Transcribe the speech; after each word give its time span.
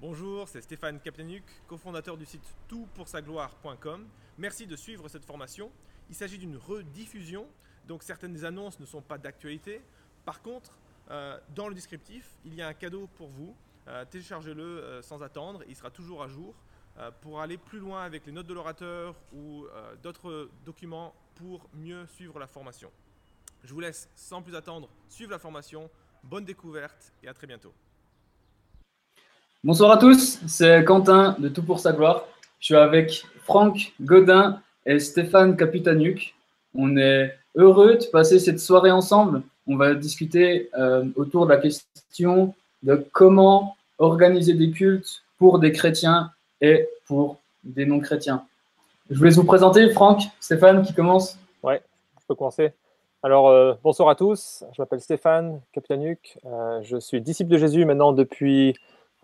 Bonjour, 0.00 0.48
c'est 0.48 0.60
Stéphane 0.60 1.00
Kaplanuk, 1.00 1.42
cofondateur 1.66 2.16
du 2.16 2.24
site 2.24 2.54
toutpoursagloire.com. 2.68 4.06
Merci 4.38 4.64
de 4.68 4.76
suivre 4.76 5.08
cette 5.08 5.24
formation. 5.24 5.72
Il 6.08 6.14
s'agit 6.14 6.38
d'une 6.38 6.56
rediffusion, 6.56 7.48
donc 7.88 8.04
certaines 8.04 8.44
annonces 8.44 8.78
ne 8.78 8.86
sont 8.86 9.02
pas 9.02 9.18
d'actualité. 9.18 9.82
Par 10.24 10.40
contre, 10.40 10.78
euh, 11.10 11.36
dans 11.56 11.66
le 11.66 11.74
descriptif, 11.74 12.30
il 12.44 12.54
y 12.54 12.62
a 12.62 12.68
un 12.68 12.74
cadeau 12.74 13.08
pour 13.16 13.26
vous. 13.26 13.56
Euh, 13.88 14.04
téléchargez-le 14.04 14.62
euh, 14.62 15.02
sans 15.02 15.20
attendre, 15.20 15.64
il 15.68 15.74
sera 15.74 15.90
toujours 15.90 16.22
à 16.22 16.28
jour 16.28 16.54
pour 17.20 17.40
aller 17.40 17.58
plus 17.58 17.80
loin 17.80 18.04
avec 18.04 18.26
les 18.26 18.32
notes 18.32 18.48
de 18.48 18.54
l'orateur 18.54 19.14
ou 19.32 19.66
d'autres 20.02 20.50
documents 20.64 21.14
pour 21.36 21.68
mieux 21.72 22.04
suivre 22.08 22.40
la 22.40 22.48
formation. 22.48 22.90
Je 23.62 23.72
vous 23.72 23.78
laisse 23.78 24.08
sans 24.16 24.42
plus 24.42 24.56
attendre 24.56 24.88
suivre 25.08 25.30
la 25.30 25.38
formation. 25.38 25.88
Bonne 26.24 26.44
découverte 26.44 27.12
et 27.22 27.28
à 27.28 27.34
très 27.34 27.46
bientôt. 27.46 27.72
Bonsoir 29.64 29.90
à 29.90 29.96
tous, 29.96 30.38
c'est 30.46 30.84
Quentin 30.84 31.34
de 31.40 31.48
Tout 31.48 31.64
pour 31.64 31.80
sa 31.80 31.92
gloire. 31.92 32.28
Je 32.60 32.66
suis 32.66 32.76
avec 32.76 33.24
Franck 33.42 33.92
Godin 34.00 34.62
et 34.86 35.00
Stéphane 35.00 35.56
Capitaniuk. 35.56 36.36
On 36.76 36.96
est 36.96 37.36
heureux 37.56 37.96
de 37.96 38.04
passer 38.04 38.38
cette 38.38 38.60
soirée 38.60 38.92
ensemble. 38.92 39.42
On 39.66 39.74
va 39.74 39.94
discuter 39.94 40.70
euh, 40.78 41.06
autour 41.16 41.46
de 41.46 41.50
la 41.50 41.56
question 41.56 42.54
de 42.84 43.04
comment 43.10 43.74
organiser 43.98 44.54
des 44.54 44.70
cultes 44.70 45.24
pour 45.38 45.58
des 45.58 45.72
chrétiens 45.72 46.30
et 46.60 46.88
pour 47.08 47.40
des 47.64 47.84
non-chrétiens. 47.84 48.44
Je 49.10 49.18
voulais 49.18 49.32
vous 49.32 49.42
présenter 49.42 49.90
Franck, 49.90 50.22
Stéphane 50.38 50.82
qui 50.82 50.94
commence. 50.94 51.36
Ouais, 51.64 51.82
je 52.20 52.26
peux 52.28 52.36
commencer. 52.36 52.70
Alors, 53.24 53.48
euh, 53.48 53.74
bonsoir 53.82 54.08
à 54.08 54.14
tous. 54.14 54.62
Je 54.72 54.80
m'appelle 54.80 55.00
Stéphane 55.00 55.60
Capitanuc. 55.72 56.38
Euh, 56.46 56.80
je 56.84 56.96
suis 56.98 57.20
disciple 57.20 57.50
de 57.50 57.58
Jésus 57.58 57.84
maintenant 57.84 58.12
depuis 58.12 58.76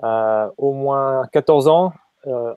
au 0.03 0.73
moins 0.73 1.27
14 1.33 1.69
ans. 1.69 1.93
Euh, 2.27 2.55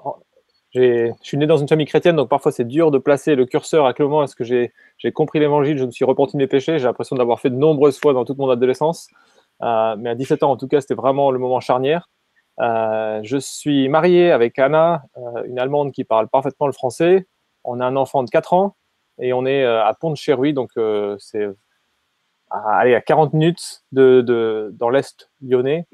je 0.73 1.11
suis 1.21 1.37
né 1.37 1.47
dans 1.47 1.57
une 1.57 1.67
famille 1.67 1.85
chrétienne, 1.85 2.15
donc 2.15 2.29
parfois 2.29 2.51
c'est 2.51 2.65
dur 2.65 2.91
de 2.91 2.97
placer 2.97 3.35
le 3.35 3.45
curseur 3.45 3.85
à 3.85 3.93
quel 3.93 4.05
moment 4.05 4.23
est-ce 4.23 4.35
que 4.35 4.43
j'ai 4.43 4.71
compris 5.11 5.39
l'évangile, 5.39 5.77
je 5.77 5.85
me 5.85 5.91
suis 5.91 6.05
repenti 6.05 6.33
de 6.33 6.41
mes 6.41 6.47
péchés. 6.47 6.77
J'ai 6.77 6.85
l'impression 6.85 7.15
d'avoir 7.15 7.39
fait 7.39 7.49
de 7.49 7.55
nombreuses 7.55 7.99
fois 7.99 8.13
dans 8.13 8.25
toute 8.25 8.37
mon 8.37 8.49
adolescence. 8.49 9.07
Euh, 9.63 9.95
mais 9.97 10.11
à 10.11 10.15
17 10.15 10.43
ans, 10.43 10.51
en 10.51 10.57
tout 10.57 10.67
cas, 10.67 10.81
c'était 10.81 10.93
vraiment 10.93 11.31
le 11.31 11.39
moment 11.39 11.59
charnière. 11.59 12.09
je 12.59 13.37
suis 13.39 13.89
marié 13.89 14.31
avec 14.31 14.59
Anna, 14.59 15.03
une 15.45 15.57
Allemande 15.57 15.91
qui 15.91 16.03
parle 16.03 16.27
parfaitement 16.27 16.67
le 16.67 16.73
français. 16.73 17.27
On 17.63 17.79
a 17.79 17.85
un 17.85 17.95
enfant 17.95 18.23
de 18.23 18.29
4 18.29 18.53
ans 18.53 18.75
et 19.19 19.33
on 19.33 19.45
est 19.45 19.65
à 19.65 19.93
pont 19.99 20.11
de 20.11 20.15
Cherui, 20.15 20.53
donc 20.53 20.71
c'est 21.17 21.47
à, 22.51 22.79
à 22.79 23.01
40 23.01 23.33
minutes 23.33 23.83
dans 23.91 24.89
l'est 24.89 25.31
lyonnais 25.41 25.87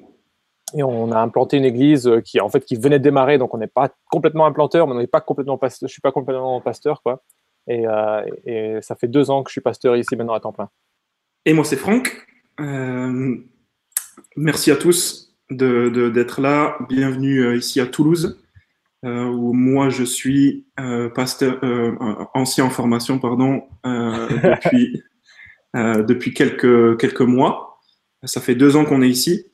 et 0.74 0.84
on 0.84 1.12
a 1.12 1.20
implanté 1.20 1.58
une 1.58 1.66
église 1.66 2.08
euh, 2.08 2.22
qui 2.22 2.40
en 2.40 2.50
fait 2.50 2.66
qui 2.66 2.76
venait 2.76 3.00
de 3.00 3.04
démarrer, 3.04 3.38
donc 3.38 3.54
on 3.54 3.58
n'est 3.58 3.68
pas 3.68 3.90
complètement 4.10 4.46
implanteur, 4.46 4.88
mais 4.88 4.94
on 4.94 5.00
n'est 5.00 5.08
pas 5.08 5.22
complètement 5.22 5.58
pasteur, 5.58 5.88
je 5.88 5.94
suis 5.94 6.02
pas 6.02 6.12
complètement 6.12 6.60
pasteur 6.62 7.02
quoi. 7.02 7.24
Et, 7.68 7.88
euh, 7.88 8.26
et, 8.46 8.78
ça 8.82 8.96
fait 8.96 9.08
deux 9.08 9.32
ans 9.32 9.42
que 9.42 9.50
je 9.50 9.54
suis 9.54 9.62
pasteur 9.62 9.96
ici 9.96 10.16
maintenant 10.16 10.34
à 10.34 10.40
temps 10.40 10.52
plein. 10.52 10.70
Et 11.46 11.54
moi 11.54 11.64
c'est 11.64 11.78
Franck. 11.78 12.28
Euh, 12.60 13.36
merci 14.36 14.72
à 14.72 14.76
tous 14.76 15.36
d'être 15.50 15.92
de, 15.92 16.10
d'être 16.10 16.42
là. 16.42 16.78
Bienvenue 16.90 17.56
ici 17.56 17.80
à 17.80 17.86
Toulouse, 17.86 18.42
où 19.04 19.54
moi 19.54 19.90
je 19.90 20.04
suis 20.04 20.66
pasteur, 21.14 21.60
ancien 22.34 22.66
en 22.66 22.70
formation 22.70 23.20
pardon 23.20 23.64
depuis 23.84 25.04
depuis 25.74 26.34
quelques 26.34 27.00
quelques 27.00 27.22
mois. 27.22 27.80
Ça 28.24 28.40
fait 28.40 28.56
deux 28.56 28.76
ans 28.76 28.86
qu'on 28.86 29.02
est 29.02 29.10
ici. 29.10 29.53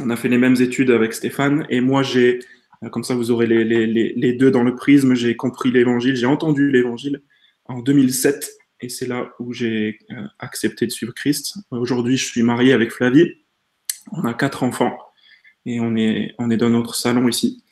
On 0.00 0.08
a 0.10 0.16
fait 0.16 0.28
les 0.28 0.38
mêmes 0.38 0.56
études 0.60 0.90
avec 0.90 1.12
Stéphane 1.12 1.66
et 1.68 1.80
moi 1.80 2.02
j'ai, 2.02 2.40
euh, 2.82 2.88
comme 2.88 3.04
ça 3.04 3.14
vous 3.14 3.30
aurez 3.30 3.46
les, 3.46 3.64
les, 3.64 3.86
les 3.86 4.32
deux 4.32 4.50
dans 4.50 4.62
le 4.62 4.74
prisme, 4.74 5.14
j'ai 5.14 5.36
compris 5.36 5.70
l'évangile, 5.70 6.16
j'ai 6.16 6.26
entendu 6.26 6.70
l'évangile 6.70 7.22
en 7.66 7.80
2007 7.80 8.50
et 8.80 8.88
c'est 8.88 9.06
là 9.06 9.32
où 9.38 9.52
j'ai 9.52 9.98
euh, 10.10 10.26
accepté 10.38 10.86
de 10.86 10.92
suivre 10.92 11.12
Christ. 11.12 11.58
Aujourd'hui 11.70 12.16
je 12.16 12.24
suis 12.24 12.42
marié 12.42 12.72
avec 12.72 12.90
Flavie, 12.90 13.34
on 14.12 14.24
a 14.24 14.32
quatre 14.32 14.62
enfants 14.62 14.96
et 15.66 15.78
on 15.80 15.94
est, 15.94 16.34
on 16.38 16.50
est 16.50 16.56
dans 16.56 16.70
notre 16.70 16.94
salon 16.94 17.28
ici. 17.28 17.62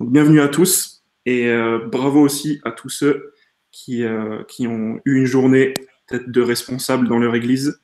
Bienvenue 0.00 0.40
à 0.40 0.48
tous 0.48 1.04
et 1.26 1.46
euh, 1.46 1.78
bravo 1.86 2.20
aussi 2.20 2.60
à 2.64 2.72
tous 2.72 2.88
ceux 2.88 3.34
qui, 3.70 4.02
qui 4.48 4.66
ont 4.66 5.00
eu 5.04 5.18
une 5.18 5.26
journée 5.26 5.74
de 6.10 6.40
responsable 6.40 7.06
dans 7.06 7.18
leur 7.18 7.36
église. 7.36 7.80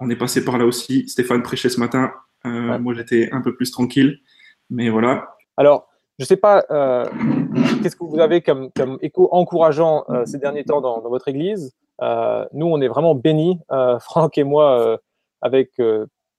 On 0.00 0.10
est 0.10 0.16
passé 0.16 0.44
par 0.44 0.58
là 0.58 0.66
aussi. 0.66 1.08
Stéphane 1.08 1.44
prêchait 1.44 1.68
ce 1.68 1.78
matin 1.78 2.12
euh, 2.46 2.78
moi, 2.78 2.94
j'étais 2.94 3.28
un 3.32 3.40
peu 3.40 3.54
plus 3.54 3.70
tranquille. 3.70 4.18
Mais 4.70 4.90
voilà. 4.90 5.28
Alors, 5.56 5.88
je 6.18 6.24
ne 6.24 6.26
sais 6.26 6.36
pas, 6.36 6.64
euh, 6.70 7.04
qu'est-ce 7.82 7.96
que 7.96 8.04
vous 8.04 8.20
avez 8.20 8.42
comme, 8.42 8.70
écho 9.00 9.28
encourageant 9.32 10.04
euh, 10.08 10.24
ces 10.26 10.38
derniers 10.38 10.64
temps 10.64 10.80
dans, 10.80 11.00
votre 11.00 11.28
église? 11.28 11.72
Nous, 12.00 12.66
on 12.66 12.80
est 12.80 12.88
vraiment 12.88 13.14
bénis, 13.14 13.60
Franck 14.00 14.38
et 14.38 14.44
moi, 14.44 14.98
avec 15.42 15.72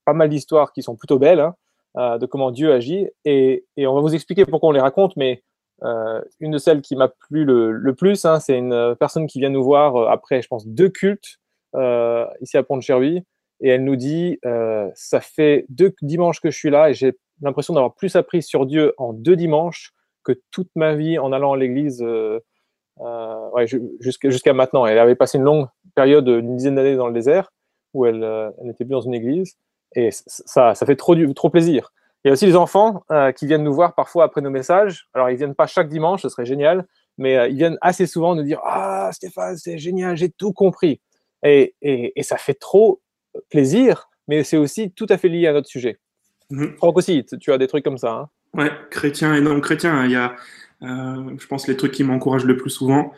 pas 0.06 0.14
mal 0.14 0.30
d'histoires 0.30 0.72
qui 0.72 0.84
sont 0.84 0.96
plutôt 0.96 1.20
belles 1.20 1.52
hein, 1.96 2.18
de 2.18 2.26
comment 2.26 2.52
Dieu 2.52 2.72
agit. 2.72 3.08
Et, 3.26 3.66
on 3.78 3.94
va 3.94 4.02
vous 4.02 4.16
expliquer 4.16 4.46
pourquoi 4.46 4.70
on 4.70 4.74
les 4.74 4.80
raconte, 4.80 5.16
mais 5.18 5.44
une 6.40 6.52
de 6.52 6.58
celles 6.58 6.82
qui 6.82 6.96
m'a 6.96 7.08
plu 7.10 7.44
le, 7.46 7.94
plus, 7.94 8.26
hein, 8.26 8.40
c'est 8.40 8.58
une 8.58 8.96
personne 9.00 9.28
qui 9.28 9.40
vient 9.40 9.50
nous 9.50 9.64
voir 9.64 10.10
après, 10.10 10.42
je 10.42 10.48
pense, 10.48 10.68
deux 10.68 10.90
cultes 10.90 11.40
ici 12.42 12.58
à 12.58 12.64
Pont-de-Cherville 12.64 13.24
et 13.62 13.70
elle 13.70 13.84
nous 13.84 13.96
dit 13.96 14.40
euh, 14.46 14.90
ça 14.96 15.20
fait 15.22 15.66
deux 15.70 15.94
dimanches 16.02 16.40
que 16.40 16.50
je 16.50 16.58
suis 16.58 16.70
là 16.70 16.90
et 16.90 16.94
j'ai 16.94 17.14
l'impression 17.42 17.74
d'avoir 17.74 17.94
plus 17.94 18.16
appris 18.16 18.42
sur 18.42 18.66
Dieu 18.66 18.94
en 18.98 19.14
deux 19.14 19.36
dimanches 19.36 19.92
que 20.24 20.34
toute 20.52 20.70
ma 20.76 20.96
vie 20.96 21.18
en 21.18 21.32
allant 21.32 21.54
à 21.54 21.58
l'église 21.58 22.02
euh, 22.02 22.40
euh, 23.02 23.66
jusqu'à 24.00 24.54
maintenant. 24.54 24.86
Elle 24.86 25.00
avait 25.00 25.16
passé 25.16 25.38
une 25.38 25.44
longue 25.44 25.68
période 25.96 26.26
d'une 26.26 26.56
dizaine 26.56 26.76
d'années 26.76 26.96
dans 26.96 27.08
le 27.08 27.14
désert 27.14 27.52
où 27.94 28.06
elle, 28.06 28.54
n'était 28.64 28.86
plus 28.86 28.92
dans 28.92 29.02
une 29.02 29.14
église 29.14 29.58
et 29.96 30.10
ça, 30.12 30.76
fait 30.76 30.96
trop, 30.96 31.16
plaisir. 31.50 31.92
Il 32.24 32.28
y 32.28 32.30
a 32.30 32.34
aussi 32.34 32.46
les 32.46 32.56
enfants 32.56 33.04
qui 33.36 33.48
viennent 33.48 33.64
nous 33.64 33.74
voir 33.74 33.96
parfois 33.96 34.26
après 34.26 34.42
nos 34.42 34.52
messages. 34.52 35.08
Alors, 35.16 35.32
ils 35.32 35.38
viennent 35.38 35.56
pas 35.56 35.66
chaque 35.66 35.90
dimanche, 35.90 36.22
ce 36.22 36.30
serait 36.30 36.46
génial, 36.46 36.86
mais 37.18 37.50
ils 37.50 37.58
viennent 37.58 37.80
assez 37.82 38.06
souvent 38.06 38.36
nous 38.36 38.44
dire 38.44 38.60
Ah, 38.64 39.10
Stéphane, 39.12 39.58
c'est 39.58 39.80
génial, 39.80 40.16
j'ai 40.16 40.30
tout 40.30 40.54
compris. 40.54 41.02
Et, 41.42 41.74
et, 41.82 42.22
ça 42.22 42.38
fait 42.38 42.54
trop 42.54 43.02
plaisir, 43.50 44.10
mais 44.28 44.44
c'est 44.44 44.58
aussi 44.58 44.92
tout 44.92 45.08
à 45.10 45.18
fait 45.18 45.30
lié 45.30 45.48
à 45.48 45.54
notre 45.54 45.68
sujet. 45.68 46.00
Mhm. 46.52 46.76
Franck 46.78 46.98
aussi, 46.98 47.26
tu 47.40 47.52
as 47.52 47.58
des 47.58 47.68
trucs 47.68 47.84
comme 47.84 47.98
ça. 47.98 48.12
Hein 48.12 48.30
ouais, 48.54 48.72
chrétien 48.90 49.36
et 49.36 49.42
non 49.42 49.60
chrétien. 49.60 50.06
Il 50.06 50.12
y 50.12 50.16
a, 50.16 50.36
euh, 50.84 51.36
je 51.38 51.48
pense, 51.48 51.68
les 51.68 51.78
trucs 51.78 51.92
qui 51.92 52.04
m'encouragent 52.04 52.46
le 52.46 52.58
plus 52.58 52.70
souvent. 52.70 53.14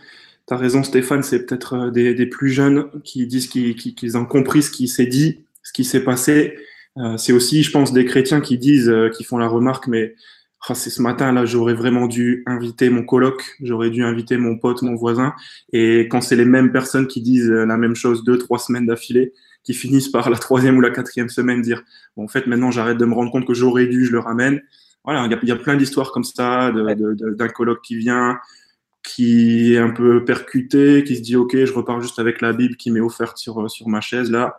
Tu 0.47 0.53
as 0.53 0.57
raison, 0.57 0.83
Stéphane, 0.83 1.23
c'est 1.23 1.45
peut-être 1.45 1.75
euh, 1.75 1.91
des, 1.91 2.25
plus 2.25 2.49
jeunes 2.49 2.89
qui 3.03 3.25
disent 3.27 3.47
qu'ils 3.47 4.17
ont 4.17 4.25
compris 4.25 4.63
ce 4.63 4.71
qui 4.71 4.87
s'est 4.87 5.05
dit, 5.05 5.45
ce 5.63 5.71
qui 5.73 5.83
s'est 5.83 6.03
passé. 6.03 6.57
Euh, 6.97 7.15
c'est 7.17 7.33
aussi, 7.33 7.63
je 7.63 7.71
pense, 7.71 7.93
des 7.93 8.05
chrétiens 8.05 8.41
qui 8.41 8.57
disent, 8.57 8.93
qui 9.15 9.23
font 9.23 9.37
la 9.37 9.47
remarque, 9.47 9.87
mais 9.87 10.15
oh, 10.69 10.73
c'est 10.73 10.89
ce 10.89 11.01
matin 11.01 11.31
là, 11.31 11.45
j'aurais 11.45 11.73
vraiment 11.73 12.07
dû 12.07 12.43
inviter 12.47 12.89
mon 12.89 13.03
coloc, 13.03 13.55
j'aurais 13.61 13.91
dû 13.91 14.03
inviter 14.03 14.37
mon 14.37 14.57
pote, 14.57 14.81
mon 14.81 14.95
voisin. 14.95 15.33
Et 15.71 16.07
quand 16.09 16.19
c'est 16.19 16.35
les 16.35 16.45
mêmes 16.45 16.73
personnes 16.73 17.07
qui 17.07 17.21
disent 17.21 17.49
la 17.49 17.77
même 17.77 17.95
chose 17.95 18.25
deux, 18.25 18.37
trois 18.37 18.59
semaines 18.59 18.87
d'affilée, 18.87 19.31
qui 19.63 19.73
finissent 19.73 20.09
par 20.09 20.29
la 20.29 20.37
troisième 20.37 20.77
ou 20.77 20.81
la 20.81 20.89
quatrième 20.89 21.29
semaine 21.29 21.61
dire 21.61 21.83
bon, 22.15 22.23
en 22.23 22.27
fait 22.27 22.47
maintenant 22.47 22.71
j'arrête 22.71 22.97
de 22.97 23.05
me 23.05 23.13
rendre 23.13 23.31
compte 23.31 23.45
que 23.45 23.53
j'aurais 23.53 23.87
dû, 23.87 24.05
je 24.05 24.11
le 24.11 24.19
ramène. 24.19 24.61
Voilà, 25.03 25.25
il 25.25 25.31
y 25.31 25.35
a, 25.35 25.39
y 25.43 25.51
a, 25.51 25.55
plein 25.55 25.75
d'histoires 25.75 26.11
comme 26.11 26.23
ça 26.23 26.71
d'un 26.71 27.47
colloque 27.47 27.81
qui 27.81 27.95
vient, 27.95 28.37
qui 29.03 29.73
est 29.73 29.79
un 29.79 29.89
peu 29.89 30.23
percuté, 30.23 31.03
qui 31.03 31.15
se 31.15 31.21
dit 31.21 31.35
ok, 31.35 31.65
je 31.65 31.73
repars 31.73 32.01
juste 32.01 32.19
avec 32.19 32.41
la 32.41 32.53
Bible 32.53 32.75
qui 32.75 32.91
m'est 32.91 32.99
offerte 32.99 33.37
sur 33.37 33.69
sur 33.69 33.87
ma 33.87 34.01
chaise 34.01 34.31
là. 34.31 34.57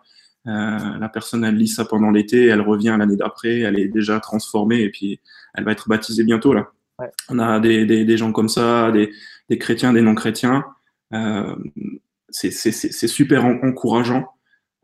Euh, 0.48 0.98
la 0.98 1.08
personne 1.08 1.44
elle 1.44 1.56
lit 1.56 1.68
ça 1.68 1.84
pendant 1.84 2.10
l'été, 2.10 2.46
elle 2.46 2.60
revient 2.60 2.96
l'année 2.98 3.16
d'après, 3.16 3.60
elle 3.60 3.78
est 3.78 3.86
déjà 3.86 4.18
transformée 4.18 4.80
et 4.80 4.90
puis 4.90 5.20
elle 5.54 5.64
va 5.64 5.72
être 5.72 5.88
baptisée 5.88 6.24
bientôt 6.24 6.52
là. 6.52 6.72
Ouais. 6.98 7.10
On 7.28 7.38
a 7.38 7.60
des, 7.60 7.86
des, 7.86 8.04
des, 8.04 8.16
gens 8.16 8.32
comme 8.32 8.48
ça, 8.48 8.90
des, 8.90 9.12
des 9.48 9.58
chrétiens, 9.58 9.92
des 9.92 10.02
non 10.02 10.14
chrétiens. 10.14 10.64
Euh, 11.12 11.54
c'est 12.30 13.06
super 13.08 13.44
encourageant 13.44 14.26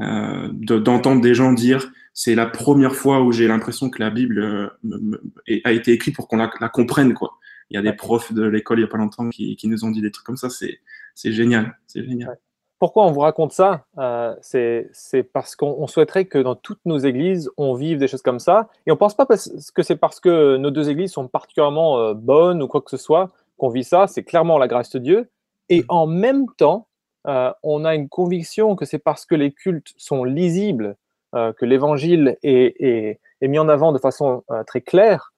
euh, 0.00 0.48
d'entendre 0.52 1.20
des 1.20 1.34
gens 1.34 1.52
dire 1.52 1.90
c'est 2.14 2.36
la 2.36 2.46
première 2.46 2.94
fois 2.94 3.20
où 3.22 3.32
j'ai 3.32 3.48
l'impression 3.48 3.90
que 3.90 4.00
la 4.00 4.10
Bible 4.10 4.38
euh, 4.38 5.60
a 5.64 5.72
été 5.72 5.92
écrite 5.92 6.14
pour 6.14 6.28
qu'on 6.28 6.36
la, 6.36 6.50
la, 6.60 6.68
comprenne 6.68 7.14
quoi. 7.14 7.38
Il 7.70 7.74
y 7.74 7.78
a 7.78 7.82
des 7.82 7.92
profs 7.92 8.32
de 8.32 8.44
l'école 8.44 8.78
il 8.78 8.82
y 8.82 8.84
a 8.84 8.88
pas 8.88 8.96
longtemps 8.96 9.28
qui, 9.28 9.56
qui, 9.56 9.66
nous 9.66 9.84
ont 9.84 9.90
dit 9.90 10.00
des 10.00 10.10
trucs 10.10 10.24
comme 10.24 10.36
ça, 10.36 10.48
c'est 10.50 11.32
génial, 11.32 11.76
c'est 11.86 12.04
génial. 12.04 12.38
Pourquoi 12.78 13.06
on 13.06 13.10
vous 13.10 13.20
raconte 13.20 13.52
ça? 13.52 13.86
Euh, 13.98 14.36
C'est 14.40 15.22
parce 15.32 15.56
qu'on 15.56 15.86
souhaiterait 15.88 16.26
que 16.26 16.38
dans 16.38 16.54
toutes 16.54 16.84
nos 16.84 16.98
églises, 16.98 17.50
on 17.56 17.74
vive 17.74 17.98
des 17.98 18.06
choses 18.06 18.22
comme 18.22 18.38
ça. 18.38 18.68
Et 18.86 18.92
on 18.92 18.96
pense 18.96 19.16
pas 19.16 19.26
que 19.26 19.82
c'est 19.82 19.96
parce 19.96 20.20
que 20.20 20.56
nos 20.58 20.70
deux 20.70 20.88
églises 20.88 21.10
sont 21.10 21.26
particulièrement 21.26 22.14
bonnes 22.14 22.62
ou 22.62 22.68
quoi 22.68 22.80
que 22.80 22.90
ce 22.90 22.96
soit 22.96 23.32
qu'on 23.56 23.68
vit 23.68 23.82
ça. 23.82 24.06
C'est 24.06 24.22
clairement 24.22 24.58
la 24.58 24.68
grâce 24.68 24.90
de 24.90 25.00
Dieu. 25.00 25.28
Et 25.68 25.84
en 25.88 26.06
même 26.06 26.46
temps, 26.56 26.86
euh, 27.26 27.52
on 27.62 27.84
a 27.84 27.94
une 27.94 28.08
conviction 28.08 28.76
que 28.76 28.84
c'est 28.84 28.98
parce 28.98 29.26
que 29.26 29.34
les 29.34 29.52
cultes 29.52 29.92
sont 29.96 30.24
lisibles, 30.24 30.96
euh, 31.34 31.52
que 31.52 31.64
l'évangile 31.64 32.38
est, 32.42 33.20
mis 33.42 33.58
en 33.58 33.68
avant 33.68 33.92
de 33.92 33.98
façon 33.98 34.44
euh, 34.50 34.62
très 34.64 34.80
claire, 34.80 35.32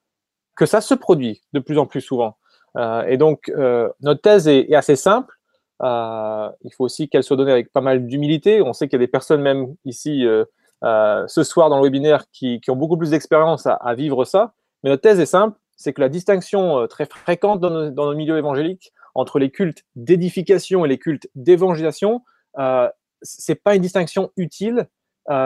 que 0.57 0.67
ça 0.67 0.81
se 0.81 0.95
produit 0.95 1.43
de 1.53 1.61
plus 1.61 1.79
en 1.79 1.87
plus 1.87 2.01
souvent. 2.01 2.37
Et 3.09 3.17
donc, 3.17 3.51
notre 4.01 4.21
thèse 4.21 4.47
est, 4.47 4.73
assez 4.75 4.95
simple. 4.95 5.35
Il 5.83 6.71
faut 6.77 6.85
aussi 6.85 7.09
qu'elle 7.09 7.25
soit 7.25 7.37
donnée 7.37 7.51
avec 7.51 7.73
pas 7.73 7.81
mal 7.81 8.07
d'humilité. 8.07 8.63
On 8.63 8.73
sait 8.73 8.87
qu'il 8.87 8.93
y 8.93 9.03
a 9.03 9.05
des 9.05 9.11
personnes 9.11 9.41
même 9.41 9.75
ici 9.85 10.25
ce 10.83 11.43
soir 11.43 11.69
dans 11.69 11.79
le 11.79 11.83
webinaire 11.83 12.27
qui, 12.31 12.61
ont 12.69 12.77
beaucoup 12.77 12.97
plus 12.97 13.11
d'expérience 13.11 13.67
à, 13.67 13.95
vivre 13.95 14.25
ça. 14.25 14.53
Mais 14.85 14.91
notre 14.91 15.03
thèse 15.03 15.19
est 15.19 15.27
simple, 15.27 15.59
c'est 15.77 15.93
que 15.93 16.01
la 16.01 16.09
distinction 16.09 16.87
très 16.87 17.07
fréquente 17.07 17.59
dans 17.59 17.91
dans 17.91 18.07
nos 18.07 18.15
milieux 18.15 18.39
évangéliques 18.39 18.93
entre 19.15 19.39
les 19.39 19.51
cultes 19.51 19.85
d'édification 19.97 20.85
et 20.85 20.89
les 20.89 20.99
cultes 20.99 21.29
d'évangélisation, 21.35 22.23
euh, 22.59 22.89
c'est 23.23 23.63
pas 23.63 23.75
une 23.75 23.83
distinction 23.83 24.33
utile, 24.37 24.89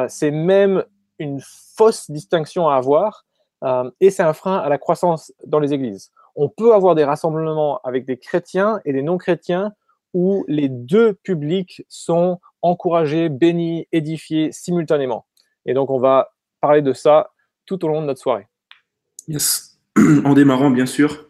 c'est 0.08 0.30
même 0.30 0.84
une 1.18 1.40
fausse 1.76 2.10
distinction 2.10 2.68
à 2.68 2.76
avoir, 2.76 3.26
et 4.00 4.10
c'est 4.10 4.22
un 4.22 4.32
frein 4.32 4.56
à 4.58 4.68
la 4.68 4.78
croissance 4.78 5.32
dans 5.44 5.58
les 5.58 5.74
églises 5.74 6.10
on 6.36 6.48
peut 6.48 6.74
avoir 6.74 6.94
des 6.94 7.04
rassemblements 7.04 7.80
avec 7.84 8.06
des 8.06 8.18
chrétiens 8.18 8.80
et 8.84 8.92
des 8.92 9.02
non-chrétiens 9.02 9.72
où 10.12 10.44
les 10.48 10.68
deux 10.68 11.14
publics 11.14 11.84
sont 11.88 12.40
encouragés, 12.62 13.28
bénis, 13.28 13.86
édifiés 13.92 14.52
simultanément. 14.52 15.26
Et 15.66 15.74
donc, 15.74 15.90
on 15.90 15.98
va 15.98 16.32
parler 16.60 16.82
de 16.82 16.92
ça 16.92 17.30
tout 17.66 17.84
au 17.84 17.88
long 17.88 18.00
de 18.00 18.06
notre 18.06 18.20
soirée. 18.20 18.46
Yes. 19.28 19.78
En 20.24 20.34
démarrant, 20.34 20.70
bien 20.70 20.86
sûr, 20.86 21.28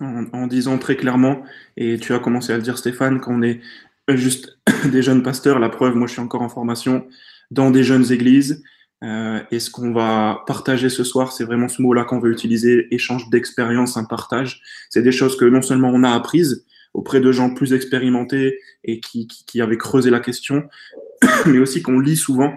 en, 0.00 0.46
disant 0.46 0.78
très 0.78 0.96
clairement, 0.96 1.42
et 1.76 1.98
tu 1.98 2.12
as 2.12 2.18
commencé 2.18 2.52
à 2.52 2.56
le 2.56 2.62
dire, 2.62 2.78
Stéphane, 2.78 3.20
qu'on 3.20 3.42
est 3.42 3.60
juste 4.08 4.58
des 4.84 5.02
jeunes 5.02 5.22
pasteurs. 5.22 5.58
La 5.58 5.68
preuve, 5.68 5.94
moi, 5.94 6.06
je 6.06 6.12
suis 6.12 6.20
encore 6.20 6.42
en 6.42 6.48
formation 6.48 7.06
dans 7.50 7.70
des 7.70 7.84
jeunes 7.84 8.12
églises. 8.12 8.62
Euh, 9.04 9.40
et 9.50 9.58
ce 9.58 9.70
qu'on 9.70 9.92
va 9.92 10.42
partager 10.46 10.88
ce 10.88 11.04
soir, 11.04 11.32
c'est 11.32 11.44
vraiment 11.44 11.68
ce 11.68 11.82
mot-là 11.82 12.04
qu'on 12.04 12.18
veut 12.18 12.32
utiliser, 12.32 12.88
échange 12.94 13.28
d'expérience, 13.30 13.96
un 13.96 14.04
partage. 14.04 14.62
C'est 14.90 15.02
des 15.02 15.12
choses 15.12 15.36
que 15.36 15.44
non 15.44 15.62
seulement 15.62 15.90
on 15.92 16.02
a 16.02 16.10
apprises 16.10 16.64
auprès 16.94 17.20
de 17.20 17.30
gens 17.30 17.52
plus 17.52 17.74
expérimentés 17.74 18.58
et 18.84 19.00
qui, 19.00 19.26
qui, 19.26 19.44
qui 19.44 19.60
avaient 19.60 19.76
creusé 19.76 20.08
la 20.08 20.20
question, 20.20 20.64
mais 21.46 21.58
aussi 21.58 21.82
qu'on 21.82 22.00
lit 22.00 22.16
souvent 22.16 22.54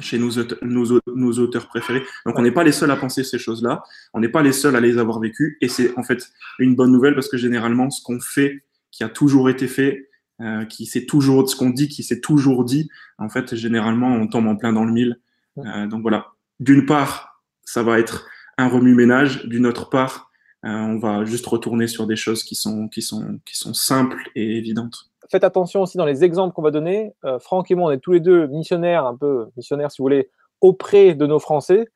chez 0.00 0.18
nos, 0.18 0.30
nos, 0.62 1.00
nos 1.06 1.32
auteurs 1.38 1.66
préférés. 1.68 2.02
Donc 2.24 2.38
on 2.38 2.42
n'est 2.42 2.52
pas 2.52 2.64
les 2.64 2.72
seuls 2.72 2.90
à 2.90 2.96
penser 2.96 3.24
ces 3.24 3.38
choses-là, 3.38 3.82
on 4.14 4.20
n'est 4.20 4.28
pas 4.28 4.42
les 4.42 4.52
seuls 4.52 4.76
à 4.76 4.80
les 4.80 4.98
avoir 4.98 5.20
vécues, 5.20 5.58
et 5.60 5.68
c'est 5.68 5.96
en 5.98 6.02
fait 6.02 6.30
une 6.58 6.74
bonne 6.74 6.92
nouvelle 6.92 7.14
parce 7.14 7.28
que 7.28 7.36
généralement 7.36 7.90
ce 7.90 8.02
qu'on 8.02 8.20
fait, 8.20 8.64
qui 8.90 9.04
a 9.04 9.08
toujours 9.08 9.50
été 9.50 9.68
fait, 9.68 10.08
euh, 10.40 10.64
qui 10.64 10.86
s'est 10.86 11.06
toujours, 11.06 11.48
ce 11.48 11.56
qu'on 11.56 11.70
dit, 11.70 11.88
qui 11.88 12.02
s'est 12.02 12.20
toujours 12.20 12.64
dit, 12.64 12.88
en 13.18 13.28
fait 13.28 13.54
généralement 13.54 14.14
on 14.14 14.26
tombe 14.26 14.46
en 14.46 14.56
plein 14.56 14.72
dans 14.72 14.84
le 14.84 14.92
mille. 14.92 15.18
Euh, 15.58 15.86
donc 15.86 16.02
voilà, 16.02 16.26
d'une 16.60 16.86
part, 16.86 17.42
ça 17.64 17.82
va 17.82 17.98
être 17.98 18.26
un 18.58 18.68
remue-ménage, 18.68 19.46
d'une 19.46 19.66
autre 19.66 19.88
part, 19.88 20.30
euh, 20.64 20.68
on 20.68 20.98
va 20.98 21.24
juste 21.24 21.46
retourner 21.46 21.86
sur 21.86 22.06
des 22.06 22.16
choses 22.16 22.42
qui 22.42 22.54
sont, 22.54 22.88
qui 22.88 23.02
sont, 23.02 23.38
qui 23.44 23.56
sont 23.56 23.74
simples 23.74 24.30
et 24.34 24.56
évidentes. 24.56 25.10
Faites 25.30 25.44
attention 25.44 25.82
aussi 25.82 25.96
dans 25.96 26.04
les 26.04 26.24
exemples 26.24 26.54
qu'on 26.54 26.62
va 26.62 26.70
donner. 26.70 27.14
Euh, 27.24 27.38
Franck 27.38 27.70
et 27.70 27.74
moi, 27.74 27.88
on 27.88 27.92
est 27.92 27.98
tous 27.98 28.12
les 28.12 28.20
deux 28.20 28.46
missionnaires, 28.46 29.06
un 29.06 29.16
peu 29.16 29.48
missionnaires 29.56 29.90
si 29.90 29.98
vous 29.98 30.04
voulez, 30.04 30.30
auprès 30.60 31.14
de 31.14 31.26
nos 31.26 31.38
Français. 31.38 31.86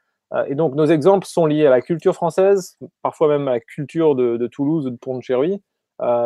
et 0.47 0.55
donc 0.55 0.75
nos 0.75 0.87
exemples 0.87 1.27
sont 1.27 1.47
liés 1.47 1.67
à 1.67 1.71
la 1.71 1.81
culture 1.81 2.15
française, 2.15 2.79
parfois 3.03 3.29
même 3.29 3.49
à 3.49 3.53
la 3.53 3.61
culture 3.61 4.15
de, 4.15 4.47
Toulouse 4.47 4.87
ou 4.87 4.91
de 4.91 4.97
Pont-de-Chéruy. 4.97 5.61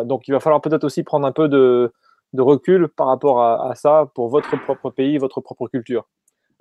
donc 0.05 0.29
il 0.29 0.33
va 0.33 0.41
falloir 0.41 0.61
peut-être 0.61 0.85
aussi 0.85 1.05
prendre 1.05 1.27
un 1.27 1.33
peu 1.33 1.49
de, 1.49 1.93
recul 2.37 2.89
par 2.89 3.07
rapport 3.07 3.41
à, 3.43 3.75
ça 3.77 4.11
pour 4.15 4.29
votre 4.29 4.57
propre 4.63 4.91
pays, 4.91 5.17
votre 5.17 5.41
propre 5.41 5.69
culture. 5.69 6.07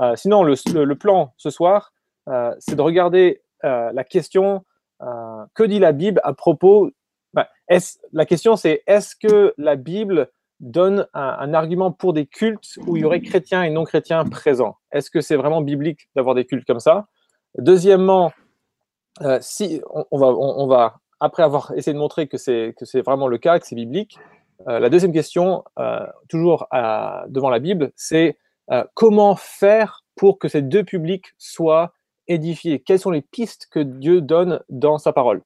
Euh, 0.02 0.16
sinon, 0.16 0.44
le, 0.44 0.94
plan 0.96 1.34
ce 1.38 1.50
soir, 1.50 1.94
euh, 2.30 2.54
c'est 2.60 2.76
de 2.76 2.82
regarder 2.82 3.42
euh, 3.64 3.92
la 3.94 4.04
question 4.04 4.66
que 5.54 5.64
dit 5.64 5.80
la 5.80 5.92
Bible 5.92 6.22
à 6.24 6.34
propos. 6.34 6.90
Bah, 7.34 7.50
la 8.12 8.26
question, 8.26 8.56
c'est 8.56 8.84
est-ce 8.88 9.16
que 9.16 9.54
la 9.58 9.76
Bible 9.76 10.30
donne 10.60 11.08
un, 11.14 11.54
argument 11.54 11.92
pour 11.92 12.14
des 12.14 12.26
cultes 12.26 12.78
où 12.88 12.96
il 12.96 13.02
y 13.02 13.06
aurait 13.06 13.22
chrétiens 13.22 13.64
et 13.64 13.70
non 13.70 13.84
chrétiens 13.84 14.24
présents? 14.26 14.78
Est-ce 14.92 15.10
que 15.10 15.22
c'est 15.22 15.36
vraiment 15.36 15.62
biblique 15.62 16.10
d'avoir 16.16 16.36
des 16.36 16.46
cultes 16.46 16.66
comme 16.66 16.80
ça? 16.80 17.08
Deuxièmement, 17.58 18.32
si 19.42 19.82
on, 20.12 20.68
va, 20.68 20.96
après 21.20 21.44
avoir 21.44 21.72
essayé 21.76 21.94
de 21.94 22.00
montrer 22.00 22.28
que 22.28 22.38
c'est 22.38 23.02
vraiment 23.04 23.28
le 23.28 23.38
cas, 23.38 23.60
que 23.60 23.66
c'est 23.66 23.76
biblique, 23.76 24.18
la 24.66 24.90
deuxième 24.90 25.12
question, 25.12 25.64
toujours 26.30 26.68
devant 26.72 27.50
la 27.50 27.60
Bible, 27.60 27.92
c'est 27.96 28.38
euh, 28.72 28.84
comment 28.94 29.36
faire 29.36 30.04
pour 30.16 30.40
que 30.40 30.48
ces 30.48 30.62
deux 30.62 30.84
publics 30.84 31.34
soient 31.38 31.94
édifiés? 32.28 32.80
Quelles 32.80 33.00
sont 33.00 33.12
les 33.12 33.22
pistes 33.22 33.68
que 33.70 33.80
Dieu 33.80 34.22
donne 34.22 34.62
dans 34.70 34.98
sa 34.98 35.12
parole? 35.12 35.42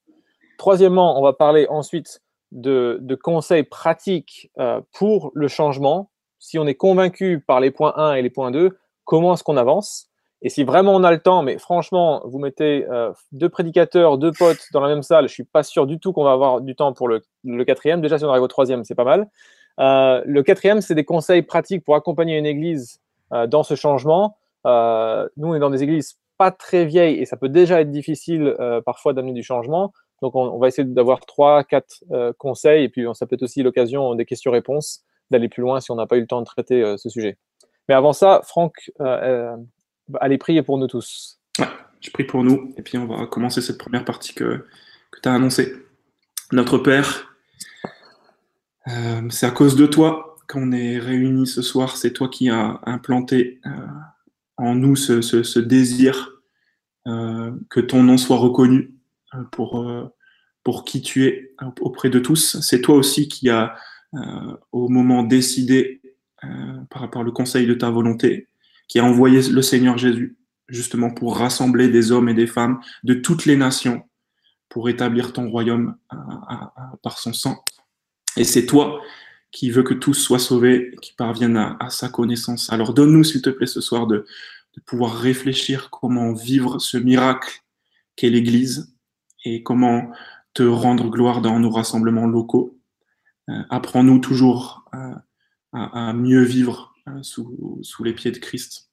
Troisièmement, 0.57 1.19
on 1.19 1.23
va 1.23 1.33
parler 1.33 1.67
ensuite 1.69 2.21
de, 2.51 2.99
conseils 3.21 3.63
pratiques 3.63 4.51
euh, 4.59 4.81
pour 4.93 5.31
le 5.33 5.47
changement. 5.47 6.09
Si 6.39 6.59
on 6.59 6.67
est 6.67 6.75
convaincu 6.75 7.43
par 7.45 7.59
les 7.59 7.71
points 7.71 7.93
1 7.95 8.15
et 8.15 8.21
les 8.21 8.29
points 8.29 8.51
2, 8.51 8.77
comment 9.05 9.33
est-ce 9.33 9.43
qu'on 9.43 9.57
avance? 9.57 10.09
Et 10.43 10.49
si 10.49 10.63
vraiment 10.63 10.93
on 10.93 11.03
a 11.03 11.11
le 11.11 11.19
temps, 11.19 11.41
mais 11.41 11.57
franchement, 11.57 12.21
vous 12.25 12.37
mettez 12.37 12.85
euh, 12.89 13.11
deux 13.31 13.49
prédicateurs, 13.49 14.17
deux 14.19 14.31
potes 14.31 14.67
dans 14.71 14.81
la 14.81 14.87
même 14.87 15.01
salle, 15.01 15.27
je 15.27 15.31
ne 15.31 15.35
suis 15.35 15.43
pas 15.43 15.63
sûr 15.63 15.87
du 15.87 15.99
tout 15.99 16.13
qu'on 16.13 16.23
va 16.23 16.31
avoir 16.31 16.61
du 16.61 16.75
temps 16.75 16.93
pour 16.93 17.07
le, 17.07 17.23
quatrième. 17.63 18.01
Déjà, 18.01 18.19
si 18.19 18.25
on 18.25 18.29
arrive 18.29 18.43
au 18.43 18.47
troisième, 18.47 18.83
c'est 18.83 18.95
pas 18.95 19.03
mal. 19.03 19.27
le 19.79 20.41
quatrième, 20.41 20.81
c'est 20.81 20.95
des 20.95 21.05
conseils 21.05 21.41
pratiques 21.41 21.83
pour 21.83 21.95
accompagner 21.95 22.37
une 22.37 22.45
église 22.45 23.01
euh, 23.33 23.45
dans 23.45 23.63
ce 23.63 23.75
changement. 23.75 24.37
Euh, 24.65 25.27
nous, 25.35 25.49
on 25.49 25.55
est 25.55 25.59
dans 25.59 25.69
des 25.69 25.83
églises 25.83 26.17
pas 26.37 26.51
très 26.51 26.85
vieilles 26.85 27.19
et 27.19 27.25
ça 27.25 27.35
peut 27.35 27.49
déjà 27.49 27.81
être 27.81 27.91
difficile 27.91 28.55
euh, 28.59 28.79
parfois 28.79 29.13
d'amener 29.13 29.33
du 29.33 29.43
changement. 29.43 29.91
Donc, 30.21 30.35
on, 30.35 30.57
va 30.57 30.67
essayer 30.67 30.87
d'avoir 30.87 31.19
trois, 31.21 31.63
quatre 31.63 32.03
conseils 32.37 32.85
et 32.85 32.89
puis 32.89 33.05
ça 33.13 33.25
peut 33.25 33.35
être 33.35 33.43
aussi 33.43 33.63
l'occasion 33.63 34.15
des 34.15 34.25
questions-réponses 34.25 35.03
d'aller 35.29 35.49
plus 35.49 35.61
loin 35.61 35.79
si 35.79 35.91
on 35.91 35.95
n'a 35.95 36.07
pas 36.07 36.17
eu 36.17 36.21
le 36.21 36.27
temps 36.27 36.39
de 36.39 36.45
traiter 36.45 36.95
ce 36.97 37.09
sujet. 37.09 37.37
Mais 37.87 37.95
avant 37.95 38.13
ça, 38.13 38.41
Franck, 38.43 38.91
allez 38.99 40.37
prier 40.37 40.63
pour 40.63 40.77
nous 40.77 40.87
tous. 40.87 41.39
je 42.01 42.09
prie 42.11 42.23
pour 42.23 42.43
nous 42.43 42.73
et 42.77 42.81
puis 42.81 42.97
on 42.97 43.05
va 43.05 43.27
commencer 43.27 43.61
cette 43.61 43.77
première 43.77 44.05
partie 44.05 44.33
que, 44.33 44.65
que 45.11 45.19
tu 45.21 45.29
as 45.29 45.33
annoncée. 45.33 45.73
Notre 46.51 46.79
Père, 46.79 47.35
c'est 49.29 49.45
à 49.45 49.51
cause 49.51 49.75
de 49.75 49.85
toi 49.85 50.27
qu'on 50.47 50.71
est 50.71 50.97
réunis 50.97 51.47
ce 51.47 51.61
soir, 51.61 51.97
c'est 51.97 52.13
toi 52.13 52.29
qui 52.29 52.49
as 52.49 52.79
implanté 52.85 53.59
euh, 53.65 53.69
en 54.57 54.75
nous 54.75 54.95
ce, 54.95 55.59
désir 55.59 56.41
euh, 57.07 57.51
que 57.69 57.79
ton 57.79 58.03
nom 58.03 58.17
soit 58.17 58.37
reconnu 58.37 58.77
euh, 58.79 58.96
pour, 59.51 60.11
pour 60.63 60.85
qui 60.85 61.01
tu 61.01 61.25
es 61.25 61.53
auprès 61.79 62.09
de 62.09 62.19
tous. 62.19 62.59
C'est 62.61 62.81
toi 62.81 62.95
aussi 62.95 63.27
qui 63.27 63.49
as, 63.49 63.75
au 64.71 64.89
moment 64.89 65.23
décidé 65.23 66.01
par 66.89 67.01
rapport 67.01 67.25
au 67.25 67.31
conseil 67.31 67.67
de 67.67 67.73
ta 67.73 67.89
volonté, 67.89 68.47
qui 68.87 68.99
a 68.99 69.03
envoyé 69.03 69.41
le 69.49 69.61
Seigneur 69.61 69.97
Jésus 69.97 70.37
justement 70.67 71.11
pour 71.11 71.37
rassembler 71.37 71.87
des 71.87 72.11
hommes 72.11 72.29
et 72.29 72.33
des 72.33 72.47
femmes 72.47 72.79
de 73.03 73.13
toutes 73.13 73.45
les 73.45 73.55
nations 73.55 74.03
pour 74.69 74.89
établir 74.89 75.33
ton 75.33 75.49
royaume 75.49 75.95
par 77.01 77.19
son 77.19 77.33
sang. 77.33 77.63
Et 78.35 78.43
c'est 78.43 78.65
toi 78.65 79.01
qui 79.51 79.71
veut 79.71 79.83
que 79.83 79.93
tous 79.93 80.13
soient 80.13 80.39
sauvés, 80.39 80.93
qui 81.01 81.13
parviennent 81.13 81.57
à, 81.57 81.89
sa 81.89 82.09
connaissance. 82.09 82.71
Alors 82.71 82.93
donne-nous, 82.93 83.23
s'il 83.23 83.41
te 83.41 83.49
plaît, 83.49 83.67
ce 83.67 83.81
soir 83.81 84.07
de, 84.07 84.25
pouvoir 84.85 85.17
réfléchir 85.17 85.89
comment 85.89 86.33
vivre 86.33 86.77
ce 86.77 86.97
miracle 86.97 87.63
qu'est 88.15 88.29
l'Église 88.29 88.95
et 89.47 89.63
comment 89.63 90.11
te 90.53 90.63
rendre 90.63 91.09
gloire 91.09 91.41
dans 91.41 91.59
nos 91.59 91.69
rassemblements 91.69 92.27
locaux. 92.27 92.79
Euh, 93.49 93.61
apprends-nous 93.69 94.19
toujours 94.19 94.85
à, 95.73 96.13
mieux 96.13 96.41
vivre 96.41 96.95
euh, 97.07 97.21
sous, 97.21 98.03
les 98.03 98.13
pieds 98.13 98.31
de 98.31 98.39
Christ. 98.39 98.89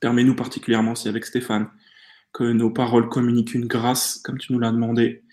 Permets-nous 0.00 0.36
particulièrement, 0.36 0.94
si 0.94 1.08
avec 1.08 1.24
Stéphane, 1.24 1.68
que 2.32 2.44
nos 2.44 2.70
paroles 2.70 3.08
communiquent 3.08 3.54
une 3.54 3.66
grâce, 3.66 4.18
comme 4.18 4.38
tu 4.38 4.52
nous 4.52 4.60
l'as 4.60 4.70
demandé, 4.70 5.24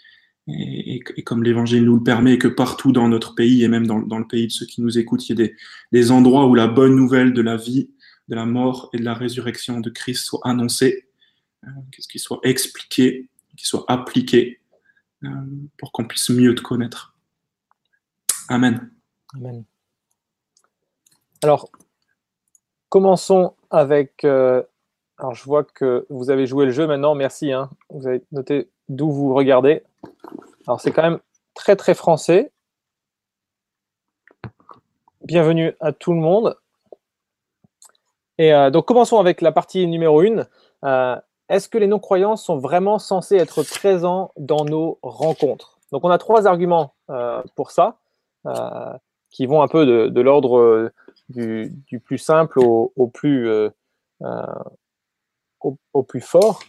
et, 0.48 1.02
comme 1.24 1.44
l'Évangile 1.44 1.86
nous 1.86 1.98
le 1.98 2.04
permet, 2.04 2.38
que 2.38 2.48
partout 2.48 2.92
dans 2.92 3.08
notre 3.08 3.36
pays 3.36 3.64
et 3.64 3.68
même 3.68 3.88
dans, 3.88 4.00
le 4.00 4.28
pays 4.28 4.48
de 4.48 4.52
ceux 4.52 4.66
qui 4.66 4.82
nous 4.82 4.98
écoutent, 4.98 5.28
il 5.30 5.40
y 5.40 5.44
ait 5.44 5.56
des, 5.92 6.12
endroits 6.12 6.48
où 6.48 6.56
la 6.56 6.68
bonne 6.68 6.96
nouvelle 6.96 7.34
de 7.34 7.42
la 7.42 7.58
vie, 7.58 7.90
de 8.28 8.36
la 8.36 8.46
mort 8.46 8.90
et 8.94 8.98
de 8.98 9.04
la 9.04 9.14
résurrection 9.14 9.80
de 9.80 9.90
Christ 9.90 10.26
soit 10.26 10.42
annoncée, 10.44 11.08
euh, 11.66 11.70
qu'il 12.10 12.22
soit 12.22 12.40
expliqué, 12.44 13.30
qu'il 13.56 13.68
soit 13.68 13.86
appliqué, 13.88 14.60
euh, 15.24 15.30
pour 15.78 15.92
qu'on 15.92 16.06
puisse 16.06 16.30
mieux 16.30 16.56
te 16.56 16.62
connaître. 16.62 17.16
Amen. 18.50 18.92
Amen. 19.36 19.64
Alors, 21.44 21.70
commençons 22.90 23.56
avec. 23.70 24.24
Euh, 24.24 24.64
alors, 25.18 25.34
je 25.34 25.44
vois 25.44 25.64
que 25.64 26.06
vous 26.10 26.30
avez 26.30 26.46
joué 26.46 26.66
le 26.66 26.72
jeu 26.72 26.88
maintenant. 26.88 27.16
Merci. 27.16 27.52
Hein. 27.52 27.70
Vous 27.90 28.08
avez 28.08 28.24
noté 28.32 28.70
d'où 28.90 29.12
vous 29.12 29.34
regardez. 29.34 29.84
Alors 30.68 30.82
c'est 30.82 30.92
quand 30.92 31.04
même 31.04 31.20
très 31.54 31.76
très 31.76 31.94
français. 31.94 32.52
Bienvenue 35.22 35.74
à 35.80 35.92
tout 35.92 36.14
le 36.14 36.20
monde. 36.20 36.58
Et 38.38 38.54
euh, 38.54 38.70
donc 38.70 38.86
commençons 38.86 39.20
avec 39.20 39.42
la 39.42 39.52
partie 39.52 39.88
numéro 39.88 40.22
1. 40.22 40.46
Euh, 40.84 41.16
est-ce 41.50 41.70
que 41.70 41.78
les 41.78 41.88
non-croyants 41.88 42.36
sont 42.36 42.58
vraiment 42.58 43.00
censés 43.00 43.36
être 43.36 43.64
présents 43.64 44.32
dans 44.38 44.66
nos 44.66 44.98
rencontres? 45.02 45.80
Donc, 45.92 46.04
on 46.04 46.10
a 46.10 46.18
trois 46.18 46.48
arguments 46.48 46.94
euh, 47.10 47.42
pour 47.56 47.72
ça, 47.72 47.98
euh, 48.48 48.94
qui 49.30 49.46
vont 49.46 49.62
un 49.62 49.68
peu 49.68 49.86
de, 50.10 50.22
l'ordre 50.22 50.58
euh, 50.58 50.92
du, 51.30 52.00
plus 52.04 52.18
simple 52.18 52.60
au, 52.60 53.08
plus, 53.08 53.48
fort. 56.22 56.60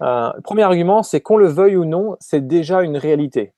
le 0.00 0.40
premier 0.42 0.62
argument, 0.62 1.02
c'est 1.02 1.20
qu'on 1.20 1.36
le 1.36 1.48
veuille 1.48 1.76
ou 1.76 1.84
non, 1.84 2.16
c'est 2.20 2.46
déjà 2.46 2.82
une 2.82 2.96
réalité. 2.96 3.52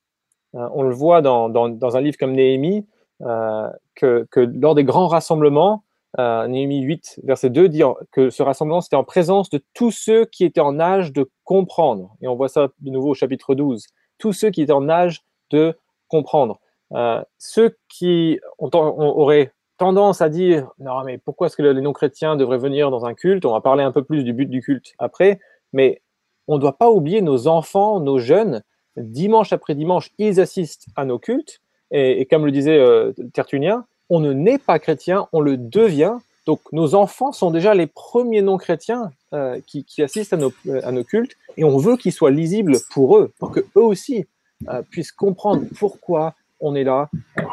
on 0.52 0.82
le 0.82 0.94
voit 0.94 1.22
dans, 1.22 1.96
un 1.96 2.00
livre 2.00 2.16
comme 2.18 2.32
Néhémie, 2.32 2.86
que, 3.20 4.26
lors 4.36 4.76
des 4.76 4.84
grands 4.84 5.08
rassemblements, 5.08 5.82
Néhémie 6.18 6.82
8, 6.82 7.20
verset 7.22 7.50
2, 7.50 7.68
dit 7.68 7.82
que 8.10 8.28
ce 8.30 8.42
rassemblement, 8.42 8.80
c'était 8.80 8.96
en 8.96 9.04
présence 9.04 9.50
de 9.50 9.62
tous 9.74 9.92
ceux 9.92 10.24
qui 10.24 10.44
étaient 10.44 10.60
en 10.60 10.80
âge 10.80 11.12
de 11.12 11.30
comprendre. 11.44 12.16
Et 12.20 12.28
on 12.28 12.34
voit 12.34 12.48
ça 12.48 12.68
de 12.80 12.90
nouveau 12.90 13.10
au 13.10 13.14
chapitre 13.14 13.54
12. 13.54 13.86
Tous 14.18 14.32
ceux 14.32 14.50
qui 14.50 14.62
étaient 14.62 14.72
en 14.72 14.88
âge 14.88 15.22
de 15.50 15.78
comprendre. 16.08 16.58
Euh, 16.92 17.22
ceux 17.38 17.76
qui 17.88 18.40
ont, 18.58 18.70
auraient 18.72 19.52
tendance 19.76 20.22
à 20.22 20.28
dire 20.28 20.68
non 20.78 21.04
mais 21.04 21.18
pourquoi 21.18 21.46
est-ce 21.46 21.56
que 21.56 21.62
les 21.62 21.80
non-chrétiens 21.80 22.34
devraient 22.34 22.58
venir 22.58 22.90
dans 22.90 23.04
un 23.04 23.14
culte? 23.14 23.44
On 23.44 23.52
va 23.52 23.60
parler 23.60 23.84
un 23.84 23.92
peu 23.92 24.02
plus 24.02 24.24
du 24.24 24.32
but 24.32 24.46
du 24.46 24.60
culte 24.60 24.94
après, 24.98 25.38
mais 25.72 26.02
on 26.48 26.56
ne 26.56 26.60
doit 26.60 26.78
pas 26.78 26.90
oublier 26.90 27.20
nos 27.20 27.46
enfants, 27.46 28.00
nos 28.00 28.18
jeunes. 28.18 28.62
Dimanche 28.96 29.52
après 29.52 29.74
dimanche, 29.74 30.10
ils 30.18 30.40
assistent 30.40 30.86
à 30.96 31.04
nos 31.04 31.18
cultes. 31.18 31.60
Et, 31.90 32.26
comme 32.26 32.44
le 32.44 32.52
disait 32.52 32.76
euh, 32.76 33.12
Tertullien, 33.32 33.86
on 34.10 34.20
ne 34.20 34.32
naît 34.32 34.58
pas 34.58 34.78
chrétien, 34.78 35.26
on 35.32 35.40
le 35.40 35.56
devient. 35.56 36.16
Donc 36.46 36.60
nos 36.72 36.94
enfants 36.94 37.32
sont 37.32 37.50
déjà 37.50 37.74
les 37.74 37.86
premiers 37.86 38.42
non-chrétiens 38.42 39.12
euh, 39.34 39.60
qui, 39.66 39.84
assistent 40.02 40.32
à 40.32 40.36
nos, 40.92 41.04
cultes 41.04 41.36
et 41.56 41.64
on 41.64 41.76
veut 41.76 41.96
qu'ils 41.96 42.12
soient 42.12 42.30
lisibles 42.30 42.78
pour 42.90 43.18
eux, 43.18 43.32
pour 43.38 43.52
qu'eux 43.52 43.64
aussi 43.74 44.26
euh, 44.68 44.82
puissent 44.90 45.12
comprendre 45.12 45.64
pourquoi 45.78 46.34
on 46.60 46.74
est 46.74 46.84
là, 46.84 47.08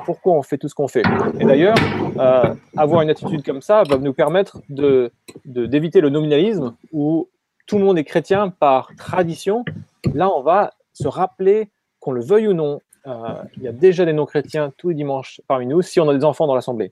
pourquoi 0.06 0.34
on 0.34 0.42
fait 0.42 0.58
tout 0.58 0.68
ce 0.68 0.76
qu'on 0.76 0.88
fait. 0.88 1.04
Et 1.40 1.46
d'ailleurs, 1.46 1.78
euh, 2.18 2.54
avoir 2.76 3.02
une 3.02 3.10
attitude 3.10 3.44
comme 3.44 3.62
ça 3.62 3.84
va 3.84 3.98
nous 3.98 4.14
permettre 4.14 4.62
de, 4.70 5.12
d'éviter 5.46 6.02
le 6.02 6.10
nominalisme 6.10 6.76
où 6.92 7.30
tout 7.68 7.78
le 7.78 7.84
monde 7.84 7.98
est 7.98 8.04
chrétien 8.04 8.50
par 8.50 8.90
tradition. 8.98 9.64
Là, 10.14 10.30
on 10.34 10.42
va 10.42 10.74
se 10.94 11.08
rappeler 11.08 11.70
qu'on 12.00 12.12
le 12.12 12.22
veuille 12.22 12.48
ou 12.48 12.54
non, 12.54 12.76
euh, 12.76 12.80
il 13.06 13.64
y 13.64 13.68
a 13.68 13.72
déjà 13.72 14.06
des 14.06 14.14
non-chrétiens 14.14 14.74
tous 14.78 14.90
les 14.90 14.96
dimanches 14.96 15.42
parmi 15.48 15.66
nous, 15.66 15.82
si 15.82 16.00
on 16.00 16.10
a 16.10 16.16
des 16.16 16.26
enfants 16.26 16.48
dans 16.48 16.56
l'Assemblée. 16.56 16.92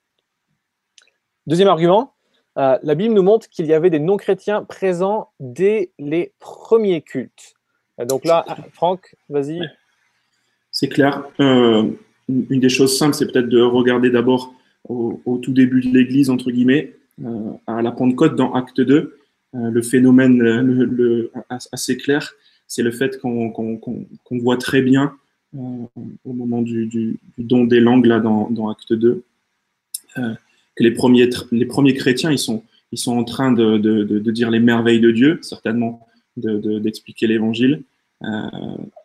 Deuxième 1.47 1.67
argument, 1.67 2.13
euh, 2.57 2.77
la 2.83 2.95
Bible 2.95 3.13
nous 3.13 3.23
montre 3.23 3.49
qu'il 3.49 3.65
y 3.65 3.73
avait 3.73 3.89
des 3.89 3.99
non-chrétiens 3.99 4.63
présents 4.63 5.31
dès 5.39 5.91
les 5.97 6.33
premiers 6.39 7.01
cultes. 7.01 7.55
Euh, 7.99 8.05
donc 8.05 8.25
là, 8.25 8.45
Franck, 8.73 9.15
vas-y. 9.29 9.61
C'est 10.71 10.87
clair. 10.87 11.23
une 11.39 11.97
des 12.27 12.69
choses 12.69 12.97
simples, 12.97 13.13
c'est 13.15 13.31
peut-être 13.31 13.49
de 13.49 13.61
regarder 13.61 14.09
d'abord 14.09 14.53
au, 14.89 15.39
tout 15.41 15.53
début 15.53 15.81
de 15.81 15.95
l'Église, 15.95 16.29
entre 16.29 16.49
guillemets, 16.51 16.95
à 17.67 17.81
la 17.81 17.91
Pentecôte, 17.91 18.35
dans 18.35 18.53
Acte 18.53 18.81
2. 18.81 19.19
le 19.53 19.81
phénomène 19.83 21.31
assez 21.71 21.95
clair, 21.97 22.33
c'est 22.67 22.81
le 22.81 22.91
fait 22.91 23.19
qu'on 23.19 23.53
voit 24.31 24.57
très 24.57 24.81
bien 24.81 25.13
euh, 25.13 25.22
au 25.55 26.33
moment 26.33 26.61
du, 26.61 27.19
don 27.37 27.65
des 27.65 27.79
langues 27.79 28.05
là 28.05 28.19
dans, 28.19 28.69
Acte 28.69 28.93
2, 28.93 29.23
euh, 30.17 30.33
que 30.75 30.83
les 30.83 30.91
premiers, 30.91 31.29
les 31.51 31.65
premiers 31.65 31.93
chrétiens, 31.93 32.31
ils 32.31 32.39
sont, 32.39 32.63
ils 32.91 32.97
sont 32.97 33.15
en 33.15 33.23
train 33.23 33.51
de, 33.51 33.77
de, 33.77 34.31
dire 34.31 34.49
les 34.49 34.59
merveilles 34.59 34.99
de 34.99 35.11
Dieu, 35.11 35.39
certainement 35.41 36.07
d'expliquer 36.35 37.27
l'évangile, 37.27 37.83
euh, 38.23 38.27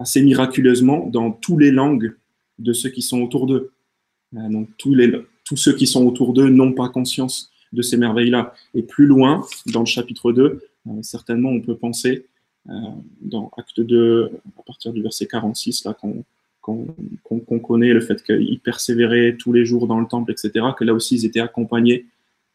assez 0.00 0.22
miraculeusement 0.22 1.06
dans 1.06 1.30
toutes 1.30 1.60
les 1.60 1.70
langues 1.70 2.14
de 2.58 2.72
ceux 2.72 2.88
qui 2.88 3.02
sont 3.02 3.20
autour 3.20 3.46
d'eux. 3.46 3.70
donc 4.32 4.68
tous, 4.78 4.94
les, 4.94 5.12
tous 5.44 5.56
ceux 5.56 5.74
qui 5.74 5.86
sont 5.86 6.06
autour 6.06 6.32
d'eux 6.32 6.48
n'ont 6.48 6.72
pas 6.72 6.88
conscience 6.88 7.50
de 7.72 7.82
ces 7.82 7.98
merveilles-là. 7.98 8.54
Et 8.74 8.82
plus 8.82 9.06
loin, 9.06 9.44
dans 9.66 9.80
le 9.80 9.86
chapitre 9.86 10.32
2, 10.32 10.62
certainement 11.02 11.50
on 11.50 11.60
peut 11.60 11.76
penser, 11.76 12.26
dans 13.20 13.50
Acte 13.58 13.80
2, 13.80 14.30
à 14.58 14.62
partir 14.62 14.92
du 14.92 15.02
verset 15.02 15.26
46, 15.26 15.84
là, 15.84 15.94
qu'on 15.94 16.24
qu'on 17.24 17.58
connaît, 17.58 17.92
le 17.92 18.00
fait 18.00 18.22
qu'ils 18.22 18.60
persévéraient 18.60 19.36
tous 19.38 19.52
les 19.52 19.64
jours 19.64 19.86
dans 19.86 20.00
le 20.00 20.06
temple, 20.06 20.32
etc., 20.32 20.66
que 20.76 20.84
là 20.84 20.94
aussi 20.94 21.16
ils 21.16 21.26
étaient 21.26 21.40
accompagnés 21.40 22.06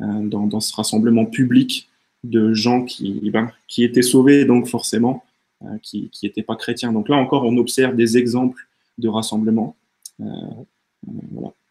euh, 0.01 0.27
dans, 0.27 0.60
ce 0.60 0.75
rassemblement 0.75 1.25
public 1.25 1.89
de 2.24 2.53
gens 2.53 2.84
qui, 2.84 3.29
ben, 3.32 3.51
étaient 3.77 4.01
sauvés, 4.01 4.46
donc 4.46 4.67
forcément, 4.67 5.24
euh, 5.63 5.77
qui 5.82 6.10
n'étaient 6.24 6.43
pas 6.43 6.55
chrétiens. 6.55 6.91
Donc 6.91 7.10
là 7.10 7.15
encore, 7.15 7.43
on 7.43 7.58
observe 7.58 7.96
des 7.96 8.17
exemples 8.17 8.67
de 8.98 9.08
rassemblement. 9.08 9.75
Euh, 10.20 10.25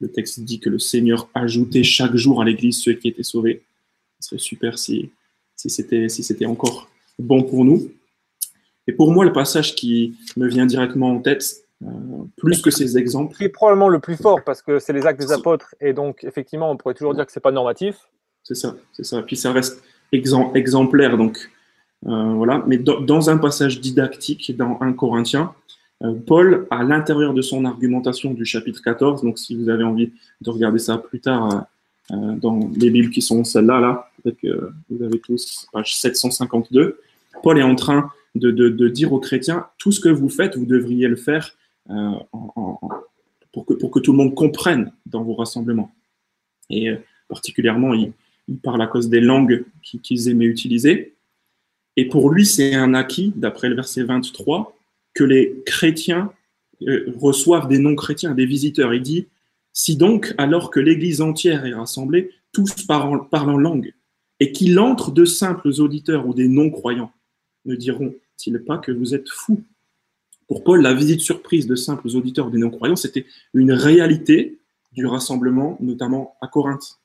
le 0.00 0.08
texte 0.08 0.40
dit 0.40 0.60
que 0.60 0.68
le 0.68 0.78
Seigneur 0.78 1.28
ajoutait 1.34 1.84
chaque 1.84 2.16
jour 2.16 2.42
à 2.42 2.44
l'Église 2.44 2.80
ceux 2.80 2.94
qui 2.94 3.08
étaient 3.08 3.22
sauvés. 3.22 3.62
Ce 4.20 4.28
serait 4.28 4.38
super 4.38 4.78
si, 4.78 5.10
c'était 5.56 6.46
encore 6.46 6.88
bon 7.18 7.42
pour 7.42 7.64
nous. 7.64 7.90
Et 8.86 8.92
pour 8.92 9.12
moi, 9.12 9.24
le 9.24 9.32
passage 9.32 9.74
qui 9.74 10.14
me 10.36 10.48
vient 10.48 10.66
directement 10.66 11.12
en 11.12 11.20
tête, 11.20 11.61
plus 12.36 12.62
que 12.62 12.70
ces 12.70 12.98
exemples. 12.98 13.36
Qui 13.36 13.44
est 13.44 13.48
probablement 13.48 13.88
le 13.88 13.98
plus 13.98 14.16
fort 14.16 14.42
parce 14.44 14.62
que 14.62 14.78
c'est 14.78 14.92
les 14.92 15.06
actes 15.06 15.20
des 15.20 15.32
apôtres 15.32 15.74
et 15.80 15.92
donc 15.92 16.24
effectivement 16.24 16.70
on 16.70 16.76
pourrait 16.76 16.94
toujours 16.94 17.14
dire 17.14 17.26
que 17.26 17.32
c'est 17.32 17.40
pas 17.40 17.52
normatif. 17.52 17.96
C'est 18.42 18.54
ça, 18.54 18.74
c'est 18.92 19.04
ça. 19.04 19.22
Puis 19.22 19.36
ça 19.36 19.52
reste 19.52 19.82
exemplaire 20.12 21.16
donc 21.16 21.50
euh, 22.06 22.32
voilà. 22.34 22.62
Mais 22.66 22.78
dans 22.78 23.30
un 23.30 23.38
passage 23.38 23.80
didactique 23.80 24.56
dans 24.56 24.80
1 24.80 24.92
Corinthien, 24.94 25.52
euh, 26.02 26.14
Paul, 26.26 26.66
à 26.70 26.82
l'intérieur 26.82 27.32
de 27.32 27.42
son 27.42 27.64
argumentation 27.64 28.34
du 28.34 28.44
chapitre 28.44 28.82
14, 28.82 29.22
donc 29.22 29.38
si 29.38 29.56
vous 29.56 29.68
avez 29.68 29.84
envie 29.84 30.12
de 30.40 30.50
regarder 30.50 30.78
ça 30.78 30.98
plus 30.98 31.20
tard 31.20 31.66
dans 32.10 32.68
les 32.76 32.90
Bibles 32.90 33.10
qui 33.10 33.22
sont 33.22 33.42
celles-là, 33.42 33.80
là, 33.80 34.10
peut-être 34.22 34.38
que 34.38 34.70
vous 34.90 35.02
avez 35.02 35.18
tous 35.20 35.66
page 35.72 35.96
752, 35.96 36.98
Paul 37.42 37.58
est 37.58 37.62
en 37.62 37.74
train 37.74 38.10
de, 38.34 38.50
de, 38.50 38.88
dire 38.88 39.12
aux 39.12 39.20
chrétiens, 39.20 39.66
tout 39.78 39.92
ce 39.92 40.00
que 40.00 40.08
vous 40.08 40.28
faites, 40.28 40.56
vous 40.56 40.66
devriez 40.66 41.08
le 41.08 41.16
faire 41.16 41.54
euh, 41.90 42.12
pour, 43.52 43.66
que, 43.66 43.98
tout 44.00 44.12
le 44.12 44.18
monde 44.18 44.34
comprenne 44.34 44.92
dans 45.06 45.22
vos 45.22 45.34
rassemblements. 45.34 45.92
Et 46.70 46.88
euh, 46.88 46.96
particulièrement, 47.28 47.94
il, 47.94 48.12
parle 48.62 48.82
à 48.82 48.86
cause 48.86 49.08
des 49.08 49.20
langues 49.20 49.64
qu'ils 49.82 50.28
aimaient 50.28 50.46
utiliser. 50.46 51.14
Et 51.96 52.08
pour 52.08 52.30
lui, 52.30 52.44
c'est 52.44 52.74
un 52.74 52.92
acquis, 52.92 53.32
d'après 53.36 53.68
le 53.68 53.74
verset 53.74 54.02
23, 54.02 54.76
que 55.14 55.24
les 55.24 55.62
chrétiens 55.64 56.32
euh, 56.86 57.12
reçoivent 57.18 57.68
des 57.68 57.78
non-chrétiens, 57.78 58.34
des 58.34 58.46
visiteurs. 58.46 58.92
Il 58.94 59.02
dit, 59.02 59.26
si 59.72 59.96
donc, 59.96 60.34
alors 60.38 60.70
que 60.70 60.80
l'Église 60.80 61.20
entière 61.20 61.64
est 61.64 61.74
rassemblée, 61.74 62.30
tous 62.52 62.84
parlent 62.86 63.26
en 63.32 63.56
langue, 63.56 63.94
et 64.40 64.52
qu'il 64.52 64.78
entre 64.78 65.12
de 65.12 65.24
simples 65.24 65.68
auditeurs 65.80 66.26
ou 66.26 66.34
des 66.34 66.48
non-croyants, 66.48 67.12
ne 67.64 67.74
diront-ils 67.74 68.58
pas 68.58 68.78
que 68.78 68.92
vous 68.92 69.14
êtes 69.14 69.28
fous? 69.28 69.62
Pour 70.52 70.64
Paul, 70.64 70.82
la 70.82 70.92
visite 70.92 71.20
surprise 71.20 71.66
de 71.66 71.74
simples 71.74 72.08
auditeurs 72.14 72.50
des 72.50 72.58
non-croyants, 72.58 72.94
c'était 72.94 73.24
une 73.54 73.72
réalité 73.72 74.58
du 74.92 75.06
rassemblement, 75.06 75.78
notamment 75.80 76.34
à 76.42 76.46
Corinthe. 76.46 76.98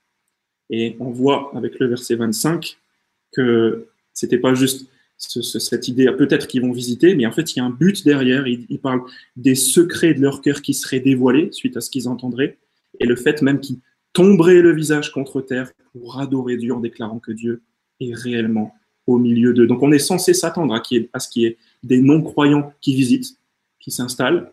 Et 0.70 0.98
on 1.00 1.12
voit 1.12 1.54
avec 1.56 1.80
le 1.80 1.88
verset 1.88 2.16
25 2.16 2.78
que 3.32 3.88
c'était 4.14 4.38
pas 4.38 4.54
juste 4.54 4.90
cette 5.18 5.88
idée, 5.88 6.12
peut-être 6.18 6.48
qu'ils 6.48 6.62
vont 6.62 6.74
visiter, 6.74 7.16
mais 7.16 7.26
en 7.26 7.32
fait, 7.32 7.56
il 7.56 7.60
y 7.60 7.62
a 7.62 7.64
un 7.64 7.70
but 7.70 8.04
derrière. 8.04 8.48
Il, 8.48 8.80
parle 8.80 9.04
des 9.38 9.56
secrets 9.56 10.14
de 10.14 10.20
leur 10.20 10.42
cœur 10.42 10.62
qui 10.62 10.74
seraient 10.74 11.00
dévoilés 11.00 11.48
suite 11.54 11.78
à 11.78 11.80
ce 11.80 11.90
qu'ils 11.90 12.10
entendraient, 12.10 12.58
et 13.00 13.06
le 13.06 13.16
fait 13.16 13.42
même 13.42 13.62
qu'ils 13.62 13.80
tomberaient 14.12 14.62
le 14.62 14.76
visage 14.76 15.14
contre 15.14 15.40
terre 15.40 15.72
pour 15.94 16.20
adorer 16.20 16.58
Dieu 16.58 16.74
en 16.74 16.82
déclarant 16.82 17.20
que 17.20 17.32
Dieu 17.32 17.62
est 18.02 18.14
réellement 18.14 18.76
au 19.08 19.18
milieu 19.18 19.54
d'eux. 19.54 19.68
Donc 19.68 19.82
on 19.82 19.92
est 19.94 20.00
censé 20.00 20.34
s'attendre 20.34 20.74
à, 20.74 21.20
ce 21.20 21.30
qu'il 21.30 21.44
y 21.44 21.46
ait 21.46 21.58
des 21.88 22.02
non-croyants 22.02 22.74
qui 22.82 22.94
visitent, 22.96 23.38
qui 23.80 23.92
s'installent, 23.92 24.52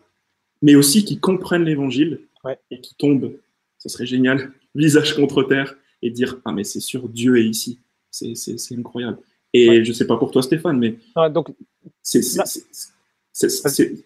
mais 0.61 0.75
aussi 0.75 1.05
qui 1.05 1.19
comprennent 1.19 1.65
l'évangile 1.65 2.21
et 2.71 2.79
qui 2.79 2.95
tombent, 2.95 3.33
ce 3.77 3.89
serait 3.89 4.05
génial, 4.05 4.51
visage 4.73 5.15
contre 5.15 5.43
terre, 5.43 5.75
et 6.01 6.09
dire 6.09 6.39
Ah, 6.45 6.51
mais 6.51 6.63
c'est 6.63 6.79
sûr, 6.79 7.09
Dieu 7.09 7.37
est 7.37 7.45
ici. 7.45 7.79
C'est 8.11 8.77
incroyable. 8.77 9.17
Et 9.53 9.83
je 9.83 9.89
ne 9.89 9.93
sais 9.93 10.07
pas 10.07 10.17
pour 10.17 10.31
toi, 10.31 10.41
Stéphane, 10.41 10.77
mais 10.77 10.97
donc, 11.31 11.51
c'est 12.01 12.21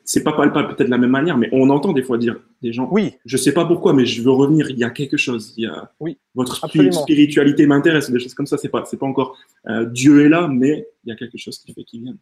c'est 0.05 0.23
pas 0.23 0.33
palpable 0.33 0.69
peut-être 0.69 0.87
de 0.87 0.91
la 0.91 0.97
même 0.97 1.11
manière, 1.11 1.37
mais 1.37 1.49
on 1.51 1.69
entend 1.69 1.93
des 1.93 2.01
fois 2.01 2.17
dire 2.17 2.39
des 2.63 2.73
gens, 2.73 2.89
oui. 2.91 3.13
je 3.25 3.37
sais 3.37 3.51
pas 3.51 3.63
pourquoi, 3.63 3.93
mais 3.93 4.05
je 4.05 4.23
veux 4.23 4.31
revenir. 4.31 4.71
Il 4.71 4.79
y 4.79 4.83
a 4.83 4.89
quelque 4.89 5.17
chose. 5.17 5.53
Il 5.55 5.65
y 5.65 5.67
a 5.67 5.93
oui, 5.99 6.17
votre 6.33 6.55
spiritualité 6.55 7.67
m'intéresse, 7.67 8.09
des 8.09 8.19
choses 8.19 8.33
comme 8.33 8.47
ça. 8.47 8.57
C'est 8.57 8.69
pas, 8.69 8.85
c'est 8.85 8.97
pas 8.97 9.05
encore 9.05 9.37
euh, 9.67 9.85
Dieu 9.85 10.25
est 10.25 10.29
là, 10.29 10.47
mais 10.47 10.87
il 11.03 11.09
y 11.09 11.11
a 11.11 11.15
quelque 11.15 11.37
chose 11.37 11.59
qui 11.59 11.73
fait 11.73 11.83
qu'il 11.83 12.01
vient. 12.03 12.17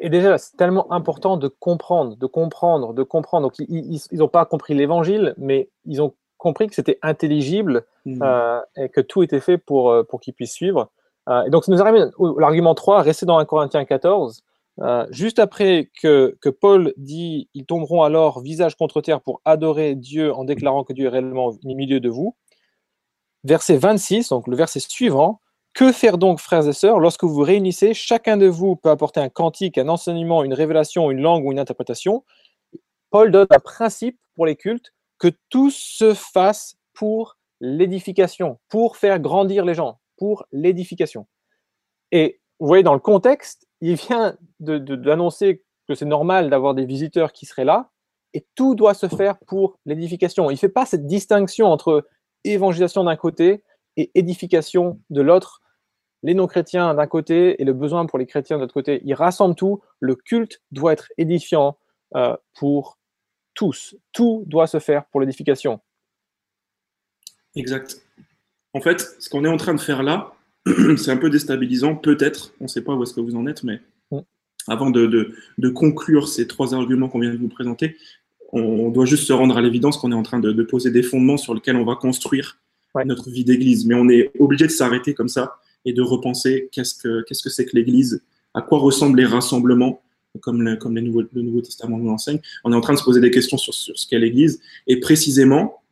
Et 0.00 0.08
déjà, 0.08 0.38
c'est 0.38 0.56
tellement 0.56 0.90
important 0.92 1.36
de 1.36 1.48
comprendre, 1.48 2.16
de 2.16 2.26
comprendre, 2.26 2.94
de 2.94 3.02
comprendre. 3.02 3.48
Donc, 3.48 3.58
ils 3.58 4.00
n'ont 4.12 4.28
pas 4.28 4.44
compris 4.46 4.74
l'évangile, 4.74 5.34
mais 5.36 5.68
ils 5.84 6.00
ont 6.00 6.14
compris 6.38 6.66
que 6.66 6.74
c'était 6.74 6.98
intelligible 7.02 7.84
mmh. 8.06 8.22
euh, 8.22 8.60
et 8.76 8.88
que 8.88 9.00
tout 9.00 9.22
était 9.22 9.40
fait 9.40 9.58
pour, 9.58 9.90
euh, 9.90 10.02
pour 10.02 10.20
qu'ils 10.20 10.34
puissent 10.34 10.54
suivre. 10.54 10.90
et 11.46 11.50
donc, 11.50 11.64
ça 11.64 11.72
nous 11.72 11.80
arrive 11.80 12.10
l'argument 12.38 12.74
3, 12.74 13.02
rester 13.02 13.26
dans 13.26 13.38
1 13.38 13.44
Corinthiens 13.44 13.84
14. 13.84 14.42
juste 15.10 15.38
après 15.38 15.90
que, 16.00 16.36
que, 16.40 16.48
Paul 16.48 16.94
dit 16.96 17.50
Ils 17.54 17.66
tomberont 17.66 18.02
alors 18.02 18.40
visage 18.40 18.76
contre 18.76 19.02
terre 19.02 19.20
pour 19.20 19.42
adorer 19.44 19.94
Dieu 19.94 20.32
en 20.32 20.44
déclarant 20.44 20.84
que 20.84 20.94
Dieu 20.94 21.06
est 21.06 21.10
réellement 21.10 21.48
au 21.48 21.58
milieu 21.64 22.00
de 22.00 22.08
vous. 22.08 22.34
Verset 23.44 23.76
26, 23.76 24.30
donc 24.30 24.48
le 24.48 24.56
verset 24.56 24.80
suivant 24.80 25.41
que 25.74 25.92
faire 25.92 26.18
donc, 26.18 26.38
frères 26.38 26.68
et 26.68 26.72
sœurs, 26.72 27.00
lorsque 27.00 27.24
vous 27.24 27.34
vous 27.34 27.42
réunissez 27.42 27.94
Chacun 27.94 28.36
de 28.36 28.46
vous 28.46 28.76
peut 28.76 28.90
apporter 28.90 29.20
un 29.20 29.28
cantique, 29.28 29.78
un 29.78 29.88
enseignement, 29.88 30.44
une 30.44 30.54
révélation, 30.54 31.10
une 31.10 31.20
langue 31.20 31.44
ou 31.46 31.52
une 31.52 31.58
interprétation. 31.58 32.24
Paul 33.10 33.30
donne 33.30 33.46
un 33.50 33.58
principe 33.58 34.18
pour 34.34 34.46
les 34.46 34.56
cultes 34.56 34.92
que 35.18 35.28
tout 35.48 35.70
se 35.70 36.14
fasse 36.14 36.76
pour 36.92 37.36
l'édification, 37.60 38.58
pour 38.68 38.96
faire 38.96 39.20
grandir 39.20 39.64
les 39.64 39.74
gens, 39.74 39.98
pour 40.16 40.44
l'édification. 40.52 41.26
Et 42.10 42.40
vous 42.58 42.66
voyez, 42.66 42.82
dans 42.82 42.94
le 42.94 43.00
contexte, 43.00 43.66
il 43.80 43.94
vient 43.94 44.36
d'annoncer 44.60 45.62
que 45.88 45.94
c'est 45.94 46.04
normal 46.04 46.50
d'avoir 46.50 46.74
des 46.74 46.84
visiteurs 46.84 47.32
qui 47.32 47.46
seraient 47.46 47.64
là, 47.64 47.90
et 48.34 48.46
tout 48.54 48.74
doit 48.74 48.94
se 48.94 49.08
faire 49.08 49.38
pour 49.46 49.78
l'édification. 49.84 50.50
Il 50.50 50.54
ne 50.54 50.58
fait 50.58 50.68
pas 50.68 50.86
cette 50.86 51.06
distinction 51.06 51.66
entre 51.66 52.06
évangélisation 52.44 53.04
d'un 53.04 53.16
côté 53.16 53.62
et 53.96 54.10
édification 54.14 55.00
de 55.10 55.20
l'autre 55.20 55.61
les 56.22 56.34
non-chrétiens 56.34 56.94
d'un 56.94 57.06
côté 57.06 57.60
et 57.60 57.64
le 57.64 57.72
besoin 57.72 58.06
pour 58.06 58.18
les 58.18 58.26
chrétiens 58.26 58.56
de 58.56 58.62
l'autre 58.62 58.74
côté. 58.74 59.00
Il 59.04 59.14
rassemble 59.14 59.54
tout. 59.54 59.80
Le 60.00 60.14
culte 60.14 60.62
doit 60.70 60.92
être 60.92 61.08
édifiant 61.18 61.76
euh, 62.14 62.36
pour 62.54 62.98
tous. 63.54 63.96
Tout 64.12 64.44
doit 64.46 64.66
se 64.66 64.78
faire 64.78 65.04
pour 65.06 65.20
l'édification. 65.20 65.80
Exact. 67.56 68.02
En 68.72 68.80
fait, 68.80 69.16
ce 69.18 69.28
qu'on 69.28 69.44
est 69.44 69.48
en 69.48 69.56
train 69.56 69.74
de 69.74 69.80
faire 69.80 70.02
là, 70.02 70.32
c'est 70.96 71.10
un 71.10 71.16
peu 71.16 71.28
déstabilisant, 71.28 71.96
peut-être. 71.96 72.54
On 72.60 72.64
ne 72.64 72.68
sait 72.68 72.82
pas 72.82 72.94
où 72.94 73.02
est-ce 73.02 73.14
que 73.14 73.20
vous 73.20 73.36
en 73.36 73.46
êtes, 73.46 73.64
mais 73.64 73.80
mm. 74.10 74.20
avant 74.68 74.90
de, 74.90 75.34
conclure 75.74 76.28
ces 76.28 76.46
trois 76.46 76.74
arguments 76.74 77.08
qu'on 77.08 77.20
vient 77.20 77.32
de 77.32 77.38
vous 77.38 77.48
présenter, 77.48 77.96
on, 78.52 78.90
doit 78.90 79.06
juste 79.06 79.26
se 79.26 79.32
rendre 79.32 79.56
à 79.56 79.62
l'évidence 79.62 79.96
qu'on 79.96 80.12
est 80.12 80.16
en 80.16 80.22
train 80.22 80.38
de, 80.38 80.62
poser 80.62 80.90
des 80.90 81.02
fondements 81.02 81.38
sur 81.38 81.54
lesquels 81.54 81.76
on 81.76 81.84
va 81.84 81.96
construire 81.96 82.58
notre 83.06 83.30
vie 83.30 83.44
d'église. 83.44 83.86
Mais 83.86 83.94
on 83.94 84.08
est 84.08 84.30
obligé 84.38 84.66
de 84.66 84.70
s'arrêter 84.70 85.14
comme 85.14 85.28
ça 85.28 85.58
et 85.84 85.92
de 85.92 86.02
repenser 86.02 86.68
qu'est-ce 86.72 86.94
que 86.94 87.22
qu'est-ce 87.22 87.42
que 87.42 87.50
c'est 87.50 87.66
que 87.66 87.76
l'Église, 87.76 88.22
à 88.54 88.62
quoi 88.62 88.78
ressemblent 88.78 89.18
les 89.18 89.26
rassemblements, 89.26 90.02
comme, 90.40 90.62
le, 90.62 90.76
comme 90.76 90.94
les 90.94 91.02
nouveaux, 91.02 91.22
le 91.32 91.42
Nouveau 91.42 91.60
Testament 91.60 91.98
nous 91.98 92.10
enseigne. 92.10 92.40
On 92.64 92.72
est 92.72 92.76
en 92.76 92.80
train 92.80 92.94
de 92.94 92.98
se 92.98 93.04
poser 93.04 93.20
des 93.20 93.30
questions 93.30 93.56
sur, 93.56 93.74
sur 93.74 93.98
ce 93.98 94.06
qu'est 94.06 94.18
l'Église, 94.18 94.60
et 94.86 95.00
précisément, 95.00 95.82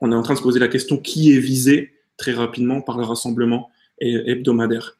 on 0.00 0.12
est 0.12 0.14
en 0.14 0.22
train 0.22 0.34
de 0.34 0.38
se 0.38 0.42
poser 0.42 0.60
la 0.60 0.68
question 0.68 0.96
qui 0.96 1.32
est 1.32 1.38
visé 1.38 1.92
très 2.16 2.32
rapidement 2.32 2.80
par 2.80 2.98
le 2.98 3.04
rassemblement 3.04 3.70
hebdomadaire. 4.00 4.96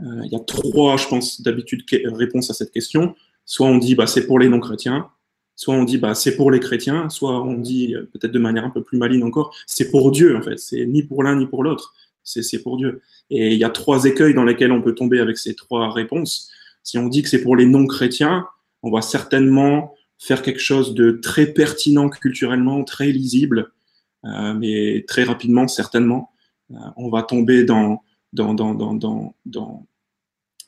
Euh, 0.00 0.22
il 0.24 0.32
y 0.32 0.36
a 0.36 0.40
trois, 0.40 0.96
je 0.96 1.06
pense, 1.08 1.42
d'habitude 1.42 1.82
réponses 2.04 2.50
à 2.50 2.54
cette 2.54 2.70
question. 2.70 3.14
Soit 3.44 3.66
on 3.66 3.78
dit 3.78 3.94
bah, 3.94 4.06
c'est 4.06 4.26
pour 4.26 4.38
les 4.38 4.48
non-chrétiens, 4.48 5.08
soit 5.56 5.74
on 5.74 5.84
dit 5.84 5.98
bah, 5.98 6.14
c'est 6.14 6.36
pour 6.36 6.50
les 6.50 6.60
chrétiens, 6.60 7.08
soit 7.08 7.42
on 7.42 7.54
dit 7.54 7.94
euh, 7.94 8.08
peut-être 8.12 8.32
de 8.32 8.38
manière 8.38 8.64
un 8.64 8.70
peu 8.70 8.82
plus 8.82 8.96
maligne 8.96 9.24
encore, 9.24 9.54
c'est 9.66 9.90
pour 9.90 10.10
Dieu 10.12 10.36
en 10.36 10.42
fait, 10.42 10.58
c'est 10.58 10.86
ni 10.86 11.02
pour 11.02 11.22
l'un 11.22 11.36
ni 11.36 11.46
pour 11.46 11.62
l'autre 11.62 11.94
c'est 12.28 12.62
pour 12.62 12.76
Dieu. 12.76 13.00
Et 13.30 13.52
il 13.52 13.58
y 13.58 13.64
a 13.64 13.70
trois 13.70 14.04
écueils 14.04 14.34
dans 14.34 14.44
lesquels 14.44 14.72
on 14.72 14.82
peut 14.82 14.94
tomber 14.94 15.20
avec 15.20 15.36
ces 15.38 15.54
trois 15.54 15.92
réponses. 15.92 16.50
Si 16.82 16.98
on 16.98 17.08
dit 17.08 17.22
que 17.22 17.28
c'est 17.28 17.42
pour 17.42 17.56
les 17.56 17.66
non-chrétiens, 17.66 18.46
on 18.82 18.90
va 18.90 19.02
certainement 19.02 19.94
faire 20.18 20.42
quelque 20.42 20.60
chose 20.60 20.94
de 20.94 21.12
très 21.12 21.46
pertinent 21.46 22.08
culturellement, 22.08 22.82
très 22.84 23.12
lisible, 23.12 23.72
euh, 24.24 24.54
mais 24.54 25.04
très 25.06 25.24
rapidement, 25.24 25.68
certainement, 25.68 26.30
euh, 26.72 26.76
on 26.96 27.08
va 27.08 27.22
tomber 27.22 27.64
dans, 27.64 28.02
dans, 28.32 28.54
dans, 28.54 28.74
dans, 28.74 29.34
dans, 29.46 29.86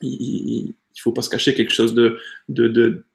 il 0.01 0.67
ne 0.67 1.01
faut 1.01 1.11
pas 1.11 1.21
se 1.21 1.29
cacher 1.29 1.53
quelque 1.53 1.73
chose 1.73 1.93
de, 1.93 2.17
de, 2.49 2.67
de, 2.67 3.05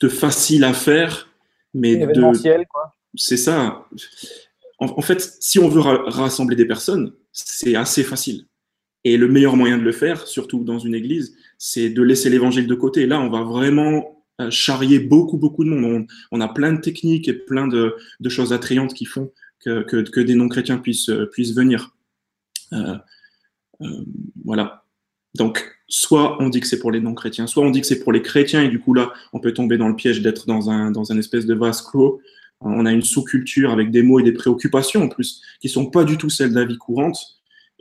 de 0.00 0.08
facile 0.08 0.64
à 0.64 0.74
faire, 0.74 1.28
mais 1.74 1.96
de. 1.96 2.22
C'est 3.14 3.36
ça. 3.36 3.86
En, 4.78 5.02
fait, 5.02 5.36
si 5.40 5.58
on 5.58 5.68
veut 5.68 5.80
rassembler 5.80 6.56
des 6.56 6.64
personnes, 6.64 7.12
c'est 7.30 7.76
assez 7.76 8.02
facile. 8.02 8.46
Et 9.04 9.16
le 9.16 9.28
meilleur 9.28 9.56
moyen 9.56 9.78
de 9.78 9.82
le 9.82 9.92
faire, 9.92 10.26
surtout 10.26 10.62
dans 10.62 10.78
une 10.78 10.94
église, 10.94 11.36
c'est 11.58 11.90
de 11.90 12.02
laisser 12.02 12.30
l'évangile 12.30 12.66
de 12.66 12.74
côté. 12.74 13.06
Là, 13.06 13.20
on 13.20 13.30
va 13.30 13.42
vraiment 13.42 14.24
euh, 14.40 14.50
charrier 14.50 15.00
beaucoup, 15.00 15.38
beaucoup 15.38 15.64
de 15.64 15.70
monde. 15.70 16.06
On, 16.30 16.40
a 16.40 16.48
plein 16.48 16.72
de 16.72 16.80
techniques 16.80 17.28
et 17.28 17.32
plein 17.32 17.66
de, 17.66 17.96
choses 18.28 18.52
attrayantes 18.52 18.94
qui 18.94 19.04
font 19.04 19.32
que, 19.60 20.20
des 20.20 20.34
non-chrétiens 20.34 20.78
puissent, 20.78 21.08
euh, 21.08 21.26
puissent 21.26 21.54
venir. 21.54 21.96
Euh, 22.72 22.96
voilà. 24.44 24.84
Donc, 25.34 25.76
soit 25.88 26.40
on 26.40 26.48
dit 26.48 26.60
que 26.60 26.66
c'est 26.66 26.78
pour 26.78 26.92
les 26.92 27.00
non-chrétiens, 27.00 27.46
soit 27.46 27.64
on 27.64 27.70
dit 27.70 27.80
que 27.80 27.86
c'est 27.86 28.00
pour 28.00 28.12
les 28.12 28.22
chrétiens, 28.22 28.62
et 28.62 28.68
du 28.68 28.78
coup, 28.78 28.94
là, 28.94 29.12
on 29.32 29.40
peut 29.40 29.52
tomber 29.52 29.78
dans 29.78 29.88
le 29.88 29.96
piège 29.96 30.22
d'être 30.22 30.46
dans 30.46 30.70
un, 30.70 30.92
dans 30.92 31.10
un 31.10 31.18
espèce 31.18 31.46
de 31.46 31.54
vase 31.54 31.82
clos 31.82 32.20
on 32.64 32.86
a 32.86 32.92
une 32.92 33.02
sous-culture 33.02 33.72
avec 33.72 33.90
des 33.90 34.02
mots 34.02 34.20
et 34.20 34.22
des 34.22 34.32
préoccupations 34.32 35.02
en 35.02 35.08
plus 35.08 35.42
qui 35.60 35.68
sont 35.68 35.86
pas 35.86 36.04
du 36.04 36.16
tout 36.16 36.30
celles 36.30 36.50
de 36.50 36.60
la 36.60 36.64
vie 36.64 36.78
courante. 36.78 37.18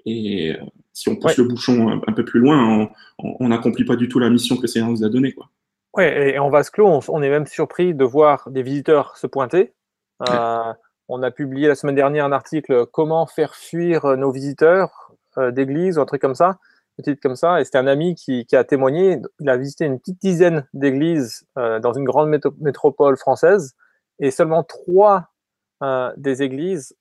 Et 0.06 0.56
si 0.94 1.10
on 1.10 1.16
pousse 1.16 1.38
le 1.38 1.46
bouchon 1.46 2.02
un, 2.08 2.14
peu 2.14 2.26
plus 2.26 2.40
loin, 2.40 2.90
on 3.18 3.48
n'accomplit 3.48 3.86
pas 3.86 3.96
du 3.96 4.10
tout 4.10 4.20
la 4.20 4.30
mission 4.30 4.58
que 4.58 4.68
Seigneur 4.68 4.90
nous 4.90 5.04
a 5.04 5.10
donnée. 5.10 5.34
Quoi. 5.34 5.50
Ouais, 5.94 6.34
et 6.34 6.40
en 6.40 6.50
vase 6.50 6.70
clos, 6.70 7.02
on, 7.08 7.22
est 7.22 7.30
même 7.30 7.46
surpris 7.46 7.94
de 7.94 8.04
voir 8.04 8.50
des 8.50 8.64
visiteurs 8.64 9.18
se 9.18 9.28
pointer. 9.28 9.74
Euh, 10.30 10.74
on 11.08 11.24
a 11.24 11.32
publié 11.32 11.68
la 11.68 11.76
semaine 11.76 11.96
dernière 11.96 12.26
un 12.26 12.32
article 12.32 12.86
Comment 12.88 13.26
faire 13.26 13.56
fuir 13.56 14.18
nos 14.18 14.32
visiteurs 14.32 15.14
euh, 15.38 15.52
d'église 15.52 15.98
ou 15.98 16.02
un 16.02 16.06
truc 16.06 16.22
comme 16.22 16.36
ça, 16.36 16.60
petit 16.98 17.18
comme 17.18 17.36
ça. 17.36 17.62
Et 17.62 17.66
c'était 17.66 17.78
un 17.78 17.88
ami 17.88 18.16
qui, 18.16 18.46
a 18.54 18.64
témoigné. 18.64 19.20
Il 19.40 19.50
a 19.50 19.58
visité 19.58 19.86
une 19.86 20.00
petite 20.00 20.22
dizaine 20.22 20.68
d'églises 20.74 21.46
dans 21.56 21.94
une 21.94 22.06
grande 22.06 22.30
métropole 22.60 23.18
française 23.18 23.76
et 24.22 24.32
seulement 24.32 24.64
trois 24.64 25.32
euh, 25.84 26.14
des 26.16 26.44
églises, 26.44 26.96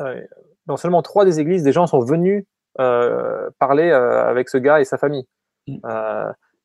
euh, 0.00 0.20
dans 0.66 0.76
seulement 0.76 1.02
trois 1.02 1.24
des 1.24 1.38
églises, 1.38 1.62
des 1.62 1.72
gens 1.72 1.86
sont 1.86 2.00
venus 2.00 2.44
euh, 2.44 2.46
parler 2.76 3.90
avec 3.90 4.48
ce 4.48 4.58
gars 4.58 4.80
et 4.80 4.84
sa 4.84 4.98
famille. 4.98 5.26
Mm. 5.66 5.78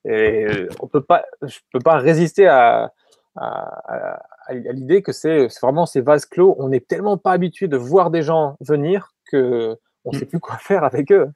et 0.09 0.67
on 0.81 0.87
peut 0.87 1.01
pas, 1.01 1.25
je 1.41 1.57
peux 1.71 1.79
pas 1.79 1.97
résister 1.97 2.47
à, 2.47 2.91
à, 3.35 4.19
l'idée 4.51 5.01
que 5.01 5.11
c'est 5.11 5.47
vraiment 5.61 5.85
ces 5.85 6.01
vases 6.01 6.25
clos. 6.25 6.55
On 6.59 6.69
n'est 6.69 6.79
tellement 6.79 7.17
pas 7.17 7.31
habitué 7.31 7.67
de 7.67 7.77
voir 7.77 8.11
des 8.11 8.23
gens 8.23 8.57
venir 8.61 9.13
que 9.31 9.75
on 10.05 10.11
ne 10.11 10.17
sait 10.17 10.25
mm. 10.25 10.29
plus 10.29 10.39
quoi 10.39 10.57
faire 10.57 10.83
avec 10.83 11.11
eux. 11.11 11.27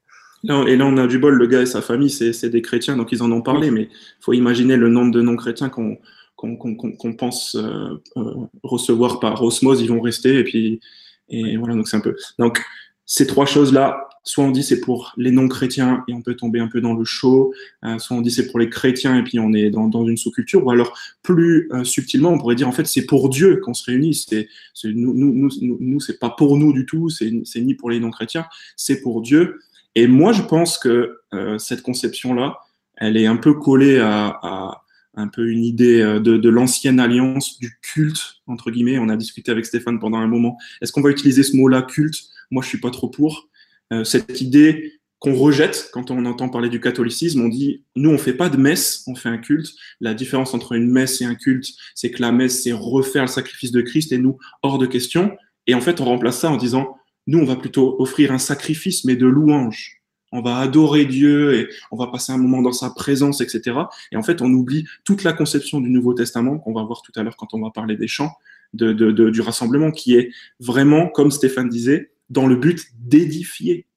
et 0.44 0.76
là, 0.76 0.86
on 0.86 0.98
a 0.98 1.08
du 1.08 1.20
bol, 1.20 1.36
le 1.36 1.48
gars 1.48 1.62
et 1.62 1.66
sa 1.66 1.82
famille, 1.82 2.10
c'est 2.10 2.50
des 2.50 2.62
chrétiens, 2.62 2.98
donc 2.98 3.12
ils 3.12 3.24
en 3.24 3.32
ont 3.32 3.42
parlé, 3.42 3.72
mais 3.72 3.84
il 3.84 4.24
faut 4.24 4.34
imaginer 4.34 4.78
le 4.78 4.90
nombre 4.90 5.12
de 5.12 5.22
non-chrétiens 5.22 5.70
qu'on 5.70 5.98
qu'on 6.36 7.14
pense 7.18 7.56
euh, 7.56 8.02
euh, 8.18 8.34
recevoir 8.64 9.20
par 9.20 9.42
osmose, 9.42 9.82
ils 9.82 9.88
vont 9.88 10.02
rester. 10.02 10.40
Et 10.40 10.44
puis, 10.44 10.82
et 11.30 11.56
voilà, 11.58 11.74
donc 11.76 11.88
c'est 11.88 11.98
un 11.98 12.02
peu. 12.02 12.16
Donc, 12.38 12.62
ces 13.06 13.28
trois 13.28 13.46
choses-là, 13.46 14.10
soit 14.24 14.44
on 14.44 14.52
dit 14.52 14.64
c'est 14.64 14.80
pour 14.80 15.14
les 15.18 15.32
non-chrétiens 15.32 16.04
et 16.08 16.14
on 16.14 16.22
peut 16.22 16.36
tomber 16.36 16.60
un 16.60 16.68
peu 16.68 16.82
dans 16.82 16.94
le 16.94 17.04
chaud, 17.06 17.54
euh, 17.84 18.00
soit 18.00 18.18
on 18.18 18.22
dit 18.22 18.32
c'est 18.32 18.48
pour 18.48 18.60
les 18.60 18.70
chrétiens 18.70 19.18
et 19.18 19.24
puis 19.24 19.40
on 19.40 19.54
est 19.54 19.70
dans, 19.70 20.08
une 20.08 20.18
sous-culture, 20.18 20.66
ou 20.66 20.72
alors 20.72 20.98
plus 21.22 21.70
subtilement, 21.84 22.32
on 22.32 22.38
pourrait 22.38 22.56
dire 22.56 22.68
en 22.68 22.72
fait 22.72 22.88
c'est 22.88 23.06
pour 23.06 23.30
Dieu 23.30 23.58
qu'on 23.58 23.74
se 23.74 23.86
réunit, 23.86 24.14
c'est 24.14 24.48
nous, 24.86 25.14
nous, 25.14 25.34
nous, 25.34 25.78
nous 25.80 26.00
c'est 26.00 26.20
pas 26.20 26.30
pour 26.30 26.58
nous 26.58 26.74
du 26.74 26.86
tout, 26.86 27.10
c'est 27.10 27.62
ni 27.62 27.76
pour 27.76 27.90
les 27.90 28.00
non-chrétiens, 28.00 28.46
c'est 28.76 29.02
pour 29.02 29.22
Dieu. 29.22 29.60
Et 29.96 30.08
moi 30.08 30.32
je 30.32 30.42
pense 30.42 30.78
que 30.78 31.18
cette 31.58 31.82
conception-là, 31.82 32.58
elle 32.96 33.18
est 33.18 33.26
un 33.26 33.38
peu 33.38 33.54
collée 33.54 34.00
à, 34.00 34.84
un 35.16 35.28
peu 35.28 35.50
une 35.50 35.64
idée 35.64 36.02
euh, 36.02 36.20
de, 36.20 36.38
de 36.38 36.50
l'ancienne 36.50 37.00
alliance, 37.00 37.60
du 37.60 37.78
culte, 37.82 38.42
entre 38.48 38.72
guillemets. 38.72 38.98
On 38.98 39.10
a 39.10 39.16
discuté 39.16 39.52
avec 39.52 39.66
Stéphane 39.66 40.00
pendant 40.00 40.18
un 40.18 40.28
moment. 40.28 40.58
Est-ce 40.82 40.92
qu'on 40.92 41.02
va 41.02 41.10
utiliser 41.10 41.44
ce 41.44 41.56
mot-là, 41.56 41.84
culte? 41.84 42.24
Moi, 42.52 42.64
je 42.64 42.70
suis 42.70 42.80
pas 42.80 42.90
trop 42.90 43.10
pour. 43.10 43.48
Euh, 43.92 44.04
cette 44.04 44.42
idée 44.42 44.94
qu'on 45.20 45.36
rejette 45.36 45.90
quand 45.94 46.12
on 46.12 46.26
entend 46.26 46.50
parler 46.50 46.70
du 46.70 46.80
catholicisme, 46.80 47.42
on 47.42 47.48
dit, 47.48 47.84
nous, 47.96 48.10
on 48.10 48.18
fait 48.18 48.34
pas 48.34 48.50
de 48.50 48.58
messe, 48.58 49.04
on 49.08 49.16
fait 49.16 49.30
un 49.30 49.38
culte. 49.38 49.72
La 50.00 50.14
différence 50.14 50.54
entre 50.54 50.74
une 50.74 50.90
messe 50.90 51.22
et 51.22 51.26
un 51.26 51.36
culte, 51.36 51.68
c'est 51.96 52.12
que 52.12 52.22
la 52.22 52.32
messe, 52.32 52.64
c'est 52.64 52.74
refaire 52.74 53.24
le 53.24 53.28
sacrifice 53.28 53.72
de 53.72 53.82
Christ 53.82 54.12
et 54.12 54.18
nous, 54.18 54.38
hors 54.62 54.78
de 54.78 54.86
question. 54.86 55.36
Et 55.68 55.74
en 55.74 55.82
fait, 55.82 56.02
on 56.02 56.06
remplace 56.06 56.40
ça 56.40 56.52
en 56.52 56.58
disant, 56.58 56.98
nous, 57.28 57.40
on 57.40 57.46
va 57.46 57.56
plutôt 57.56 57.96
offrir 58.00 58.32
un 58.32 58.38
sacrifice, 58.38 59.06
mais 59.06 59.16
de 59.16 59.26
louange 59.26 60.04
on 60.34 60.42
va 60.42 60.58
adorer 60.58 61.06
Dieu 61.06 61.54
et 61.54 61.70
on 61.92 61.96
va 61.96 62.08
passer 62.08 62.34
un 62.34 62.38
moment 62.38 62.64
dans 62.64 62.72
sa 62.72 62.90
présence, 62.90 63.40
etc. 63.40 63.78
Et 64.12 64.18
en 64.18 64.24
fait, 64.24 64.42
on 64.42 64.52
oublie 64.52 64.86
toute 65.06 65.24
la 65.24 65.32
conception 65.32 65.80
du 65.80 65.92
Nouveau 65.92 66.16
Testament 66.16 66.58
qu'on 66.58 66.74
va 66.74 66.84
voir 66.84 67.04
tout 67.04 67.12
à 67.16 67.22
l'heure 67.22 67.38
quand 67.38 67.54
on 67.54 67.62
va 67.62 67.70
parler 67.70 67.96
des 67.96 68.08
chants, 68.08 68.32
de, 68.74 68.92
du 69.30 69.42
rassemblement, 69.42 69.92
qui 69.92 70.16
est 70.16 70.32
vraiment, 70.60 71.08
comme 71.08 71.30
Stéphane 71.30 71.70
disait, 71.70 72.13
dans 72.34 72.48
le 72.48 72.56
but 72.56 72.88
d'édifier 72.96 73.88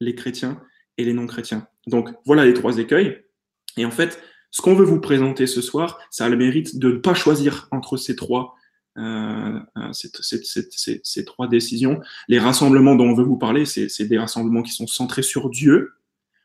les 0.00 0.14
chrétiens 0.14 0.60
et 0.98 1.04
les 1.04 1.12
non-chrétiens. 1.12 1.68
Donc 1.86 2.08
voilà 2.24 2.44
les 2.44 2.54
trois 2.54 2.78
écueils. 2.78 3.22
Et 3.76 3.84
en 3.84 3.90
fait, 3.90 4.20
ce 4.50 4.62
qu'on 4.62 4.74
veut 4.74 4.84
vous 4.84 5.00
présenter 5.00 5.46
ce 5.46 5.60
soir, 5.60 5.98
ça 6.10 6.24
a 6.24 6.28
le 6.28 6.36
mérite 6.36 6.78
de 6.78 6.92
ne 6.92 6.96
pas 6.96 7.14
choisir 7.14 7.68
entre 7.70 7.96
ces 7.96 8.16
trois 8.16 8.54
euh, 8.98 9.60
euh, 9.76 9.92
ces, 9.92 11.24
trois 11.26 11.48
décisions. 11.48 12.00
Les 12.28 12.38
rassemblements 12.38 12.94
dont 12.94 13.08
on 13.08 13.14
veut 13.14 13.24
vous 13.24 13.36
parler, 13.36 13.66
c'est 13.66 14.04
des 14.06 14.18
rassemblements 14.18 14.62
qui 14.62 14.72
sont 14.72 14.86
centrés 14.86 15.22
sur 15.22 15.50
Dieu, 15.50 15.92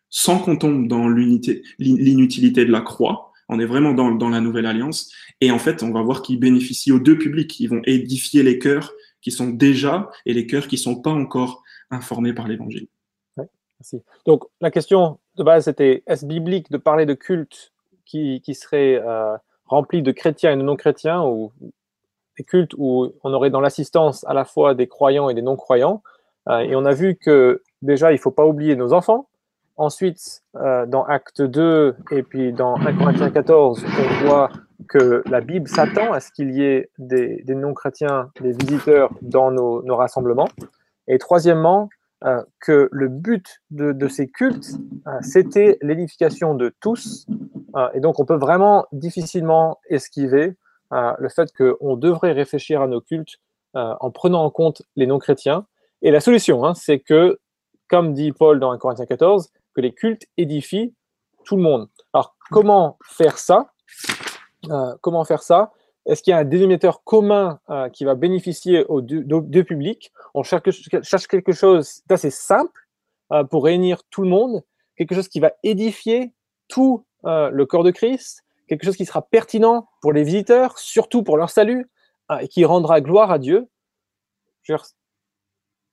sans 0.09 0.37
qu'on 0.37 0.57
tombe 0.57 0.89
dans 0.89 1.07
l'inutilité 1.07 2.65
de 2.65 2.71
la 2.71 2.81
croix. 2.81 3.31
On 3.47 3.57
est 3.61 3.65
vraiment 3.65 3.93
dans, 3.93 4.11
dans, 4.11 4.27
la 4.27 4.41
nouvelle 4.41 4.65
alliance. 4.65 5.13
Et 5.39 5.49
en 5.49 5.59
fait, 5.59 5.81
on 5.81 5.91
va 5.91 6.01
voir 6.01 6.21
qu'ils 6.21 6.39
bénéficient 6.39 6.91
aux 6.91 6.99
deux 6.99 7.17
publics. 7.17 7.57
Ils 7.61 7.69
vont 7.69 7.81
édifier 7.85 8.43
les 8.43 8.59
cœurs 8.59 8.91
qui 9.21 9.31
sont 9.31 9.49
déjà 9.49 10.09
et 10.25 10.33
les 10.33 10.47
cœurs 10.47 10.67
qui 10.67 10.75
ne 10.75 10.81
sont 10.81 11.01
pas 11.01 11.11
encore 11.11 11.63
informés 11.89 12.33
par 12.33 12.47
l'évangile. 12.47 12.87
Donc, 14.25 14.43
la 14.59 14.71
question 14.71 15.19
de 15.37 15.43
base, 15.43 15.65
c'était 15.65 16.03
est-ce 16.05 16.25
biblique 16.25 16.71
de 16.71 16.77
parler 16.77 17.05
de 17.05 17.13
culte 17.13 17.71
qui, 18.05 18.41
qui 18.41 18.53
serait 18.53 19.01
euh, 19.03 19.35
rempli 19.65 20.01
de 20.01 20.11
chrétiens 20.11 20.53
et 20.53 20.57
de 20.57 20.61
non-chrétiens 20.61 21.23
ou 21.23 21.51
des 22.37 22.43
cultes 22.43 22.73
où 22.77 23.11
on 23.23 23.33
aurait 23.33 23.49
dans 23.49 23.61
l'assistance 23.61 24.25
à 24.27 24.33
la 24.33 24.45
fois 24.45 24.75
des 24.75 24.87
croyants 24.87 25.29
et 25.29 25.33
des 25.33 25.41
non-croyants 25.41 26.03
euh, 26.49 26.59
Et 26.59 26.75
on 26.75 26.85
a 26.85 26.93
vu 26.93 27.15
que 27.15 27.63
déjà, 27.81 28.11
il 28.11 28.15
ne 28.15 28.21
faut 28.21 28.31
pas 28.31 28.45
oublier 28.45 28.75
nos 28.75 28.93
enfants. 28.93 29.27
Ensuite, 29.77 30.43
euh, 30.57 30.85
dans 30.85 31.03
Acte 31.05 31.41
2 31.41 31.95
et 32.11 32.23
puis 32.23 32.53
dans 32.53 32.75
1 32.75 32.97
Corinthiens 32.97 33.31
14, 33.31 33.83
on 33.83 34.25
voit 34.25 34.49
que 34.91 35.23
la 35.25 35.39
Bible 35.39 35.69
s'attend 35.69 36.11
à 36.11 36.19
ce 36.19 36.31
qu'il 36.33 36.51
y 36.51 36.63
ait 36.63 36.89
des, 36.97 37.41
non-chrétiens, 37.47 38.29
des 38.41 38.51
visiteurs 38.51 39.09
dans 39.21 39.49
nos, 39.49 39.95
rassemblements. 39.95 40.49
Et 41.07 41.17
troisièmement, 41.17 41.89
euh, 42.25 42.43
que 42.59 42.89
le 42.91 43.07
but 43.07 43.61
de, 43.71 44.07
ces 44.09 44.27
cultes, 44.27 44.73
euh, 45.07 45.11
c'était 45.21 45.77
l'édification 45.81 46.55
de 46.55 46.75
tous. 46.81 47.25
Euh, 47.77 47.87
et 47.93 48.01
donc, 48.01 48.19
on 48.19 48.25
peut 48.25 48.35
vraiment 48.35 48.85
difficilement 48.91 49.79
esquiver 49.89 50.57
le 50.91 51.29
fait 51.29 51.53
qu'on 51.53 51.95
devrait 51.95 52.33
réfléchir 52.33 52.81
à 52.81 52.87
nos 52.87 52.99
cultes 52.99 53.37
en 53.73 54.11
prenant 54.11 54.43
en 54.43 54.49
compte 54.49 54.81
les 54.97 55.07
non-chrétiens. 55.07 55.65
Et 56.01 56.11
la 56.11 56.19
solution, 56.19 56.65
hein, 56.65 56.73
c'est 56.73 56.99
que, 56.99 57.39
comme 57.87 58.13
dit 58.13 58.33
Paul 58.33 58.59
dans 58.59 58.71
1 58.71 58.77
Corinthiens 58.77 59.05
14, 59.05 59.51
que 59.73 59.79
les 59.79 59.93
cultes 59.93 60.25
édifient 60.35 60.93
tout 61.45 61.55
le 61.55 61.61
monde. 61.61 61.87
Alors, 62.11 62.35
comment 62.49 62.97
faire 63.05 63.37
ça? 63.37 63.71
Comment 65.01 65.23
faire 65.23 65.43
ça 65.43 65.71
Est-ce 66.05 66.23
qu'il 66.23 66.31
y 66.31 66.33
a 66.33 66.39
un 66.39 66.45
dénominateur 66.45 67.03
commun 67.03 67.59
euh, 67.69 67.89
qui 67.89 68.05
va 68.05 68.15
bénéficier 68.15 68.85
aux 68.85 69.01
deux, 69.01 69.63
publics? 69.63 70.11
On 70.33 70.43
cherche, 70.43 71.27
quelque 71.27 71.51
chose 71.51 72.01
d'assez 72.07 72.29
simple 72.29 72.87
euh, 73.31 73.43
pour 73.43 73.65
réunir 73.65 74.03
tout 74.09 74.21
le 74.21 74.29
monde, 74.29 74.63
quelque 74.95 75.15
chose 75.15 75.27
qui 75.27 75.39
va 75.39 75.51
édifier 75.63 76.33
tout 76.67 77.05
le 77.23 77.65
corps 77.65 77.83
de 77.83 77.91
Christ, 77.91 78.43
quelque 78.67 78.83
chose 78.83 78.95
qui 78.95 79.05
sera 79.05 79.21
pertinent 79.21 79.87
pour 80.01 80.11
les 80.11 80.23
visiteurs, 80.23 80.79
surtout 80.79 81.21
pour 81.21 81.37
leur 81.37 81.51
salut, 81.51 81.87
et 82.39 82.47
qui 82.47 82.65
rendra 82.65 82.99
gloire 82.99 83.29
à 83.29 83.37
Dieu. 83.37 83.67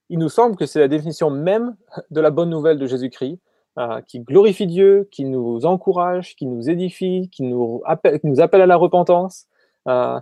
Il 0.09 0.19
nous 0.19 0.29
semble 0.31 0.57
que 0.57 0.65
c'est 0.65 0.81
la 0.81 0.89
définition 0.89 1.29
même 1.29 1.77
de 2.11 2.21
la 2.21 2.31
bonne 2.31 2.49
nouvelle 2.49 2.79
de 2.79 2.87
Jésus-Christ. 2.87 3.39
Euh, 3.79 4.01
qui 4.01 4.19
glorifie 4.19 4.67
Dieu, 4.67 5.09
qui 5.13 5.25
nous 5.25 5.65
encourage, 5.65 6.35
qui 6.35 6.47
nous 6.47 6.69
édifie, 6.69 7.29
qui 7.31 7.45
nous 7.45 7.81
appelle, 7.85 8.19
nous 8.25 8.41
appelle 8.41 8.63
à 8.63 8.67
la 8.67 8.75
repentance. 8.75 9.47
Euh, 9.87 10.19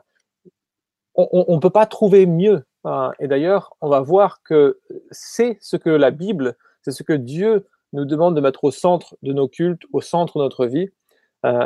on 1.15 1.55
ne 1.55 1.61
peut 1.61 1.71
pas 1.71 1.87
trouver 1.87 2.27
mieux. 2.27 2.67
Euh, 2.85 3.11
et 3.19 3.29
d'ailleurs, 3.29 3.75
on 3.81 3.89
va 3.89 4.01
voir 4.01 4.43
que 4.43 4.79
c'est 5.11 5.57
ce 5.63 5.79
que 5.79 5.89
la 5.89 6.11
Bible, 6.11 6.59
c'est 6.83 6.91
ce 6.91 7.03
que 7.03 7.15
Dieu 7.15 7.67
nous 7.95 8.05
demande 8.05 8.37
de 8.37 8.43
mettre 8.43 8.65
au 8.65 8.71
centre 8.71 9.17
de 9.23 9.33
nos 9.33 9.49
cultes, 9.49 9.85
au 9.95 10.03
centre 10.03 10.37
de 10.37 10.43
notre 10.43 10.67
vie. 10.67 10.91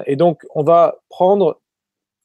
et 0.07 0.15
donc, 0.15 0.47
on 0.55 0.63
va 0.63 0.99
prendre 1.09 1.61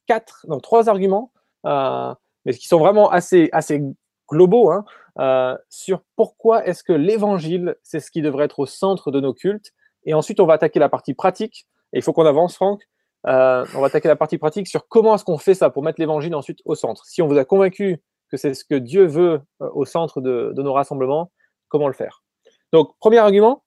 quatre, 0.06 0.46
non, 0.48 0.60
trois 0.60 0.90
arguments, 0.90 1.32
mais 1.64 2.54
qui 2.54 2.68
sont 2.68 2.78
vraiment 2.78 3.10
assez, 3.10 3.50
assez 3.52 3.82
globaux, 4.28 4.72
hein, 4.72 4.86
euh, 5.20 5.58
sur 5.70 6.02
pourquoi 6.16 6.66
est-ce 6.66 6.84
que 6.84 6.94
l'évangile, 6.94 7.76
c'est 7.84 8.00
ce 8.00 8.12
qui 8.12 8.22
devrait 8.22 8.46
être 8.46 8.60
au 8.60 8.66
centre 8.66 9.12
de 9.12 9.20
nos 9.20 9.34
cultes. 9.34 9.72
Et 10.04 10.14
ensuite, 10.14 10.40
on 10.40 10.46
va 10.46 10.54
attaquer 10.54 10.80
la 10.80 10.90
partie 10.90 11.14
pratique. 11.14 11.68
Et 11.94 12.00
il 12.00 12.02
faut 12.02 12.14
qu'on 12.14 12.26
avance, 12.26 12.56
Franck. 12.56 12.84
Euh, 13.28 13.66
on 13.74 13.82
va 13.82 13.88
attaquer 13.88 14.08
la 14.08 14.16
partie 14.16 14.38
pratique 14.38 14.68
sur 14.68 14.88
comment 14.88 15.16
est-ce 15.16 15.24
qu'on 15.24 15.40
fait 15.40 15.56
ça 15.56 15.70
pour 15.70 15.82
mettre 15.82 16.00
l'évangile 16.00 16.36
ensuite 16.36 16.60
au 16.66 16.76
centre. 16.76 17.06
Si 17.06 17.22
on 17.22 17.28
vous 17.28 17.38
a 17.38 17.46
convaincu 17.46 18.04
que 18.30 18.38
c'est 18.38 18.54
ce 18.54 18.64
que 18.64 18.76
Dieu 18.76 19.06
veut 19.06 19.42
euh, 19.62 19.70
au 19.74 19.86
centre 19.86 20.22
de, 20.22 20.54
nos 20.58 20.74
rassemblements, 20.74 21.32
comment 21.70 21.88
le 21.88 21.94
faire? 21.94 22.24
Donc, 22.72 22.96
premier 23.00 23.18
argument, 23.18 23.64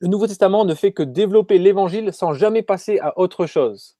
le 0.00 0.08
Nouveau 0.08 0.28
Testament 0.28 0.64
ne 0.64 0.74
fait 0.74 0.92
que 0.92 1.02
développer 1.02 1.58
l'évangile 1.58 2.12
sans 2.12 2.34
jamais 2.34 2.62
passer 2.62 3.00
à 3.00 3.18
autre 3.18 3.46
chose. 3.46 3.96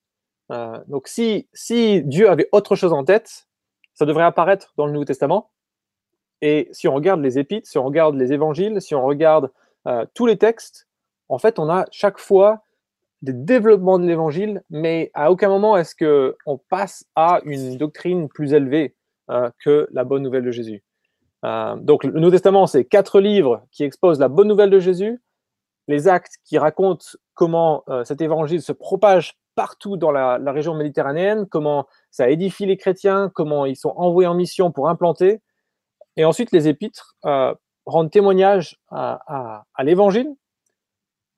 donc, 0.87 1.09
si, 1.09 1.49
si 1.53 2.03
Dieu 2.05 2.31
avait 2.31 2.49
autre 2.53 2.77
chose 2.77 2.93
en 2.93 3.05
tête, 3.05 3.48
ça 3.99 4.07
devrait 4.07 4.25
apparaître 4.25 4.73
dans 4.77 4.87
le 4.87 4.93
Nouveau 4.93 5.05
Testament. 5.05 5.51
Et 6.41 6.69
si 6.71 6.87
on 6.87 6.95
regarde 6.95 7.21
les 7.21 7.37
épîtres, 7.37 7.69
si 7.69 7.79
on 7.79 7.85
regarde 7.85 8.15
les 8.15 8.33
évangiles, 8.33 8.81
si 8.81 8.95
on 8.95 9.05
regarde 9.05 9.51
euh, 9.89 10.07
tous 10.15 10.25
les 10.25 10.39
textes, 10.39 10.87
en 11.29 11.39
fait, 11.39 11.59
on 11.59 11.69
a 11.69 11.85
chaque 11.91 12.19
fois 12.19 12.63
des 13.23 13.33
développements 13.33 13.99
de 13.99 14.07
l'évangile, 14.07 14.63
mais 14.71 15.11
à 15.15 15.33
aucun 15.33 15.49
moment 15.49 15.77
est-ce 15.77 15.97
qu'on 15.97 16.59
passe 16.69 17.07
à 17.17 17.41
une 17.45 17.77
doctrine 17.77 18.29
plus 18.29 18.53
élevée 18.53 18.95
euh, 19.31 19.51
que 19.65 19.89
la 19.91 20.05
bonne 20.05 20.23
nouvelle 20.23 20.45
de 20.45 20.53
Jésus. 20.53 20.85
Euh, 21.45 21.75
donc, 21.75 22.05
le 22.05 22.13
Nouveau 22.13 22.31
Testament, 22.31 22.69
c'est 22.69 22.85
quatre 22.85 23.19
livres 23.19 23.67
qui 23.73 23.83
exposent 23.83 24.21
la 24.21 24.29
bonne 24.29 24.47
nouvelle 24.47 24.71
de 24.71 24.79
Jésus, 24.79 25.21
les 25.89 26.07
actes 26.07 26.37
qui 26.45 26.57
racontent 26.57 27.19
comment 27.35 27.83
cet 28.05 28.21
évangile 28.21 28.61
se 28.61 28.73
propage 28.73 29.39
partout 29.59 29.97
dans 29.97 30.13
la, 30.13 30.53
région 30.53 30.77
méditerranéenne, 30.77 31.49
comment 31.49 31.89
ça 32.13 32.31
édifie 32.31 32.65
les 32.65 32.77
chrétiens, 32.77 33.29
comment 33.35 33.67
ils 33.67 33.75
sont 33.75 33.93
envoyés 33.97 34.29
en 34.29 34.35
mission 34.35 34.71
pour 34.71 34.89
implanter. 34.89 35.41
Et 36.17 36.25
ensuite, 36.25 36.53
les 36.53 36.69
épîtres 36.69 37.17
euh, 37.25 37.53
rendent 37.85 38.13
témoignage 38.13 38.79
à, 38.93 39.65
l'évangile 39.81 40.33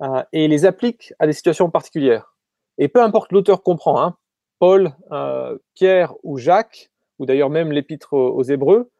euh, 0.03 0.23
et 0.35 0.49
les 0.49 0.67
appliquent 0.67 1.15
à 1.19 1.27
des 1.27 1.33
situations 1.33 1.71
particulières. 1.71 2.37
Et 2.77 2.89
peu 2.89 3.03
importe 3.03 3.33
l'auteur 3.33 3.63
comprend, 3.63 4.03
hein, 4.03 4.19
Paul, 4.59 4.95
euh, 5.13 5.57
Pierre 5.73 6.13
ou 6.23 6.37
Jacques, 6.37 6.91
ou 7.19 7.25
d'ailleurs 7.25 7.49
même 7.49 7.73
l'épître 7.73 8.13
aux 8.13 8.43
Hébreux, 8.43 8.91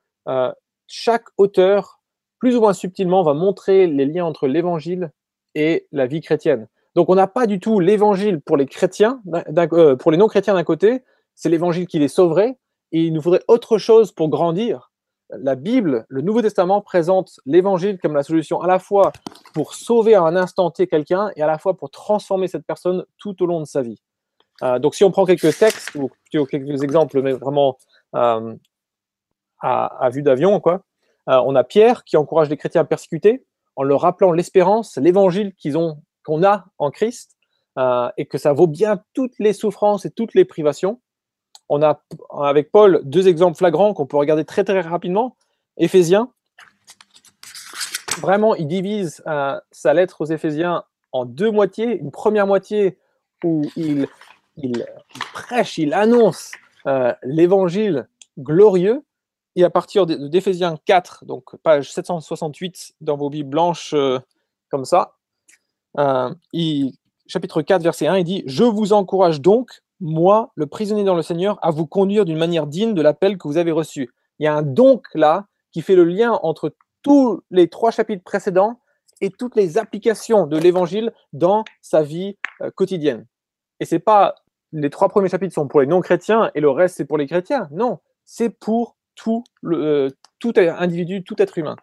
chaque 0.87 1.27
auteur, 1.37 2.01
plus 2.39 2.57
ou 2.57 2.61
moins 2.63 2.73
subtilement, 2.73 3.23
va 3.23 3.35
montrer 3.35 3.87
les 3.87 4.07
liens 4.07 4.25
entre 4.25 4.49
l'évangile 4.49 5.13
et 5.55 5.87
la 5.93 6.07
vie 6.07 6.23
chrétienne. 6.23 6.69
Donc 6.95 7.09
on 7.09 7.15
n'a 7.15 7.27
pas 7.27 7.47
du 7.47 7.61
tout 7.61 7.81
l'évangile 7.81 8.41
pour 8.41 8.57
les 8.57 8.67
chrétiens, 8.67 9.23
euh, 9.35 9.97
pour 9.97 10.11
les 10.11 10.17
non-chrétiens 10.17 10.55
d'un 10.55 10.65
côté, 10.65 11.05
c'est 11.35 11.49
l'évangile 11.49 11.87
qui 11.87 11.99
les 11.99 12.09
sauverait, 12.09 12.59
et 12.93 13.05
il 13.05 13.13
nous 13.13 13.23
faudrait 13.23 13.43
autre 13.49 13.79
chose 13.79 14.13
pour 14.13 14.29
grandir. 14.29 14.91
La 15.31 15.55
Bible, 15.55 16.07
le 16.09 16.23
Nouveau 16.23 16.43
Testament 16.43 16.81
présente 16.81 17.39
l'évangile 17.47 17.99
comme 18.01 18.15
la 18.15 18.25
solution 18.25 18.61
à 18.61 18.67
la 18.67 18.81
fois 18.81 19.13
pour 19.55 19.75
sauver 19.75 20.17
à 20.17 20.23
un 20.23 20.35
instant 20.35 20.73
T 20.73 20.89
quelqu'un 20.89 21.31
et 21.37 21.43
à 21.43 21.47
la 21.47 21.59
fois 21.59 21.77
pour 21.77 21.91
transformer 21.91 22.49
cette 22.49 22.67
personne 22.67 23.05
tout 23.19 23.41
au 23.41 23.47
long 23.47 23.61
de 23.61 23.67
sa 23.67 23.83
vie. 23.83 24.03
Euh, 24.63 24.81
donc 24.81 24.97
si 24.97 25.05
on 25.05 25.13
prend 25.13 25.25
quelques 25.25 25.57
textes 25.57 25.95
ou 25.95 26.11
quelques 26.33 26.83
exemples, 26.83 27.23
mais 27.23 27.33
vraiment 27.33 27.79
euh, 28.17 28.55
à, 29.61 29.87
à, 30.05 30.11
vue 30.11 30.23
d'avion, 30.23 30.59
quoi, 30.59 30.83
on 31.27 31.55
a 31.55 31.63
Pierre 31.63 32.03
qui 32.03 32.17
encourage 32.17 32.49
les 32.49 32.57
chrétiens 32.57 32.85
persécutés 32.85 33.45
en 33.77 33.85
leur 33.85 34.01
rappelant 34.01 34.33
l'espérance, 34.33 34.97
l'évangile 34.97 35.55
qu'ils 35.55 35.79
ont 35.79 36.03
qu'on 36.25 36.43
a 36.43 36.67
en 36.79 36.91
Christ 36.91 37.37
euh, 37.79 38.11
et 38.17 38.27
que 38.27 38.39
ça 38.39 38.53
vaut 38.53 38.67
bien 38.67 39.03
toutes 39.15 39.39
les 39.39 39.53
souffrances 39.53 40.05
et 40.05 40.11
toutes 40.11 40.35
les 40.35 40.45
privations. 40.45 41.01
On 41.69 41.83
a 41.83 42.03
avec 42.41 42.73
Paul 42.73 43.01
deux 43.05 43.29
exemples 43.29 43.57
flagrants 43.57 43.95
qu'on 43.95 44.07
peut 44.07 44.17
regarder 44.17 44.45
très 44.45 44.65
très 44.65 44.81
rapidement. 44.81 45.37
Éphésiens, 45.77 46.33
vraiment, 48.19 48.57
il 48.57 48.67
divise 48.67 49.23
euh, 49.27 49.59
sa 49.71 49.95
lettre 49.95 50.21
aux 50.23 50.27
Éphésiens 50.27 50.83
en 51.13 51.25
deux 51.25 51.51
moitiés. 51.51 51.97
Une 51.99 52.11
première 52.11 52.47
moitié 52.47 52.99
où 53.45 53.63
il, 53.77 54.09
prêche, 55.33 55.79
il 55.79 55.95
annonce 55.95 56.53
euh, 56.87 57.15
l'évangile 57.23 58.09
glorieux. 58.37 59.05
Et 59.57 59.65
à 59.65 59.71
partir 59.71 60.07
d'Éphésiens 60.07 60.77
4, 60.85 61.25
donc 61.25 61.57
page 61.63 61.93
768 61.93 62.95
dans 63.01 63.17
vos 63.17 63.31
Bibles 63.31 63.51
blanches, 63.51 63.95
comme 64.71 64.85
ça, 64.85 65.17
euh, 65.99 66.31
chapitre 67.27 67.63
4, 67.63 67.83
verset 67.83 68.07
1, 68.07 68.19
il 68.19 68.25
dit 68.25 68.43
Je 68.47 68.65
vous 68.65 68.93
encourage 68.93 69.41
donc, 69.41 69.83
moi, 70.01 70.53
le 70.55 70.67
prisonnier 70.67 71.05
dans 71.05 71.15
le 71.15 71.23
Seigneur, 71.23 71.59
à 71.63 71.71
vous 71.71 71.87
conduire 71.87 72.25
d'une 72.25 72.39
manière 72.39 72.67
digne 72.67 72.95
de 72.95 73.03
l'appel 73.03 73.39
que 73.39 73.47
vous 73.47 73.59
avez 73.59 73.73
reçu. 73.73 74.11
Il 74.39 74.45
y 74.45 74.47
a 74.47 74.55
un 74.55 74.63
donc 74.63 75.07
là 75.15 75.47
qui 75.73 75.83
fait 75.83 75.95
le 75.95 76.05
lien 76.05 76.33
entre 76.43 76.75
tous 77.03 77.43
les 77.51 77.69
trois 77.69 77.91
chapitres 77.91 78.25
précédents 78.25 78.81
et 79.21 79.31
toutes 79.31 79.57
les 79.57 79.79
applications 79.79 80.47
de 80.47 80.57
l'évangile 80.57 81.13
dans 81.33 81.65
sa 81.83 82.03
vie 82.03 82.37
euh, 82.63 82.71
quotidienne. 82.71 83.27
Et 83.81 83.85
c'est 83.85 83.99
pas 83.99 84.35
les 84.73 84.91
trois 84.91 85.09
premiers 85.09 85.29
chapitres 85.29 85.55
sont 85.55 85.69
pour 85.69 85.81
les 85.81 85.87
non-chrétiens 85.87 86.51
et 86.55 86.61
le 86.61 86.71
reste 86.71 86.97
c'est 86.97 87.05
pour 87.05 87.19
les 87.19 87.27
chrétiens. 87.27 87.69
Non, 87.73 87.99
c'est 88.25 88.51
pour 88.51 88.97
tout, 89.15 89.45
le, 89.61 89.77
euh, 89.77 90.11
tout 90.39 90.55
individu, 90.57 91.23
tout 91.25 91.41
être 91.43 91.59
humain. 91.59 91.77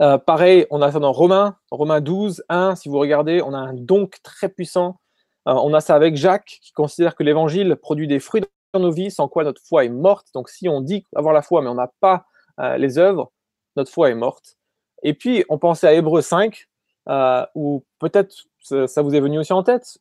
Euh, 0.00 0.16
pareil, 0.16 0.66
on 0.70 0.80
a 0.80 0.90
ça 0.90 0.98
dans 0.98 1.12
Romains, 1.12 1.56
Romains 1.70 2.00
12, 2.00 2.44
1, 2.48 2.74
si 2.74 2.88
vous 2.88 2.98
regardez, 2.98 3.42
on 3.42 3.52
a 3.52 3.58
un 3.58 3.74
donc 3.74 4.16
très 4.22 4.48
puissant. 4.48 4.98
Euh, 5.46 5.52
on 5.52 5.74
a 5.74 5.80
ça 5.80 5.94
avec 5.94 6.16
Jacques, 6.16 6.58
qui 6.62 6.72
considère 6.72 7.14
que 7.14 7.22
l'évangile 7.22 7.76
produit 7.76 8.06
des 8.06 8.18
fruits 8.18 8.42
dans 8.72 8.80
nos 8.80 8.92
vies, 8.92 9.10
sans 9.10 9.28
quoi 9.28 9.44
notre 9.44 9.62
foi 9.62 9.84
est 9.84 9.90
morte. 9.90 10.28
Donc 10.32 10.48
si 10.48 10.68
on 10.68 10.80
dit 10.80 11.04
avoir 11.14 11.34
la 11.34 11.42
foi, 11.42 11.60
mais 11.60 11.68
on 11.68 11.74
n'a 11.74 11.90
pas 12.00 12.24
euh, 12.60 12.78
les 12.78 12.98
œuvres, 12.98 13.30
notre 13.76 13.90
foi 13.90 14.10
est 14.10 14.14
morte. 14.14 14.56
Et 15.02 15.14
puis, 15.14 15.44
on 15.48 15.58
pensait 15.58 15.88
à 15.88 15.92
Hébreu 15.92 16.22
5, 16.22 16.66
euh, 17.08 17.44
où 17.54 17.84
peut-être 17.98 18.34
ça, 18.62 19.02
vous 19.02 19.14
est 19.14 19.20
venu 19.20 19.38
aussi 19.38 19.54
en 19.54 19.62
tête, 19.62 19.98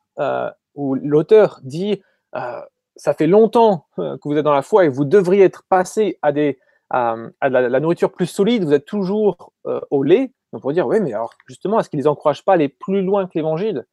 où 0.75 0.95
l'auteur 0.95 1.61
dit 1.63 2.01
ça 2.33 3.13
fait 3.13 3.27
longtemps 3.27 3.85
que 3.95 4.19
vous 4.25 4.35
êtes 4.35 4.43
dans 4.43 4.53
la 4.53 4.61
foi 4.61 4.83
et 4.83 4.89
vous 4.89 5.05
devriez 5.05 5.45
être 5.45 5.63
passé 5.69 6.19
à, 6.21 6.33
des, 6.33 6.59
à, 6.89 7.15
la, 7.41 7.79
nourriture 7.79 8.11
plus 8.11 8.25
solide, 8.25 8.63
vous 8.63 8.73
êtes 8.73 8.85
toujours 8.85 9.53
au 9.91 10.03
lait. 10.03 10.33
On 10.51 10.59
pourrait 10.59 10.73
dire, 10.73 10.87
oui, 10.87 10.99
mais 10.99 11.13
alors 11.13 11.33
justement, 11.47 11.79
est-ce 11.79 11.89
qu'ils 11.89 11.99
ne 11.99 12.03
les 12.03 12.07
encouragent 12.07 12.43
pas 12.43 12.53
à 12.53 12.55
aller 12.55 12.69
plus 12.69 13.03
loin 13.03 13.27
que 13.27 13.33
l'évangile? 13.35 13.85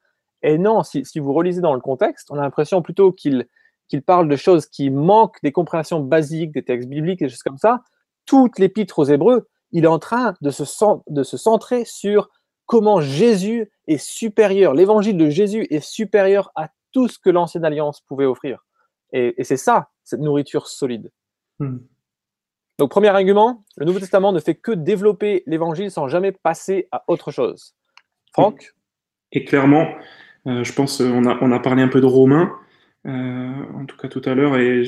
Et 0.43 0.59
non, 0.59 0.83
si, 0.83 1.03
vous 1.19 1.33
relisez 1.33 1.61
dans 1.61 1.75
le 1.75 1.81
contexte, 1.81 2.31
on 2.31 2.39
a 2.39 2.43
l'impression 2.43 2.83
plutôt 2.83 3.13
qu'il 3.13 3.47
qu'il 3.89 4.03
parle 4.03 4.29
de 4.29 4.37
choses 4.37 4.67
qui 4.67 4.91
manquent 4.91 5.41
des 5.43 5.53
compréhensions 5.53 6.01
basiques 6.01 6.53
des 6.53 6.65
textes 6.65 6.89
bibliques, 6.89 7.21
des 7.21 7.29
choses 7.29 7.43
comme 7.43 7.59
ça. 7.59 7.83
Toute 8.25 8.59
l'épître 8.59 8.99
aux 8.99 9.05
Hébreux, 9.05 9.49
il 9.71 9.85
est 9.85 9.89
en 9.89 9.99
train 9.99 10.35
de 10.41 10.51
se, 10.51 10.65
de 11.09 11.23
se 11.23 11.37
centrer 11.37 11.85
sur 11.85 12.31
comment 12.67 13.01
Jésus 13.01 13.71
est 13.87 13.99
supérieur, 13.99 14.75
l'évangile 14.75 15.17
de 15.17 15.31
Jésus 15.31 15.67
est 15.71 15.81
supérieur 15.81 16.51
à 16.57 16.71
tout 16.93 17.09
ce 17.09 17.19
que 17.19 17.31
l'ancienne 17.31 17.65
alliance 17.65 18.01
pouvait 18.01 18.25
offrir. 18.25 18.65
Et, 19.13 19.35
c'est 19.45 19.57
ça, 19.57 19.91
cette 20.03 20.21
nourriture 20.21 20.67
solide. 20.67 21.13
Hmm. 21.61 21.79
Donc, 22.79 22.91
premier 22.91 23.09
argument, 23.09 23.65
le 23.79 23.87
Nouveau 23.87 24.01
Testament 24.01 24.33
ne 24.33 24.41
fait 24.41 24.55
que 24.55 24.73
développer 24.73 25.43
l'évangile 25.47 25.91
sans 25.91 26.09
jamais 26.09 26.33
passer 26.33 26.89
à 26.93 27.05
autre 27.09 27.31
chose. 27.31 27.75
Franck 28.33 28.75
Et 29.33 29.45
clairement, 29.45 29.89
euh, 30.47 30.63
je 30.63 30.73
pense, 30.73 31.01
a, 31.01 31.05
on 31.05 31.53
a 31.53 31.59
parlé 31.59 31.83
un 31.83 31.89
peu 31.89 32.01
de 32.01 32.07
Romains, 32.07 32.53
euh, 33.07 33.53
en 33.75 33.87
tout 33.87 33.97
cas 33.97 34.09
tout 34.09 34.23
à 34.27 34.35
l'heure, 34.35 34.57
et 34.59 34.85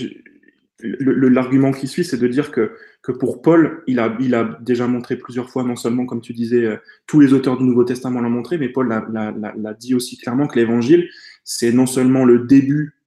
l'argument 0.81 1.73
qui 1.73 1.89
suit, 1.89 2.05
c'est 2.05 2.19
de 2.19 2.29
dire 2.29 2.51
que, 2.53 2.77
que 3.03 3.11
pour 3.11 3.41
Paul, 3.41 3.83
il 3.87 3.99
a, 3.99 4.15
il 4.21 4.35
a 4.35 4.59
déjà 4.61 4.87
montré 4.87 5.17
plusieurs 5.17 5.49
fois, 5.49 5.65
non 5.65 5.77
seulement, 5.77 6.05
comme 6.05 6.21
tu 6.21 6.35
disais, 6.35 6.65
euh, 6.65 6.77
tous 7.07 7.21
les 7.21 7.33
auteurs 7.33 7.57
du 7.57 7.65
Nouveau 7.65 7.85
Testament 7.85 8.21
l'ont 8.21 8.31
montré, 8.31 8.59
mais 8.59 8.69
Paul 8.69 8.89
l'a 8.89 9.75
dit 9.75 9.95
aussi 9.95 10.19
clairement 10.19 10.47
que 10.47 10.59
l'évangile, 10.59 11.09
c'est 11.43 11.73
non 11.73 11.87
seulement 11.87 12.25
le 12.27 12.41
début 12.41 12.98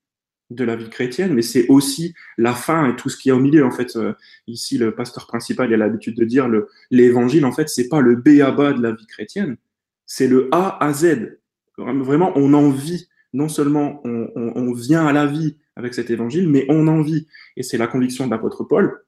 de 0.52 0.64
la 0.64 0.76
vie 0.76 0.90
chrétienne, 0.90 1.34
mais 1.34 1.42
c'est 1.42 1.68
aussi 1.70 2.14
la 2.38 2.54
fin 2.54 2.90
et 2.90 2.96
tout 2.96 3.10
ce 3.10 3.18
qu'il 3.18 3.30
y 3.30 3.32
a 3.32 3.36
au 3.36 3.40
milieu. 3.40 3.66
En 3.66 3.72
fait, 3.72 3.96
euh, 3.96 4.14
ici, 4.48 4.78
le 4.78 4.94
pasteur 4.94 5.26
principal 5.26 5.74
a 5.74 5.78
l'habitude 5.78 6.16
de 6.18 6.26
dire 6.26 6.50
l'évangile, 6.92 7.46
en 7.46 7.52
fait, 7.52 7.70
c'est 7.70 7.88
pas 7.88 8.02
le 8.02 8.16
B 8.16 8.42
à 8.42 8.52
bas 8.52 8.74
de 8.74 8.82
la 8.82 8.92
vie 8.92 9.08
chrétienne, 9.08 9.58
c'est 10.06 10.28
le 10.28 10.50
A 10.52 10.84
à 10.84 10.94
Z. 10.94 11.38
Vraiment, 11.78 12.32
on 12.36 12.54
en 12.54 12.70
vit. 12.70 13.08
Non 13.34 13.48
seulement 13.48 14.02
on, 14.04 14.30
on, 14.36 14.52
on 14.58 14.74
vient 14.74 15.08
à 15.08 15.14
la 15.14 15.26
vie 15.26 15.56
avec 15.78 15.94
cet 15.94 16.10
évangile, 16.10 16.50
mais 16.50 16.66
on 16.68 16.88
en 16.90 17.02
vit. 17.02 17.28
Et 17.56 17.64
c'est 17.64 17.78
la 17.78 17.88
conviction 17.88 18.26
de 18.26 18.32
l'apôtre 18.32 18.66
Paul. 18.66 19.04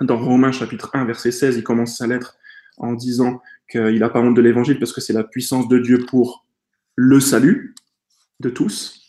Dans 0.00 0.18
Romains 0.18 0.50
chapitre 0.50 0.90
1, 0.92 1.04
verset 1.04 1.30
16, 1.30 1.56
il 1.56 1.62
commence 1.62 1.96
sa 1.96 2.08
lettre 2.08 2.36
en 2.78 2.94
disant 2.94 3.40
qu'il 3.70 3.98
n'a 4.00 4.08
pas 4.08 4.20
honte 4.20 4.34
de 4.34 4.40
l'évangile 4.40 4.80
parce 4.80 4.92
que 4.92 5.00
c'est 5.00 5.12
la 5.12 5.22
puissance 5.22 5.68
de 5.68 5.78
Dieu 5.78 6.04
pour 6.08 6.46
le 6.96 7.20
salut 7.20 7.74
de 8.40 8.50
tous. 8.50 9.00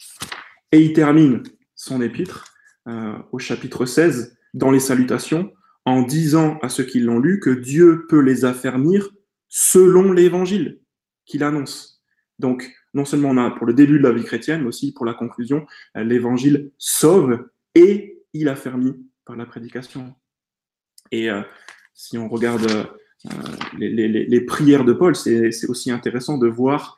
Et 0.71 0.81
il 0.81 0.93
termine 0.93 1.41
son 1.81 1.99
épître 1.99 2.45
euh, 2.87 3.17
au 3.31 3.39
chapitre 3.39 3.87
16 3.87 4.37
dans 4.53 4.69
les 4.69 4.79
salutations 4.79 5.51
en 5.85 6.03
disant 6.03 6.59
à 6.61 6.69
ceux 6.69 6.83
qui 6.83 6.99
l'ont 6.99 7.17
lu 7.17 7.39
que 7.39 7.49
Dieu 7.49 8.05
peut 8.07 8.19
les 8.19 8.45
affermir 8.45 9.09
selon 9.49 10.11
l'évangile 10.11 10.79
qu'il 11.25 11.43
annonce. 11.43 12.03
Donc, 12.37 12.71
non 12.93 13.03
seulement 13.03 13.29
on 13.29 13.37
a 13.37 13.49
pour 13.49 13.65
le 13.65 13.73
début 13.73 13.97
de 13.97 14.03
la 14.03 14.11
vie 14.11 14.23
chrétienne, 14.23 14.61
mais 14.61 14.67
aussi 14.67 14.93
pour 14.93 15.07
la 15.07 15.15
conclusion, 15.15 15.65
euh, 15.97 16.03
l'évangile 16.03 16.71
sauve 16.77 17.49
et 17.73 18.21
il 18.33 18.47
a 18.47 18.51
affermi 18.51 18.93
par 19.25 19.35
la 19.35 19.47
prédication. 19.47 20.13
Et 21.09 21.31
euh, 21.31 21.41
si 21.95 22.19
on 22.19 22.29
regarde 22.29 22.91
les, 23.79 24.41
prières 24.41 24.85
de 24.85 24.93
Paul, 24.93 25.15
c'est 25.15 25.67
aussi 25.67 25.89
intéressant 25.89 26.37
de 26.37 26.47
voir 26.47 26.95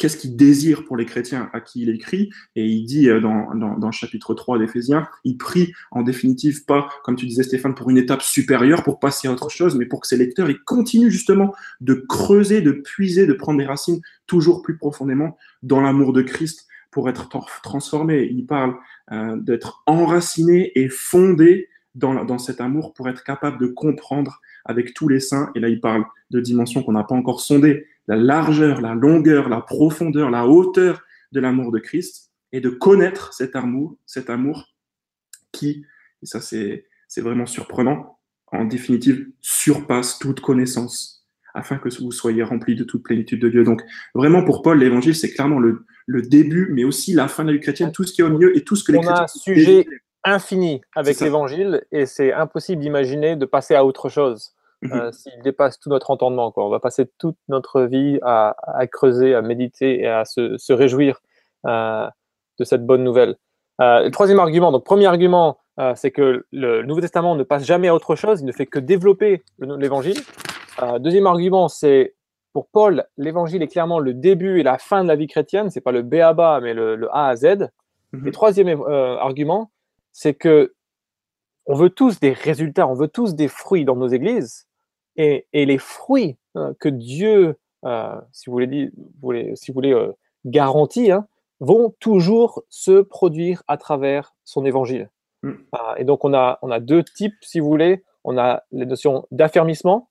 qu'est-ce 0.00 0.16
qu'il 0.16 0.34
désire 0.34 0.86
pour 0.86 0.96
les 0.96 1.04
chrétiens 1.04 1.50
à 1.52 1.60
qui 1.60 1.82
il 1.82 1.90
écrit. 1.90 2.30
Et 2.56 2.66
il 2.66 2.86
dit 2.86 3.10
euh, 3.10 3.20
dans, 3.20 3.54
dans, 3.54 3.76
dans 3.76 3.88
le 3.88 3.92
chapitre 3.92 4.32
3 4.32 4.58
d'Éphésiens, 4.58 5.06
il 5.24 5.36
prie 5.36 5.74
en 5.90 6.02
définitive 6.02 6.64
pas, 6.64 6.88
comme 7.04 7.16
tu 7.16 7.26
disais 7.26 7.42
Stéphane, 7.42 7.74
pour 7.74 7.90
une 7.90 7.98
étape 7.98 8.22
supérieure, 8.22 8.82
pour 8.82 8.98
passer 8.98 9.28
à 9.28 9.32
autre 9.32 9.50
chose, 9.50 9.76
mais 9.76 9.84
pour 9.84 10.00
que 10.00 10.06
ses 10.06 10.16
lecteurs 10.16 10.48
ils 10.48 10.58
continuent 10.60 11.10
justement 11.10 11.54
de 11.82 11.94
creuser, 12.08 12.62
de 12.62 12.72
puiser, 12.72 13.26
de 13.26 13.34
prendre 13.34 13.58
des 13.58 13.66
racines 13.66 14.00
toujours 14.26 14.62
plus 14.62 14.78
profondément 14.78 15.36
dans 15.62 15.82
l'amour 15.82 16.14
de 16.14 16.22
Christ 16.22 16.66
pour 16.90 17.10
être 17.10 17.28
transformé. 17.62 18.26
Il 18.32 18.46
parle 18.46 18.76
euh, 19.12 19.36
d'être 19.36 19.82
enraciné 19.84 20.72
et 20.76 20.88
fondé 20.88 21.68
dans, 21.94 22.24
dans 22.24 22.38
cet 22.38 22.62
amour 22.62 22.94
pour 22.94 23.08
être 23.10 23.22
capable 23.22 23.58
de 23.58 23.66
comprendre 23.66 24.40
avec 24.64 24.94
tous 24.94 25.08
les 25.08 25.20
saints. 25.20 25.50
Et 25.54 25.60
là, 25.60 25.68
il 25.68 25.80
parle 25.80 26.04
de 26.30 26.40
dimensions 26.40 26.82
qu'on 26.82 26.92
n'a 26.92 27.04
pas 27.04 27.14
encore 27.14 27.40
sondées, 27.40 27.86
la 28.06 28.16
largeur, 28.16 28.80
la 28.80 28.94
longueur, 28.94 29.48
la 29.48 29.60
profondeur, 29.60 30.30
la 30.30 30.46
hauteur 30.46 31.02
de 31.32 31.40
l'amour 31.40 31.72
de 31.72 31.78
Christ 31.78 32.30
et 32.52 32.60
de 32.60 32.70
connaître 32.70 33.32
cet 33.32 33.56
amour, 33.56 33.96
cet 34.06 34.30
amour 34.30 34.68
qui, 35.52 35.84
et 36.22 36.26
ça 36.26 36.40
c'est 36.40 36.86
vraiment 37.18 37.46
surprenant, 37.46 38.18
en 38.52 38.64
définitive 38.64 39.28
surpasse 39.40 40.18
toute 40.18 40.40
connaissance 40.40 41.26
afin 41.54 41.78
que 41.78 41.88
vous 42.00 42.12
soyez 42.12 42.42
remplis 42.42 42.76
de 42.76 42.84
toute 42.84 43.02
plénitude 43.02 43.40
de 43.40 43.48
Dieu. 43.48 43.64
Donc 43.64 43.82
vraiment 44.14 44.44
pour 44.44 44.62
Paul, 44.62 44.78
l'évangile 44.78 45.14
c'est 45.14 45.32
clairement 45.32 45.58
le, 45.58 45.84
le, 46.06 46.22
début, 46.22 46.70
mais 46.72 46.84
aussi 46.84 47.12
la 47.12 47.28
fin 47.28 47.44
de 47.44 47.50
la 47.50 47.54
vie 47.54 47.62
chrétienne, 47.62 47.92
tout 47.92 48.04
ce 48.04 48.12
qui 48.12 48.20
est 48.20 48.24
au 48.24 48.30
milieu 48.30 48.56
et 48.56 48.64
tout 48.64 48.76
ce 48.76 48.84
que 48.84 48.92
les 48.92 48.98
On 48.98 49.02
chrétiens... 49.02 49.22
A 49.22 49.24
un 49.24 49.26
sujet 49.26 49.86
infini 50.24 50.80
avec 50.94 51.18
l'évangile 51.20 51.84
et 51.90 52.06
c'est 52.06 52.32
impossible 52.32 52.82
d'imaginer 52.82 53.36
de 53.36 53.46
passer 53.46 53.74
à 53.74 53.84
autre 53.84 54.08
chose. 54.08 54.54
Mhm. 54.82 54.92
Euh, 54.92 55.12
s'il 55.12 55.42
dépasse 55.42 55.78
tout 55.78 55.90
notre 55.90 56.10
entendement. 56.10 56.52
Quoi. 56.52 56.64
On 56.64 56.70
va 56.70 56.80
passer 56.80 57.10
toute 57.18 57.36
notre 57.48 57.82
vie 57.82 58.18
à, 58.22 58.54
creuser, 58.90 59.34
à 59.34 59.42
méditer 59.42 60.00
et 60.00 60.08
à 60.08 60.24
se, 60.24 60.72
réjouir 60.72 61.20
euh, 61.66 62.08
de 62.58 62.64
cette 62.64 62.86
bonne 62.86 63.04
nouvelle. 63.04 63.36
Euh, 63.80 64.04
le 64.04 64.10
troisième 64.10 64.40
argument, 64.40 64.72
donc 64.72 64.84
premier 64.84 65.06
argument, 65.06 65.58
c'est 65.94 66.10
que 66.10 66.44
le 66.52 66.82
Nouveau 66.82 67.00
Testament 67.00 67.34
ne 67.36 67.42
passe 67.42 67.64
jamais 67.64 67.88
à 67.88 67.94
autre 67.94 68.14
chose, 68.14 68.42
il 68.42 68.44
ne 68.44 68.52
fait 68.52 68.66
que 68.66 68.78
développer 68.78 69.42
l'évangile. 69.60 70.18
deuxième 70.98 71.26
argument, 71.26 71.68
c'est 71.68 72.16
pour 72.52 72.68
Paul, 72.68 73.06
l'évangile 73.16 73.62
est 73.62 73.68
clairement 73.68 73.98
le 73.98 74.12
début 74.12 74.60
et 74.60 74.62
la 74.62 74.76
fin 74.76 75.02
de 75.02 75.08
la 75.08 75.16
vie 75.16 75.26
chrétienne, 75.26 75.70
c'est 75.70 75.80
pas 75.80 75.92
le 75.92 76.02
B 76.02 76.16
à 76.16 76.34
bas, 76.34 76.60
mais 76.60 76.74
le, 76.74 77.08
A 77.16 77.28
à 77.28 77.36
Z. 77.36 77.70
Mhm. 78.12 78.28
Et 78.28 78.30
troisième 78.30 78.82
argument, 78.82 79.70
c'est 80.12 80.34
que 80.34 80.74
on 81.64 81.74
veut 81.74 81.88
tous 81.88 82.20
des 82.20 82.34
résultats, 82.34 82.86
on 82.86 82.94
veut 82.94 83.08
tous 83.08 83.34
des 83.34 83.48
fruits 83.48 83.86
dans 83.86 83.96
nos 83.96 84.08
églises, 84.08 84.66
et, 85.16 85.46
les 85.52 85.78
fruits 85.78 86.36
hein, 86.54 86.74
que 86.78 86.88
Dieu, 86.88 87.56
euh, 87.84 88.20
si 88.32 88.48
vous 88.48 88.52
voulez, 89.20 89.52
si 89.54 89.70
vous 89.70 89.74
voulez 89.74 89.92
euh, 89.92 90.12
garantit, 90.44 91.10
hein, 91.10 91.26
vont 91.60 91.94
toujours 92.00 92.62
se 92.68 93.02
produire 93.02 93.62
à 93.68 93.76
travers 93.76 94.34
son 94.44 94.64
évangile. 94.64 95.10
Mm. 95.42 95.52
Ah, 95.72 95.94
et 95.98 96.04
donc, 96.04 96.24
on 96.24 96.34
a, 96.34 96.58
on 96.62 96.70
a 96.70 96.80
deux 96.80 97.02
types, 97.02 97.34
si 97.42 97.60
vous 97.60 97.68
voulez. 97.68 98.02
On 98.24 98.38
a 98.38 98.62
les 98.72 98.86
notions 98.86 99.26
d'affermissement. 99.30 100.10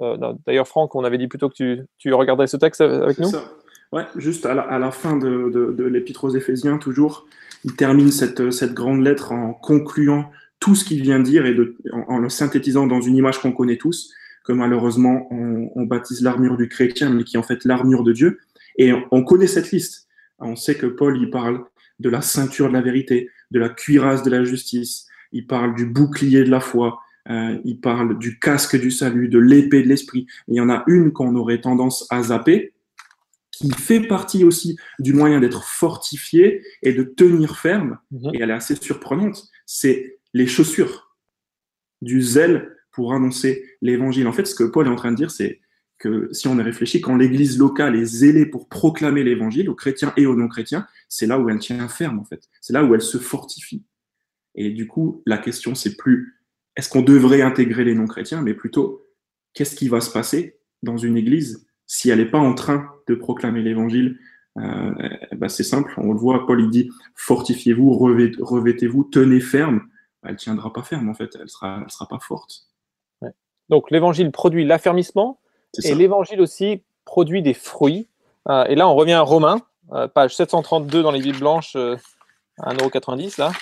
Euh, 0.00 0.16
d'ailleurs, 0.46 0.68
Franck, 0.68 0.94
on 0.94 1.04
avait 1.04 1.18
dit 1.18 1.28
plutôt 1.28 1.48
que 1.48 1.54
tu, 1.54 1.86
tu 1.98 2.12
regarderais 2.14 2.46
ce 2.46 2.56
texte 2.56 2.80
avec 2.80 3.18
nous. 3.18 3.28
Ça. 3.28 3.42
Ouais, 3.92 4.04
juste 4.16 4.46
à 4.46 4.54
la, 4.54 4.90
fin 4.92 5.16
de, 5.16 5.50
de, 5.50 5.84
l'Épître 5.84 6.24
aux 6.24 6.30
Éphésiens, 6.30 6.78
toujours, 6.78 7.26
il 7.64 7.74
termine 7.74 8.12
cette, 8.12 8.52
cette 8.52 8.72
grande 8.72 9.02
lettre 9.02 9.32
en 9.32 9.52
concluant 9.52 10.30
tout 10.60 10.76
ce 10.76 10.84
qu'il 10.84 11.02
vient 11.02 11.18
de 11.18 11.24
dire 11.24 11.44
et 11.44 11.54
de, 11.54 11.76
en, 12.06 12.18
le 12.18 12.28
synthétisant 12.28 12.86
dans 12.86 13.00
une 13.00 13.16
image 13.16 13.40
qu'on 13.40 13.50
connaît 13.50 13.78
tous 13.78 14.12
que 14.50 14.54
malheureusement 14.56 15.28
on, 15.30 15.84
baptise 15.84 16.22
l'armure 16.22 16.56
du 16.56 16.68
chrétien, 16.68 17.10
mais 17.10 17.22
qui 17.22 17.36
est 17.36 17.38
en 17.38 17.44
fait 17.44 17.64
l'armure 17.64 18.02
de 18.02 18.12
Dieu. 18.12 18.40
Et 18.76 18.92
on, 19.12 19.22
connaît 19.22 19.46
cette 19.46 19.70
liste. 19.70 20.08
On 20.40 20.56
sait 20.56 20.74
que 20.74 20.86
Paul, 20.86 21.16
il 21.20 21.30
parle 21.30 21.64
de 22.00 22.10
la 22.10 22.20
ceinture 22.20 22.66
de 22.66 22.72
la 22.72 22.80
vérité, 22.80 23.30
de 23.52 23.60
la 23.60 23.68
cuirasse 23.68 24.24
de 24.24 24.30
la 24.30 24.42
justice, 24.42 25.06
il 25.30 25.46
parle 25.46 25.76
du 25.76 25.86
bouclier 25.86 26.42
de 26.42 26.50
la 26.50 26.58
foi, 26.58 26.98
euh, 27.28 27.58
il 27.64 27.78
parle 27.80 28.18
du 28.18 28.40
casque 28.40 28.76
du 28.80 28.90
salut, 28.90 29.28
de 29.28 29.38
l'épée 29.38 29.84
de 29.84 29.88
l'esprit. 29.88 30.26
Il 30.48 30.56
y 30.56 30.60
en 30.60 30.68
a 30.68 30.82
une 30.88 31.12
qu'on 31.12 31.36
aurait 31.36 31.60
tendance 31.60 32.06
à 32.10 32.20
zapper, 32.24 32.72
qui 33.52 33.70
fait 33.70 34.00
partie 34.00 34.42
aussi 34.42 34.76
du 34.98 35.12
moyen 35.12 35.38
d'être 35.38 35.62
fortifié 35.62 36.64
et 36.82 36.92
de 36.92 37.04
tenir 37.04 37.56
ferme, 37.56 37.98
mhm. 38.10 38.30
et 38.34 38.40
elle 38.40 38.50
est 38.50 38.54
assez 38.54 38.74
surprenante, 38.74 39.44
c'est 39.64 40.18
les 40.34 40.48
chaussures, 40.48 41.14
du 42.02 42.20
zèle 42.20 42.74
pour 42.92 43.14
annoncer 43.14 43.64
l'évangile. 43.82 44.26
En 44.26 44.32
fait, 44.32 44.46
ce 44.46 44.54
que 44.54 44.64
Paul 44.64 44.86
est 44.86 44.90
en 44.90 44.96
train 44.96 45.12
de 45.12 45.16
dire, 45.16 45.30
c'est 45.30 45.60
que 45.98 46.28
si 46.32 46.48
on 46.48 46.58
y 46.58 46.62
réfléchit, 46.62 47.00
quand 47.00 47.16
l'église 47.16 47.58
locale 47.58 47.94
est 47.94 48.04
zélée 48.04 48.46
pour 48.46 48.68
proclamer 48.68 49.22
l'évangile 49.22 49.68
aux 49.68 49.74
chrétiens 49.74 50.12
et 50.16 50.26
aux 50.26 50.34
non-chrétiens, 50.34 50.86
c'est 51.08 51.26
là 51.26 51.38
où 51.38 51.48
elle 51.50 51.58
tient 51.58 51.86
ferme, 51.88 52.18
en 52.18 52.24
fait. 52.24 52.48
C'est 52.60 52.72
là 52.72 52.84
où 52.84 52.94
elle 52.94 53.02
se 53.02 53.18
fortifie. 53.18 53.84
Et 54.54 54.70
du 54.70 54.86
coup, 54.86 55.22
la 55.26 55.38
question, 55.38 55.74
c'est 55.74 55.96
plus 55.96 56.40
est-ce 56.76 56.88
qu'on 56.88 57.02
devrait 57.02 57.42
intégrer 57.42 57.84
les 57.84 57.94
non-chrétiens, 57.94 58.42
mais 58.42 58.54
plutôt 58.54 59.06
qu'est-ce 59.52 59.76
qui 59.76 59.88
va 59.88 60.00
se 60.00 60.10
passer 60.10 60.58
dans 60.82 60.96
une 60.96 61.16
église 61.16 61.66
si 61.86 62.08
elle 62.10 62.18
n'est 62.18 62.30
pas 62.30 62.38
en 62.38 62.54
train 62.54 62.88
de 63.06 63.14
proclamer 63.14 63.62
l'évangile? 63.62 64.18
Euh, 64.58 64.92
bah 65.36 65.48
C'est 65.48 65.62
simple, 65.62 65.92
on 65.98 66.12
le 66.12 66.18
voit, 66.18 66.46
Paul 66.46 66.60
il 66.60 66.70
dit 66.70 66.90
fortifiez-vous, 67.14 67.92
revêtez-vous, 67.92 69.04
tenez 69.04 69.40
ferme. 69.40 69.82
Elle 70.22 70.36
tiendra 70.36 70.72
pas 70.72 70.82
ferme, 70.82 71.08
en 71.08 71.14
fait, 71.14 71.36
elle 71.40 71.48
sera, 71.48 71.80
elle 71.82 71.90
sera 71.90 72.06
pas 72.06 72.18
forte. 72.20 72.69
Donc 73.70 73.90
l'évangile 73.90 74.32
produit 74.32 74.64
l'affermissement 74.64 75.38
et 75.84 75.94
l'évangile 75.94 76.40
aussi 76.40 76.82
produit 77.04 77.40
des 77.40 77.54
fruits. 77.54 78.08
Euh, 78.48 78.64
et 78.64 78.74
là, 78.74 78.88
on 78.88 78.94
revient 78.94 79.12
à 79.12 79.22
Romains, 79.22 79.60
euh, 79.92 80.08
page 80.08 80.34
732 80.34 81.02
dans 81.02 81.12
les 81.12 81.20
Bibles 81.20 81.38
blanches, 81.38 81.76
euh, 81.76 81.96
1,90€ 82.58 83.38
là. 83.38 83.52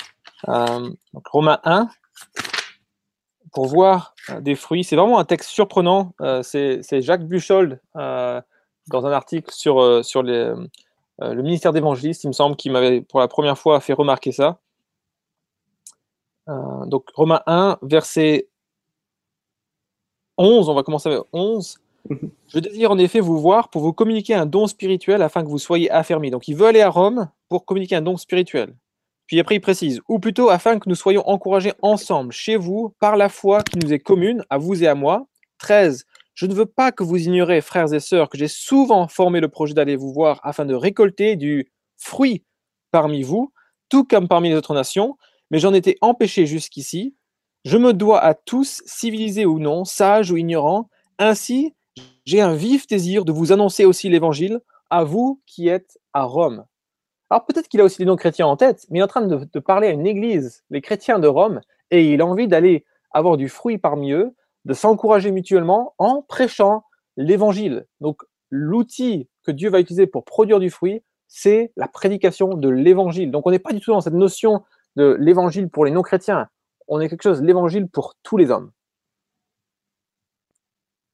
Euh, 0.48 0.90
donc 1.12 1.26
Romains 1.28 1.60
1, 1.64 1.88
pour 3.52 3.66
voir 3.66 4.14
euh, 4.30 4.40
des 4.40 4.54
fruits. 4.54 4.82
C'est 4.82 4.96
vraiment 4.96 5.18
un 5.18 5.24
texte 5.24 5.50
surprenant. 5.50 6.14
C'est 6.42 7.02
Jacques 7.02 7.26
Buchold, 7.26 7.80
dans 7.94 9.04
un 9.04 9.12
article 9.12 9.52
sur, 9.52 10.02
sur 10.02 10.22
les, 10.22 10.54
le 11.20 11.42
ministère 11.42 11.74
d'évangéliste, 11.74 12.24
il 12.24 12.28
me 12.28 12.32
semble, 12.32 12.56
qui 12.56 12.70
m'avait 12.70 13.02
pour 13.02 13.20
la 13.20 13.28
première 13.28 13.58
fois 13.58 13.80
fait 13.80 13.92
remarquer 13.92 14.32
ça. 14.32 14.58
Donc 16.46 17.04
Romains 17.14 17.42
1, 17.46 17.78
verset 17.82 18.48
11, 20.38 20.68
on 20.68 20.74
va 20.74 20.82
commencer 20.82 21.08
avec 21.08 21.22
11. 21.32 21.78
Mhm. 22.08 22.30
Je 22.48 22.58
désire 22.60 22.90
en 22.90 22.98
effet 22.98 23.20
vous 23.20 23.38
voir 23.38 23.68
pour 23.68 23.82
vous 23.82 23.92
communiquer 23.92 24.34
un 24.34 24.46
don 24.46 24.66
spirituel 24.66 25.20
afin 25.20 25.42
que 25.42 25.48
vous 25.48 25.58
soyez 25.58 25.90
affermis. 25.90 26.30
Donc 26.30 26.48
il 26.48 26.56
veut 26.56 26.66
aller 26.66 26.80
à 26.80 26.88
Rome 26.88 27.28
pour 27.48 27.66
communiquer 27.66 27.96
un 27.96 28.02
don 28.02 28.16
spirituel. 28.16 28.74
Puis 29.26 29.38
après 29.40 29.56
il 29.56 29.60
précise, 29.60 30.00
ou 30.08 30.18
plutôt 30.18 30.48
afin 30.48 30.78
que 30.78 30.88
nous 30.88 30.94
soyons 30.94 31.28
encouragés 31.28 31.74
ensemble 31.82 32.32
chez 32.32 32.56
vous 32.56 32.94
par 32.98 33.16
la 33.16 33.28
foi 33.28 33.62
qui 33.62 33.78
nous 33.78 33.92
est 33.92 33.98
commune, 33.98 34.44
à 34.48 34.56
vous 34.56 34.82
et 34.82 34.86
à 34.86 34.94
moi. 34.94 35.26
13. 35.58 36.06
Je 36.34 36.46
ne 36.46 36.54
veux 36.54 36.66
pas 36.66 36.92
que 36.92 37.02
vous 37.02 37.18
ignorez, 37.18 37.60
frères 37.60 37.92
et 37.92 38.00
sœurs, 38.00 38.28
que 38.28 38.38
j'ai 38.38 38.48
souvent 38.48 39.08
formé 39.08 39.40
le 39.40 39.48
projet 39.48 39.74
d'aller 39.74 39.96
vous 39.96 40.12
voir 40.12 40.40
afin 40.44 40.64
de 40.64 40.74
récolter 40.74 41.34
du 41.34 41.70
fruit 41.96 42.44
parmi 42.92 43.22
vous, 43.22 43.52
tout 43.88 44.04
comme 44.04 44.28
parmi 44.28 44.48
les 44.48 44.54
autres 44.54 44.72
nations, 44.72 45.16
mais 45.50 45.58
j'en 45.58 45.74
étais 45.74 45.96
empêché 46.00 46.46
jusqu'ici. 46.46 47.14
Je 47.70 47.76
me 47.76 47.92
dois 47.92 48.18
à 48.20 48.32
tous, 48.32 48.80
civilisés 48.86 49.44
ou 49.44 49.58
non, 49.58 49.84
sages 49.84 50.30
ou 50.30 50.38
ignorants. 50.38 50.88
Ainsi, 51.18 51.74
j'ai 52.24 52.40
un 52.40 52.54
vif 52.54 52.86
désir 52.86 53.26
de 53.26 53.30
vous 53.30 53.52
annoncer 53.52 53.84
aussi 53.84 54.08
l'évangile 54.08 54.60
à 54.88 55.04
vous 55.04 55.42
qui 55.44 55.68
êtes 55.68 55.98
à 56.14 56.22
Rome. 56.22 56.64
Alors 57.28 57.44
peut-être 57.44 57.68
qu'il 57.68 57.82
a 57.82 57.84
aussi 57.84 57.98
les 57.98 58.06
non-chrétiens 58.06 58.46
en 58.46 58.56
tête, 58.56 58.86
mais 58.88 58.98
il 58.98 59.02
est 59.02 59.04
en 59.04 59.08
train 59.08 59.26
de, 59.26 59.46
de 59.52 59.58
parler 59.60 59.88
à 59.88 59.90
une 59.90 60.06
église, 60.06 60.64
les 60.70 60.80
chrétiens 60.80 61.18
de 61.18 61.28
Rome, 61.28 61.60
et 61.90 62.10
il 62.10 62.22
a 62.22 62.26
envie 62.26 62.48
d'aller 62.48 62.86
avoir 63.10 63.36
du 63.36 63.50
fruit 63.50 63.76
parmi 63.76 64.12
eux, 64.12 64.34
de 64.64 64.72
s'encourager 64.72 65.30
mutuellement 65.30 65.92
en 65.98 66.22
prêchant 66.22 66.84
l'évangile. 67.18 67.84
Donc 68.00 68.22
l'outil 68.48 69.28
que 69.42 69.50
Dieu 69.50 69.68
va 69.68 69.80
utiliser 69.80 70.06
pour 70.06 70.24
produire 70.24 70.58
du 70.58 70.70
fruit, 70.70 71.02
c'est 71.26 71.70
la 71.76 71.86
prédication 71.86 72.54
de 72.54 72.70
l'évangile. 72.70 73.30
Donc 73.30 73.46
on 73.46 73.50
n'est 73.50 73.58
pas 73.58 73.74
du 73.74 73.80
tout 73.80 73.90
dans 73.90 74.00
cette 74.00 74.14
notion 74.14 74.62
de 74.96 75.18
l'évangile 75.20 75.68
pour 75.68 75.84
les 75.84 75.90
non-chrétiens. 75.90 76.48
On 76.88 77.00
est 77.00 77.08
quelque 77.08 77.22
chose, 77.22 77.42
l'évangile 77.42 77.88
pour 77.88 78.14
tous 78.22 78.36
les 78.36 78.50
hommes. 78.50 78.70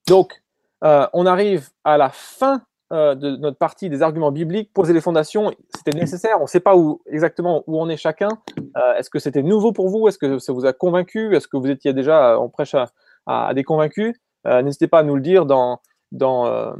Donc, 0.06 0.42
euh, 0.84 1.06
on 1.12 1.26
arrive 1.26 1.70
à 1.82 1.96
la 1.96 2.10
fin 2.10 2.62
euh, 2.92 3.14
de 3.14 3.36
notre 3.36 3.56
partie 3.56 3.88
des 3.88 4.02
arguments 4.02 4.30
bibliques, 4.30 4.72
poser 4.72 4.92
les 4.92 5.00
fondations, 5.00 5.52
c'était 5.74 5.98
nécessaire. 5.98 6.38
On 6.38 6.42
ne 6.42 6.48
sait 6.48 6.60
pas 6.60 6.74
exactement 7.06 7.64
où 7.66 7.80
on 7.80 7.88
est 7.88 7.96
chacun. 7.96 8.28
Euh, 8.76 8.94
Est-ce 8.96 9.10
que 9.10 9.18
c'était 9.18 9.42
nouveau 9.42 9.72
pour 9.72 9.88
vous? 9.88 10.06
Est-ce 10.08 10.18
que 10.18 10.38
ça 10.38 10.52
vous 10.52 10.66
a 10.66 10.72
convaincu? 10.72 11.34
Est-ce 11.34 11.48
que 11.48 11.56
vous 11.56 11.68
étiez 11.68 11.92
déjà 11.92 12.38
en 12.38 12.48
prêche 12.48 12.76
à, 13.26 13.54
des 13.54 13.64
convaincus? 13.64 14.14
N'hésitez 14.44 14.88
pas 14.88 14.98
à 14.98 15.02
nous 15.02 15.14
le 15.14 15.22
dire 15.22 15.46
dans, 15.46 15.80
dans, 16.12 16.74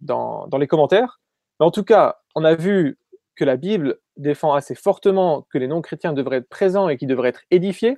dans, 0.00 0.48
dans 0.48 0.58
les 0.58 0.66
commentaires. 0.66 1.20
Mais 1.60 1.66
en 1.66 1.70
tout 1.70 1.84
cas, 1.84 2.18
on 2.34 2.44
a 2.44 2.56
vu 2.56 2.98
que 3.36 3.44
la 3.44 3.56
Bible 3.56 3.98
défend 4.16 4.52
assez 4.54 4.74
fortement 4.74 5.46
que 5.50 5.58
les 5.58 5.68
non-chrétiens 5.68 6.12
devraient 6.12 6.38
être 6.38 6.48
présents 6.48 6.88
et 6.88 6.96
qu'ils 6.96 7.08
devraient 7.08 7.28
être 7.28 7.42
édifiés. 7.52 7.94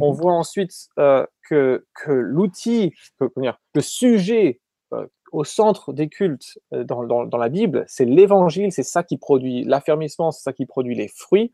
On 0.00 0.12
Mhm. 0.12 0.16
voit 0.20 0.32
ensuite 0.32 0.88
euh, 0.98 1.26
que, 1.48 1.84
que 1.94 2.10
l'outil, 2.12 2.92
que- 3.18 3.26
comment 3.26 3.44
dire, 3.44 3.58
le 3.74 3.80
sujet 3.82 4.60
euh, 4.92 5.06
au 5.32 5.44
centre 5.44 5.92
des 5.92 6.08
cultes 6.08 6.58
euh, 6.72 6.84
dans, 6.84 7.04
dans- 7.04 7.24
dans 7.26 7.38
la 7.38 7.48
Bible, 7.48 7.84
c'est 7.88 8.04
l'évangile, 8.04 8.72
c'est 8.72 8.82
ça 8.82 9.02
qui 9.02 9.16
produit 9.18 9.64
l'affermissement, 9.64 10.30
c'est 10.30 10.42
ça 10.42 10.52
qui 10.52 10.66
produit 10.66 10.94
les 10.94 11.08
fruits. 11.08 11.52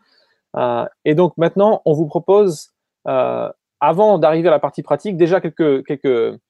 Et 1.05 1.15
donc 1.15 1.37
maintenant, 1.37 1.83
on 1.85 1.93
vous 1.93 2.07
propose, 2.07 2.73
avant 3.05 4.19
d'arriver 4.19 4.49
à 4.49 4.51
la 4.51 4.59
partie 4.59 4.83
pratique, 4.83 5.17
déjà 5.17 5.41
quelques, 5.41 5.85
quelques, 5.87 6.41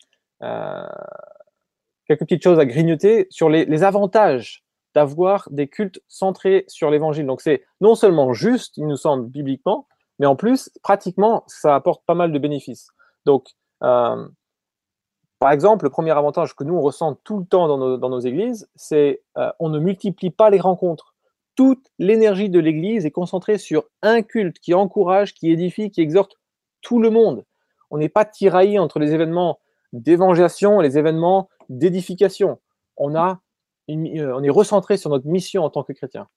quelques 2.06 2.20
petites 2.20 2.42
choses 2.42 2.58
à 2.58 2.64
grignoter 2.64 3.26
sur 3.28 3.50
les, 3.50 3.64
les 3.64 3.82
avantages 3.82 4.64
d'avoir 4.94 5.48
des 5.50 5.68
cultes 5.68 6.00
centrés 6.08 6.64
sur 6.68 6.90
l'évangile. 6.90 7.26
Donc 7.26 7.40
c'est 7.40 7.64
non 7.80 7.94
seulement 7.94 8.32
juste, 8.32 8.76
il 8.78 8.86
nous 8.86 8.96
semble, 8.96 9.26
bibliquement, 9.28 9.86
mais 10.18 10.26
en 10.26 10.36
plus, 10.36 10.70
pratiquement, 10.82 11.44
ça 11.46 11.74
apporte 11.74 12.04
pas 12.04 12.14
mal 12.14 12.32
de 12.32 12.38
bénéfices. 12.38 12.90
Donc, 13.24 13.48
euh, 13.82 14.26
par 15.38 15.52
exemple, 15.52 15.84
le 15.84 15.90
premier 15.90 16.10
avantage 16.10 16.54
que 16.54 16.64
nous, 16.64 16.74
on 16.74 16.80
ressent 16.80 17.14
tout 17.22 17.38
le 17.38 17.46
temps 17.46 17.68
dans 17.68 18.08
nos, 18.10 18.20
églises, 18.20 18.68
c'est 18.74 19.22
euh, 19.36 19.52
on 19.60 19.68
ne 19.68 19.78
multiplie 19.78 20.30
pas 20.30 20.50
les 20.50 20.58
rencontres. 20.58 21.14
Toute 21.54 21.86
l'énergie 21.98 22.50
de 22.50 22.58
l'église 22.58 23.06
est 23.06 23.10
concentrée 23.10 23.58
sur 23.58 23.84
un 24.02 24.22
culte 24.22 24.58
qui 24.58 24.74
encourage, 24.74 25.34
qui 25.34 25.50
édifie, 25.50 25.90
qui 25.90 26.00
exhorte 26.00 26.36
tout 26.82 27.00
le 27.00 27.10
monde. 27.10 27.44
On 27.90 27.98
n'est 27.98 28.08
pas 28.08 28.24
tiraillé 28.24 28.78
entre 28.78 28.98
les 28.98 29.12
événements 29.12 29.60
d'évangélisation 29.92 30.80
et 30.80 30.84
les 30.84 30.98
événements 30.98 31.48
d'édification. 31.68 32.58
On, 32.96 33.14
euh, 33.14 33.34
on 33.88 34.42
est 34.42 34.50
recentré 34.50 34.96
sur 34.96 35.10
notre 35.10 35.26
mission 35.26 35.64
en 35.64 35.70
tant 35.70 35.84
que 35.84 35.92
chrétien. 35.92 36.28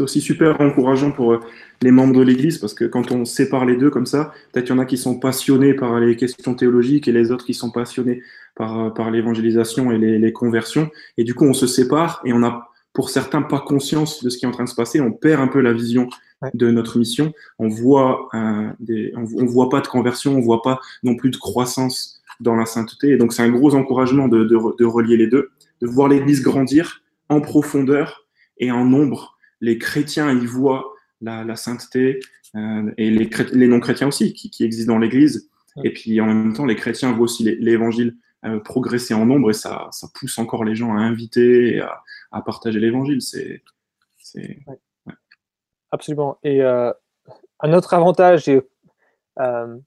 C'est 0.00 0.04
aussi 0.04 0.22
super 0.22 0.58
encourageant 0.62 1.10
pour 1.10 1.34
euh, 1.34 1.40
les 1.82 1.90
membres 1.90 2.14
de 2.14 2.22
l'Église 2.22 2.56
parce 2.56 2.72
que 2.72 2.86
quand 2.86 3.12
on 3.12 3.26
sépare 3.26 3.66
les 3.66 3.76
deux 3.76 3.90
comme 3.90 4.06
ça, 4.06 4.32
peut-être 4.50 4.64
qu'il 4.64 4.74
y 4.74 4.78
en 4.78 4.80
a 4.80 4.86
qui 4.86 4.96
sont 4.96 5.20
passionnés 5.20 5.74
par 5.74 6.00
les 6.00 6.16
questions 6.16 6.54
théologiques 6.54 7.06
et 7.06 7.12
les 7.12 7.30
autres 7.30 7.44
qui 7.44 7.52
sont 7.52 7.70
passionnés 7.70 8.22
par, 8.56 8.80
euh, 8.80 8.88
par 8.88 9.10
l'évangélisation 9.10 9.92
et 9.92 9.98
les, 9.98 10.18
les 10.18 10.32
conversions. 10.32 10.88
Et 11.18 11.24
du 11.24 11.34
coup, 11.34 11.44
on 11.44 11.52
se 11.52 11.66
sépare 11.66 12.22
et 12.24 12.32
on 12.32 12.42
a, 12.42 12.70
pour 12.94 13.10
certains, 13.10 13.42
pas 13.42 13.60
conscience 13.60 14.24
de 14.24 14.30
ce 14.30 14.38
qui 14.38 14.46
est 14.46 14.48
en 14.48 14.52
train 14.52 14.64
de 14.64 14.70
se 14.70 14.74
passer. 14.74 15.02
On 15.02 15.12
perd 15.12 15.42
un 15.42 15.48
peu 15.48 15.60
la 15.60 15.74
vision 15.74 16.08
de 16.54 16.70
notre 16.70 16.98
mission. 16.98 17.34
On 17.58 17.68
voit 17.68 18.30
euh, 18.32 18.70
des, 18.80 19.12
on, 19.16 19.26
on 19.42 19.44
voit 19.44 19.68
pas 19.68 19.82
de 19.82 19.86
conversion, 19.86 20.34
on 20.34 20.40
voit 20.40 20.62
pas 20.62 20.80
non 21.02 21.14
plus 21.14 21.28
de 21.28 21.36
croissance 21.36 22.22
dans 22.40 22.56
la 22.56 22.64
sainteté. 22.64 23.10
Et 23.10 23.16
donc, 23.18 23.34
c'est 23.34 23.42
un 23.42 23.50
gros 23.50 23.74
encouragement 23.74 24.28
de, 24.28 24.44
de, 24.44 24.56
re- 24.56 24.78
de 24.78 24.84
relier 24.86 25.18
les 25.18 25.26
deux, 25.26 25.50
de 25.82 25.86
voir 25.86 26.08
l'Église 26.08 26.42
grandir 26.42 27.02
en 27.28 27.42
profondeur 27.42 28.24
et 28.56 28.70
en 28.70 28.86
nombre 28.86 29.36
les 29.60 29.78
chrétiens 29.78 30.30
y 30.32 30.46
voient 30.46 30.92
la, 31.20 31.44
la 31.44 31.56
sainteté 31.56 32.20
euh, 32.54 32.90
et 32.96 33.10
les, 33.10 33.28
chré- 33.28 33.52
les 33.52 33.68
non-chrétiens 33.68 34.08
aussi 34.08 34.32
qui, 34.32 34.50
qui 34.50 34.64
existent 34.64 34.92
dans 34.92 34.98
l'Église. 34.98 35.50
Ouais. 35.76 35.88
Et 35.88 35.92
puis 35.92 36.20
en 36.20 36.26
même 36.26 36.52
temps, 36.52 36.66
les 36.66 36.76
chrétiens 36.76 37.12
voient 37.12 37.24
aussi 37.24 37.44
l'Évangile 37.44 38.16
euh, 38.44 38.58
progresser 38.58 39.14
en 39.14 39.26
nombre 39.26 39.50
et 39.50 39.54
ça, 39.54 39.88
ça 39.92 40.08
pousse 40.14 40.38
encore 40.38 40.64
les 40.64 40.74
gens 40.74 40.96
à 40.96 41.00
inviter 41.00 41.74
et 41.74 41.80
à, 41.80 42.02
à 42.32 42.42
partager 42.42 42.80
l'Évangile. 42.80 43.20
C'est. 43.20 43.62
Absolument. 45.90 46.38
Et 46.42 46.62
euh, 46.62 46.92
un 47.60 47.72
autre 47.72 47.94
avantage, 47.94 48.48
euh, 48.48 49.78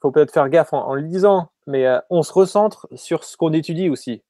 faut 0.00 0.10
peut-être 0.12 0.32
faire 0.32 0.48
gaffe 0.48 0.72
en, 0.72 0.86
en 0.86 0.94
le 0.94 1.02
lisant, 1.02 1.50
mais 1.66 1.86
on 2.08 2.22
se 2.22 2.32
recentre 2.32 2.86
sur 2.94 3.24
ce 3.24 3.36
qu'on 3.36 3.52
étudie 3.52 3.88
aussi. 3.88 4.22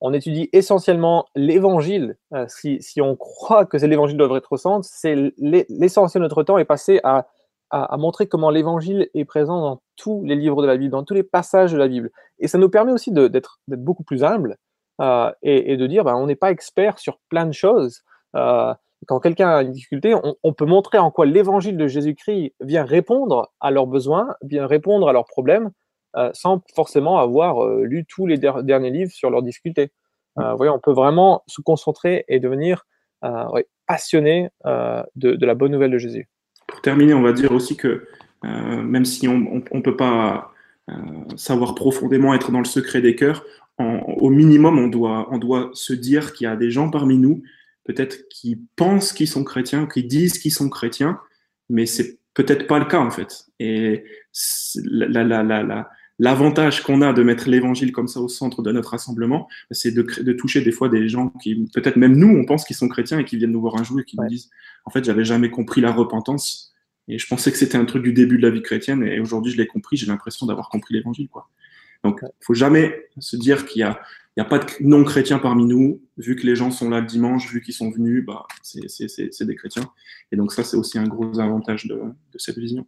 On 0.00 0.12
étudie 0.12 0.48
essentiellement 0.52 1.26
l'évangile. 1.34 2.16
Euh, 2.34 2.46
si, 2.48 3.00
on 3.00 3.16
croit 3.16 3.64
que 3.64 3.78
c'est 3.78 3.88
l'évangile 3.88 4.18
devrait 4.18 4.38
être 4.38 4.52
au 4.52 4.56
centre, 4.56 4.86
c'est 4.90 5.14
l'e- 5.14 5.64
l'essentiel 5.68 6.22
de 6.22 6.26
notre 6.26 6.42
temps 6.42 6.58
est 6.58 6.64
passé 6.64 7.00
à, 7.02 7.26
montrer 7.98 8.28
comment 8.28 8.50
l'évangile 8.50 9.08
est 9.14 9.24
présent 9.24 9.60
dans 9.60 9.82
tous 9.96 10.22
les 10.24 10.36
livres 10.36 10.62
de 10.62 10.66
la 10.68 10.76
Bible, 10.76 10.92
dans 10.92 11.02
tous 11.02 11.14
les 11.14 11.24
passages 11.24 11.72
de 11.72 11.78
la 11.78 11.88
Bible. 11.88 12.10
Et 12.38 12.46
ça 12.46 12.58
nous 12.58 12.68
permet 12.68 12.92
aussi 12.92 13.10
d'être 13.10 13.60
beaucoup 13.68 14.04
plus 14.04 14.22
humble 14.22 14.56
euh, 15.00 15.32
et, 15.42 15.72
et 15.72 15.76
de 15.76 15.86
dire, 15.86 16.04
ben, 16.04 16.14
on 16.14 16.26
n'est 16.26 16.36
pas 16.36 16.52
expert 16.52 16.98
sur 16.98 17.18
plein 17.28 17.44
de 17.44 17.52
choses. 17.52 18.02
Euh, 18.36 18.72
quand 19.06 19.20
quelqu'un 19.20 19.48
a 19.48 19.62
une 19.62 19.72
difficulté, 19.72 20.14
on, 20.14 20.36
on 20.42 20.52
peut 20.52 20.64
montrer 20.64 20.98
en 20.98 21.10
quoi 21.10 21.26
l'évangile 21.26 21.76
de 21.76 21.86
Jésus-Christ 21.86 22.54
vient 22.60 22.84
répondre 22.84 23.52
à 23.60 23.70
leurs 23.70 23.86
besoins, 23.86 24.34
vient 24.42 24.66
répondre 24.66 25.08
à 25.08 25.12
leurs 25.12 25.26
problèmes, 25.26 25.70
euh, 26.16 26.30
sans 26.32 26.62
forcément 26.74 27.18
avoir 27.18 27.64
euh, 27.64 27.84
lu 27.84 28.04
tous 28.06 28.26
les 28.26 28.38
der- 28.38 28.62
derniers 28.62 28.90
livres 28.90 29.12
sur 29.12 29.30
leurs 29.30 29.42
difficultés. 29.42 29.90
Euh, 30.38 30.50
vous 30.50 30.56
voyez, 30.56 30.70
on 30.70 30.78
peut 30.78 30.92
vraiment 30.92 31.42
se 31.46 31.60
concentrer 31.60 32.24
et 32.28 32.40
devenir 32.40 32.86
ouais, 33.52 33.66
passionné 33.86 34.50
de, 34.64 35.34
de 35.34 35.46
la 35.46 35.54
bonne 35.54 35.72
nouvelle 35.72 35.90
de 35.90 35.98
Jésus. 35.98 36.28
Pour 36.68 36.80
terminer, 36.80 37.14
on 37.14 37.22
va 37.22 37.32
dire 37.32 37.50
aussi 37.50 37.76
que 37.76 38.06
même 38.42 39.04
si 39.04 39.26
on 39.26 39.38
ne 39.38 39.80
peut 39.80 39.96
pas 39.96 40.52
savoir 41.36 41.74
profondément 41.74 42.34
être 42.34 42.52
dans 42.52 42.60
le 42.60 42.66
secret 42.66 43.00
des 43.00 43.16
cœurs, 43.16 43.44
en- 43.78 43.98
au 43.98 44.30
minimum, 44.30 44.78
on 44.78 44.86
doit, 44.86 45.26
on 45.32 45.38
doit 45.38 45.70
se 45.72 45.92
dire 45.92 46.34
qu'il 46.34 46.44
y 46.44 46.48
a 46.48 46.54
des 46.54 46.70
gens 46.70 46.90
parmi 46.90 47.18
nous, 47.18 47.42
peut-être 47.84 48.28
qui 48.28 48.62
pensent 48.76 49.12
qu'ils 49.12 49.28
sont 49.28 49.42
chrétiens, 49.42 49.86
qui 49.86 50.04
disent 50.04 50.38
qu'ils 50.38 50.52
sont 50.52 50.68
chrétiens, 50.68 51.18
mais 51.68 51.86
c'est 51.86 52.18
peut-être 52.34 52.66
pas 52.66 52.78
le 52.78 52.84
cas 52.84 53.00
en 53.00 53.10
fait. 53.10 53.46
Et 53.58 54.04
la, 54.84 55.24
la, 55.24 55.42
la, 55.42 55.88
l'avantage 56.18 56.82
qu'on 56.82 57.02
a 57.02 57.12
de 57.12 57.22
mettre 57.22 57.48
l'évangile 57.48 57.92
comme 57.92 58.08
ça 58.08 58.20
au 58.20 58.28
centre 58.28 58.62
de 58.62 58.72
notre 58.72 58.90
rassemblement, 58.90 59.48
c'est 59.70 59.92
de, 59.92 60.02
de 60.02 60.32
toucher 60.32 60.60
des 60.62 60.72
fois 60.72 60.88
des 60.88 61.08
gens 61.08 61.28
qui, 61.42 61.54
peut-être 61.74 61.96
même 61.96 62.16
nous, 62.16 62.28
on 62.28 62.44
pense 62.44 62.64
qu'ils 62.64 62.76
sont 62.76 62.88
chrétiens 62.88 63.18
et 63.18 63.24
qui 63.24 63.36
viennent 63.36 63.52
nous 63.52 63.60
voir 63.60 63.76
un 63.76 63.84
jour 63.84 64.00
et 64.00 64.04
qui 64.04 64.16
Ouais. 64.18 64.24
nous 64.24 64.30
disent, 64.30 64.50
en 64.84 64.90
fait, 64.90 65.04
j'avais 65.04 65.24
jamais 65.24 65.50
compris 65.50 65.80
la 65.80 65.92
repentance 65.92 66.72
et 67.08 67.18
je 67.18 67.26
pensais 67.26 67.52
que 67.52 67.58
c'était 67.58 67.76
un 67.78 67.84
truc 67.84 68.02
du 68.02 68.12
début 68.12 68.38
de 68.38 68.42
la 68.42 68.50
vie 68.50 68.62
chrétienne 68.62 69.02
et 69.04 69.20
aujourd'hui 69.20 69.52
je 69.52 69.56
l'ai 69.58 69.66
compris, 69.66 69.96
j'ai 69.96 70.06
l'impression 70.06 70.46
d'avoir 70.46 70.68
compris 70.68 70.94
l'évangile, 70.94 71.28
quoi. 71.28 71.48
Donc, 72.04 72.22
faut 72.40 72.54
jamais 72.54 73.08
se 73.18 73.36
dire 73.36 73.66
qu'il 73.66 73.80
y 73.80 73.82
a 73.82 74.00
Il 74.36 74.40
n'y 74.40 74.46
a 74.46 74.48
pas 74.48 74.58
de 74.58 74.66
non-chrétiens 74.80 75.38
parmi 75.38 75.64
nous. 75.64 76.02
Vu 76.18 76.36
que 76.36 76.46
les 76.46 76.54
gens 76.56 76.70
sont 76.70 76.90
là 76.90 77.00
le 77.00 77.06
dimanche, 77.06 77.50
vu 77.50 77.62
qu'ils 77.62 77.72
sont 77.74 77.90
venus, 77.90 78.22
bah, 78.24 78.46
c'est 78.62 79.44
des 79.46 79.54
chrétiens. 79.56 79.90
Et 80.30 80.36
donc 80.36 80.52
ça, 80.52 80.62
c'est 80.62 80.76
aussi 80.76 80.98
un 80.98 81.04
gros 81.08 81.40
avantage 81.40 81.86
de, 81.86 81.96
de 81.96 82.38
cette 82.38 82.58
vision. 82.58 82.86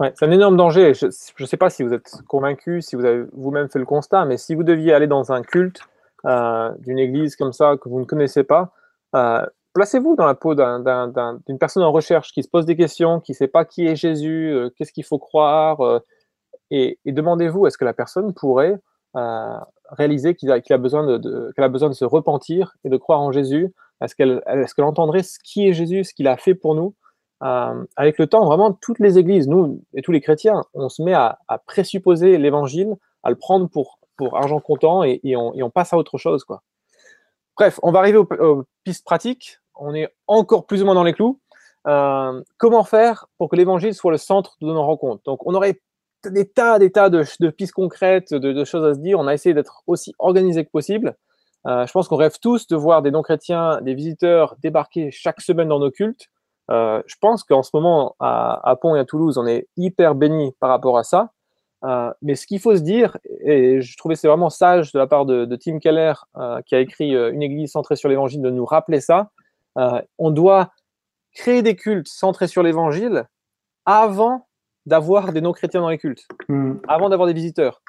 C'est 0.00 0.26
un 0.26 0.30
énorme 0.30 0.56
danger. 0.56 0.94
Je 0.94 1.06
ne 1.06 1.46
sais 1.46 1.56
pas 1.56 1.70
si 1.70 1.82
vous 1.82 1.92
êtes 1.92 2.22
convaincu, 2.28 2.82
si 2.82 2.94
vous 2.94 3.04
avez 3.04 3.24
vous-même 3.32 3.68
fait 3.68 3.80
le 3.80 3.84
constat, 3.84 4.24
mais 4.26 4.36
si 4.36 4.54
vous 4.54 4.62
deviez 4.62 4.92
aller 4.92 5.08
dans 5.08 5.32
un 5.32 5.42
culte 5.42 5.80
euh, 6.24 6.70
d'une 6.78 7.00
église 7.00 7.34
comme 7.34 7.52
ça 7.52 7.76
que 7.76 7.88
vous 7.88 7.98
ne 7.98 8.04
connaissez 8.04 8.44
pas, 8.44 8.72
euh, 9.16 9.44
placez-vous 9.72 10.14
dans 10.14 10.26
la 10.26 10.34
peau 10.34 10.54
d'une 10.54 11.58
personne 11.58 11.82
en 11.82 11.90
recherche 11.90 12.32
qui 12.32 12.44
se 12.44 12.48
pose 12.48 12.64
des 12.64 12.76
questions, 12.76 13.18
qui 13.18 13.32
ne 13.32 13.36
sait 13.36 13.48
pas 13.48 13.64
qui 13.64 13.88
est 13.88 13.96
Jésus, 13.96 14.52
euh, 14.52 14.70
qu'est-ce 14.76 14.92
qu'il 14.92 15.04
faut 15.04 15.18
croire, 15.18 16.00
et, 16.70 16.98
demandez-vous 17.04 17.66
est-ce 17.66 17.78
que 17.78 17.84
la 17.84 17.94
personne 17.94 18.32
pourrait 18.34 18.78
réaliser 19.90 20.36
qu'il 20.36 20.52
a, 20.52 20.60
de, 20.60 21.52
qu'elle 21.52 21.64
a 21.64 21.68
besoin 21.68 21.88
de 21.88 21.94
se 21.94 22.04
repentir 22.04 22.76
et 22.84 22.88
de 22.88 22.96
croire 22.96 23.20
en 23.20 23.32
Jésus? 23.32 23.74
Est-ce 24.00 24.14
qu'elle 24.14 24.42
est 24.46 24.74
qu'elle 24.74 24.84
entendrait 24.84 25.24
ce 25.24 25.40
qui 25.42 25.66
est 25.66 25.72
Jésus, 25.72 26.04
ce 26.04 26.14
qu'il 26.14 26.28
a 26.28 26.36
fait 26.36 26.54
pour 26.54 26.76
nous? 26.76 26.94
Euh, 27.42 27.84
Avec 27.96 28.18
le 28.18 28.26
temps, 28.26 28.44
vraiment, 28.44 28.72
toutes 28.72 28.98
les 28.98 29.18
églises, 29.18 29.48
nous 29.48 29.82
et 29.94 30.02
tous 30.02 30.12
les 30.12 30.20
chrétiens, 30.20 30.62
on 30.74 30.88
se 30.88 31.02
met 31.02 31.14
à, 31.14 31.38
présupposer 31.66 32.38
l'évangile, 32.38 32.96
à 33.22 33.30
le 33.30 33.36
prendre 33.36 33.68
pour, 33.68 33.98
pour 34.16 34.36
argent 34.36 34.60
comptant 34.60 35.02
et, 35.04 35.20
on, 35.36 35.70
passe 35.70 35.92
à 35.92 35.96
autre 35.96 36.18
chose. 36.18 36.44
Quoi. 36.44 36.62
Bref, 37.56 37.78
on 37.82 37.92
va 37.92 38.00
arriver 38.00 38.18
aux, 38.18 38.64
pistes 38.84 39.04
pratiques. 39.04 39.58
On 39.74 39.94
est 39.94 40.08
encore 40.26 40.66
plus 40.66 40.82
ou 40.82 40.84
moins 40.84 40.94
dans 40.94 41.04
les 41.04 41.12
clous. 41.12 41.40
Euh, 41.86 42.42
comment 42.58 42.84
faire 42.84 43.26
pour 43.38 43.48
que 43.48 43.56
l'évangile 43.56 43.94
soit 43.94 44.10
le 44.10 44.18
centre 44.18 44.56
de 44.60 44.66
nos 44.66 44.84
rencontres? 44.84 45.22
Donc, 45.24 45.46
on 45.46 45.54
aurait 45.54 45.80
des 46.24 46.48
tas, 46.48 46.78
des 46.78 46.90
tas 46.90 47.08
de, 47.10 47.22
pistes 47.50 47.72
concrètes, 47.72 48.34
de, 48.34 48.52
de, 48.52 48.64
choses 48.64 48.84
à 48.84 48.94
se 48.94 48.98
dire. 48.98 49.18
On 49.18 49.26
a 49.28 49.34
essayé 49.34 49.54
d'être 49.54 49.82
aussi 49.86 50.12
organisé 50.18 50.64
que 50.64 50.70
possible. 50.70 51.16
Euh, 51.66 51.86
je 51.86 51.92
pense 51.92 52.08
qu'on 52.08 52.16
rêve 52.16 52.38
tous 52.40 52.66
de 52.66 52.76
voir 52.76 53.02
des 53.02 53.10
non-chrétiens, 53.10 53.80
des 53.82 53.94
visiteurs 53.94 54.56
débarquer 54.62 55.10
chaque 55.10 55.40
semaine 55.40 55.68
dans 55.68 55.78
nos 55.78 55.90
cultes. 55.90 56.28
Euh, 56.70 57.02
je 57.06 57.16
pense 57.20 57.44
qu'en 57.44 57.62
ce 57.62 57.70
moment, 57.74 58.14
à, 58.20 58.60
à, 58.68 58.76
Pont 58.76 58.94
et 58.94 58.98
à 58.98 59.04
Toulouse, 59.04 59.38
on 59.38 59.46
est 59.46 59.68
hyper 59.76 60.14
béni 60.14 60.52
par 60.60 60.70
rapport 60.70 60.98
à 60.98 61.04
ça. 61.04 61.30
Euh, 61.84 62.12
mais 62.22 62.34
ce 62.34 62.46
qu'il 62.46 62.60
faut 62.60 62.74
se 62.76 62.82
dire, 62.82 63.16
et 63.40 63.80
je 63.80 63.96
trouvais 63.96 64.16
c'est 64.16 64.26
vraiment 64.26 64.50
sage 64.50 64.92
de 64.92 64.98
la 64.98 65.06
part 65.06 65.26
de, 65.26 65.44
de 65.44 65.56
Tim 65.56 65.78
Keller, 65.78 66.12
euh, 66.36 66.60
qui 66.66 66.74
a 66.74 66.80
écrit 66.80 67.12
Une 67.12 67.42
église 67.42 67.72
centrée 67.72 67.96
sur 67.96 68.08
l'évangile, 68.08 68.42
de 68.42 68.50
nous 68.50 68.64
rappeler 68.64 69.00
ça. 69.00 69.30
On 70.18 70.32
doit 70.32 70.72
créer 71.32 71.62
des 71.62 71.76
cultes 71.76 72.08
centrés 72.08 72.48
sur 72.48 72.64
l'évangile 72.64 73.28
avant 73.86 74.48
d'avoir 74.86 75.32
des 75.32 75.40
non-chrétiens 75.40 75.82
dans 75.82 75.88
les 75.88 75.98
cultes, 75.98 76.26
mmh. 76.48 76.78
avant 76.88 77.10
d'avoir 77.10 77.28
des 77.28 77.32
visiteurs. 77.32 77.80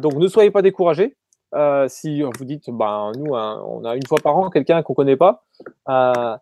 Donc 0.00 0.14
ne 0.14 0.28
soyez 0.28 0.52
pas 0.52 0.62
découragés. 0.62 1.16
Euh, 1.54 1.86
si 1.88 2.22
vous 2.22 2.44
dites, 2.44 2.68
ben, 2.70 3.12
nous, 3.16 3.36
hein, 3.36 3.62
on 3.66 3.84
a 3.84 3.94
une 3.94 4.06
fois 4.06 4.18
par 4.22 4.36
an 4.36 4.50
quelqu'un 4.50 4.82
qu'on 4.82 4.94
ne 4.94 4.96
connaît 4.96 5.16
pas, 5.16 5.44
euh, 5.88 6.36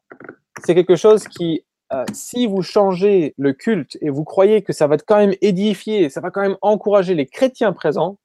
c'est 0.64 0.74
quelque 0.74 0.96
chose 0.96 1.24
qui, 1.24 1.64
euh, 1.92 2.04
si 2.12 2.46
vous 2.46 2.62
changez 2.62 3.34
le 3.36 3.52
culte 3.52 3.98
et 4.00 4.08
vous 4.08 4.24
croyez 4.24 4.62
que 4.62 4.72
ça 4.72 4.86
va 4.86 4.96
quand 4.96 5.18
même 5.18 5.34
édifier, 5.42 6.08
ça 6.08 6.20
va 6.20 6.30
quand 6.30 6.40
même 6.40 6.56
encourager 6.62 7.14
les 7.14 7.26
chrétiens 7.26 7.72
présents, 7.72 8.18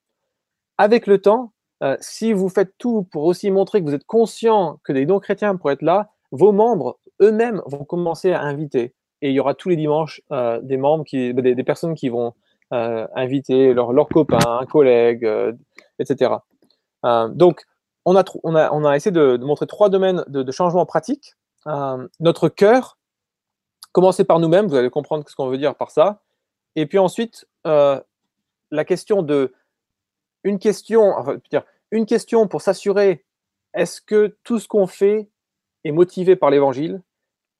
avec 0.78 1.06
le 1.06 1.18
temps, 1.18 1.52
euh, 1.82 1.96
si 2.00 2.32
vous 2.32 2.48
faites 2.48 2.72
tout 2.78 3.02
pour 3.12 3.24
aussi 3.24 3.50
montrer 3.50 3.80
que 3.80 3.86
vous 3.86 3.94
êtes 3.94 4.06
conscient 4.06 4.80
que 4.84 4.92
des 4.92 5.04
non-chrétiens 5.04 5.56
pourraient 5.56 5.74
être 5.74 5.82
là, 5.82 6.10
vos 6.30 6.52
membres 6.52 6.98
eux-mêmes 7.20 7.60
vont 7.66 7.84
commencer 7.84 8.32
à 8.32 8.42
inviter 8.42 8.94
et 9.20 9.30
il 9.30 9.32
y 9.32 9.40
aura 9.40 9.54
tous 9.54 9.68
les 9.68 9.76
dimanches 9.76 10.22
euh, 10.32 10.60
des 10.62 10.76
membres 10.76 11.04
qui, 11.04 11.34
des, 11.34 11.64
personnes 11.64 11.94
qui 11.94 12.08
vont 12.08 12.34
inviter 12.70 13.72
leurs 13.72 13.94
leur 13.94 14.08
copains, 14.08 14.64
collègues, 14.70 15.26
etc. 15.98 16.32
Donc, 17.02 17.64
on 18.04 18.14
a, 18.14 18.96
essayé 18.96 19.10
de, 19.10 19.38
montrer 19.38 19.66
trois 19.66 19.88
domaines 19.88 20.22
de, 20.28 20.42
de 20.42 20.52
changement 20.52 20.84
pratique. 20.84 21.34
Notre 22.20 22.50
cœur, 22.50 22.97
commencer 23.92 24.24
par 24.24 24.38
nous-mêmes, 24.38 24.66
vous 24.66 24.74
allez 24.74 24.90
comprendre 24.90 25.24
ce 25.28 25.34
qu'on 25.34 25.48
veut 25.48 25.58
dire 25.58 25.74
par 25.74 25.90
ça. 25.90 26.22
Et 26.76 26.86
puis 26.86 26.98
ensuite, 26.98 27.46
euh, 27.66 28.00
la 28.70 28.84
question 28.84 29.22
de 29.22 29.52
une 30.44 30.58
question, 30.58 31.14
une 31.90 32.06
question 32.06 32.46
pour 32.46 32.62
s'assurer 32.62 33.24
est-ce 33.74 34.00
que 34.00 34.36
tout 34.44 34.58
ce 34.58 34.68
qu'on 34.68 34.86
fait 34.86 35.28
est 35.84 35.92
motivé 35.92 36.36
par 36.36 36.50
l'évangile? 36.50 37.02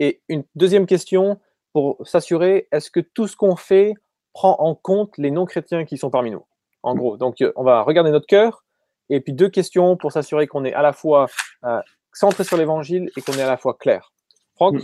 Et 0.01 0.23
une 0.29 0.45
deuxième 0.55 0.87
question, 0.87 1.41
pour 1.73 1.99
s'assurer 2.07 2.69
est-ce 2.73 2.91
que 2.91 3.01
tout 3.01 3.27
ce 3.27 3.37
qu'on 3.37 3.57
fait 3.57 3.95
prend 4.33 4.57
en 4.61 4.75
compte 4.75 5.17
les 5.19 5.31
non-chrétiens 5.31 5.85
qui 5.85 5.99
sont 5.99 6.11
parmi 6.11 6.31
nous? 6.31 6.45
En 6.83 6.95
gros, 6.95 7.17
donc 7.17 7.37
on 7.57 7.65
va 7.65 7.83
regarder 7.83 8.11
notre 8.11 8.27
cœur 8.27 8.65
et 9.11 9.21
puis 9.21 9.33
deux 9.33 9.49
questions 9.49 9.97
pour 9.97 10.13
s'assurer 10.13 10.47
qu'on 10.47 10.65
est 10.65 10.73
à 10.73 10.83
la 10.83 10.93
fois 10.93 11.27
euh, 11.65 11.81
centré 12.13 12.45
sur 12.45 12.57
l'évangile 12.57 13.11
et 13.17 13.23
qu'on 13.23 13.33
est 13.33 13.43
à 13.43 13.49
la 13.49 13.57
fois 13.57 13.75
clair. 13.75 14.13
Franck? 14.55 14.77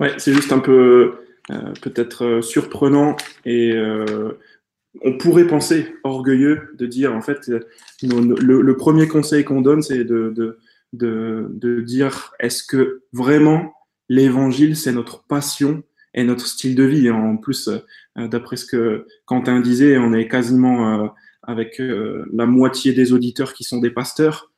Ouais, 0.00 0.14
c'est 0.18 0.32
juste 0.32 0.52
un 0.52 0.58
peu 0.58 1.14
euh, 1.50 1.72
peut-être 1.82 2.40
surprenant 2.42 3.16
et 3.44 3.72
euh, 3.72 4.32
on 5.02 5.18
pourrait 5.18 5.46
penser 5.46 5.94
orgueilleux 6.04 6.74
de 6.78 6.86
dire 6.86 7.14
en 7.14 7.20
fait 7.20 7.50
le, 8.02 8.72
premier 8.72 9.06
conseil 9.06 9.44
qu'on 9.44 9.60
donne 9.60 9.82
c'est 9.82 10.04
de, 10.04 10.32
de, 10.92 11.48
de, 11.50 11.80
dire 11.82 12.32
est-ce 12.40 12.64
que 12.64 13.02
vraiment 13.12 13.74
l'évangile 14.08 14.74
c'est 14.74 14.92
notre 14.92 15.24
passion 15.24 15.82
et 16.14 16.24
notre 16.24 16.46
style 16.46 16.74
de 16.74 16.84
vie? 16.84 17.10
En 17.10 17.36
plus, 17.36 17.68
euh, 17.68 18.28
d'après 18.28 18.56
ce 18.56 18.64
que 18.64 19.06
Quentin 19.26 19.60
disait, 19.60 19.98
on 19.98 20.12
est 20.12 20.28
quasiment 20.28 21.04
euh, 21.04 21.08
avec 21.42 21.80
euh, 21.80 22.26
la 22.32 22.46
moitié 22.46 22.92
des 22.92 23.12
auditeurs 23.12 23.54
qui 23.54 23.64
sont 23.64 23.78
des 23.78 23.90
pasteurs. 23.90 24.52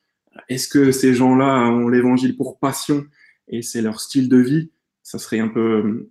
Est-ce 0.49 0.68
que 0.68 0.93
ces 0.93 1.14
gens-là 1.14 1.68
ont 1.68 1.88
l'évangile 1.88 2.36
pour 2.36 2.59
passion 2.59 3.05
et 3.49 3.62
c'est 3.62 3.82
leur 3.82 4.01
style 4.01 4.28
de 4.28 4.38
vie? 4.38 4.70
Ça 5.12 5.18
serait 5.18 5.40
un 5.40 5.48
peu, 5.48 6.06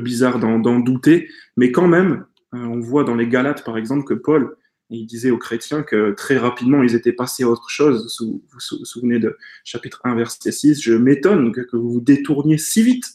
bizarre 0.00 0.40
d'en 0.40 0.80
douter. 0.80 1.28
Mais 1.56 1.70
quand 1.70 1.86
même, 1.86 2.26
on 2.50 2.80
voit 2.80 3.04
dans 3.04 3.14
les 3.14 3.28
Galates, 3.28 3.62
par 3.62 3.78
exemple, 3.78 4.02
que 4.02 4.14
Paul, 4.14 4.56
il 4.90 5.06
disait 5.06 5.30
aux 5.30 5.38
chrétiens 5.38 5.84
que 5.84 6.10
très 6.14 6.36
rapidement, 6.36 6.82
ils 6.82 6.96
étaient 6.96 7.12
passés 7.12 7.44
à 7.44 7.48
autre 7.48 7.70
chose. 7.70 8.12
Vous 8.18 8.42
vous 8.50 8.84
souvenez 8.84 9.20
de 9.20 9.36
chapitre 9.62 10.00
1, 10.02 10.16
verset 10.16 10.50
6. 10.50 10.82
Je 10.82 10.94
m'étonne 10.94 11.52
que, 11.52 11.76
vous 11.76 11.92
vous 11.92 12.00
détourniez 12.00 12.58
si 12.58 12.82
vite 12.82 13.06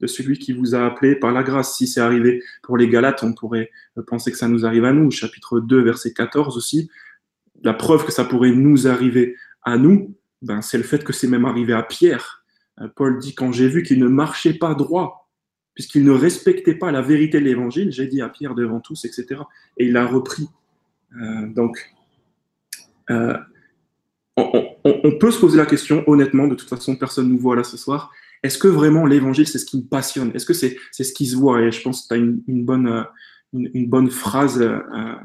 de 0.00 0.06
celui 0.06 0.38
qui 0.38 0.52
vous 0.52 0.74
a 0.74 0.84
appelé 0.84 1.16
par 1.16 1.32
la 1.32 1.42
grâce. 1.42 1.74
Si 1.74 1.86
c'est 1.86 2.00
arrivé 2.00 2.42
pour 2.62 2.76
les 2.76 2.90
Galates, 2.90 3.22
on 3.22 3.32
pourrait 3.32 3.70
penser 4.06 4.30
que 4.30 4.36
ça 4.36 4.48
nous 4.48 4.66
arrive 4.66 4.84
à 4.84 4.92
nous. 4.92 5.10
Chapitre 5.10 5.60
2, 5.60 5.80
verset 5.80 6.12
14 6.12 6.58
aussi. 6.58 6.90
La 7.62 7.72
preuve 7.72 8.04
que 8.04 8.12
ça 8.12 8.26
pourrait 8.26 8.52
nous 8.52 8.86
arriver 8.86 9.34
à 9.62 9.78
nous, 9.78 10.14
ben, 10.42 10.60
c'est 10.60 10.76
le 10.76 10.84
fait 10.84 11.02
que 11.02 11.14
c'est 11.14 11.26
même 11.26 11.46
arrivé 11.46 11.72
à 11.72 11.82
Pierre. 11.82 12.37
Euh, 12.80 12.88
Paul 12.94 13.18
dit, 13.18 13.34
quand 13.34 13.52
j'ai 13.52 13.68
vu 13.68 13.82
qu'il 13.82 13.98
ne 13.98 14.08
marchait 14.08 14.54
pas 14.54 14.74
droit, 14.74 15.28
puisqu'il 15.74 16.04
ne 16.04 16.10
respectait 16.10 16.74
pas 16.74 16.90
la 16.90 17.02
vérité 17.02 17.38
de 17.38 17.44
l'évangile, 17.44 17.92
j'ai 17.92 18.06
dit 18.06 18.20
à 18.20 18.28
Pierre 18.28 18.54
devant 18.54 18.80
tous, 18.80 19.04
etc. 19.04 19.42
Et 19.76 19.86
il 19.86 19.96
a 19.96 20.06
repris. 20.06 20.48
Euh, 21.20 21.46
donc, 21.46 21.94
euh, 23.10 23.36
on, 24.36 24.68
on, 24.84 25.00
on, 25.04 25.18
peut 25.18 25.30
se 25.30 25.40
poser 25.40 25.56
la 25.56 25.66
question, 25.66 26.04
honnêtement, 26.06 26.46
de 26.48 26.54
toute 26.54 26.68
façon, 26.68 26.96
personne 26.96 27.28
ne 27.28 27.32
nous 27.32 27.38
voit 27.38 27.56
là 27.56 27.64
ce 27.64 27.76
soir, 27.76 28.12
est-ce 28.42 28.58
que 28.58 28.68
vraiment 28.68 29.06
l'évangile, 29.06 29.46
c'est 29.46 29.58
ce 29.58 29.64
qui 29.66 29.78
me 29.78 29.82
passionne? 29.88 30.30
Est-ce 30.34 30.46
que 30.46 30.52
c'est 30.52 30.76
c'est 30.92 31.04
ce 31.04 31.12
qui 31.12 31.26
se 31.26 31.36
voit? 31.36 31.60
Et 31.62 31.72
je 31.72 31.82
pense 31.82 32.02
que 32.02 32.08
tu 32.08 32.14
as 32.14 32.16
une, 32.16 32.42
une, 32.46 32.64
bonne, 32.64 33.06
une, 33.52 33.70
une, 33.74 33.88
bonne 33.88 34.10
phrase 34.10 34.60
euh, 34.60 34.80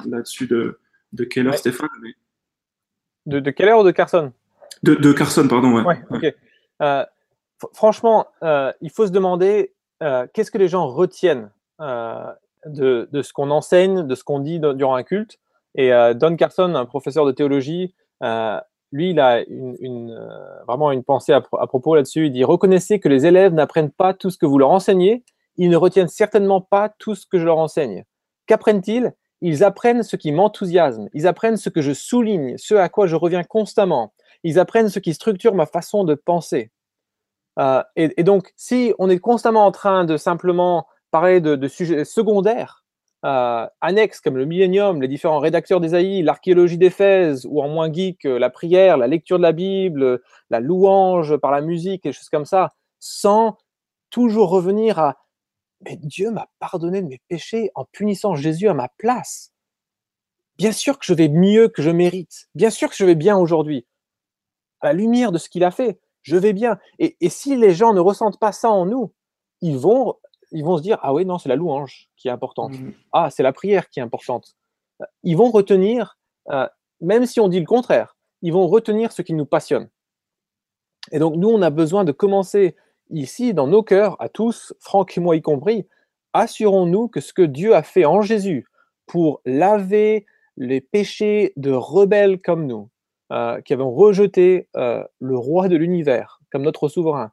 là-dessus 0.06 0.48
de, 0.48 0.80
de 1.12 1.24
Keller, 1.24 1.52
ouais. 1.52 1.58
Stéphane. 1.58 1.90
Mais... 2.02 2.14
De, 3.26 3.40
de, 3.40 3.52
Keller 3.52 3.74
ou 3.74 3.84
de 3.84 3.92
Carson? 3.92 4.34
De, 4.82 4.96
de, 4.96 5.14
Carson, 5.14 5.48
pardon. 5.48 5.76
Ouais. 5.76 5.84
ouais, 5.84 6.04
okay. 6.10 6.34
euh, 6.82 7.06
franchement, 7.74 8.28
euh, 8.44 8.72
il 8.82 8.90
faut 8.90 9.08
se 9.08 9.12
demander 9.12 9.74
euh, 10.02 10.28
qu'est-ce 10.34 10.52
que 10.52 10.58
les 10.58 10.68
gens 10.68 10.88
retiennent 10.88 11.52
de, 11.80 13.10
de, 13.12 13.22
ce 13.22 13.34
qu'on 13.34 13.52
enseigne, 13.52 14.08
de 14.08 14.16
ce 14.16 14.24
qu'on 14.24 14.40
dit 14.40 14.60
durant 14.60 14.96
un 14.96 15.04
culte. 15.04 15.38
Et 15.76 15.92
Don 16.16 16.36
Carson, 16.36 16.76
un 16.76 16.86
professeur 16.86 17.26
de 17.26 17.32
théologie, 17.32 17.94
lui, 18.94 19.10
il 19.10 19.20
a 19.20 19.40
euh, 19.40 20.64
vraiment 20.68 20.92
une 20.92 21.04
pensée 21.04 21.34
à, 21.34 21.42
à 21.60 21.68
propos 21.68 21.96
là-dessus. 21.96 22.28
Il 22.28 22.32
dit 22.32 22.44
Reconnaissez 22.44 23.00
que 23.00 23.10
les 23.10 23.26
élèves 23.26 23.54
n'apprennent 23.54 23.92
pas 23.92 24.14
tout 24.14 24.30
ce 24.30 24.38
que 24.38 24.46
vous 24.46 24.60
leur 24.60 24.70
enseignez, 24.70 25.24
ils 25.58 25.70
ne 25.70 25.76
retiennent 25.76 26.08
certainement 26.08 26.62
pas 26.62 26.90
tout 27.00 27.16
ce 27.16 27.26
que 27.26 27.40
je 27.40 27.46
leur 27.46 27.58
enseigne. 27.58 28.06
Qu'apprennent-ils? 28.46 29.14
Ils 29.42 29.64
apprennent 29.64 30.04
ce 30.04 30.16
qui 30.16 30.32
m'enthousiasme, 30.32 31.10
ils 31.14 31.28
apprennent 31.28 31.58
ce 31.58 31.70
que 31.70 31.82
je 31.82 31.92
souligne, 31.92 32.56
ce 32.58 32.76
à 32.76 32.88
quoi 32.88 33.08
je 33.08 33.18
reviens 33.18 33.44
constamment, 33.44 34.14
ils 34.44 34.58
apprennent 34.58 34.88
ce 34.88 35.00
qui 35.00 35.14
structure 35.14 35.54
ma 35.54 35.66
façon 35.66 36.06
de 36.06 36.14
penser. 36.14 36.72
Euh, 37.60 37.84
et, 37.96 38.24
donc, 38.24 38.52
si 38.56 38.94
on 39.00 39.10
est 39.10 39.20
constamment 39.20 39.66
en 39.66 39.72
train 39.72 40.06
de 40.06 40.18
simplement 40.18 40.88
parler 41.12 41.42
de, 41.42 41.68
sujets 41.68 42.06
secondaires, 42.06 42.84
euh, 43.26 43.66
annexes 43.80 44.20
comme 44.20 44.38
le 44.38 44.46
millénium, 44.46 45.02
les 45.02 45.08
différents 45.08 45.40
rédacteurs 45.40 45.80
d'Ésaïe, 45.80 46.24
l'archéologie 46.24 46.78
d'Éphèse, 46.78 47.46
ou 47.50 47.62
en 47.62 47.70
moins 47.70 47.92
geek, 47.92 48.26
euh, 48.26 48.38
la 48.38 48.50
prière, 48.50 48.98
la 48.98 49.08
lecture 49.08 49.38
de 49.38 49.44
la 49.44 49.54
Bible, 49.54 50.22
la 50.50 50.60
louange 50.60 51.38
par 51.38 51.52
la 51.52 51.62
musique, 51.62 52.06
et 52.06 52.10
des 52.10 52.14
choses 52.14 52.30
comme 52.30 52.46
ça, 52.46 52.74
sans 53.00 53.58
toujours 54.10 54.50
revenir 54.50 55.00
à 55.00 55.18
mais 55.86 55.98
Dieu 55.98 56.32
m'a 56.32 56.48
pardonné 56.60 57.02
de 57.02 57.08
mes 57.08 57.22
péchés 57.28 57.70
en 57.76 57.86
punissant 57.86 58.36
Jésus 58.36 58.70
à 58.70 58.74
ma 58.74 58.88
place. 58.98 59.52
Bien 60.58 60.72
sûr 60.72 61.00
que 61.00 61.06
je 61.06 61.14
vais 61.14 61.28
mieux 61.28 61.68
que 61.68 61.82
je 61.82 61.90
mérite. 61.90 62.48
Bien 62.56 62.70
sûr 62.70 62.90
que 62.90 62.96
je 62.96 63.06
vais 63.06 63.16
bien 63.16 63.38
aujourd'hui. 63.38 63.86
à 64.82 64.88
la 64.88 64.94
lumière 64.94 65.32
de 65.32 65.38
ce 65.38 65.48
qu'il 65.50 65.64
a 65.64 65.72
fait, 65.72 66.00
je 66.24 66.38
vais 66.38 66.54
bien. 66.54 66.80
Et, 67.00 67.16
si 67.30 67.56
les 67.56 67.74
gens 67.74 67.94
ne 67.94 68.00
ressentent 68.00 68.40
pas 68.40 68.52
ça 68.52 68.72
en 68.72 68.86
nous, 68.86 69.14
ils 69.62 69.78
vont, 69.78 70.16
ils 70.52 70.64
vont 70.64 70.78
se 70.78 70.82
dire, 70.82 70.98
ah 71.02 71.14
oui, 71.14 71.26
non, 71.26 71.38
c'est 71.38 71.50
la 71.50 71.56
louange 71.56 72.10
qui 72.18 72.28
est 72.28 72.32
importante. 72.32 72.72
Mhm. 72.72 72.94
Ah, 73.12 73.30
c'est 73.30 73.44
la 73.44 73.54
prière 73.54 73.90
qui 73.90 74.00
est 74.00 74.04
importante. 74.04 74.56
Ils 75.24 75.38
vont 75.38 75.52
retenir, 75.52 76.18
euh, 76.50 76.68
même 77.02 77.26
si 77.26 77.40
on 77.40 77.48
dit 77.48 77.60
le 77.60 77.66
contraire, 77.66 78.16
ils 78.42 78.54
vont 78.54 78.68
retenir 78.68 79.12
ce 79.12 79.22
qui 79.22 79.34
nous 79.34 79.46
passionne. 79.46 79.90
Et 81.12 81.20
donc, 81.20 81.36
nous, 81.36 81.50
on 81.50 81.62
a 81.62 81.70
besoin 81.70 82.04
de 82.06 82.12
commencer 82.12 82.76
ici, 83.10 83.54
dans 83.54 83.68
nos 83.68 83.84
cœurs, 83.84 84.16
à 84.22 84.30
tous, 84.30 84.74
Franck 84.80 85.18
et 85.18 85.22
moi 85.22 85.36
y 85.36 85.42
compris, 85.42 85.88
assurons-nous 86.34 87.10
que 87.10 87.22
ce 87.22 87.34
que 87.34 87.42
Dieu 87.42 87.76
a 87.76 87.84
fait 87.84 88.06
en 88.06 88.22
Jésus 88.22 88.66
pour 89.06 89.42
laver 89.46 90.26
les 90.56 90.82
péchés 90.82 91.54
de 91.58 91.72
rebelles 91.72 92.42
comme 92.42 92.68
nous, 92.68 92.90
euh, 93.34 93.62
qui 93.62 93.74
avons 93.74 93.92
rejeté 93.92 94.68
euh, 94.76 95.04
le 95.20 95.36
roi 95.36 95.68
de 95.68 95.76
l'univers 95.76 96.40
comme 96.52 96.62
notre 96.62 96.88
souverain. 96.88 97.32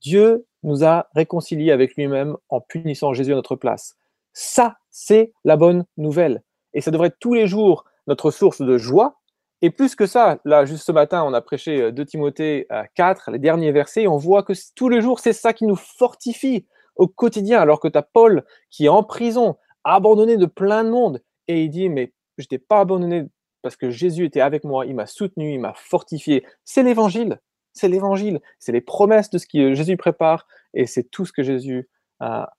Dieu 0.00 0.46
nous 0.62 0.82
a 0.82 1.08
réconciliés 1.14 1.72
avec 1.72 1.94
lui-même 1.96 2.38
en 2.48 2.62
punissant 2.62 3.12
Jésus 3.12 3.32
à 3.32 3.34
notre 3.34 3.54
place. 3.54 3.96
Ça, 4.32 4.78
c'est 4.88 5.34
la 5.44 5.58
bonne 5.58 5.84
nouvelle. 5.98 6.42
Et 6.72 6.80
ça 6.80 6.90
devrait 6.90 7.08
être 7.08 7.18
tous 7.20 7.34
les 7.34 7.46
jours 7.46 7.84
notre 8.06 8.30
source 8.30 8.62
de 8.62 8.78
joie. 8.78 9.20
Et 9.60 9.68
plus 9.68 9.94
que 9.94 10.06
ça, 10.06 10.38
là, 10.46 10.64
juste 10.64 10.86
ce 10.86 10.92
matin, 10.92 11.22
on 11.22 11.34
a 11.34 11.42
prêché 11.42 11.92
2 11.92 12.00
euh, 12.00 12.04
Timothée 12.06 12.66
4, 12.94 13.30
les 13.32 13.38
derniers 13.38 13.72
versets, 13.72 14.04
et 14.04 14.08
on 14.08 14.16
voit 14.16 14.42
que 14.42 14.54
tous 14.74 14.88
les 14.88 15.02
jours, 15.02 15.20
c'est 15.20 15.34
ça 15.34 15.52
qui 15.52 15.66
nous 15.66 15.76
fortifie 15.76 16.66
au 16.96 17.08
quotidien, 17.08 17.60
alors 17.60 17.78
que 17.78 17.88
tu 17.88 17.98
as 17.98 18.02
Paul 18.02 18.42
qui 18.70 18.86
est 18.86 18.88
en 18.88 19.02
prison, 19.02 19.56
abandonné 19.84 20.38
de 20.38 20.46
plein 20.46 20.82
de 20.82 20.88
monde, 20.88 21.22
et 21.46 21.62
il 21.64 21.68
dit, 21.68 21.90
mais 21.90 22.14
je 22.38 22.46
t'ai 22.46 22.58
pas 22.58 22.80
abandonné 22.80 23.26
parce 23.62 23.76
que 23.76 23.90
Jésus 23.90 24.24
était 24.24 24.40
avec 24.40 24.64
moi, 24.64 24.86
il 24.86 24.94
m'a 24.94 25.06
soutenu, 25.06 25.52
il 25.54 25.60
m'a 25.60 25.74
fortifié. 25.74 26.44
C'est 26.64 26.82
l'évangile, 26.82 27.40
c'est 27.72 27.88
l'évangile, 27.88 28.40
c'est 28.58 28.72
les 28.72 28.80
promesses 28.80 29.30
de 29.30 29.38
ce 29.38 29.46
que 29.46 29.74
Jésus 29.74 29.96
prépare 29.96 30.46
et 30.74 30.86
c'est 30.86 31.04
tout 31.04 31.24
ce 31.24 31.32
que 31.32 31.42
Jésus 31.42 31.88
a, 32.20 32.50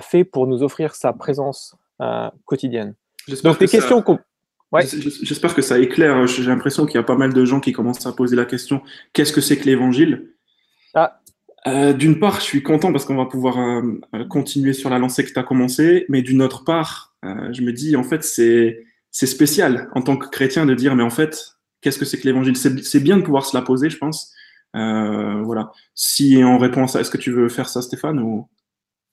fait 0.00 0.24
pour 0.24 0.46
nous 0.46 0.62
offrir 0.62 0.94
sa 0.94 1.12
présence 1.12 1.76
euh, 2.00 2.30
quotidienne. 2.44 2.94
Donc 3.44 3.60
les 3.60 3.68
questions 3.68 4.02
J'espère 5.22 5.54
que 5.54 5.62
ça 5.62 5.78
éclaire. 5.78 6.26
J'ai 6.26 6.44
l'impression 6.44 6.86
qu'il 6.86 6.94
y 6.94 6.98
a 6.98 7.02
pas 7.02 7.16
mal 7.16 7.32
de 7.32 7.44
gens 7.44 7.58
qui 7.58 7.72
commencent 7.72 8.06
à 8.06 8.12
poser 8.12 8.36
la 8.36 8.44
question 8.44 8.82
qu'est-ce 9.12 9.32
que 9.32 9.40
c'est 9.40 9.58
que 9.58 9.64
l'évangile? 9.64 10.34
Ah. 10.94 11.20
Euh, 11.66 11.92
d'une 11.92 12.18
part, 12.18 12.36
je 12.36 12.44
suis 12.44 12.62
content 12.62 12.92
parce 12.92 13.04
qu'on 13.04 13.16
va 13.16 13.26
pouvoir 13.26 13.58
euh, 13.58 14.24
continuer 14.30 14.72
sur 14.72 14.88
la 14.88 14.98
lancée 14.98 15.24
que 15.24 15.32
tu 15.32 15.38
as 15.38 15.42
commencé, 15.42 16.06
mais 16.08 16.22
d'une 16.22 16.40
autre 16.40 16.64
part, 16.64 17.14
je 17.22 17.60
me 17.62 17.72
dis 17.72 17.96
en 17.96 18.02
fait 18.02 18.24
c'est 18.24 18.86
c'est 19.10 19.26
spécial 19.26 19.88
en 19.94 20.02
tant 20.02 20.16
que 20.16 20.28
chrétien 20.28 20.66
de 20.66 20.74
dire, 20.74 20.94
mais 20.94 21.02
en 21.02 21.10
fait, 21.10 21.56
qu'est-ce 21.80 21.98
que 21.98 22.04
c'est 22.04 22.18
que 22.18 22.26
l'évangile? 22.26 22.56
C'est 22.56 23.00
bien 23.00 23.16
de 23.16 23.22
pouvoir 23.22 23.44
se 23.44 23.56
la 23.56 23.62
poser, 23.62 23.90
je 23.90 23.98
pense. 23.98 24.32
Euh, 24.76 25.42
voilà. 25.42 25.70
Si 25.94 26.40
on 26.44 26.58
répond 26.58 26.84
à 26.84 26.88
ça, 26.88 27.00
est-ce 27.00 27.10
que 27.10 27.18
tu 27.18 27.32
veux 27.32 27.48
faire 27.48 27.68
ça, 27.68 27.82
Stéphane 27.82 28.20
ou? 28.20 28.48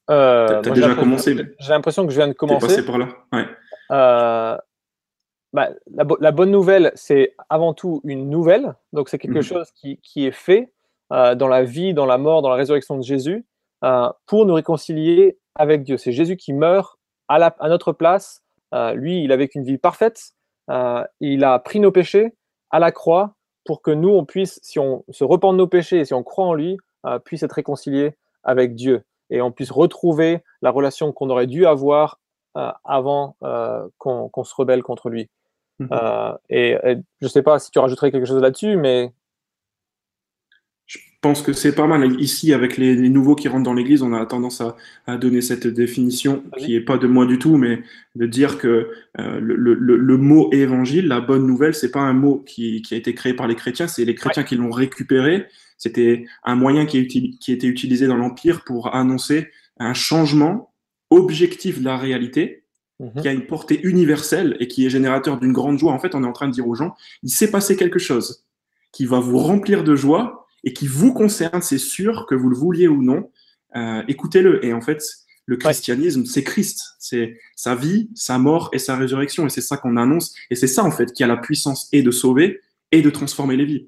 Euh, 0.09 0.61
T'as 0.61 0.71
déjà 0.71 0.95
commencé 0.95 1.35
J'ai 1.59 1.69
l'impression 1.69 2.05
que 2.05 2.11
je 2.11 2.17
viens 2.17 2.27
de 2.27 2.33
commencer. 2.33 2.67
passé 2.67 2.85
par 2.85 2.97
là. 2.97 3.09
Ouais. 3.33 3.45
Euh, 3.91 4.57
bah, 5.51 5.69
la, 5.89 6.31
bonne 6.31 6.51
nouvelle, 6.51 6.91
c'est 6.95 7.35
avant 7.49 7.73
tout 7.73 8.01
une 8.05 8.29
nouvelle. 8.29 8.75
Donc 8.93 9.09
c'est 9.09 9.17
quelque 9.17 9.37
mhm. 9.37 9.43
chose 9.43 9.71
qui, 9.75 9.99
qui, 10.01 10.25
est 10.25 10.31
fait 10.31 10.71
dans 11.09 11.47
la 11.47 11.63
vie, 11.63 11.93
dans 11.93 12.05
la 12.05 12.17
mort, 12.17 12.41
dans 12.41 12.49
la 12.49 12.55
résurrection 12.55 12.97
de 12.97 13.03
Jésus 13.03 13.45
pour 14.25 14.45
nous 14.45 14.53
réconcilier 14.53 15.37
avec 15.55 15.83
Dieu. 15.83 15.97
C'est 15.97 16.11
Jésus 16.13 16.37
qui 16.37 16.53
meurt 16.53 16.99
à, 17.27 17.39
la, 17.39 17.47
à 17.59 17.67
notre 17.67 17.91
place 17.91 18.43
lui, 18.73 19.23
il 19.23 19.31
a 19.31 19.37
vécu 19.37 19.57
une 19.57 19.65
vie 19.65 19.77
parfaite. 19.77 20.33
Euh, 20.69 21.03
il 21.19 21.43
a 21.43 21.59
pris 21.59 21.79
nos 21.79 21.91
péchés 21.91 22.33
à 22.69 22.79
la 22.79 22.91
croix 22.91 23.35
pour 23.65 23.81
que 23.81 23.91
nous, 23.91 24.09
on 24.09 24.25
puisse, 24.25 24.59
si 24.63 24.79
on 24.79 25.03
se 25.09 25.23
repent 25.23 25.53
de 25.53 25.57
nos 25.57 25.67
péchés 25.67 25.99
et 25.99 26.05
si 26.05 26.13
on 26.13 26.23
croit 26.23 26.45
en 26.45 26.53
lui, 26.53 26.77
euh, 27.05 27.19
puisse 27.19 27.43
être 27.43 27.53
réconcilié 27.53 28.15
avec 28.43 28.75
Dieu 28.75 29.03
et 29.29 29.41
on 29.41 29.51
puisse 29.51 29.71
retrouver 29.71 30.43
la 30.61 30.71
relation 30.71 31.11
qu'on 31.11 31.29
aurait 31.29 31.47
dû 31.47 31.65
avoir 31.65 32.19
avant 32.85 33.35
qu'on 33.99 34.43
se 34.43 34.55
rebelle 34.55 34.81
contre 34.81 35.09
lui. 35.09 35.29
Mhm. 35.77 35.89
et, 36.49 36.71
et, 36.71 36.95
je 37.21 37.25
ne 37.25 37.29
sais 37.29 37.43
pas 37.43 37.59
si 37.59 37.69
tu 37.69 37.77
rajouterais 37.77 38.09
quelque 38.09 38.25
chose 38.25 38.41
là-dessus, 38.41 38.77
mais 38.77 39.13
pense 41.21 41.41
que 41.41 41.53
c'est 41.53 41.73
pas 41.73 41.87
mal. 41.87 42.21
Ici, 42.21 42.53
avec 42.53 42.77
les, 42.77 42.95
nouveaux 43.09 43.35
qui 43.35 43.47
rentrent 43.47 43.63
dans 43.63 43.73
l'Église, 43.73 44.01
on 44.03 44.13
a 44.13 44.25
tendance 44.25 44.61
à, 44.61 45.17
donner 45.17 45.41
cette 45.41 45.67
définition 45.67 46.43
qui 46.57 46.75
est 46.75 46.81
pas 46.81 46.97
de 46.97 47.07
moi 47.07 47.25
du 47.25 47.39
tout, 47.39 47.57
mais 47.57 47.81
de 48.15 48.25
dire 48.25 48.57
que 48.57 48.89
euh, 49.19 49.39
le, 49.39 50.17
mot 50.17 50.49
évangile, 50.51 51.07
la 51.07 51.21
bonne 51.21 51.47
nouvelle, 51.47 51.73
c'est 51.73 51.91
pas 51.91 52.01
un 52.01 52.13
mot 52.13 52.43
qui, 52.45 52.83
a 52.91 52.95
été 52.95 53.13
créé 53.13 53.33
par 53.33 53.47
les 53.47 53.55
chrétiens, 53.55 53.87
c'est 53.87 54.05
les 54.05 54.15
chrétiens 54.15 54.43
qui 54.43 54.55
l'ont 54.55 54.71
récupéré. 54.71 55.47
C'était 55.77 56.25
un 56.43 56.55
moyen 56.55 56.85
qui, 56.85 57.07
qui 57.07 57.51
était 57.51 57.67
utilisé 57.67 58.07
dans 58.07 58.17
l'Empire 58.17 58.63
pour 58.63 58.95
annoncer 58.95 59.49
un 59.79 59.93
changement 59.93 60.73
objectif 61.09 61.79
de 61.79 61.85
la 61.85 61.97
réalité, 61.97 62.63
mhm. 62.99 63.21
qui 63.21 63.27
a 63.27 63.31
une 63.31 63.45
portée 63.45 63.79
universelle 63.83 64.57
et 64.59 64.67
qui 64.67 64.85
est 64.85 64.89
générateur 64.89 65.39
d'une 65.39 65.53
grande 65.53 65.79
joie. 65.79 65.93
En 65.93 65.99
fait, 65.99 66.15
on 66.15 66.23
est 66.23 66.27
en 66.27 66.33
train 66.33 66.47
de 66.47 66.53
dire 66.53 66.67
aux 66.67 66.75
gens, 66.75 66.95
il 67.23 67.29
s'est 67.29 67.51
passé 67.51 67.75
quelque 67.75 67.99
chose 67.99 68.43
qui 68.91 69.05
va 69.05 69.19
vous 69.19 69.37
remplir 69.37 69.83
de 69.83 69.95
joie 69.95 70.46
et 70.67 70.73
qui 70.73 70.85
vous 70.85 71.13
concerne, 71.13 71.61
c'est 71.61 71.77
sûr 71.77 72.25
que 72.25 72.35
vous 72.35 72.49
le 72.49 72.57
vouliez 72.57 72.89
ou 72.89 73.01
non, 73.01 73.31
euh, 73.77 74.03
écoutez-le. 74.09 74.65
Et 74.65 74.73
en 74.73 74.81
fait, 74.81 75.01
le 75.45 75.55
christianisme, 75.55 76.25
c'est 76.25 76.43
Christ, 76.43 76.97
c'est 76.99 77.37
sa 77.55 77.73
vie, 77.73 78.09
sa 78.15 78.37
mort 78.37 78.69
et 78.73 78.77
sa 78.77 78.97
résurrection, 78.97 79.45
et 79.45 79.49
c'est 79.49 79.61
ça 79.61 79.77
qu'on 79.77 79.95
annonce, 79.95 80.35
et 80.49 80.55
c'est 80.55 80.67
ça 80.67 80.83
en 80.83 80.91
fait 80.91 81.13
qui 81.13 81.23
a 81.23 81.27
la 81.27 81.37
puissance 81.37 81.87
et 81.93 82.01
de 82.01 82.11
sauver 82.11 82.59
et 82.91 83.01
de 83.01 83.09
transformer 83.09 83.55
les 83.55 83.63
vies. 83.63 83.87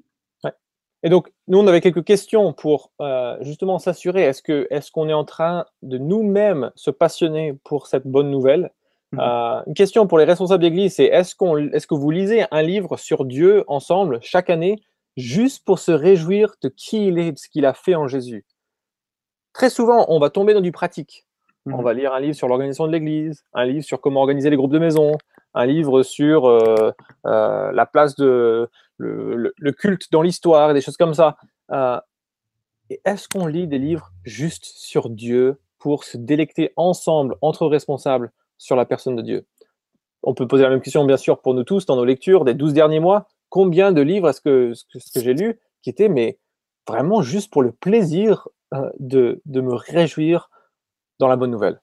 Et 1.02 1.10
donc, 1.10 1.30
nous, 1.48 1.58
on 1.58 1.66
avait 1.66 1.82
quelques 1.82 2.04
questions 2.04 2.54
pour 2.54 2.92
euh, 3.02 3.36
justement 3.42 3.78
s'assurer, 3.78 4.22
est-ce 4.22 4.42
que 4.42 4.66
est-ce 4.70 4.90
qu'on 4.90 5.08
est 5.10 5.14
en 5.14 5.24
train 5.24 5.66
de 5.82 5.98
nous-mêmes 5.98 6.70
se 6.76 6.90
passionner 6.90 7.58
pour 7.62 7.88
cette 7.88 8.06
bonne 8.06 8.30
nouvelle? 8.30 8.70
Mhm. 9.12 9.20
euh, 9.20 9.62
Une 9.66 9.74
question 9.74 10.06
pour 10.06 10.16
les 10.16 10.24
responsables 10.24 10.62
d'église, 10.62 10.94
c'est 10.94 11.04
est-ce 11.04 11.34
qu'on, 11.34 11.58
est-ce 11.58 11.86
que 11.86 11.94
vous 11.94 12.10
lisez 12.10 12.44
un 12.50 12.62
livre 12.62 12.96
sur 12.96 13.26
Dieu 13.26 13.64
ensemble 13.66 14.18
chaque 14.22 14.48
année? 14.48 14.80
Juste 15.16 15.64
pour 15.64 15.78
se 15.78 15.92
réjouir 15.92 16.54
de 16.62 16.68
qui 16.68 17.06
il 17.08 17.18
est, 17.18 17.32
de 17.32 17.38
ce 17.38 17.48
qu'il 17.48 17.66
a 17.66 17.74
fait 17.74 17.94
en 17.94 18.08
Jésus. 18.08 18.44
Très 19.52 19.70
souvent, 19.70 20.06
on 20.08 20.18
va 20.18 20.30
tomber 20.30 20.54
dans 20.54 20.60
du 20.60 20.72
pratique. 20.72 21.26
On 21.66 21.78
mhm. 21.78 21.84
va 21.84 21.92
lire 21.92 22.14
un 22.14 22.20
livre 22.20 22.34
sur 22.34 22.48
l'organisation 22.48 22.86
de 22.86 22.92
l'Église, 22.92 23.44
un 23.52 23.64
livre 23.64 23.84
sur 23.84 24.00
comment 24.00 24.20
organiser 24.20 24.50
les 24.50 24.56
groupes 24.56 24.72
de 24.72 24.78
maison, 24.78 25.12
un 25.54 25.66
livre 25.66 26.02
sur 26.02 26.46
euh, 26.46 26.92
euh, 27.26 27.72
la 27.72 27.86
place 27.86 28.14
de 28.16 28.68
le, 28.96 29.72
culte 29.72 30.10
dans 30.12 30.22
l'histoire, 30.22 30.72
des 30.74 30.80
choses 30.80 30.96
comme 30.96 31.14
ça. 31.14 31.36
Euh, 31.72 32.00
est-ce 33.04 33.28
qu'on 33.28 33.46
lit 33.46 33.66
des 33.66 33.78
livres 33.78 34.10
juste 34.24 34.64
sur 34.64 35.10
Dieu 35.10 35.60
pour 35.78 36.04
se 36.04 36.16
délecter 36.16 36.72
ensemble, 36.76 37.36
entre 37.40 37.66
responsables, 37.66 38.32
sur 38.58 38.76
la 38.76 38.84
personne 38.84 39.16
de 39.16 39.22
Dieu? 39.22 39.46
On 40.22 40.34
peut 40.34 40.46
poser 40.46 40.64
la 40.64 40.70
même 40.70 40.82
question, 40.82 41.04
bien 41.04 41.16
sûr, 41.16 41.40
pour 41.40 41.54
nous 41.54 41.64
tous, 41.64 41.86
dans 41.86 41.96
nos 41.96 42.04
lectures 42.04 42.44
des 42.44 42.54
douze 42.54 42.74
derniers 42.74 43.00
mois 43.00 43.28
combien 43.50 43.92
de 43.92 44.00
livres 44.00 44.30
est-ce 44.30 44.40
que, 44.40 44.72
j'ai 45.16 45.34
lu 45.34 45.60
qui 45.82 45.90
étaient 45.90 46.08
mais 46.08 46.38
vraiment 46.88 47.20
juste 47.20 47.52
pour 47.52 47.62
le 47.62 47.72
plaisir 47.72 48.48
euh, 48.74 48.90
de, 48.98 49.42
de, 49.44 49.60
me 49.60 49.74
réjouir 49.74 50.50
dans 51.18 51.28
la 51.28 51.36
bonne 51.36 51.50
nouvelle 51.50 51.80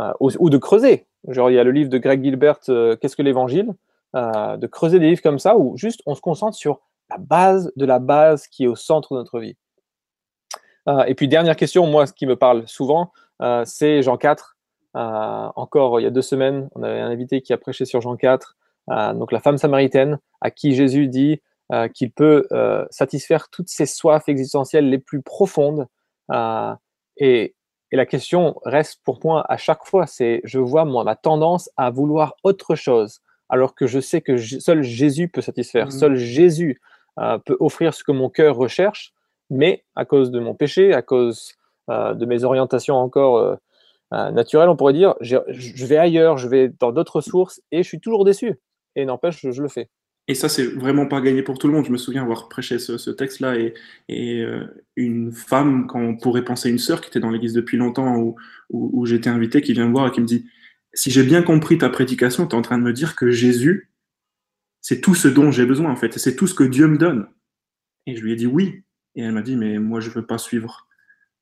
euh, 0.00 0.12
ou, 0.20 0.50
de 0.50 0.58
creuser. 0.58 1.06
Genre, 1.28 1.50
il 1.50 1.54
y 1.54 1.58
a 1.58 1.64
le 1.64 1.70
livre 1.70 1.90
de 1.90 1.98
Greg 1.98 2.24
Gilbert, 2.24 2.58
euh, 2.68 2.96
Qu'est-ce 2.96 3.16
que 3.16 3.22
l'évangile 3.22 3.74
De 4.14 4.66
creuser 4.66 4.98
des 4.98 5.08
livres 5.08 5.22
comme 5.22 5.38
ça 5.38 5.56
où 5.56 5.76
juste 5.76 6.00
on 6.06 6.14
se 6.14 6.20
concentre 6.20 6.56
sur 6.56 6.80
la 7.10 7.18
base 7.18 7.70
de 7.76 7.84
la 7.84 7.98
base 7.98 8.46
qui 8.48 8.64
est 8.64 8.66
au 8.66 8.74
centre 8.74 9.14
de 9.14 9.18
notre 9.18 9.38
vie. 9.38 9.56
et 11.06 11.14
puis, 11.14 11.28
dernière 11.28 11.56
question, 11.56 11.86
moi, 11.86 12.06
ce 12.06 12.12
qui 12.12 12.26
me 12.26 12.36
parle 12.36 12.66
souvent, 12.66 13.12
c'est 13.64 14.02
Jean 14.02 14.16
4. 14.16 14.56
encore 14.94 16.00
il 16.00 16.04
y 16.04 16.06
a 16.06 16.10
deux 16.10 16.22
semaines, 16.22 16.68
on 16.74 16.82
avait 16.82 17.00
un 17.00 17.10
invité 17.10 17.42
qui 17.42 17.52
a 17.52 17.58
prêché 17.58 17.84
sur 17.84 18.00
Jean 18.00 18.16
4. 18.16 18.56
Euh, 18.90 19.12
donc 19.12 19.32
la 19.32 19.40
femme 19.40 19.58
samaritaine 19.58 20.18
à 20.40 20.50
qui 20.50 20.74
Jésus 20.74 21.08
dit 21.08 21.40
euh, 21.72 21.88
qu'il 21.88 22.10
peut 22.10 22.46
euh, 22.52 22.84
satisfaire 22.90 23.48
toutes 23.48 23.68
ses 23.68 23.86
soifs 23.86 24.28
existentielles 24.28 24.88
les 24.88 24.98
plus 24.98 25.22
profondes. 25.22 25.86
Et, 27.18 27.54
et, 27.90 27.96
la 27.96 28.06
question 28.06 28.58
reste 28.64 29.00
pour 29.04 29.20
moi 29.22 29.44
à 29.48 29.56
chaque 29.56 29.84
fois, 29.84 30.06
c'est 30.06 30.40
je 30.44 30.58
vois 30.58 30.84
moi 30.84 31.04
ma 31.04 31.14
tendance 31.14 31.70
à 31.76 31.90
vouloir 31.90 32.34
autre 32.42 32.74
chose, 32.74 33.20
alors 33.50 33.74
que 33.74 33.86
je 33.86 34.00
sais 34.00 34.22
que 34.22 34.38
seul 34.38 34.82
Jésus 34.82 35.28
peut 35.28 35.42
satisfaire, 35.42 35.88
mmh. 35.88 35.90
seul 35.90 36.16
Jésus 36.16 36.80
peut 37.44 37.56
offrir 37.60 37.92
ce 37.92 38.02
que 38.02 38.12
mon 38.12 38.30
cœur 38.30 38.56
recherche, 38.56 39.12
mais 39.50 39.84
à 39.94 40.06
cause 40.06 40.30
de 40.30 40.40
mon 40.40 40.54
péché, 40.54 40.94
à 40.94 41.02
cause 41.02 41.54
de 41.88 42.24
mes 42.24 42.44
orientations 42.44 42.96
encore 42.96 43.58
naturelles, 44.10 44.70
on 44.70 44.76
pourrait 44.76 44.94
dire, 44.94 45.14
je 45.20 45.84
vais 45.84 45.98
ailleurs, 45.98 46.38
je 46.38 46.48
vais 46.48 46.70
dans 46.80 46.92
d'autres 46.92 47.20
sources 47.20 47.60
et 47.72 47.82
je 47.82 47.88
suis 47.88 48.00
toujours 48.00 48.24
déçu 48.24 48.58
et 48.96 49.04
n'empêche, 49.04 49.46
je, 49.50 49.62
le 49.62 49.68
fais. 49.68 49.88
Et 50.28 50.34
ça, 50.34 50.48
c'est 50.48 50.66
vraiment 50.66 51.06
pas 51.06 51.20
gagné 51.20 51.42
pour 51.42 51.58
tout 51.58 51.66
le 51.66 51.72
monde. 51.72 51.84
Je 51.84 51.92
me 51.92 51.96
souviens 51.96 52.22
avoir 52.22 52.48
prêché 52.48 52.78
ce, 52.78 53.10
texte-là 53.10 53.56
et, 53.58 54.42
euh, 54.42 54.64
une 54.96 55.32
femme, 55.32 55.86
quand 55.86 56.00
on 56.00 56.16
pourrait 56.16 56.44
penser 56.44 56.70
une 56.70 56.78
sœur 56.78 57.00
qui 57.00 57.08
était 57.08 57.20
dans 57.20 57.30
l'église 57.30 57.54
depuis 57.54 57.76
longtemps 57.76 58.34
où, 58.70 59.06
j'étais 59.06 59.30
invité, 59.30 59.62
qui 59.62 59.72
vient 59.72 59.86
me 59.86 59.92
voir 59.92 60.08
et 60.08 60.10
qui 60.10 60.20
me 60.20 60.26
dit 60.26 60.46
Si 60.92 61.10
j'ai 61.10 61.24
bien 61.24 61.42
compris 61.42 61.78
ta 61.78 61.88
prédication, 61.88 62.46
tu 62.46 62.54
es 62.54 62.58
en 62.58 62.62
train 62.62 62.78
de 62.78 62.84
me 62.84 62.92
dire 62.92 63.16
que 63.16 63.30
Jésus, 63.30 63.90
c'est 64.80 65.00
tout 65.00 65.14
ce 65.14 65.28
dont 65.28 65.50
j'ai 65.50 65.66
besoin 65.66 65.90
en 65.90 65.96
fait, 65.96 66.18
c'est 66.18 66.36
tout 66.36 66.46
ce 66.46 66.54
que 66.54 66.64
Dieu 66.64 66.86
me 66.86 66.98
donne. 66.98 67.28
Et 68.06 68.16
je 68.16 68.22
lui 68.22 68.32
ai 68.32 68.36
dit 68.36 68.46
oui. 68.46 68.82
Et 69.14 69.22
elle 69.22 69.32
m'a 69.32 69.42
dit, 69.42 69.56
mais 69.56 69.78
moi, 69.78 70.00
je 70.00 70.10
veux 70.10 70.24
pas 70.24 70.38
suivre 70.38 70.88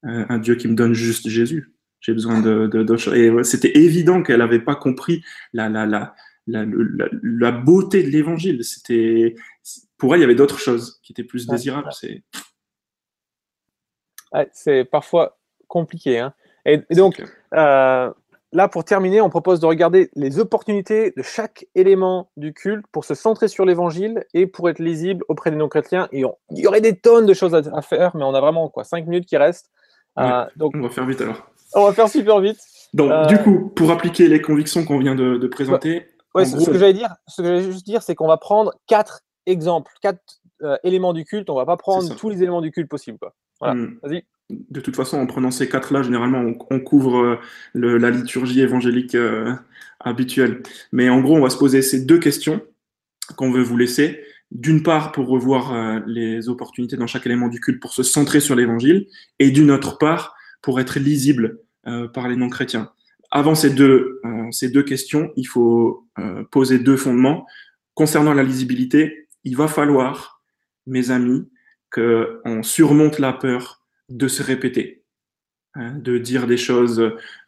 euh, 0.04 0.24
un 0.28 0.38
Dieu 0.38 0.56
qui 0.56 0.68
me 0.68 0.74
donne 0.74 0.92
juste 0.92 1.28
Jésus. 1.28 1.72
J'ai 2.00 2.14
besoin 2.14 2.40
de, 2.40 2.66
de, 2.66 3.14
Et 3.14 3.44
c'était 3.44 3.78
évident 3.78 4.22
qu'elle 4.22 4.38
n'avait 4.38 4.60
pas 4.60 4.74
compris 4.74 5.22
la, 5.52 5.68
la, 5.68 5.84
la, 5.84 6.14
la, 6.46 6.64
la 7.22 7.52
beauté 7.52 8.02
de 8.02 8.08
l'évangile. 8.08 8.64
C'était, 8.64 9.34
pour 9.98 10.14
elle, 10.14 10.20
il 10.20 10.22
y 10.22 10.24
avait 10.24 10.34
d'autres 10.34 10.58
choses 10.58 11.00
qui 11.02 11.12
étaient 11.12 11.24
plus 11.24 11.46
désirables. 11.46 11.90
C'est, 11.92 12.22
c'est 14.52 14.84
parfois 14.84 15.38
compliqué. 15.68 16.18
Hein. 16.18 16.34
Et, 16.66 16.78
donc, 16.94 17.22
euh, 17.54 18.12
là, 18.52 18.68
pour 18.68 18.84
terminer, 18.84 19.20
on 19.20 19.30
propose 19.30 19.60
de 19.60 19.66
regarder 19.66 20.10
les 20.14 20.38
opportunités 20.38 21.12
de 21.16 21.22
chaque 21.22 21.66
élément 21.74 22.30
du 22.36 22.52
culte 22.52 22.84
pour 22.92 23.04
se 23.04 23.14
centrer 23.14 23.48
sur 23.48 23.64
l'évangile 23.64 24.24
et 24.34 24.46
pour 24.46 24.68
être 24.68 24.78
lisible 24.78 25.24
auprès 25.28 25.50
des 25.50 25.56
non-chrétiens. 25.56 26.08
Et 26.12 26.24
il 26.50 26.58
y 26.58 26.66
aurait 26.66 26.80
des 26.80 26.96
tonnes 26.96 27.26
de 27.26 27.34
choses 27.34 27.54
à, 27.54 27.82
faire, 27.82 28.14
mais 28.16 28.24
on 28.24 28.34
a 28.34 28.40
vraiment 28.40 28.68
quoi, 28.68 28.84
5 28.84 29.06
minutes 29.06 29.26
qui 29.26 29.36
restent. 29.36 29.70
Euh, 30.18 30.44
donc, 30.56 30.72
on 30.74 30.82
va 30.82 30.90
faire 30.90 31.06
vite 31.06 31.20
alors. 31.20 31.50
On 31.74 31.84
va 31.86 31.92
faire 31.92 32.08
super 32.08 32.40
vite. 32.40 32.58
Donc, 32.92 33.10
euh, 33.10 33.26
du 33.26 33.38
coup, 33.38 33.68
pour 33.76 33.90
appliquer 33.92 34.26
les 34.28 34.42
convictions 34.42 34.84
qu'on 34.84 34.98
vient 34.98 35.14
de, 35.14 35.46
présenter. 35.46 36.06
Ouais, 36.34 36.44
ce, 36.44 36.56
que 36.64 36.78
j'allais 36.78 36.92
dire, 36.92 37.14
ce 37.26 37.42
que 37.42 37.48
j'allais 37.48 37.62
juste 37.62 37.84
dire, 37.84 38.02
c'est 38.02 38.14
qu'on 38.14 38.28
va 38.28 38.36
prendre 38.36 38.72
quatre 38.86 39.22
exemples, 39.46 39.92
quatre 40.00 40.40
éléments 40.84 41.12
du 41.12 41.24
culte. 41.24 41.50
On 41.50 41.56
va 41.56 41.66
pas 41.66 41.76
prendre 41.76 42.14
tous 42.16 42.30
les 42.30 42.42
éléments 42.42 42.60
du 42.60 42.70
culte 42.70 42.88
possibles. 42.88 43.18
Voilà, 43.60 43.74
hmm. 43.74 43.98
vas-y 44.02 44.24
de 44.70 44.80
toute 44.80 44.96
façon, 44.96 45.18
en 45.18 45.26
prenant 45.26 45.50
ces 45.50 45.68
quatre-là, 45.68 46.02
généralement, 46.02 46.42
on, 46.70 46.80
couvre 46.80 47.38
euh, 47.74 47.98
la 47.98 48.10
liturgie 48.10 48.60
évangélique 48.60 49.14
euh, 49.14 49.54
habituelle. 50.00 50.62
Mais 50.92 51.08
en 51.08 51.20
gros, 51.20 51.36
on 51.36 51.42
va 51.42 51.50
se 51.50 51.58
poser 51.58 51.82
ces 51.82 52.04
deux 52.04 52.18
questions 52.18 52.60
qu'on 53.36 53.50
veut 53.50 53.62
vous 53.62 53.76
laisser. 53.76 54.22
D'une 54.50 54.82
part, 54.82 55.12
pour 55.12 55.28
revoir 55.28 55.72
euh, 55.72 56.00
les 56.06 56.48
opportunités 56.48 56.96
dans 56.96 57.06
chaque 57.06 57.26
élément 57.26 57.48
du 57.48 57.60
culte, 57.60 57.80
pour 57.80 57.92
se 57.92 58.02
centrer 58.02 58.40
sur 58.40 58.56
l'évangile, 58.56 59.06
et 59.38 59.50
d'une 59.50 59.70
autre 59.70 59.98
part, 59.98 60.34
pour 60.62 60.80
être 60.80 60.98
lisible 60.98 61.60
par 62.12 62.28
les 62.28 62.36
non-chrétiens. 62.36 62.92
Avant 63.30 63.54
ces 63.54 63.70
deux, 63.70 64.20
ces 64.50 64.70
deux 64.70 64.82
questions, 64.82 65.32
il 65.36 65.46
faut 65.46 66.08
poser 66.50 66.78
deux 66.78 66.96
fondements. 66.96 67.46
Concernant 67.94 68.34
la 68.34 68.42
lisibilité, 68.42 69.28
il 69.44 69.56
va 69.56 69.68
falloir, 69.68 70.42
mes 70.86 71.10
amis, 71.10 71.48
qu'on 71.92 72.62
surmonte 72.62 73.18
la 73.18 73.32
peur 73.32 73.82
de 74.08 74.28
se 74.28 74.42
répéter, 74.42 75.04
hein, 75.74 75.94
de 75.98 76.18
dire 76.18 76.46
des 76.46 76.56
choses 76.56 77.00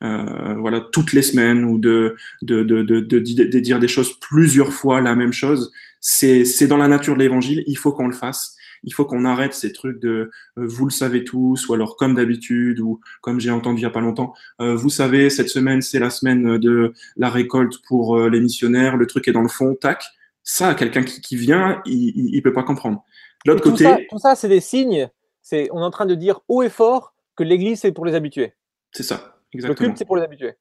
euh, 0.03 0.55
voilà 0.59 0.81
toutes 0.81 1.13
les 1.13 1.23
semaines 1.23 1.65
ou 1.65 1.79
de 1.79 2.17
de, 2.43 2.63
de, 2.63 2.83
de, 2.83 3.01
de, 3.01 3.59
dire 3.61 3.79
des 3.79 3.89
choses 3.89 4.19
plusieurs 4.21 4.73
fois 4.73 5.01
la 5.01 5.15
même 5.15 5.33
chose. 5.33 5.73
C'est 6.01 6.45
c'est 6.45 6.67
dans 6.67 6.77
la 6.77 6.89
nature 6.89 7.15
de 7.15 7.21
l'évangile. 7.21 7.65
Il 7.67 7.79
faut 7.79 7.93
qu'on 7.93 8.09
le 8.09 8.15
fasse. 8.15 8.57
Il 8.85 8.93
faut 8.93 9.05
qu'on 9.05 9.25
arrête 9.25 9.55
ces 9.55 9.73
trucs 9.73 10.01
de 10.01 10.31
euh, 10.59 10.67
vous 10.67 10.85
le 10.85 10.91
savez 10.91 11.25
tous 11.25 11.69
ou 11.69 11.75
alors 11.75 11.97
comme 11.97 12.15
d'habitude 12.15 12.81
ou 12.81 13.01
comme 13.21 13.41
j'ai 13.41 13.51
entendu 13.51 13.81
il 13.81 13.85
y 13.85 13.87
a 13.87 13.91
pas 13.91 14.01
longtemps. 14.01 14.35
Euh, 14.61 14.75
vous 14.75 14.91
savez 14.91 15.31
cette 15.31 15.49
semaine 15.49 15.83
c'est 15.83 15.99
la 15.99 16.11
semaine 16.11 16.59
de 16.59 16.93
la 17.17 17.31
récolte 17.31 17.79
pour 17.87 18.19
les 18.19 18.41
missionnaires. 18.41 18.97
Le 18.97 19.07
truc 19.07 19.29
est 19.29 19.33
dans 19.33 19.43
le 19.43 19.49
fond. 19.49 19.75
Tac. 19.75 20.05
Ça, 20.45 20.75
quelqu'un 20.75 21.05
qui, 21.05 21.21
qui 21.21 21.37
vient, 21.37 21.81
il, 21.87 22.35
il 22.35 22.43
peut 22.43 22.53
pas 22.53 22.65
comprendre. 22.65 23.05
L'autre 23.47 23.63
côté. 23.63 23.85
Ça, 23.85 23.99
tout 24.11 24.19
ça, 24.19 24.35
c'est 24.35 24.49
des 24.49 24.61
signes 24.61 25.09
c'est 25.43 25.69
on 25.73 25.81
est 25.81 25.85
en 25.85 25.91
train 25.91 26.07
de 26.07 26.15
dire 26.15 26.41
haut 26.49 26.63
et 26.63 26.71
fort 26.71 27.15
que 27.37 27.43
l'Église 27.43 27.81
c'est 27.81 27.93
pour 27.93 28.07
les 28.07 28.15
habitués. 28.15 28.55
C'est 28.93 29.03
ça, 29.03 29.37
exactement. 29.53 29.89
Le 29.89 29.89
culte 29.89 29.99
c'est 29.99 30.05
pour 30.05 30.17
les 30.17 30.23
habitués. 30.23 30.55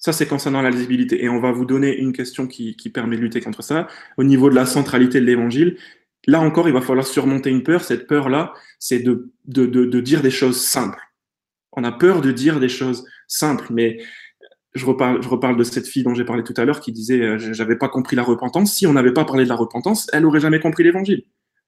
Ça, 0.00 0.12
c'est 0.12 0.28
concernant 0.28 0.62
la 0.62 0.70
lisibilité. 0.70 1.24
Et 1.24 1.28
on 1.28 1.40
va 1.40 1.50
vous 1.50 1.64
donner 1.64 1.96
une 1.96 2.12
question 2.12 2.46
qui, 2.46 2.76
permet 2.94 3.16
de 3.16 3.22
lutter 3.22 3.40
contre 3.40 3.62
ça. 3.62 3.88
Au 4.16 4.22
niveau 4.22 4.48
de 4.48 4.54
la 4.54 4.64
centralité 4.64 5.20
de 5.20 5.24
l'évangile, 5.24 5.76
là 6.26 6.40
encore, 6.40 6.68
il 6.68 6.74
va 6.74 6.80
falloir 6.80 7.06
surmonter 7.06 7.50
une 7.50 7.62
peur. 7.62 7.84
Cette 7.84 8.06
peur-là, 8.06 8.52
c'est 8.78 9.00
de, 9.00 9.32
de, 9.46 9.66
de, 9.66 10.00
dire 10.00 10.22
des 10.22 10.30
choses 10.30 10.64
simples. 10.64 11.00
On 11.72 11.84
a 11.84 11.92
peur 11.92 12.20
de 12.20 12.32
dire 12.32 12.60
des 12.60 12.68
choses 12.68 13.06
simples, 13.26 13.66
mais 13.70 13.98
je 14.74 14.84
reparle, 14.84 15.22
je 15.22 15.58
de 15.58 15.64
cette 15.64 15.86
fille 15.86 16.02
dont 16.02 16.14
j'ai 16.14 16.24
parlé 16.24 16.42
tout 16.42 16.54
à 16.56 16.64
l'heure 16.64 16.80
qui 16.80 16.92
disait 16.92 17.20
euh, 17.20 17.38
j'avais 17.38 17.76
pas 17.76 17.88
compris 17.88 18.16
la 18.16 18.22
repentance. 18.22 18.74
Si 18.74 18.86
on 18.86 18.92
n'avait 18.92 19.12
pas 19.12 19.24
parlé 19.24 19.44
de 19.44 19.48
la 19.48 19.56
repentance, 19.56 20.08
elle 20.12 20.26
aurait 20.26 20.40
jamais 20.40 20.60
compris 20.60 20.84
l'évangile. 20.84 21.24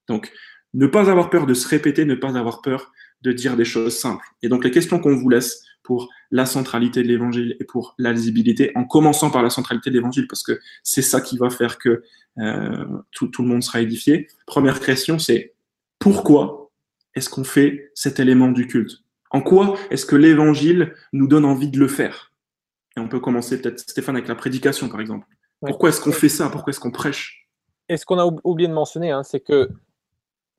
Donc, 0.09 0.31
ne 0.75 0.87
pas 0.87 1.11
avoir 1.11 1.31
peur 1.31 1.47
de 1.47 1.55
se 1.55 1.67
répéter, 1.69 2.05
ne 2.05 2.15
pas 2.15 2.37
avoir 2.37 2.63
peur 2.63 2.93
de 3.23 3.33
dire 3.33 3.57
des 3.57 3.65
choses 3.65 3.97
simples. 3.97 4.25
Et 4.43 4.49
donc 4.49 4.65
les 4.65 4.71
questions 4.71 4.99
qu'on 4.99 5.17
vous 5.17 5.29
laisse 5.29 5.63
pour 5.83 6.09
la 6.31 6.47
centralité 6.47 7.03
de 7.03 7.09
l'évangile 7.09 7.57
et 7.59 7.65
pour 7.65 7.95
la 7.99 8.13
lisibilité, 8.13 8.71
en 8.75 8.85
commençant 8.85 9.31
par 9.31 9.43
la 9.43 9.51
centralité 9.51 9.91
de 9.91 9.97
l'évangile, 9.97 10.27
parce 10.29 10.43
que 10.43 10.61
c'est 10.83 11.03
ça 11.03 11.21
qui 11.21 11.37
va 11.39 11.51
faire 11.51 11.79
que 11.79 12.03
euh, 12.39 12.85
tout, 13.11 13.29
tout, 13.29 13.43
le 13.43 13.49
monde 13.49 13.63
sera 13.63 13.81
édifié. 13.81 14.29
Première 14.47 14.81
question, 14.81 15.19
c'est 15.19 15.55
pourquoi 15.99 16.71
est-ce 17.15 17.29
qu'on 17.29 17.45
fait 17.45 17.91
cet 17.95 18.21
élément 18.21 18.49
du 18.49 18.67
culte? 18.67 18.99
En 19.31 19.41
quoi 19.41 19.77
est-ce 19.91 20.07
que 20.07 20.17
l'évangile 20.17 20.95
nous 21.13 21.27
donne 21.27 21.45
envie 21.45 21.69
de 21.69 21.79
le 21.79 21.89
faire? 21.89 22.33
Et 22.97 23.01
on 23.01 23.09
peut 23.09 23.21
commencer 23.21 23.61
peut-être, 23.61 23.81
Stéphane, 23.81 24.17
avec 24.17 24.29
la 24.29 24.35
prédication, 24.35 24.89
par 24.89 25.01
exemple. 25.01 25.27
Pourquoi 25.61 25.91
est-ce 25.91 26.01
qu'on 26.01 26.13
fait 26.13 26.29
ça? 26.29 26.49
Pourquoi 26.49 26.71
est-ce 26.71 26.81
qu'on 26.81 26.91
prêche? 26.91 27.49
Et 27.89 27.97
ce 27.97 28.05
qu'on 28.05 28.19
a 28.19 28.27
oublié 28.45 28.69
de 28.69 28.75
mentionner, 28.75 29.11
hein, 29.11 29.23
c'est 29.23 29.41
que 29.41 29.69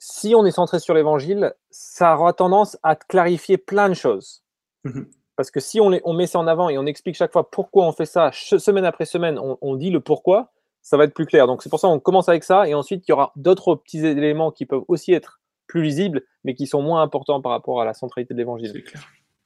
si 0.03 0.33
on 0.33 0.47
est 0.47 0.51
centré 0.51 0.79
sur 0.79 0.95
l'évangile, 0.95 1.53
ça 1.69 2.15
aura 2.17 2.33
tendance 2.33 2.75
à 2.81 2.95
clarifier 2.95 3.59
plein 3.59 3.87
de 3.87 3.93
choses. 3.93 4.43
Mhm. 4.83 5.05
Parce 5.35 5.51
que 5.51 5.59
si 5.59 5.79
on, 5.79 5.91
on, 6.03 6.13
met 6.13 6.25
ça 6.25 6.39
en 6.39 6.47
avant 6.47 6.69
et 6.69 6.77
on 6.79 6.87
explique 6.87 7.15
chaque 7.15 7.31
fois 7.31 7.51
pourquoi 7.51 7.85
on 7.85 7.91
fait 7.91 8.07
ça, 8.07 8.31
semaine 8.33 8.83
après 8.83 9.05
semaine, 9.05 9.39
on, 9.39 9.75
dit 9.75 9.91
le 9.91 9.99
pourquoi, 9.99 10.51
ça 10.81 10.97
va 10.97 11.03
être 11.03 11.13
plus 11.13 11.27
clair. 11.27 11.45
Donc 11.45 11.61
c'est 11.61 11.69
pour 11.69 11.79
ça 11.79 11.87
qu'on 11.87 11.99
commence 11.99 12.29
avec 12.29 12.43
ça 12.43 12.67
et 12.67 12.73
ensuite 12.73 13.07
il 13.07 13.11
y 13.11 13.13
aura 13.13 13.31
d'autres 13.35 13.75
petits 13.75 14.03
éléments 14.03 14.51
qui 14.51 14.65
peuvent 14.65 14.83
aussi 14.87 15.13
être 15.13 15.39
plus 15.67 15.83
lisibles, 15.83 16.23
mais 16.43 16.55
qui 16.55 16.65
sont 16.65 16.81
moins 16.81 17.03
importants 17.03 17.39
par 17.39 17.51
rapport 17.51 17.79
à 17.79 17.85
la 17.85 17.93
centralité 17.93 18.33
de 18.33 18.39
l'évangile. 18.39 18.83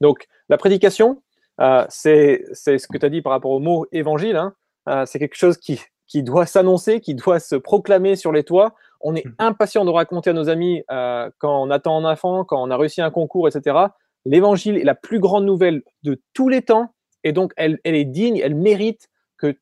Donc 0.00 0.26
la 0.48 0.56
prédication, 0.56 1.22
euh, 1.60 1.84
c'est 1.90 2.44
ce 2.54 2.88
que 2.88 2.96
tu 2.96 3.04
as 3.04 3.10
dit 3.10 3.20
par 3.20 3.32
rapport 3.32 3.50
au 3.50 3.60
mot 3.60 3.86
évangile. 3.92 4.36
Hein. 4.36 4.54
Euh, 4.88 5.04
c'est 5.04 5.18
quelque 5.18 5.36
chose 5.36 5.58
qui, 5.58 5.80
qui 6.06 6.22
doit 6.22 6.46
s'annoncer, 6.46 7.00
qui 7.00 7.14
doit 7.14 7.40
se 7.40 7.56
proclamer 7.56 8.16
sur 8.16 8.32
les 8.32 8.42
toits 8.42 8.74
on 9.00 9.14
est 9.14 9.24
mmh. 9.24 9.34
impatient 9.38 9.84
de 9.84 9.90
raconter 9.90 10.30
à 10.30 10.32
nos 10.32 10.48
amis 10.48 10.82
euh, 10.90 11.30
quand 11.38 11.62
on 11.62 11.70
attend 11.70 11.98
un 11.98 12.10
enfant, 12.10 12.44
quand 12.44 12.62
on 12.62 12.70
a 12.70 12.76
réussi 12.76 13.00
un 13.00 13.10
concours, 13.10 13.48
etc. 13.48 13.76
L'évangile 14.24 14.76
est 14.76 14.84
la 14.84 14.94
plus 14.94 15.20
grande 15.20 15.44
nouvelle 15.44 15.82
de 16.02 16.20
tous 16.34 16.48
les 16.48 16.62
temps 16.62 16.92
et 17.24 17.32
donc 17.32 17.52
elle, 17.56 17.78
est 17.84 18.04
digne, 18.04 18.38
elle 18.42 18.54
mérite 18.54 19.08
que, 19.38 19.56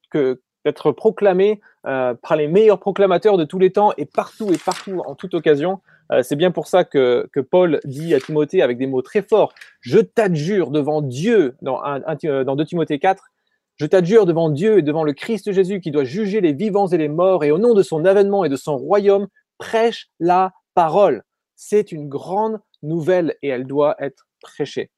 d'être 0.64 0.92
proclamée 0.92 1.60
euh, 1.86 2.14
par 2.14 2.36
les 2.36 2.48
meilleurs 2.48 2.80
proclamateurs 2.80 3.36
de 3.36 3.44
tous 3.44 3.58
les 3.58 3.70
temps 3.70 3.92
et 3.98 4.06
partout 4.06 4.50
et 4.52 4.58
partout 4.58 5.02
en 5.04 5.14
toute 5.14 5.34
occasion. 5.34 5.80
Euh, 6.12 6.22
c'est 6.22 6.36
bien 6.36 6.50
pour 6.50 6.66
ça 6.66 6.84
que, 6.84 7.28
Paul 7.50 7.80
dit 7.84 8.14
à 8.14 8.20
Timothée 8.20 8.62
avec 8.62 8.78
des 8.78 8.86
mots 8.86 9.02
très 9.02 9.22
forts 9.22 9.52
Je 9.80 9.98
t'adjure 9.98 10.70
devant 10.70 11.02
Dieu, 11.02 11.56
dans, 11.60 11.82
dans 11.82 12.56
2 12.56 12.64
Timothée 12.64 12.98
4, 12.98 13.30
je 13.76 13.86
t'adjure 13.86 14.26
devant 14.26 14.50
Dieu 14.50 14.78
et 14.78 14.82
devant 14.82 15.04
le 15.04 15.12
Christ 15.12 15.50
Jésus 15.52 15.80
qui 15.80 15.90
doit 15.90 16.04
juger 16.04 16.40
les 16.40 16.52
vivants 16.52 16.86
et 16.86 16.98
les 16.98 17.08
morts, 17.08 17.44
et 17.44 17.50
au 17.50 17.58
nom 17.58 17.74
de 17.74 17.82
son 17.82 18.04
avènement 18.04 18.44
et 18.44 18.48
de 18.48 18.56
son 18.56 18.76
royaume, 18.76 19.28
prêche 19.58 20.10
la 20.20 20.52
parole. 20.74 21.24
C'est 21.56 21.92
une 21.92 22.08
grande 22.08 22.60
nouvelle 22.82 23.36
et 23.42 23.48
elle 23.48 23.66
doit 23.66 23.96
être 23.98 24.26
prêchée. 24.40 24.90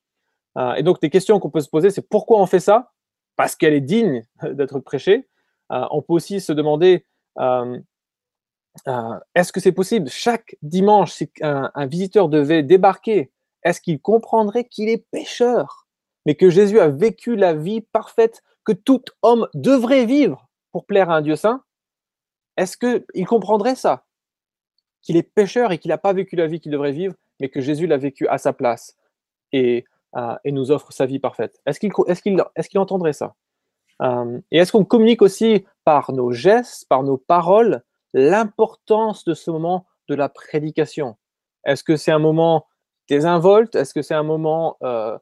Euh, 0.58 0.74
et 0.74 0.82
donc, 0.82 1.00
des 1.00 1.10
questions 1.10 1.38
qu'on 1.38 1.50
peut 1.50 1.60
se 1.60 1.68
poser, 1.68 1.90
c'est 1.90 2.08
pourquoi 2.08 2.40
on 2.40 2.46
fait 2.46 2.60
ça? 2.60 2.92
Parce 3.36 3.56
qu'elle 3.56 3.74
est 3.74 3.80
digne 3.80 4.24
d'être 4.42 4.80
prêchée. 4.80 5.28
Euh, 5.72 5.84
on 5.90 6.02
peut 6.02 6.14
aussi 6.14 6.40
se 6.40 6.52
demander, 6.52 7.04
euh, 7.38 7.78
est-ce 9.34 9.52
que 9.52 9.60
c'est 9.60 9.72
possible? 9.72 10.08
Chaque 10.08 10.56
dimanche, 10.62 11.12
si 11.12 11.30
un, 11.42 11.70
un 11.74 11.86
visiteur 11.86 12.28
devait 12.28 12.62
débarquer, 12.62 13.30
est-ce 13.62 13.80
qu'il 13.80 14.00
comprendrait 14.00 14.64
qu'il 14.64 14.88
est 14.88 15.04
pécheur, 15.10 15.86
mais 16.24 16.34
que 16.34 16.50
Jésus 16.50 16.78
a 16.78 16.88
vécu 16.88 17.36
la 17.36 17.52
vie 17.52 17.80
parfaite 17.80 18.42
que 18.66 18.72
tout 18.72 19.02
homme 19.22 19.48
devrait 19.54 20.04
vivre 20.04 20.48
pour 20.72 20.84
plaire 20.84 21.08
à 21.08 21.16
un 21.16 21.22
Dieu 21.22 21.36
saint, 21.36 21.62
est-ce 22.56 22.76
qu'il 22.76 23.26
comprendrait 23.26 23.76
ça? 23.76 24.04
Qu'il 25.02 25.16
est 25.16 25.22
pécheur 25.22 25.72
et 25.72 25.78
qu'il 25.78 25.90
n'a 25.90 25.98
pas 25.98 26.12
vécu 26.12 26.36
la 26.36 26.46
vie 26.46 26.60
qu'il 26.60 26.72
devrait 26.72 26.92
vivre, 26.92 27.14
mais 27.40 27.48
que 27.48 27.60
Jésus 27.60 27.86
l'a 27.86 27.96
vécu 27.96 28.26
à 28.28 28.38
sa 28.38 28.52
place 28.52 28.96
et, 29.52 29.84
euh, 30.16 30.34
nous 30.46 30.70
offre 30.70 30.92
sa 30.92 31.06
vie 31.06 31.18
parfaite. 31.18 31.60
Est-ce 31.66 31.78
qu'il 31.80 32.80
entendrait 32.80 33.12
ça? 33.12 33.34
Euh, 34.02 34.40
Et 34.50 34.58
est-ce 34.58 34.72
qu'on 34.72 34.84
communique 34.84 35.22
aussi 35.22 35.64
par 35.84 36.12
nos 36.12 36.32
gestes, 36.32 36.86
par 36.88 37.02
nos 37.02 37.16
paroles, 37.16 37.82
l'importance 38.12 39.24
de 39.24 39.34
ce 39.34 39.50
moment 39.50 39.86
de 40.08 40.14
la 40.14 40.28
prédication? 40.28 41.16
Est-ce 41.64 41.84
que 41.84 41.96
c'est 41.96 42.12
un 42.12 42.18
moment 42.18 42.66
désinvolte 43.08 43.74
Est-ce 43.74 43.94
que 43.94 44.02
c'est 44.02 44.14
un 44.14 44.22
moment 44.22 44.76
euh, 44.82 45.18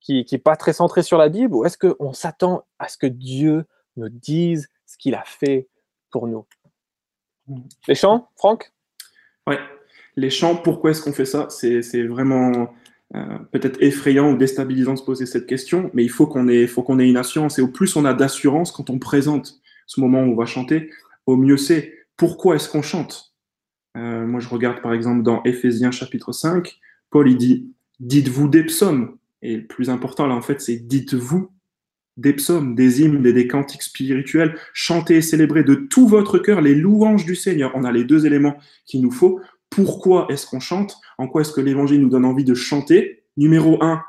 qui 0.00 0.26
n'est 0.30 0.38
pas 0.38 0.56
très 0.56 0.72
centré 0.72 1.02
sur 1.02 1.18
la 1.18 1.28
Bible 1.28 1.54
ou 1.54 1.64
est-ce 1.64 1.78
qu'on 1.78 2.12
s'attend 2.12 2.64
à 2.78 2.88
ce 2.88 2.96
que 2.98 3.06
Dieu 3.06 3.64
nous 3.96 4.08
dise 4.08 4.68
ce 4.86 4.96
qu'il 4.96 5.14
a 5.14 5.24
fait 5.24 5.68
pour 6.10 6.28
nous? 6.28 6.46
Les 7.86 7.94
chants, 7.94 8.28
Franck? 8.36 8.72
Oui, 9.46 9.56
les 10.16 10.30
chants, 10.30 10.56
pourquoi 10.56 10.90
est-ce 10.90 11.02
qu'on 11.02 11.12
fait 11.12 11.24
ça? 11.24 11.46
C'est 11.50 12.02
vraiment 12.06 12.74
euh, 13.14 13.38
peut-être 13.52 13.82
effrayant 13.82 14.32
ou 14.32 14.36
déstabilisant 14.36 14.94
de 14.94 14.98
se 14.98 15.04
poser 15.04 15.26
cette 15.26 15.46
question, 15.46 15.90
mais 15.94 16.04
il 16.04 16.10
faut 16.10 16.26
qu'on 16.26 16.48
ait, 16.48 16.64
ait 16.64 17.08
une 17.08 17.16
assurance. 17.16 17.58
Et 17.58 17.62
au 17.62 17.68
plus 17.68 17.96
on 17.96 18.04
a 18.04 18.14
d'assurance 18.14 18.70
quand 18.70 18.90
on 18.90 18.98
présente 18.98 19.60
ce 19.86 20.00
moment 20.00 20.22
où 20.22 20.32
on 20.32 20.36
va 20.36 20.46
chanter, 20.46 20.90
au 21.26 21.36
mieux 21.36 21.56
c'est. 21.56 21.94
Pourquoi 22.16 22.56
est-ce 22.56 22.68
qu'on 22.68 22.82
chante? 22.82 23.32
Euh, 23.96 24.26
moi, 24.26 24.40
je 24.40 24.48
regarde 24.48 24.82
par 24.82 24.92
exemple 24.92 25.22
dans 25.22 25.42
Éphésiens 25.44 25.90
chapitre 25.90 26.32
5, 26.32 26.78
Paul 27.10 27.30
il 27.30 27.36
dit 27.36 27.72
Dites-vous 28.00 28.48
des 28.48 28.64
psaumes. 28.64 29.16
Et 29.42 29.56
le 29.56 29.66
plus 29.66 29.90
important 29.90 30.26
là, 30.26 30.34
en 30.34 30.42
fait, 30.42 30.60
c'est 30.60 30.76
dites-vous 30.76 31.50
des 32.16 32.32
psaumes, 32.32 32.74
des 32.74 33.00
hymnes 33.00 33.24
et 33.24 33.32
des 33.32 33.46
cantiques 33.46 33.82
spirituels, 33.82 34.58
chantez 34.72 35.16
et 35.16 35.22
célébrez 35.22 35.62
de 35.62 35.76
tout 35.76 36.08
votre 36.08 36.38
cœur 36.38 36.60
les 36.60 36.74
louanges 36.74 37.24
du 37.24 37.36
Seigneur. 37.36 37.72
On 37.74 37.84
a 37.84 37.92
les 37.92 38.04
deux 38.04 38.26
éléments 38.26 38.58
qu'il 38.84 39.02
nous 39.02 39.12
faut. 39.12 39.40
Pourquoi 39.70 40.26
est-ce 40.28 40.46
qu'on 40.46 40.60
chante? 40.60 40.96
En 41.16 41.28
quoi 41.28 41.42
est-ce 41.42 41.52
que 41.52 41.60
l'Évangile 41.60 42.00
nous 42.00 42.08
donne 42.08 42.24
envie 42.24 42.44
de 42.44 42.54
chanter? 42.54 43.24
Numéro 43.36 43.82
un, 43.82 44.02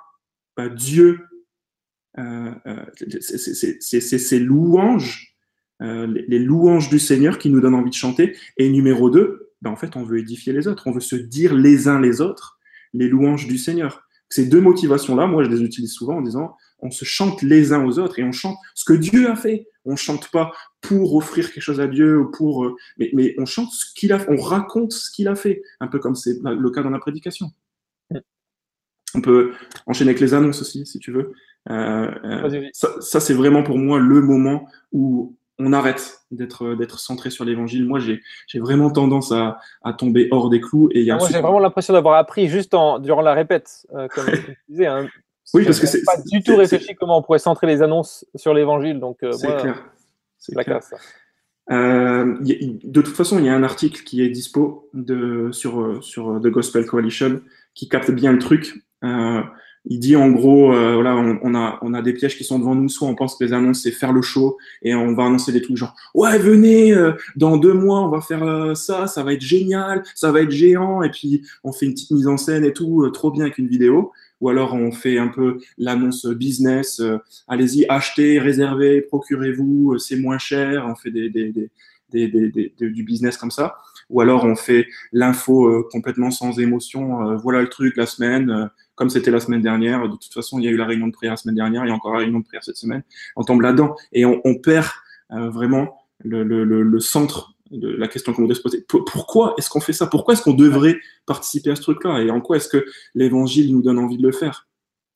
bah, 0.58 0.70
Dieu, 0.70 1.20
euh, 2.18 2.52
euh, 2.66 2.86
c'est 3.80 4.02
ces 4.02 4.40
louanges, 4.40 5.36
euh, 5.84 6.08
les, 6.08 6.40
louanges 6.40 6.90
du 6.90 6.98
Seigneur 6.98 7.38
qui 7.38 7.50
nous 7.50 7.62
donnent 7.62 7.76
envie 7.76 7.92
de 7.92 7.96
chanter. 7.96 8.36
Et 8.58 8.70
numéro 8.70 9.12
deux, 9.12 9.52
bah, 9.62 9.70
en 9.70 9.76
fait, 9.76 9.96
on 9.96 10.04
veut 10.04 10.18
édifier 10.18 10.52
les 10.52 10.68
autres, 10.68 10.88
on 10.88 10.92
veut 10.92 11.00
se 11.00 11.16
dire 11.16 11.54
les 11.54 11.88
uns 11.88 12.02
les 12.02 12.22
autres 12.22 12.60
les 12.94 13.08
louanges 13.08 13.48
du 13.48 13.60
Seigneur. 13.60 14.09
Ces 14.30 14.46
deux 14.46 14.62
motivations-là, 14.62 15.28
moi, 15.28 15.44
je 15.44 15.50
les 15.50 15.62
utilise 15.62 15.92
souvent 15.92 16.18
en 16.18 16.22
disant 16.22 16.56
on 16.82 16.92
se 16.92 17.04
chante 17.04 17.42
les 17.42 17.74
uns 17.74 17.86
aux 17.86 18.00
autres 18.00 18.20
et 18.20 18.24
on 18.24 18.32
chante 18.32 18.58
ce 18.74 18.86
que 18.86 18.94
Dieu 18.94 19.30
a 19.30 19.36
fait. 19.36 19.68
On 19.86 19.96
chante 19.96 20.30
pas 20.32 20.52
pour 20.82 21.16
offrir 21.16 21.52
quelque 21.52 21.64
chose 21.64 21.80
à 21.80 21.88
Dieu 21.88 22.20
ou 22.20 22.32
pour, 22.32 22.66
euh, 22.66 22.76
mais, 22.98 23.10
mais, 23.14 23.36
on 23.38 23.46
chante 23.46 23.72
ce 23.72 23.94
qu'il 23.94 24.14
a, 24.14 24.20
fait. 24.20 24.32
on 24.32 24.42
raconte 24.42 24.94
ce 24.94 25.12
qu'il 25.12 25.28
a 25.28 25.36
fait, 25.36 25.62
un 25.80 25.88
peu 25.88 26.00
comme 26.00 26.16
c'est 26.16 26.38
le 26.42 26.70
cas 26.70 26.84
dans 26.84 26.90
la 26.90 27.00
prédication. 27.00 27.48
On 29.16 29.22
peut 29.22 29.54
enchaîner 29.88 30.12
avec 30.12 30.22
les 30.22 30.36
annonces 30.36 30.62
aussi, 30.62 30.86
si 30.86 31.00
tu 31.00 31.12
veux. 31.12 31.34
Euh, 31.70 32.12
euh, 32.24 32.70
ça, 32.74 32.90
ça 33.02 33.20
c'est 33.20 33.34
vraiment 33.34 33.64
pour 33.64 33.78
moi 33.78 34.00
le 34.00 34.22
moment 34.22 34.68
où 34.92 35.36
on 35.60 35.74
arrête 35.74 36.22
d'être 36.32 36.74
d'être 36.76 37.00
centré 37.00 37.30
sur 37.30 37.46
l'évangile. 37.46 37.86
Moi, 37.86 38.00
j'ai 38.00 38.22
vraiment 38.60 38.90
tendance 38.90 39.32
à, 39.32 39.60
à, 39.84 39.94
tomber 39.94 40.28
hors 40.32 40.50
des 40.50 40.62
clous. 40.62 40.90
Et 40.94 41.04
y 41.04 41.12
a 41.12 41.18
Moi, 41.18 41.28
j'ai 41.30 41.42
vraiment 41.42 41.60
l'impression 41.60 41.94
d'avoir 41.94 42.16
appris 42.16 42.48
juste 42.48 42.74
en, 42.74 43.00
durant 43.00 43.22
la 43.22 43.34
répète, 43.34 43.86
comme 44.14 44.26
tu 44.46 44.58
disais. 44.70 44.88
Hein. 44.88 45.08
Oui, 45.54 45.66
parce 45.66 45.80
que 45.80 45.88
c'est 45.88 46.04
pas 46.04 46.18
du 46.32 46.44
tout 46.44 46.56
réfléchi 46.56 46.96
comment 46.96 47.18
on 47.18 47.22
pourrait 47.22 47.40
centrer 47.40 47.68
les 47.68 47.82
annonces 47.82 48.26
sur 48.36 48.54
l'évangile. 48.54 49.00
Donc, 49.00 49.24
euh, 49.24 49.32
c'est 49.32 49.56
clair. 49.58 49.84
C'est 50.38 50.56
la 50.56 50.64
classe. 50.64 50.94
Euh, 51.72 52.38
de 52.42 53.02
toute 53.02 53.16
façon, 53.16 53.40
il 53.40 53.46
y 53.46 53.50
a 53.50 53.56
un 53.56 53.64
article 53.64 54.04
qui 54.04 54.24
est 54.24 54.30
dispo 54.30 54.90
de, 54.94 55.50
sur, 55.52 55.82
euh, 55.82 56.02
sur 56.02 56.40
The 56.42 56.48
Gospel 56.48 56.86
Coalition 56.86 57.42
qui 57.74 57.90
capte 57.90 58.12
bien 58.12 58.32
le 58.32 58.40
truc. 58.40 58.84
Euh, 59.86 59.90
il 59.90 60.00
dit 60.00 60.16
en 60.16 60.30
gros, 60.30 60.74
euh, 60.74 60.96
voilà, 60.96 61.16
on, 61.16 61.56
a, 61.56 61.80
on 61.82 61.94
a 61.94 62.02
des 62.02 62.14
pièges 62.14 62.38
qui 62.38 62.44
sont 62.44 62.60
devant 62.60 62.76
nous. 62.76 62.90
Soit 62.90 63.08
on 63.08 63.16
pense 63.16 63.36
que 63.36 63.44
les 63.44 63.54
annonces 63.54 63.84
c'est 63.84 63.92
faire 63.92 64.14
le 64.14 64.22
show 64.22 64.58
et 64.82 64.94
on 64.96 65.14
va 65.14 65.26
annoncer 65.26 65.52
des 65.52 65.62
trucs 65.62 65.78
genre 65.78 65.96
ouais 66.14 66.38
venez 66.38 66.94
dans 67.36 67.58
deux 67.58 67.74
mois 67.74 68.02
on 68.02 68.10
va 68.10 68.22
faire 68.22 68.76
ça, 68.76 69.08
ça 69.08 69.24
va 69.24 69.34
être 69.34 69.42
génial, 69.42 70.04
ça 70.16 70.32
va 70.32 70.42
être 70.42 70.52
géant. 70.52 71.02
Et 71.04 71.10
puis 71.10 71.42
on 71.64 71.72
fait 71.72 71.86
une 71.86 71.94
petite 71.94 72.12
mise 72.12 72.28
en 72.28 72.38
scène 72.38 72.66
et 72.66 72.74
tout, 72.74 73.10
trop 73.12 73.32
bien 73.32 73.46
avec 73.46 73.58
une 73.58 73.68
vidéo. 73.68 74.12
Ou 74.42 74.50
alors 74.50 74.74
on 74.74 74.92
fait 74.92 75.18
un 75.18 75.28
peu 75.28 75.60
l'annonce 75.78 76.26
business, 76.26 77.00
euh, 77.02 77.18
allez-y, 77.48 77.86
achetez, 77.90 78.40
réservez, 78.40 79.02
procurez-vous, 79.02 79.94
euh, 79.94 79.98
c'est 79.98 80.16
moins 80.16 80.38
cher, 80.38 80.86
on 80.88 80.96
fait 80.96 81.12
des, 81.12 81.30
des, 81.30 81.54
des, 82.12 82.74
du 82.80 83.04
business 83.04 83.38
comme 83.38 83.52
ça, 83.52 83.76
ou 84.10 84.22
alors 84.22 84.46
on 84.46 84.56
fait 84.56 84.88
l'info 85.12 85.68
euh, 85.68 85.88
complètement 85.92 86.32
sans 86.32 86.58
émotion, 86.60 87.36
voilà 87.38 87.62
le 87.62 87.68
truc 87.68 87.98
la 87.98 88.06
semaine, 88.06 88.70
comme 89.00 89.10
c'était 89.10 89.32
la 89.32 89.40
semaine 89.40 89.62
dernière, 89.62 90.10
de 90.10 90.18
toute 90.18 90.34
façon 90.34 90.60
il 90.60 90.66
y 90.66 90.68
a 90.68 90.72
eu 90.72 90.76
la 90.76 90.86
réunion 90.86 91.08
de 91.08 91.14
prière 91.14 91.32
la 91.32 91.38
semaine 91.38 91.56
dernière, 91.56 91.86
il 91.86 91.88
y 91.88 91.92
a 91.92 91.96
encore 91.96 92.12
la 92.12 92.20
réunion 92.20 92.40
de 92.40 92.44
prière 92.44 92.62
cette 92.66 92.76
semaine, 92.76 93.02
on 93.38 93.46
tombe 93.46 93.62
là-dedans 93.62 93.96
et 94.12 94.26
on, 94.26 94.42
on 94.44 94.56
perd 94.56 94.90
vraiment 95.30 96.06
le, 96.20 96.44
le, 96.44 96.66
le, 96.66 97.00
centre 97.00 97.54
de 97.72 97.88
la 97.88 98.10
question 98.10 98.34
qu'on 98.34 98.42
voudrait 98.42 98.56
se 98.56 98.62
poser. 98.62 98.86
Pourquoi 98.88 99.56
est-ce 99.58 99.70
qu'on 99.70 99.80
fait 99.80 99.94
ça? 99.94 100.08
Pourquoi 100.08 100.34
est-ce 100.34 100.42
qu'on 100.42 100.54
devrait 100.54 101.00
participer 101.26 101.72
à 101.72 101.78
ce 101.78 101.82
truc-là? 101.82 102.22
Et 102.22 102.30
en 102.30 102.42
quoi 102.42 102.58
est-ce 102.58 102.68
que 102.68 102.86
l'évangile 103.16 103.72
nous 103.72 103.82
donne 103.82 104.00
envie 104.00 104.18
de 104.18 104.24
le 104.24 104.34
faire? 104.34 104.68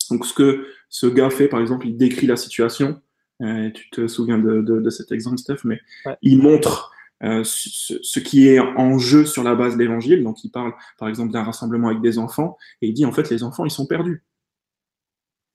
Donc, 0.09 0.25
ce 0.25 0.34
que 0.34 0.65
ce 0.89 1.07
gars 1.07 1.29
fait, 1.29 1.49
par 1.49 1.59
exemple, 1.59 1.88
il 1.88 1.97
décrit 1.97 2.27
la 2.27 2.38
situation. 2.38 3.01
Euh, 3.41 3.69
tu 3.71 3.89
te 3.89 4.07
souviens 4.07 4.38
de, 4.38 4.61
de, 4.61 4.89
cet 4.89 5.11
exemple, 5.11 5.39
Steph, 5.39 5.65
mais 5.65 5.81
il 6.21 6.41
montre 6.41 6.92
euh, 7.24 7.43
ce, 7.45 8.19
qui 8.19 8.49
est 8.49 8.59
en 8.59 8.97
jeu 8.97 9.26
sur 9.26 9.43
la 9.43 9.55
base 9.55 9.76
de 9.76 9.80
l'évangile. 9.80 10.24
Donc, 10.24 10.43
il 10.43 10.49
parle, 10.49 10.74
par 10.97 11.07
exemple, 11.07 11.32
d'un 11.32 11.43
rassemblement 11.43 11.88
avec 11.88 12.01
des 12.01 12.19
enfants 12.19 12.57
et 12.82 12.88
il 12.88 12.93
dit, 12.93 13.05
en 13.05 13.13
fait, 13.13 13.30
les 13.30 13.43
enfants, 13.43 13.65
ils 13.65 13.71
sont 13.71 13.86
perdus. 13.86 14.24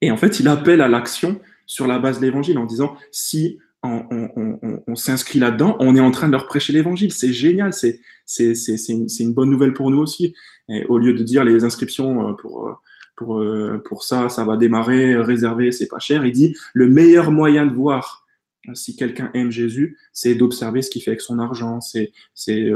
Et 0.01 0.11
en 0.11 0.17
fait, 0.17 0.41
il 0.41 0.49
appelle 0.49 0.81
à 0.81 0.89
l'action 0.89 1.41
sur 1.67 1.87
la 1.87 1.99
base 1.99 2.21
de 2.21 2.25
l'évangile 2.25 2.57
en 2.59 2.65
disant, 2.65 2.97
si 3.13 3.59
on, 3.83 4.95
s'inscrit 4.95 5.39
là-dedans, 5.39 5.77
on 5.79 5.95
est 5.95 6.01
en 6.01 6.11
train 6.11 6.29
de 6.29 6.33
leur 6.33 6.47
prêcher 6.47 6.73
l'évangile. 6.73 7.13
C'est 7.13 7.33
génial, 7.33 7.73
c'est 7.73 8.01
une, 8.39 9.07
une, 9.21 9.35
bonne 9.35 9.51
nouvelle 9.51 9.75
pour 9.75 9.91
nous 9.91 9.99
aussi. 9.99 10.35
Et 10.69 10.87
au 10.87 10.99
lieu 10.99 11.13
de 11.13 11.23
dire 11.23 11.45
les 11.45 11.65
inscriptions 11.65 12.31
euh, 12.31 12.33
pour, 12.33 12.69
euh, 12.69 12.73
pour, 13.15 13.45
pour 13.85 14.05
ça, 14.05 14.31
ça 14.31 14.45
va 14.45 14.57
démarrer, 14.57 15.17
réservé, 15.17 15.71
c'est 15.73 15.89
pas 15.89 15.99
cher, 15.99 16.25
il 16.25 16.33
dit 16.33 16.57
le 16.73 16.89
meilleur 16.89 17.31
moyen 17.31 17.67
de 17.67 17.75
voir 17.75 18.28
si 18.75 18.97
quelqu'un 18.97 19.31
aime 19.35 19.51
Jésus, 19.51 19.99
c'est 20.13 20.35
d'observer 20.35 20.83
ce 20.83 20.91
qu'il 20.91 21.03
fait 21.03 21.11
avec 21.13 21.21
son 21.21 21.39
argent, 21.39 21.81
c'est 21.81 22.13
c'est 22.35 22.71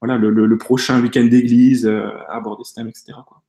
voilà 0.00 0.16
le, 0.16 0.30
le, 0.30 0.58
prochain 0.58 1.00
week-end 1.00 1.24
d'église, 1.24 1.90
aborder 2.28 2.64
ce 2.64 2.74
thème, 2.74 2.88
etc. 2.88 3.14
Quoi. 3.26 3.42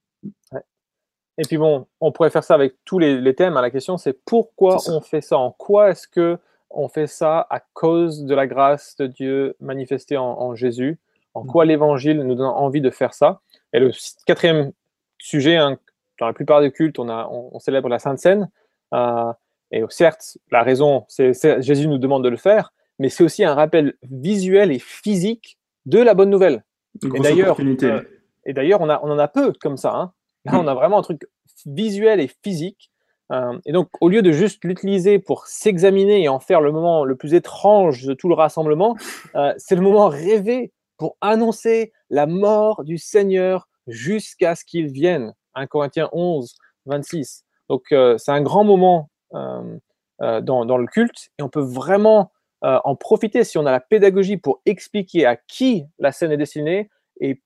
Et 1.40 1.44
puis 1.44 1.58
bon, 1.58 1.88
on 2.02 2.12
pourrait 2.12 2.30
faire 2.30 2.44
ça 2.44 2.54
avec 2.54 2.76
tous 2.84 3.00
les, 3.00 3.20
les 3.20 3.34
thèmes. 3.34 3.54
La 3.54 3.72
question, 3.72 3.98
c'est 3.98 4.14
pourquoi 4.26 4.78
on 4.88 5.00
fait 5.00 5.22
ça? 5.22 5.38
En 5.38 5.52
quoi 5.52 5.90
est-ce 5.90 6.06
que 6.06 6.38
on 6.70 6.90
fait 6.90 7.08
ça 7.08 7.48
à 7.50 7.62
cause 7.74 8.26
de 8.26 8.36
la 8.36 8.46
grâce 8.46 8.98
de 8.98 9.08
Dieu 9.08 9.56
manifestée 9.62 10.18
en, 10.18 10.54
Jésus? 10.56 11.00
En 11.34 11.46
quoi 11.46 11.64
mm. 11.64 11.68
l'évangile 11.70 12.24
nous 12.24 12.36
donne 12.36 12.46
envie 12.46 12.82
de 12.82 12.90
faire 12.90 13.14
ça? 13.14 13.40
Et 13.72 13.80
le 13.80 13.92
quatrième 14.26 14.74
sujet, 15.18 15.56
hein, 15.56 15.80
dans 16.20 16.28
la 16.28 16.34
plupart 16.34 16.60
des 16.60 16.72
cultes, 16.72 17.00
on, 17.00 17.08
a, 17.08 17.30
on, 17.32 17.58
célèbre 17.60 17.88
la 17.88 18.00
Sainte 18.00 18.20
Seine. 18.20 18.50
Euh, 18.94 19.32
et 19.72 19.84
certes, 19.90 20.38
la 20.52 20.64
raison, 20.64 21.06
c'est 21.08 21.62
Jésus 21.62 21.88
nous 21.88 21.98
demande 21.98 22.24
de 22.24 22.30
le 22.30 22.38
faire, 22.38 22.74
mais 22.98 23.10
c'est 23.10 23.24
aussi 23.24 23.44
un 23.44 23.54
rappel 23.54 23.96
visuel 24.04 24.72
et 24.72 24.80
physique 24.80 25.58
de 25.86 26.00
la 26.00 26.14
bonne 26.14 26.30
nouvelle. 26.30 26.64
Et 27.04 27.20
d'ailleurs, 27.20 27.60
euh, 27.60 28.02
et 28.46 28.54
d'ailleurs, 28.54 28.82
on, 28.82 28.90
on 28.90 29.12
en 29.12 29.20
a 29.20 29.28
peu 29.28 29.54
comme 29.62 29.78
ça. 29.78 29.94
Hein. 29.94 30.14
Là, 30.46 30.54
mm. 30.54 30.60
on 30.60 30.68
a 30.68 30.74
vraiment 30.74 31.00
un 31.00 31.04
truc 31.04 31.22
visuel 31.66 32.20
et 32.20 32.30
physique 32.44 32.92
euh, 33.32 33.58
et 33.66 33.72
donc, 33.72 33.90
au 34.02 34.10
lieu 34.10 34.22
de 34.22 34.32
juste 34.32 34.64
l'utiliser 34.66 35.20
pour 35.20 35.46
s'examiner 35.46 36.24
et 36.24 36.30
en 36.30 36.40
faire 36.40 36.62
le 36.62 36.72
moment 36.72 37.06
le 37.06 37.16
plus 37.16 37.34
étrange 37.34 38.06
de 38.06 38.14
tout 38.14 38.28
le 38.28 38.36
rassemblement, 38.36 38.96
euh, 39.36 39.54
c'est 39.58 39.76
le 39.76 39.82
moment 39.82 40.08
rêvé 40.08 40.72
pour 40.98 41.18
annoncer 41.22 41.92
la 42.10 42.26
mort 42.26 42.84
du 42.84 42.98
Seigneur 42.98 43.68
jusqu'à 43.88 44.56
ce 44.56 44.66
qu'il 44.66 44.88
vienne. 44.88 45.34
1 45.56 45.68
Corinthiens 45.68 46.10
11, 46.12 46.56
26. 46.86 47.44
Donc, 47.70 47.84
euh, 47.92 48.18
c'est 48.18 48.32
un 48.32 48.42
grand 48.42 48.64
moment 48.64 49.10
dans, 49.32 50.66
dans, 50.66 50.78
le 50.78 50.88
culte 50.88 51.30
et 51.38 51.44
on 51.44 51.50
peut 51.50 51.62
vraiment 51.62 52.32
en 52.62 52.96
profiter 52.96 53.44
si 53.44 53.58
on 53.58 53.66
a 53.66 53.72
la 53.72 53.80
pédagogie 53.80 54.38
pour 54.38 54.62
expliquer 54.66 55.26
à 55.26 55.36
qui 55.36 55.86
la 55.98 56.12
scène 56.12 56.32
est 56.32 56.38
destinée 56.38 56.90
et 57.22 57.42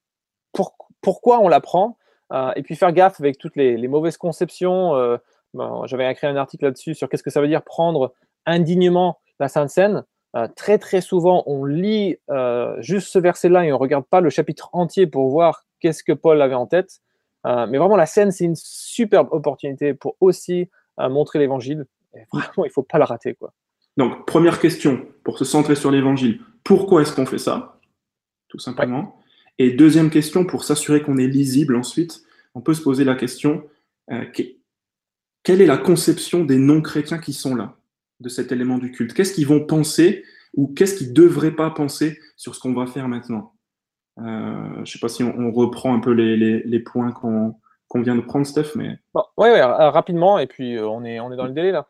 pour, 0.54 0.76
pourquoi 1.02 1.40
on 1.40 1.48
la 1.48 1.62
prend. 1.62 1.98
et 2.56 2.64
puis 2.64 2.76
faire 2.76 2.94
gaffe 2.94 3.20
avec 3.20 3.38
toutes 3.38 3.56
les, 3.56 3.88
mauvaises 3.88 4.18
conceptions 4.18 5.20
j'avais 5.86 6.12
écrit 6.12 6.28
un 6.28 6.36
article 6.36 6.66
là-dessus 6.66 6.96
sur 6.96 7.10
qu'est-ce 7.10 7.24
que 7.24 7.30
ça 7.30 7.42
veut 7.42 7.48
dire 7.48 7.64
prendre 7.64 8.14
indignement 8.46 9.20
la 9.40 9.48
Sainte 9.48 9.70
Seine. 9.70 10.04
Euh, 10.36 10.48
très 10.56 10.80
très 10.80 11.02
souvent, 11.02 11.44
on 11.46 11.64
lit 11.64 12.18
euh, 12.32 12.76
juste 12.80 13.10
ce 13.10 13.20
verset-là 13.20 13.66
et 13.66 13.72
on 13.72 13.76
ne 13.76 13.82
regarde 13.82 14.06
pas 14.06 14.20
le 14.20 14.30
chapitre 14.30 14.70
entier 14.74 15.06
pour 15.06 15.30
voir 15.30 15.66
qu'est-ce 15.80 16.04
que 16.04 16.14
Paul 16.14 16.42
avait 16.42 16.56
en 16.56 16.66
tête. 16.66 17.02
Euh, 17.46 17.68
mais 17.68 17.78
vraiment, 17.78 17.98
la 17.98 18.06
scène, 18.06 18.32
c'est 18.32 18.46
une 18.46 18.56
superbe 18.56 19.28
opportunité 19.32 19.94
pour 19.94 20.16
aussi 20.22 20.70
montrer 20.98 21.40
l'évangile. 21.40 21.86
vraiment, 22.32 22.66
il 22.66 22.70
ne 22.70 22.70
faut 22.70 22.84
pas 22.84 22.98
la 22.98 23.06
rater. 23.06 23.36
Quoi. 23.36 23.54
Donc, 23.98 24.26
première 24.26 24.60
question, 24.60 25.06
pour 25.24 25.38
se 25.38 25.46
centrer 25.46 25.76
sur 25.76 25.92
l'évangile, 25.92 26.42
pourquoi 26.64 27.02
est-ce 27.02 27.14
qu'on 27.14 27.26
fait 27.26 27.38
ça 27.38 27.80
Tout 28.48 28.60
simplement? 28.60 29.20
Et 29.60 29.72
deuxième 29.72 30.10
question, 30.10 30.46
pour 30.46 30.64
s'assurer 30.64 31.02
qu'on 31.02 31.18
est 31.18 31.28
lisible 31.28 31.76
ensuite, 31.76 32.24
on 32.56 32.62
peut 32.62 32.74
se 32.74 32.82
poser 32.82 33.04
la 33.04 33.16
question, 33.16 33.64
quelle 35.44 35.62
est 35.62 35.66
la 35.66 35.78
conception 35.78 36.44
des 36.44 36.58
non-chrétiens 36.58 37.20
qui 37.20 37.34
sont 37.34 37.56
là, 37.56 37.78
de 38.20 38.30
cet 38.30 38.52
élément 38.52 38.78
du 38.78 38.92
culte? 38.92 39.14
Qu'est-ce 39.14 39.34
qu'ils 39.34 39.48
vont 39.48 39.66
penser 39.66 40.24
ou 40.56 40.68
qu'est-ce 40.68 40.96
qu'ils 40.96 41.10
ne 41.10 41.14
devraient 41.14 41.56
pas 41.56 41.70
penser 41.70 42.20
sur 42.38 42.56
ce 42.56 42.60
qu'on 42.60 42.74
va 42.74 42.88
faire 42.88 43.08
maintenant? 43.08 43.54
Euh, 44.20 44.74
Je 44.76 44.80
ne 44.80 44.86
sais 44.86 45.00
pas 45.00 45.10
si 45.10 45.24
on, 45.24 45.52
reprend 45.52 45.94
un 45.94 46.00
peu 46.00 46.12
les, 46.12 46.80
points 46.80 47.12
qu'on 47.12 47.56
vient 48.02 48.16
de 48.16 48.22
prendre, 48.22 48.46
Steph, 48.46 48.76
mais... 48.76 48.98
Oui, 49.14 49.24
ouais, 49.38 49.62
euh, 49.62 49.90
rapidement, 49.90 50.40
et 50.40 50.48
puis 50.48 50.78
euh, 50.78 50.88
on, 50.88 51.04
est, 51.04 51.20
on 51.20 51.32
est 51.32 51.36
dans 51.36 51.46
le 51.46 51.54
délai 51.54 51.72
là. 51.72 51.88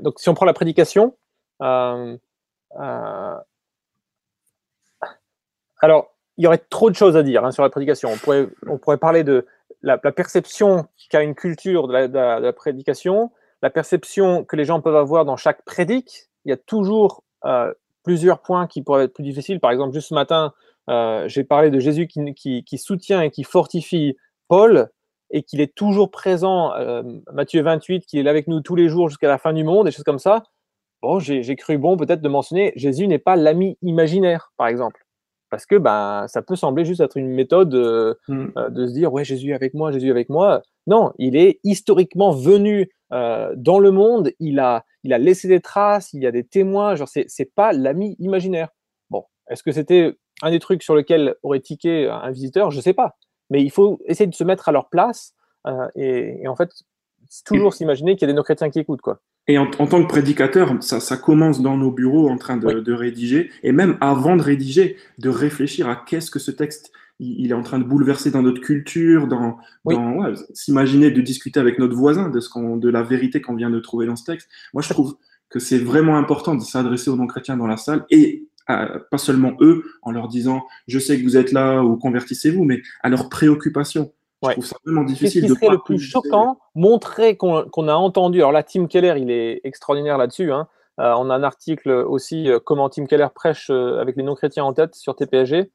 donc 0.00 0.20
si 0.20 0.28
on 0.28 0.34
prend 0.34 0.46
la 0.46 0.52
prédication, 0.52 1.16
alors 1.60 2.18
il 6.36 6.44
y 6.44 6.46
aurait 6.46 6.58
trop 6.58 6.90
de 6.90 6.94
choses 6.94 7.16
à 7.16 7.22
dire 7.22 7.44
hein, 7.44 7.50
sur 7.50 7.64
la 7.64 7.70
prédication. 7.70 8.10
On 8.12 8.16
pourrait, 8.16 8.48
on 8.68 8.78
pourrait 8.78 8.98
parler 8.98 9.24
de 9.24 9.46
la, 9.82 9.98
perception 9.98 10.86
qu'a 11.10 11.22
une 11.22 11.34
culture 11.34 11.88
de 11.88 11.92
la, 11.92 12.52
prédication, 12.52 13.32
la 13.62 13.70
perception 13.70 14.44
que 14.44 14.54
les 14.54 14.64
gens 14.64 14.80
peuvent 14.80 14.96
avoir 14.96 15.24
dans 15.24 15.36
chaque 15.36 15.64
prédique. 15.64 16.28
Il 16.44 16.50
y 16.50 16.52
a 16.52 16.56
toujours 16.56 17.24
euh, 17.44 17.74
plusieurs 18.04 18.40
points 18.40 18.68
qui 18.68 18.82
pourraient 18.82 19.04
être 19.04 19.14
plus 19.14 19.24
difficiles. 19.24 19.58
Par 19.58 19.72
exemple, 19.72 19.92
juste 19.92 20.08
ce 20.08 20.14
matin, 20.14 20.52
Euh, 20.88 21.28
j'ai 21.28 21.44
parlé 21.44 21.70
de 21.70 21.78
Jésus 21.78 22.06
qui, 22.06 22.64
qui, 22.64 22.78
soutient 22.78 23.20
et 23.20 23.30
qui 23.30 23.44
fortifie 23.44 24.16
Paul 24.48 24.90
et 25.30 25.42
qu'il 25.42 25.60
est 25.60 25.74
toujours 25.74 26.10
présent, 26.10 26.72
euh, 26.74 27.02
Matthieu 27.32 27.62
28, 27.62 28.06
qui 28.06 28.18
est 28.18 28.22
là 28.22 28.30
avec 28.30 28.48
nous 28.48 28.60
tous 28.60 28.76
les 28.76 28.88
jours 28.88 29.08
jusqu'à 29.08 29.28
la 29.28 29.38
fin 29.38 29.52
du 29.52 29.64
monde, 29.64 29.86
des 29.86 29.92
choses 29.92 30.04
comme 30.04 30.18
ça. 30.18 30.44
Bon, 31.02 31.18
j'ai 31.20 31.56
cru 31.56 31.78
bon 31.78 31.96
peut-être 31.96 32.22
de 32.22 32.28
mentionner, 32.28 32.72
Jésus 32.74 33.06
n'est 33.06 33.18
pas 33.18 33.36
l'ami 33.36 33.78
imaginaire, 33.82 34.52
par 34.56 34.66
exemple. 34.66 35.04
Parce 35.50 35.64
que 35.64 35.76
ben, 35.76 36.26
ça 36.26 36.42
peut 36.42 36.56
sembler 36.56 36.84
juste 36.84 37.00
être 37.00 37.16
une 37.16 37.28
méthode 37.28 37.74
euh, 37.74 38.14
mm. 38.28 38.70
de 38.70 38.86
se 38.86 38.92
dire, 38.92 39.12
ouais, 39.12 39.24
Jésus 39.24 39.50
est 39.50 39.54
avec 39.54 39.74
moi, 39.74 39.92
Jésus 39.92 40.08
est 40.08 40.10
avec 40.10 40.28
moi. 40.28 40.62
Non, 40.86 41.12
il 41.18 41.36
est 41.36 41.60
historiquement 41.64 42.32
venu 42.32 42.90
dans 43.10 43.78
le 43.78 43.90
monde, 43.90 44.32
il 44.38 44.58
a, 44.60 44.84
il 45.02 45.14
a 45.14 45.18
laissé 45.18 45.48
des 45.48 45.60
traces, 45.60 46.12
il 46.12 46.22
y 46.22 46.26
a 46.26 46.30
des 46.30 46.44
témoins, 46.44 46.94
genre 46.94 47.08
c'est 47.08 47.54
pas 47.54 47.72
l'ami 47.72 48.16
imaginaire. 48.18 48.68
Bon, 49.08 49.24
est-ce 49.48 49.62
que 49.62 49.72
c'était 49.72 50.14
un 50.42 50.50
des 50.50 50.58
trucs 50.58 50.82
sur 50.82 50.94
lesquels 50.94 51.34
aurait 51.42 51.60
tiqué 51.60 52.08
un 52.08 52.30
visiteur, 52.30 52.70
je 52.70 52.76
ne 52.76 52.82
sais 52.82 52.92
pas. 52.92 53.16
Mais 53.50 53.62
il 53.62 53.70
faut 53.70 54.00
essayer 54.06 54.26
de 54.26 54.34
se 54.34 54.44
mettre 54.44 54.68
à 54.68 54.72
leur 54.72 54.88
place 54.88 55.34
euh, 55.66 55.88
et, 55.96 56.46
en 56.48 56.56
fait, 56.56 56.70
toujours 57.44 57.74
s'imaginer 57.74 58.14
qu'il 58.16 58.22
y 58.22 58.30
a 58.30 58.32
des 58.32 58.36
non-chrétiens 58.36 58.70
qui 58.70 58.78
écoutent. 58.78 59.00
Quoi. 59.00 59.20
Et 59.46 59.58
en, 59.58 59.66
tant 59.66 60.02
que 60.02 60.08
prédicateur, 60.08 60.74
ça, 60.80 61.00
ça, 61.00 61.16
commence 61.16 61.62
dans 61.62 61.76
nos 61.76 61.90
bureaux 61.90 62.28
en 62.28 62.36
train 62.36 62.56
de, 62.56 62.80
de, 62.80 62.92
rédiger, 62.92 63.50
et 63.62 63.72
même 63.72 63.96
avant 64.00 64.36
de 64.36 64.42
rédiger, 64.42 64.96
de 65.18 65.28
réfléchir 65.30 65.88
à 65.88 65.96
qu'est-ce 65.96 66.30
que 66.30 66.38
ce 66.38 66.50
texte 66.50 66.92
il, 67.20 67.50
est 67.50 67.54
en 67.54 67.62
train 67.62 67.78
de 67.78 67.84
bouleverser 67.84 68.30
dans 68.30 68.42
notre 68.42 68.60
culture, 68.60 69.26
dans, 69.26 69.58
dans 69.84 70.34
s'imaginer 70.54 71.10
de 71.10 71.20
discuter 71.20 71.58
avec 71.58 71.78
notre 71.78 71.96
voisin 71.96 72.28
de, 72.28 72.40
ce 72.40 72.48
qu'on, 72.48 72.76
de 72.76 72.88
la 72.88 73.02
vérité 73.02 73.40
qu'on 73.40 73.56
vient 73.56 73.70
de 73.70 73.80
trouver 73.80 74.06
dans 74.06 74.16
ce 74.16 74.24
texte. 74.24 74.48
Moi, 74.72 74.82
je 74.82 74.90
trouve 74.90 75.16
que 75.50 75.58
c'est 75.58 75.78
vraiment 75.78 76.16
important 76.16 76.54
de 76.54 76.62
s'adresser 76.62 77.10
aux 77.10 77.16
non-chrétiens 77.16 77.56
dans 77.56 77.66
la 77.66 77.76
salle 77.76 78.04
et 78.10 78.46
pas 78.68 79.18
seulement 79.18 79.52
eux, 79.60 79.84
en 80.02 80.10
leur 80.10 80.28
disant 80.28 80.62
je 80.86 80.98
sais 80.98 81.18
que 81.18 81.24
vous 81.24 81.36
êtes 81.36 81.52
là 81.52 81.82
ou 81.82 81.96
convertissez-vous, 81.96 82.64
mais 82.64 82.82
à 83.02 83.08
leurs 83.08 83.28
préoccupations. 83.28 84.12
Je 84.42 84.50
trouve 84.50 84.66
ça 84.66 84.76
vraiment 84.84 85.04
difficile. 85.04 85.48
Ce 85.48 85.52
qui 85.52 85.58
serait 85.58 85.72
le 85.72 85.82
plus 85.82 85.98
choquant, 85.98 86.58
montrer 86.74 87.36
qu'on 87.36 87.88
a 87.88 87.94
entendu. 87.94 88.38
Alors 88.38 88.52
là, 88.52 88.62
Tim 88.62 88.86
Keller, 88.86 89.14
il 89.18 89.30
est 89.30 89.60
extraordinaire 89.64 90.18
là-dessus. 90.18 90.52
Hein. 90.52 90.68
Euh, 91.00 91.14
on 91.16 91.30
a 91.30 91.34
un 91.34 91.42
article 91.42 91.90
aussi 91.90 92.50
euh, 92.50 92.58
comment 92.58 92.88
Tim 92.88 93.06
Keller 93.06 93.28
prêche 93.34 93.70
euh, 93.70 94.00
avec 94.00 94.16
les 94.16 94.22
non-chrétiens 94.22 94.64
en 94.64 94.72
tête 94.72 94.94
sur 94.94 95.14
TPSG. 95.14 95.70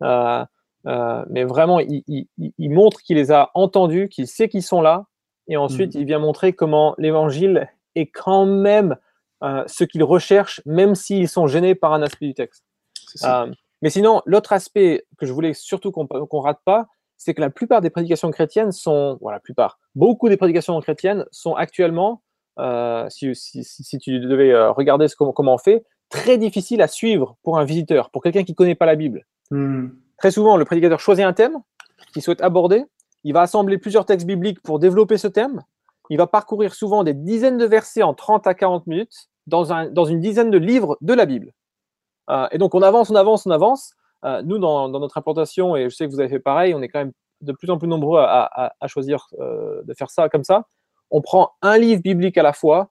mais 0.00 1.44
vraiment, 1.44 1.80
il, 1.80 2.26
il 2.36 2.70
montre 2.70 3.02
qu'il 3.02 3.16
les 3.16 3.32
a 3.32 3.50
entendus, 3.54 4.08
qu'il 4.08 4.26
sait 4.26 4.48
qu'ils 4.48 4.62
sont 4.62 4.80
là, 4.80 5.06
et 5.48 5.56
ensuite 5.56 5.94
mm. 5.94 5.98
il 5.98 6.04
vient 6.06 6.18
montrer 6.18 6.52
comment 6.52 6.94
l'évangile 6.98 7.68
est 7.94 8.06
quand 8.06 8.46
même 8.46 8.96
euh, 9.42 9.64
ce 9.66 9.84
qu'ils 9.84 10.02
recherchent, 10.02 10.60
même 10.66 10.94
s'ils 10.94 11.28
sont 11.28 11.46
gênés 11.46 11.74
par 11.74 11.92
un 11.92 12.02
aspect 12.02 12.26
du 12.26 12.34
texte. 12.34 12.64
Euh, 13.24 13.50
mais 13.82 13.90
sinon, 13.90 14.22
l'autre 14.26 14.52
aspect 14.52 15.04
que 15.16 15.26
je 15.26 15.32
voulais 15.32 15.54
surtout 15.54 15.92
qu'on 15.92 16.08
ne 16.10 16.42
rate 16.42 16.60
pas, 16.64 16.86
c'est 17.16 17.34
que 17.34 17.40
la 17.40 17.50
plupart 17.50 17.80
des 17.80 17.90
prédications 17.90 18.30
chrétiennes 18.30 18.72
sont, 18.72 19.18
voilà, 19.20 19.36
la 19.36 19.40
plupart, 19.40 19.78
beaucoup 19.94 20.28
des 20.28 20.36
prédications 20.36 20.78
chrétiennes 20.80 21.24
sont 21.30 21.54
actuellement, 21.54 22.22
euh, 22.58 23.06
si, 23.10 23.98
tu 24.00 24.20
devais 24.20 24.56
regarder 24.68 25.08
ce, 25.08 25.16
comment, 25.16 25.54
on 25.54 25.58
fait, 25.58 25.84
très 26.10 26.38
difficiles 26.38 26.82
à 26.82 26.88
suivre 26.88 27.36
pour 27.42 27.58
un 27.58 27.64
visiteur, 27.64 28.10
pour 28.10 28.22
quelqu'un 28.22 28.44
qui 28.44 28.52
ne 28.52 28.56
connaît 28.56 28.74
pas 28.74 28.86
la 28.86 28.96
Bible. 28.96 29.26
Hmm. 29.50 29.88
Très 30.18 30.30
souvent, 30.30 30.56
le 30.56 30.64
prédicateur 30.64 31.00
choisit 31.00 31.24
un 31.24 31.32
thème 31.32 31.58
qu'il 32.12 32.22
souhaite 32.22 32.40
aborder, 32.40 32.84
il 33.24 33.32
va 33.32 33.42
assembler 33.42 33.78
plusieurs 33.78 34.04
textes 34.04 34.26
bibliques 34.26 34.60
pour 34.62 34.78
développer 34.78 35.18
ce 35.18 35.28
thème, 35.28 35.62
il 36.10 36.18
va 36.18 36.26
parcourir 36.26 36.74
souvent 36.74 37.04
des 37.04 37.14
dizaines 37.14 37.58
de 37.58 37.64
versets 37.64 38.02
en 38.02 38.14
30 38.14 38.46
à 38.46 38.54
40 38.54 38.86
minutes 38.86 39.28
dans, 39.46 39.72
un, 39.72 39.88
dans 39.90 40.04
une 40.04 40.20
dizaine 40.20 40.50
de 40.50 40.58
livres 40.58 40.96
de 41.00 41.14
la 41.14 41.26
Bible. 41.26 41.52
Euh, 42.30 42.46
et 42.50 42.58
donc 42.58 42.74
on 42.74 42.82
avance, 42.82 43.10
on 43.10 43.14
avance, 43.14 43.46
on 43.46 43.50
avance. 43.50 43.94
Euh, 44.24 44.42
nous, 44.42 44.58
dans, 44.58 44.88
notre 44.88 45.18
implantation, 45.18 45.76
et 45.76 45.88
je 45.88 45.94
sais 45.94 46.06
que 46.06 46.10
vous 46.10 46.20
avez 46.20 46.28
fait 46.28 46.40
pareil, 46.40 46.74
on 46.74 46.82
est 46.82 46.88
quand 46.88 46.98
même 46.98 47.12
de 47.40 47.52
plus 47.52 47.70
en 47.70 47.78
plus 47.78 47.86
nombreux 47.86 48.20
à, 48.20 48.72
choisir 48.86 49.28
euh, 49.38 49.82
de 49.84 49.94
faire 49.94 50.10
ça 50.10 50.28
comme 50.28 50.44
ça. 50.44 50.66
On 51.10 51.20
prend 51.20 51.52
un 51.62 51.78
livre 51.78 52.02
biblique 52.02 52.36
à 52.36 52.42
la 52.42 52.52
fois 52.52 52.90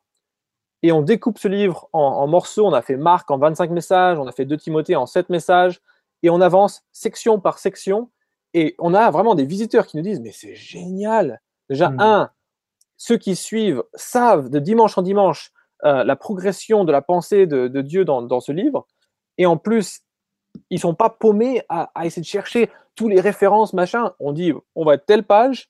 et 0.83 0.91
on 0.91 1.01
découpe 1.01 1.37
ce 1.37 1.47
livre 1.47 1.89
en, 1.91 2.01
en, 2.01 2.27
morceaux. 2.27 2.65
On 2.65 2.73
a 2.73 2.81
fait 2.81 2.95
Marc 2.95 3.29
en 3.29 3.37
25 3.37 3.71
messages, 3.71 4.17
on 4.19 4.27
a 4.27 4.31
fait 4.31 4.45
2 4.45 4.57
Timothée 4.57 4.95
en 4.95 5.05
7 5.05 5.29
messages, 5.29 5.81
et 6.23 6.29
on 6.29 6.41
avance 6.41 6.83
section 6.91 7.39
par 7.39 7.59
section. 7.59 8.09
Et 8.53 8.75
on 8.79 8.93
a 8.93 9.11
vraiment 9.11 9.35
des 9.35 9.45
visiteurs 9.45 9.85
qui 9.85 9.97
nous 9.97 10.03
disent 10.03 10.21
Mais 10.21 10.31
c'est 10.31 10.55
génial 10.55 11.41
Déjà, 11.69 11.89
mmh. 11.89 11.99
un, 11.99 12.31
ceux 12.97 13.17
qui 13.17 13.35
suivent 13.35 13.83
savent 13.93 14.49
de 14.49 14.59
dimanche 14.59 14.97
en 14.97 15.01
dimanche 15.01 15.51
euh, 15.85 16.03
la 16.03 16.15
progression 16.15 16.83
de 16.83 16.91
la 16.91 17.01
pensée 17.01 17.45
de, 17.45 17.67
Dieu 17.81 18.03
dans, 18.03 18.39
ce 18.39 18.51
livre. 18.51 18.87
Et 19.37 19.45
en 19.45 19.57
plus, 19.57 20.01
ils 20.71 20.79
sont 20.79 20.95
pas 20.95 21.09
paumés 21.09 21.61
à, 21.69 21.91
essayer 22.03 22.21
de 22.21 22.27
chercher 22.27 22.71
tous 22.95 23.07
les 23.07 23.21
références, 23.21 23.73
machin. 23.73 24.13
On 24.19 24.33
dit, 24.33 24.51
on 24.75 24.83
va 24.83 24.95
être 24.95 25.05
telle 25.05 25.23
page, 25.23 25.69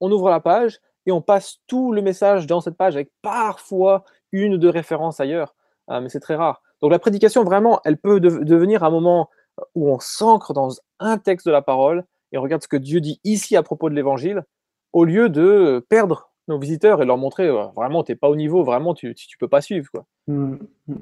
on 0.00 0.10
ouvre 0.10 0.30
la 0.30 0.40
page 0.40 0.80
et 1.06 1.12
on 1.12 1.22
passe 1.22 1.58
tout 1.68 1.92
le 1.92 2.02
message 2.02 2.46
dans 2.46 2.60
cette 2.60 2.76
page 2.76 2.96
avec 2.96 3.12
parfois 3.22 4.04
une 4.32 4.54
ou 4.54 4.58
deux 4.58 4.68
références 4.68 5.20
ailleurs. 5.20 5.54
Euh, 5.90 6.00
mais 6.00 6.08
c'est 6.08 6.20
très 6.20 6.34
rare. 6.34 6.62
Donc 6.82 6.90
la 6.90 6.98
prédication, 6.98 7.44
vraiment, 7.44 7.80
elle 7.84 7.98
peut 7.98 8.18
devenir 8.20 8.82
un 8.82 8.90
moment 8.90 9.30
où 9.74 9.90
on 9.90 10.00
s'ancre 10.00 10.52
dans 10.52 10.70
un 10.98 11.18
texte 11.18 11.46
de 11.46 11.52
la 11.52 11.62
parole 11.62 12.04
et 12.32 12.38
on 12.38 12.42
regarde 12.42 12.62
ce 12.62 12.68
que 12.68 12.76
Dieu 12.76 13.00
dit 13.00 13.20
ici 13.22 13.56
à 13.56 13.62
propos 13.62 13.90
de 13.90 13.94
l'évangile, 13.94 14.44
au 14.92 15.04
lieu 15.04 15.28
de 15.28 15.84
perdre 15.88 16.29
nos 16.50 16.58
visiteurs 16.58 17.02
et 17.02 17.06
leur 17.06 17.16
montrer 17.16 17.48
euh, 17.48 17.66
vraiment, 17.74 18.04
tu 18.04 18.12
n'es 18.12 18.16
pas 18.16 18.28
au 18.28 18.36
niveau, 18.36 18.62
vraiment, 18.62 18.94
tu 18.94 19.08
ne 19.08 19.14
peux 19.38 19.48
pas 19.48 19.60
suivre. 19.60 19.90
Quoi. 19.90 20.06
Mmh, 20.28 20.56
mmh. 20.88 20.94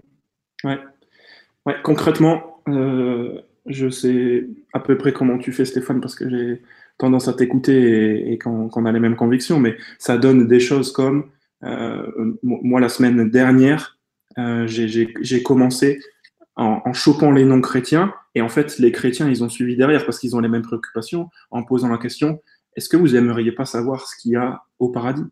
Ouais. 0.65 0.79
ouais. 1.67 1.75
concrètement, 1.83 2.63
euh, 2.69 3.41
je 3.67 3.89
sais 3.89 4.47
à 4.73 4.81
peu 4.81 4.97
près 4.97 5.13
comment 5.13 5.39
tu 5.39 5.53
fais, 5.53 5.65
Stéphane, 5.65 6.01
parce 6.01 6.15
que 6.15 6.29
j'ai 6.29 6.63
tendance 6.99 7.29
à 7.29 7.33
t'écouter 7.33 8.33
et, 8.33 8.39
qu'on 8.39 8.87
a 8.87 8.93
les 8.93 9.01
mêmes 9.01 9.17
convictions, 9.17 9.61
mais 9.61 9.77
ça 9.99 10.19
donne 10.19 10.47
des 10.47 10.61
choses 10.61 10.93
comme, 10.93 11.31
euh, 11.65 12.37
moi, 12.43 12.81
la 12.81 12.89
semaine 12.89 13.31
dernière, 13.31 13.99
j'ai 14.67 15.43
commencé 15.45 16.01
en, 16.57 16.83
en, 16.85 16.93
chopant 16.93 17.31
les 17.31 17.45
non-chrétiens, 17.45 18.13
et 18.35 18.43
en 18.43 18.49
fait, 18.49 18.79
les 18.79 18.91
chrétiens, 18.91 19.29
ils 19.29 19.45
ont 19.45 19.49
suivi 19.49 19.77
derrière 19.77 20.05
parce 20.05 20.19
qu'ils 20.19 20.35
ont 20.35 20.41
les 20.41 20.49
mêmes 20.49 20.63
préoccupations, 20.63 21.29
en 21.53 21.63
posant 21.63 21.89
la 21.89 21.99
question, 21.99 22.41
est-ce 22.79 22.89
que 22.89 22.97
vous 22.97 23.17
aimeriez 23.17 23.51
pas 23.51 23.65
savoir 23.65 24.07
ce 24.07 24.17
qu'il 24.17 24.33
y 24.33 24.37
a 24.37 24.63
au 24.79 24.89
paradis? 24.89 25.25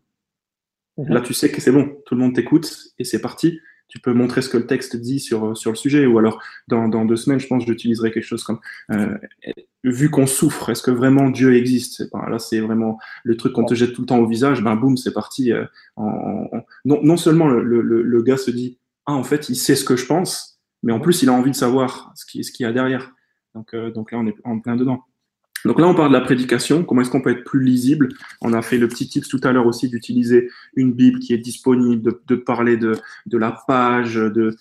Mhm. 0.97 1.13
Là, 1.13 1.21
tu 1.21 1.33
sais 1.33 1.51
que 1.51 1.61
c'est 1.61 1.71
bon, 1.71 1.97
tout 2.05 2.15
le 2.15 2.21
monde 2.21 2.33
t'écoute 2.33 2.93
et 2.99 3.03
c'est 3.03 3.21
parti. 3.21 3.59
Tu 3.87 3.99
peux 3.99 4.13
montrer 4.13 4.41
ce 4.41 4.49
que 4.49 4.57
le 4.57 4.65
texte 4.65 4.97
dit 4.97 5.19
sur, 5.19 5.55
sur 5.55 5.71
le 5.71 5.77
sujet. 5.77 6.05
Ou 6.05 6.17
alors, 6.17 6.41
dans, 6.67 6.89
dans 6.89 7.05
deux 7.05 7.15
semaines, 7.15 7.39
je 7.39 7.47
pense 7.47 7.65
j'utiliserai 7.65 8.11
quelque 8.11 8.25
chose 8.25 8.43
comme 8.43 8.59
euh, 8.91 9.17
Vu 9.83 10.09
qu'on 10.09 10.27
souffre, 10.27 10.69
est-ce 10.69 10.83
que 10.83 10.91
vraiment 10.91 11.29
Dieu 11.29 11.55
existe? 11.55 12.03
Là, 12.13 12.39
c'est 12.39 12.59
vraiment 12.59 12.99
le 13.23 13.37
truc 13.37 13.53
qu'on 13.53 13.63
te 13.63 13.75
jette 13.75 13.93
tout 13.93 14.01
le 14.01 14.07
temps 14.07 14.19
au 14.19 14.27
visage. 14.27 14.61
Ben, 14.61 14.75
boum, 14.75 14.97
c'est 14.97 15.13
parti. 15.13 15.53
Euh, 15.53 15.65
en, 15.95 16.49
non, 16.83 16.99
non, 17.01 17.15
seulement 17.15 17.47
le, 17.47 17.63
le, 17.63 18.01
le, 18.01 18.23
gars 18.23 18.35
se 18.35 18.51
dit 18.51 18.77
Ah, 19.05 19.13
en 19.13 19.23
fait, 19.23 19.47
il 19.47 19.55
sait 19.55 19.75
ce 19.75 19.85
que 19.85 19.95
je 19.95 20.05
pense, 20.05 20.59
mais 20.83 20.91
en 20.91 20.99
plus, 20.99 21.23
il 21.23 21.29
a 21.29 21.33
envie 21.33 21.51
de 21.51 21.55
savoir 21.55 22.11
ce 22.15 22.25
qu'il 22.25 22.43
ce 22.43 22.51
qu'il 22.51 22.65
y 22.65 22.67
a 22.67 22.73
derrière. 22.73 23.13
Donc, 23.55 23.73
euh, 23.73 23.91
donc 23.91 24.11
là, 24.11 24.17
on 24.17 24.27
est 24.27 24.35
en 24.43 24.59
plein 24.59 24.75
dedans. 24.75 25.05
Donc 25.65 25.79
là, 25.79 25.87
on 25.87 25.95
parle 25.95 26.09
de 26.09 26.13
la 26.13 26.21
prédication. 26.21 26.83
Comment 26.83 27.01
est-ce 27.01 27.09
qu'on 27.09 27.21
peut 27.21 27.31
être 27.31 27.43
plus 27.43 27.63
lisible? 27.63 28.09
On 28.41 28.53
a 28.53 28.61
fait 28.61 28.77
le 28.77 28.87
petit 28.87 29.07
tips 29.07 29.27
tout 29.27 29.41
à 29.43 29.51
l'heure 29.51 29.65
aussi 29.65 29.89
d'utiliser 29.89 30.49
une 30.75 30.93
Bible 30.93 31.19
qui 31.19 31.33
est 31.33 31.37
disponible, 31.37 32.13
de, 32.27 32.35
parler 32.35 32.77
de, 32.77 32.93
de, 33.25 33.37
la 33.37 33.57
page. 33.67 34.15
De... 34.15 34.55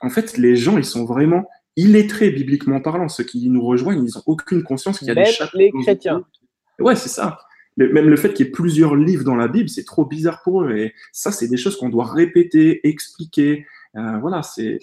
En 0.00 0.10
fait, 0.10 0.36
les 0.36 0.56
gens, 0.56 0.78
ils 0.78 0.84
sont 0.84 1.04
vraiment 1.04 1.48
illettrés 1.76 2.30
bibliquement 2.30 2.80
parlant. 2.80 3.08
Ceux 3.08 3.24
qui 3.24 3.48
nous 3.48 3.64
rejoignent, 3.64 4.04
ils 4.04 4.14
n'ont 4.14 4.22
aucune 4.26 4.62
conscience 4.62 4.98
qu'il 4.98 5.08
y 5.08 5.12
a 5.12 5.14
des 5.14 5.24
chapitres. 5.26 5.56
les 5.56 5.70
chrétiens. 5.82 6.24
Ouais, 6.78 6.96
c'est 6.96 7.08
ça. 7.08 7.38
Même 7.76 8.08
le 8.08 8.16
fait 8.16 8.34
qu'il 8.34 8.44
y 8.44 8.48
ait 8.48 8.52
plusieurs 8.52 8.94
livres 8.94 9.24
dans 9.24 9.36
la 9.36 9.48
Bible, 9.48 9.68
c'est 9.68 9.84
trop 9.84 10.04
bizarre 10.04 10.42
pour 10.42 10.62
eux. 10.62 10.76
Et 10.76 10.92
ça, 11.12 11.32
c'est 11.32 11.48
des 11.48 11.56
choses 11.56 11.76
qu'on 11.76 11.88
doit 11.88 12.04
répéter, 12.04 12.86
expliquer. 12.86 13.66
Euh, 13.96 14.18
voilà, 14.18 14.42
c'est 14.42 14.80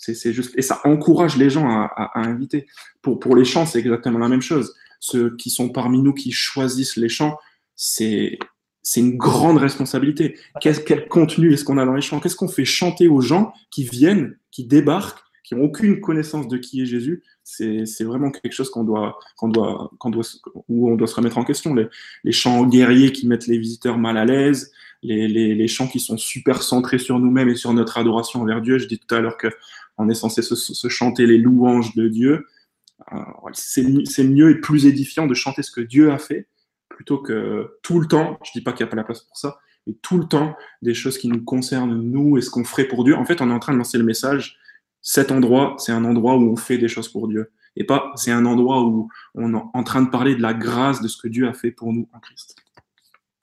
c'est 0.00 0.32
juste 0.32 0.52
et 0.56 0.62
ça 0.62 0.80
encourage 0.84 1.36
les 1.36 1.50
gens 1.50 1.68
à, 1.68 2.10
inviter. 2.14 2.66
Pour, 3.02 3.18
pour 3.18 3.36
les 3.36 3.44
chants, 3.44 3.66
c'est 3.66 3.78
exactement 3.78 4.18
la 4.18 4.28
même 4.28 4.42
chose. 4.42 4.74
Ceux 4.98 5.36
qui 5.36 5.50
sont 5.50 5.68
parmi 5.68 6.00
nous 6.02 6.14
qui 6.14 6.32
choisissent 6.32 6.96
les 6.96 7.08
chants, 7.08 7.36
c'est 7.76 8.38
c'est 8.82 9.00
une 9.00 9.18
grande 9.18 9.58
responsabilité. 9.58 10.38
Quel, 10.60 10.82
quel 10.84 11.06
contenu 11.08 11.52
est-ce 11.52 11.64
qu'on 11.64 11.76
a 11.76 11.84
dans 11.84 11.94
les 11.94 12.00
chants? 12.00 12.18
Qu'est-ce 12.18 12.36
qu'on 12.36 12.48
fait 12.48 12.64
chanter 12.64 13.08
aux 13.08 13.20
gens 13.20 13.52
qui 13.70 13.84
viennent, 13.84 14.38
qui 14.50 14.64
débarquent, 14.64 15.22
qui 15.50 15.56
n'ont 15.56 15.64
aucune 15.64 16.00
connaissance 16.00 16.46
de 16.46 16.56
qui 16.58 16.80
est 16.80 16.86
Jésus 16.86 17.24
C'est 17.42 18.04
vraiment 18.04 18.30
quelque 18.30 18.52
chose 18.52 18.70
qu'on 18.70 18.84
doit, 18.84 19.18
qu'on 19.36 19.48
doit, 19.48 19.90
qu'on 19.98 20.10
doit, 20.10 20.22
où 20.68 20.88
on 20.88 20.94
doit 20.94 21.08
se 21.08 21.16
remettre 21.16 21.38
en 21.38 21.44
question. 21.44 21.74
Les, 21.74 22.30
chants 22.30 22.64
guerriers 22.66 23.10
qui 23.10 23.26
mettent 23.26 23.48
les 23.48 23.58
visiteurs 23.58 23.98
mal 23.98 24.16
à 24.16 24.24
l'aise, 24.24 24.70
les, 25.02 25.66
chants 25.66 25.88
qui 25.88 25.98
sont 25.98 26.16
super 26.16 26.62
centrés 26.62 26.98
sur 26.98 27.18
nous-mêmes 27.18 27.48
et 27.48 27.56
sur 27.56 27.72
notre 27.72 27.98
adoration 27.98 28.42
envers 28.42 28.60
Dieu. 28.60 28.78
Je 28.78 28.86
dis 28.86 29.00
tout 29.00 29.12
à 29.12 29.18
l'heure 29.18 29.36
que 29.36 29.48
on 29.98 30.08
est 30.08 30.14
censé 30.14 30.40
se, 30.40 30.88
chanter 30.88 31.26
les 31.26 31.36
louanges 31.36 31.96
de 31.96 32.06
Dieu. 32.06 32.46
Euh, 33.12 33.18
c'est 33.52 34.22
mieux 34.22 34.50
et 34.50 34.60
plus 34.60 34.86
édifiant 34.86 35.26
de 35.26 35.34
chanter 35.34 35.64
ce 35.64 35.72
que 35.72 35.80
Dieu 35.80 36.12
a 36.12 36.18
fait 36.18 36.46
plutôt 36.88 37.18
que 37.18 37.78
tout 37.82 37.98
le 37.98 38.06
temps, 38.06 38.38
je 38.44 38.52
dis 38.52 38.60
pas 38.60 38.72
qu'il 38.72 38.84
n'y 38.84 38.88
a 38.88 38.90
pas 38.90 38.96
la 38.96 39.04
place 39.04 39.22
pour 39.22 39.36
ça, 39.36 39.58
mais 39.86 39.94
tout 40.00 40.16
le 40.16 40.26
temps 40.26 40.54
des 40.80 40.94
choses 40.94 41.18
qui 41.18 41.26
nous 41.26 41.42
concernent, 41.42 42.00
nous, 42.00 42.38
et 42.38 42.40
ce 42.40 42.50
qu'on 42.50 42.62
ferait 42.62 42.84
pour 42.84 43.02
Dieu. 43.02 43.16
En 43.16 43.24
fait, 43.24 43.40
on 43.40 43.50
est 43.50 43.52
en 43.52 43.58
train 43.58 43.72
de 43.72 43.78
lancer 43.78 43.98
le 43.98 44.04
message, 44.04 44.59
cet 45.02 45.32
endroit, 45.32 45.74
c'est 45.78 45.92
un 45.92 46.04
endroit 46.04 46.34
où 46.34 46.52
on 46.52 46.56
fait 46.56 46.78
des 46.78 46.88
choses 46.88 47.08
pour 47.08 47.28
Dieu. 47.28 47.50
et 47.76 47.84
pas 47.84 48.12
c'est 48.16 48.32
un 48.32 48.44
endroit 48.46 48.82
où 48.82 49.08
on 49.34 49.54
est 49.54 49.62
en 49.74 49.82
train 49.82 50.02
de 50.02 50.10
parler 50.10 50.34
de 50.34 50.42
la 50.42 50.54
grâce 50.54 51.00
de 51.00 51.08
ce 51.08 51.20
que 51.20 51.28
Dieu 51.28 51.48
a 51.48 51.52
fait 51.52 51.70
pour 51.70 51.92
nous 51.92 52.08
en 52.12 52.18
Christ. 52.18 52.56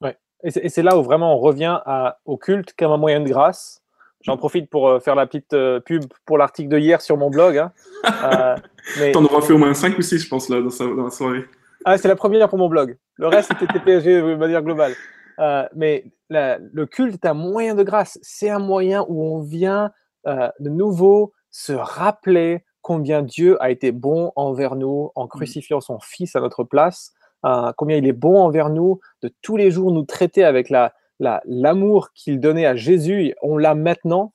Ouais. 0.01 0.17
Et 0.43 0.69
c'est 0.69 0.83
là 0.83 0.97
où 0.97 1.03
vraiment 1.03 1.35
on 1.35 1.39
revient 1.39 1.79
à, 1.85 2.19
au 2.25 2.37
culte 2.37 2.73
comme 2.77 2.91
un 2.91 2.97
moyen 2.97 3.21
de 3.21 3.27
grâce. 3.27 3.81
J'en 4.21 4.35
profite 4.35 4.69
pour 4.69 4.89
euh, 4.89 4.99
faire 4.99 5.15
la 5.15 5.25
petite 5.25 5.53
euh, 5.53 5.79
pub 5.79 6.03
pour 6.25 6.37
l'article 6.37 6.69
de 6.69 6.79
hier 6.79 7.01
sur 7.01 7.17
mon 7.17 7.29
blog. 7.29 7.57
Hein. 7.57 7.71
Euh, 8.23 8.55
mais... 8.99 9.11
T'en 9.11 9.23
auras 9.25 9.41
fait 9.41 9.53
au 9.53 9.57
moins 9.57 9.73
5 9.73 9.97
ou 9.97 10.01
6, 10.01 10.23
je 10.23 10.29
pense, 10.29 10.49
là, 10.49 10.61
dans, 10.61 10.95
dans 10.95 11.03
la 11.03 11.09
soirée. 11.09 11.45
Ah, 11.83 11.97
c'est 11.97 12.07
la 12.07 12.15
première 12.15 12.49
pour 12.49 12.57
mon 12.57 12.69
blog. 12.69 12.97
Le 13.15 13.27
reste, 13.27 13.49
c'était 13.49 13.73
TPG 13.73 14.21
de 14.21 14.35
manière 14.35 14.61
globale. 14.61 14.93
Euh, 15.39 15.67
mais 15.75 16.05
le 16.29 16.85
culte 16.85 17.13
est 17.13 17.27
un 17.27 17.33
moyen 17.33 17.75
de 17.75 17.83
grâce. 17.83 18.19
C'est 18.21 18.49
un 18.49 18.59
moyen 18.59 19.05
où 19.07 19.23
on 19.23 19.39
vient 19.39 19.91
euh, 20.27 20.49
de 20.59 20.69
nouveau 20.69 21.33
se 21.57 21.73
rappeler 21.73 22.63
combien 22.81 23.23
Dieu 23.23 23.61
a 23.61 23.71
été 23.71 23.91
bon 23.91 24.31
envers 24.35 24.75
nous 24.75 25.11
en 25.15 25.25
mmh. 25.25 25.29
crucifiant 25.29 25.81
son 25.81 25.99
Fils 25.99 26.35
à 26.35 26.39
notre 26.39 26.63
place, 26.63 27.13
euh, 27.45 27.71
combien 27.75 27.97
il 27.97 28.07
est 28.07 28.13
bon 28.13 28.39
envers 28.39 28.69
nous, 28.69 28.99
de 29.23 29.33
tous 29.41 29.57
les 29.57 29.71
jours 29.71 29.91
nous 29.91 30.03
traiter 30.03 30.43
avec 30.43 30.69
la, 30.69 30.93
l'amour 31.19 32.11
qu'il 32.13 32.39
donnait 32.39 32.67
à 32.67 32.75
Jésus. 32.75 33.33
On 33.41 33.57
l'a 33.57 33.73
maintenant. 33.73 34.33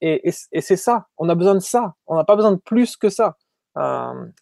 et, 0.00 0.30
et 0.52 0.60
c'est 0.60 0.76
ça. 0.76 1.06
On 1.18 1.28
a 1.28 1.34
besoin 1.34 1.54
de 1.54 1.60
ça. 1.60 1.94
On 2.06 2.16
n'a 2.16 2.24
pas 2.24 2.36
besoin 2.36 2.52
de 2.52 2.60
plus 2.64 2.96
que 2.96 3.10
ça. 3.10 3.36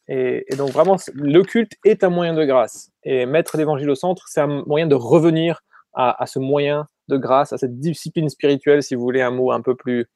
Et, 0.09 0.45
et, 0.49 0.57
donc 0.57 0.71
vraiment, 0.71 0.97
le 1.13 1.43
culte 1.43 1.73
est 1.85 2.05
un 2.05 2.09
moyen 2.09 2.35
de 2.35 2.45
grâce. 2.45 2.93
Et 3.03 3.27
mettre 3.27 3.57
l'évangile 3.57 3.91
au 3.91 3.97
centre, 3.97 4.27
c'est 4.29 4.41
un 4.41 4.63
moyen 4.67 4.87
de 4.87 4.95
revenir 4.95 5.61
à, 5.97 6.27
ce 6.27 6.39
moyen 6.39 6.87
de 7.09 7.17
grâce, 7.17 7.53
à 7.53 7.59
cette 7.59 7.81
discipline 7.81 8.29
spirituelle, 8.29 8.83
si 8.83 8.95
vous 8.95 9.03
voulez 9.03 9.23
un 9.23 9.31
mot 9.31 9.51
un 9.51 9.63
peu 9.63 9.75
plus, 9.75 10.07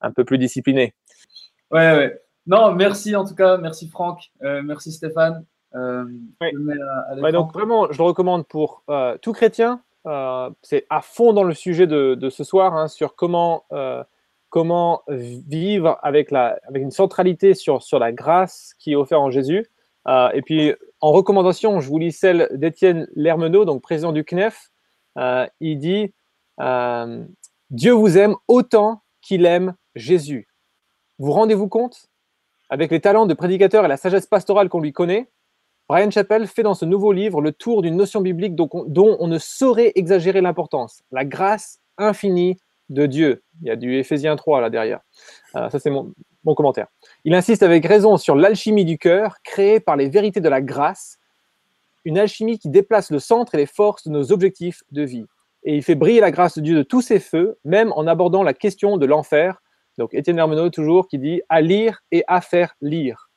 un 0.00 0.12
peu 0.12 0.24
plus 0.24 0.38
discipliné. 0.38 0.94
Ouais, 1.72 1.96
ouais. 1.96 2.22
Non, 2.46 2.72
merci 2.74 3.16
en 3.16 3.24
tout 3.24 3.34
cas, 3.34 3.56
merci 3.56 3.88
Franck, 3.88 4.30
euh, 4.42 4.62
merci 4.62 4.92
Stéphane. 4.92 5.44
Euh, 5.74 6.04
donc 7.32 7.52
vraiment, 7.54 7.90
je 7.90 7.98
le 7.98 8.04
recommande 8.04 8.46
pour 8.46 8.82
euh, 8.90 9.16
tout 9.22 9.32
chrétien. 9.32 9.82
c'est 10.62 10.86
à 10.90 11.00
fond 11.00 11.32
dans 11.32 11.44
le 11.44 11.54
sujet 11.54 11.86
de, 11.86 12.14
de 12.14 12.30
ce 12.30 12.44
soir 12.44 12.74
hein, 12.74 12.88
sur 12.88 13.14
comment 13.14 13.64
comment 14.50 15.02
vivre 15.08 15.98
avec, 16.02 16.30
la, 16.30 16.58
avec 16.68 16.82
une 16.82 16.90
centralité 16.90 17.54
sur, 17.54 17.82
sur 17.82 17.98
la 17.98 18.12
grâce 18.12 18.74
qui 18.78 18.92
est 18.92 18.96
offerte 18.96 19.22
en 19.22 19.30
Jésus. 19.30 19.66
et 20.06 20.42
puis, 20.42 20.74
en 21.00 21.10
recommandation, 21.10 21.80
je 21.80 21.88
vous 21.88 21.98
lis 21.98 22.12
celle 22.12 22.48
d'Étienne 22.52 23.08
Lermenot, 23.16 23.64
donc 23.64 23.80
président 23.80 24.12
du 24.12 24.24
CNEF, 24.24 24.70
euh, 25.18 25.46
il 25.60 25.78
dit 25.78 26.14
euh, 26.60 27.24
Dieu 27.70 27.92
vous 27.92 28.18
aime 28.18 28.36
autant 28.48 29.02
qu'il 29.20 29.46
aime 29.46 29.74
Jésus. 29.94 30.48
Vous 31.22 31.30
rendez-vous 31.30 31.68
compte? 31.68 32.08
Avec 32.68 32.90
les 32.90 33.00
talents 33.00 33.26
de 33.26 33.34
prédicateur 33.34 33.84
et 33.84 33.88
la 33.88 33.96
sagesse 33.96 34.26
pastorale 34.26 34.68
qu'on 34.68 34.80
lui 34.80 34.92
connaît, 34.92 35.28
Brian 35.88 36.10
Chappell 36.10 36.48
fait 36.48 36.64
dans 36.64 36.74
ce 36.74 36.84
nouveau 36.84 37.12
livre 37.12 37.40
le 37.40 37.52
tour 37.52 37.80
d'une 37.80 37.94
notion 37.94 38.20
biblique 38.20 38.56
dont 38.56 38.68
on, 38.72 39.28
ne 39.28 39.38
saurait 39.38 39.92
exagérer 39.94 40.40
l'importance, 40.40 41.04
la 41.12 41.24
grâce 41.24 41.78
infinie 41.96 42.56
de 42.88 43.06
Dieu. 43.06 43.44
Il 43.60 43.68
y 43.68 43.70
a 43.70 43.76
du 43.76 43.94
Éphésiens 43.94 44.34
3 44.34 44.62
là 44.62 44.68
derrière. 44.68 44.98
Euh, 45.54 45.70
ça, 45.70 45.78
c'est 45.78 45.90
mon, 45.90 46.12
mon, 46.42 46.56
commentaire. 46.56 46.88
Il 47.24 47.34
insiste 47.34 47.62
avec 47.62 47.86
raison 47.86 48.16
sur 48.16 48.34
l'alchimie 48.34 48.84
du 48.84 48.98
cœur, 48.98 49.36
créée 49.44 49.78
par 49.78 49.94
les 49.94 50.08
vérités 50.08 50.40
de 50.40 50.48
la 50.48 50.60
grâce, 50.60 51.20
une 52.04 52.18
alchimie 52.18 52.58
qui 52.58 52.68
déplace 52.68 53.12
le 53.12 53.20
centre 53.20 53.54
et 53.54 53.58
les 53.58 53.66
forces 53.66 54.08
de 54.08 54.10
nos 54.10 54.32
objectifs 54.32 54.82
de 54.90 55.02
vie. 55.02 55.26
Et 55.62 55.76
il 55.76 55.84
fait 55.84 55.94
briller 55.94 56.18
la 56.18 56.32
grâce 56.32 56.56
de 56.56 56.62
Dieu 56.62 56.74
de 56.74 56.82
tous 56.82 57.00
ses 57.00 57.20
feux, 57.20 57.58
même 57.64 57.92
en 57.92 58.08
abordant 58.08 58.42
la 58.42 58.54
question 58.54 58.96
de 58.96 59.06
l'enfer. 59.06 59.61
Donc 59.98 60.14
Étienne 60.14 60.38
Hermenot 60.38 60.70
toujours 60.70 61.08
qui 61.08 61.18
dit 61.18 61.42
à 61.48 61.60
lire 61.60 62.00
et 62.10 62.24
à 62.26 62.40
faire 62.40 62.74
lire. 62.80 63.30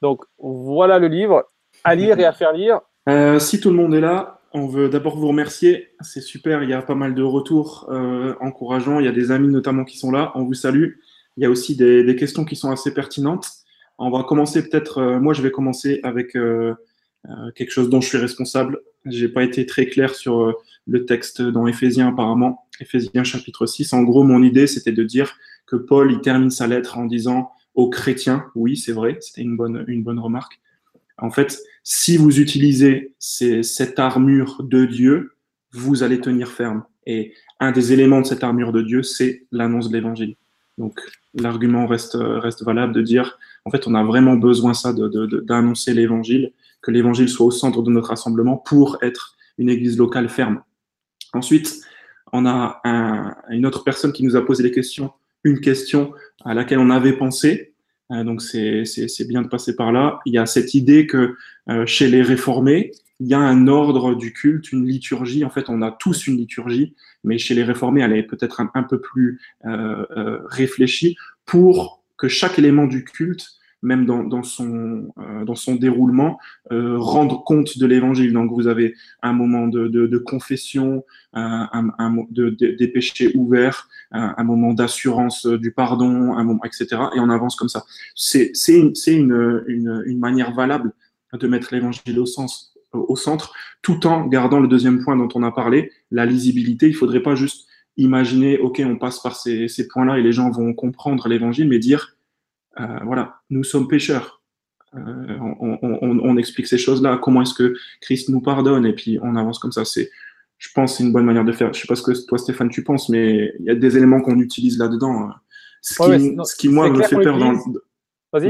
Donc 0.00 0.24
voilà 0.38 0.98
le 0.98 1.08
livre, 1.08 1.44
à 1.84 1.94
lire 1.94 2.18
et 2.18 2.24
à 2.24 2.32
faire 2.32 2.52
lire. 2.52 2.80
Euh, 3.08 3.38
si 3.38 3.60
tout 3.60 3.70
le 3.70 3.76
monde 3.76 3.94
est 3.94 4.00
là, 4.00 4.40
on 4.52 4.66
veut 4.66 4.88
d'abord 4.88 5.16
vous 5.16 5.28
remercier. 5.28 5.88
C'est 6.00 6.20
super, 6.20 6.62
il 6.62 6.70
y 6.70 6.72
a 6.72 6.82
pas 6.82 6.94
mal 6.94 7.14
de 7.14 7.22
retours 7.22 7.88
euh, 7.90 8.34
encourageants. 8.40 9.00
Il 9.00 9.06
y 9.06 9.08
a 9.08 9.12
des 9.12 9.30
amis 9.30 9.48
notamment 9.48 9.84
qui 9.84 9.98
sont 9.98 10.10
là. 10.10 10.32
On 10.34 10.44
vous 10.44 10.54
salue. 10.54 10.94
Il 11.36 11.42
y 11.42 11.46
a 11.46 11.50
aussi 11.50 11.76
des, 11.76 12.16
questions 12.16 12.44
qui 12.44 12.56
sont 12.56 12.70
assez 12.70 12.94
pertinentes. 12.94 13.48
On 13.98 14.10
va 14.10 14.22
commencer 14.22 14.68
peut-être, 14.68 14.98
euh, 14.98 15.20
moi 15.20 15.34
je 15.34 15.42
vais 15.42 15.50
commencer 15.50 16.00
avec 16.04 16.36
quelque 17.54 17.70
chose 17.70 17.90
dont 17.90 18.00
je 18.00 18.08
suis 18.08 18.18
responsable. 18.18 18.80
J'ai 19.06 19.28
pas 19.28 19.44
été 19.44 19.66
très 19.66 19.86
clair 19.86 20.14
sur 20.14 20.40
euh, 20.40 20.52
le 20.86 21.04
texte 21.06 21.42
dans 21.42 21.66
Éphésiens 21.66 22.08
apparemment, 22.08 22.66
Éphésiens 22.80 23.24
chapitre 23.24 23.66
6. 23.66 23.92
En 23.92 24.02
gros, 24.02 24.24
mon 24.24 24.42
idée, 24.42 24.66
c'était 24.66 24.92
de 24.92 25.04
dire 25.04 25.36
que 25.66 25.76
Paul, 25.76 26.12
il 26.12 26.20
termine 26.20 26.50
sa 26.50 26.66
lettre 26.66 26.98
en 26.98 27.04
disant 27.04 27.50
aux 27.74 27.90
chrétiens, 27.90 28.46
oui, 28.54 28.76
c'est 28.76 28.92
vrai, 28.92 29.18
c'était 29.20 29.42
une 29.42 29.56
bonne, 29.56 29.84
une 29.86 30.02
bonne 30.02 30.18
remarque. 30.18 30.60
En 31.18 31.30
fait, 31.30 31.58
si 31.82 32.16
vous 32.16 32.40
utilisez 32.40 33.14
cette 33.18 33.98
armure 33.98 34.62
de 34.62 34.84
Dieu, 34.84 35.32
vous 35.72 36.02
allez 36.02 36.20
tenir 36.20 36.48
ferme. 36.48 36.84
Et 37.06 37.34
un 37.60 37.72
des 37.72 37.92
éléments 37.92 38.20
de 38.20 38.26
cette 38.26 38.44
armure 38.44 38.72
de 38.72 38.82
Dieu, 38.82 39.02
c'est 39.02 39.46
l'annonce 39.52 39.88
de 39.90 39.96
l'évangile. 39.96 40.36
Donc, 40.76 41.00
l'argument 41.34 41.86
reste, 41.86 42.16
reste 42.18 42.64
valable 42.64 42.92
de 42.92 43.02
dire, 43.02 43.38
en 43.64 43.70
fait, 43.70 43.86
on 43.86 43.94
a 43.94 44.04
vraiment 44.04 44.36
besoin 44.36 44.74
ça, 44.74 44.92
d'annoncer 44.92 45.92
de, 45.92 45.96
l'évangile 45.96 46.52
que 46.82 46.90
l'évangile 46.90 47.28
soit 47.28 47.46
au 47.46 47.50
centre 47.50 47.82
de 47.82 47.90
notre 47.90 48.08
rassemblement 48.08 48.56
pour 48.56 48.98
être 49.02 49.36
une 49.58 49.68
église 49.68 49.98
locale 49.98 50.28
ferme. 50.28 50.62
Ensuite, 51.32 51.80
on 52.32 52.46
a 52.46 52.80
une 53.50 53.66
autre 53.66 53.84
personne 53.84 54.12
qui 54.12 54.24
nous 54.24 54.36
a 54.36 54.44
posé 54.44 54.62
des 54.62 54.70
questions, 54.70 55.12
une 55.44 55.60
question 55.60 56.12
à 56.44 56.54
laquelle 56.54 56.78
on 56.78 56.90
avait 56.90 57.14
pensé. 57.14 57.74
Euh, 58.10 58.24
donc 58.24 58.40
c'est 58.42 59.28
bien 59.28 59.42
de 59.42 59.48
passer 59.48 59.76
par 59.76 59.92
là. 59.92 60.20
Il 60.26 60.34
y 60.34 60.38
a 60.38 60.46
cette 60.46 60.74
idée 60.74 61.06
que 61.06 61.34
euh, 61.68 61.86
chez 61.86 62.08
les 62.08 62.22
réformés, 62.22 62.92
il 63.20 63.26
y 63.26 63.34
a 63.34 63.38
un 63.38 63.66
ordre 63.66 64.14
du 64.14 64.32
culte, 64.32 64.72
une 64.72 64.86
liturgie. 64.86 65.44
En 65.44 65.50
fait, 65.50 65.68
on 65.68 65.82
a 65.82 65.90
tous 65.90 66.26
une 66.26 66.36
liturgie, 66.36 66.94
mais 67.24 67.38
chez 67.38 67.54
les 67.54 67.64
réformés, 67.64 68.02
elle 68.02 68.12
est 68.12 68.22
peut-être 68.22 68.60
un, 68.60 68.82
peu 68.84 69.00
plus 69.00 69.40
euh, 69.66 70.38
réfléchie 70.46 71.16
pour 71.44 72.02
que 72.16 72.28
chaque 72.28 72.58
élément 72.58 72.86
du 72.86 73.04
culte 73.04 73.58
même 73.82 74.06
dans, 74.06 74.24
dans 74.24 74.42
son, 74.42 75.12
euh, 75.18 75.44
dans 75.44 75.54
son 75.54 75.76
déroulement, 75.76 76.38
euh, 76.72 76.98
rendre 76.98 77.44
compte 77.44 77.78
de 77.78 77.86
l'évangile. 77.86 78.32
Donc 78.32 78.52
vous 78.52 78.66
avez 78.66 78.94
un 79.22 79.32
moment 79.32 79.68
de, 79.68 79.88
de, 79.88 80.06
de 80.06 80.18
confession, 80.18 81.04
un, 81.32 81.68
un, 81.98 82.16
de, 82.30 82.50
des 82.50 82.88
péchés 82.88 83.32
ouverts, 83.36 83.88
un, 84.10 84.42
moment 84.42 84.72
d'assurance 84.72 85.46
du 85.46 85.72
pardon, 85.72 86.34
un 86.34 86.42
moment, 86.42 86.64
etc. 86.64 86.86
Et 87.14 87.20
on 87.20 87.30
avance 87.30 87.54
comme 87.54 87.68
ça. 87.68 87.84
C'est 88.14 88.52
une, 88.68 88.92
une, 89.66 90.02
une, 90.06 90.18
manière 90.18 90.52
valable 90.54 90.92
de 91.32 91.46
mettre 91.46 91.72
l'évangile 91.72 92.18
au 92.18 92.26
sens 92.26 92.74
au 92.92 93.16
centre, 93.16 93.52
tout 93.82 94.06
en 94.06 94.26
gardant 94.26 94.60
le 94.60 94.68
deuxième 94.68 95.04
point 95.04 95.14
dont 95.14 95.28
on 95.34 95.42
a 95.42 95.52
parlé, 95.52 95.92
la 96.10 96.24
lisibilité. 96.24 96.88
Il 96.88 96.94
faudrait 96.94 97.22
pas 97.22 97.34
juste 97.34 97.68
imaginer, 97.98 98.58
OK, 98.58 98.80
on 98.84 98.96
passe 98.96 99.20
par 99.20 99.36
ces, 99.36 99.68
ces 99.68 99.88
points-là 99.88 100.18
et 100.18 100.22
les 100.22 100.32
gens 100.32 100.50
vont 100.50 100.72
comprendre 100.72 101.28
l'évangile, 101.28 101.68
mais 101.68 101.78
dire, 101.78 102.16
euh, 102.80 102.98
voilà, 103.04 103.40
nous 103.50 103.64
sommes 103.64 103.88
pécheurs. 103.88 104.42
Euh, 104.94 105.36
on, 105.40 106.36
explique 106.38 106.66
ces 106.66 106.78
choses-là. 106.78 107.18
Comment 107.22 107.42
est-ce 107.42 107.54
que 107.54 107.74
Christ 108.00 108.30
nous 108.30 108.40
pardonne 108.40 108.86
Et 108.86 108.94
puis 108.94 109.18
on 109.22 109.36
avance 109.36 109.58
comme 109.58 109.72
ça. 109.72 109.84
C'est, 109.84 110.10
je 110.56 110.68
pense, 110.74 110.96
c'est 110.96 111.04
une 111.04 111.12
bonne 111.12 111.26
manière 111.26 111.44
de 111.44 111.52
faire. 111.52 111.72
Je 111.74 111.80
sais 111.80 111.86
pas 111.86 111.94
ce 111.94 112.02
que 112.02 112.12
toi, 112.26 112.38
Stéphane, 112.38 112.70
tu 112.70 112.82
penses, 112.82 113.08
mais 113.08 113.52
il 113.58 113.66
y 113.66 113.70
a 113.70 113.74
des 113.74 113.96
éléments 113.96 114.20
qu'on 114.20 114.38
utilise 114.38 114.78
là-dedans. 114.78 115.30
Ce 115.82 115.94
qui, 115.94 116.36
ce 116.44 116.56
qui 116.56 116.68
moi, 116.68 116.90
me 116.90 117.02
fait 117.02 117.20
peur 117.20 117.38
dans, 117.38 117.54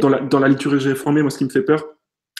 dans, 0.00 0.08
la, 0.08 0.20
dans 0.20 0.38
la 0.38 0.48
liturgie 0.48 0.88
réformée, 0.88 1.22
moi, 1.22 1.30
ce 1.30 1.38
qui 1.38 1.44
me 1.44 1.50
fait 1.50 1.62
peur, 1.62 1.84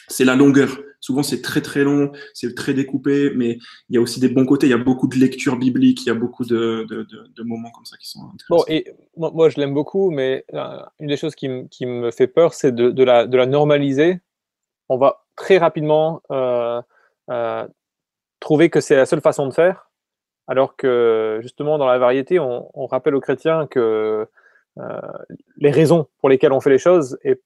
c'est 0.09 0.25
la 0.25 0.35
longueur. 0.35 0.69
Souvent, 1.01 1.23
c'est 1.23 1.41
très 1.41 1.61
très 1.61 1.83
long, 1.83 2.11
c'est 2.33 2.53
très 2.55 2.73
découpé, 2.73 3.31
mais 3.33 3.57
il 3.89 3.95
y 3.95 3.97
a 3.97 4.01
aussi 4.01 4.19
des 4.19 4.27
bons 4.27 4.45
côtés. 4.45 4.67
Il 4.67 4.71
y 4.71 4.73
a 4.73 4.77
beaucoup 4.77 5.07
de 5.07 5.15
lectures 5.15 5.55
bibliques, 5.55 6.03
il 6.05 6.07
y 6.07 6.11
a 6.11 6.15
beaucoup 6.15 6.43
de, 6.43 6.85
moments 7.43 7.71
comme 7.71 7.85
ça 7.85 7.95
qui 7.97 8.09
sont 8.09 8.19
intéressants. 8.25 8.45
Bon, 8.49 8.63
et 8.67 8.93
moi, 9.15 9.49
je 9.49 9.59
l'aime 9.59 9.73
beaucoup, 9.73 10.11
mais 10.11 10.43
euh, 10.53 10.81
une 10.99 11.07
des 11.07 11.15
choses 11.15 11.35
qui, 11.35 11.49
qui 11.69 11.85
me 11.85 12.11
fait 12.11 12.27
peur, 12.27 12.53
c'est 12.53 12.75
de, 12.75 13.03
la, 13.03 13.27
de 13.27 13.37
la 13.37 13.45
normaliser. 13.45 14.19
On 14.89 14.97
va 14.97 15.25
très 15.37 15.57
rapidement 15.57 16.21
euh, 16.31 16.81
euh, 17.29 17.65
trouver 18.41 18.69
que 18.69 18.81
c'est 18.81 18.97
la 18.97 19.05
seule 19.05 19.21
façon 19.21 19.47
de 19.47 19.53
faire, 19.53 19.89
alors 20.47 20.75
que 20.75 21.39
justement, 21.41 21.77
dans 21.77 21.87
la 21.87 21.97
variété, 21.97 22.39
on, 22.39 22.69
on 22.73 22.87
rappelle 22.87 23.15
aux 23.15 23.21
chrétiens 23.21 23.67
que 23.67 24.27
les 25.57 25.71
raisons 25.71 26.07
pour 26.19 26.29
lesquelles 26.29 26.53
on 26.53 26.61
fait 26.61 26.69
les 26.69 26.77
choses 26.77 27.19
et 27.25 27.41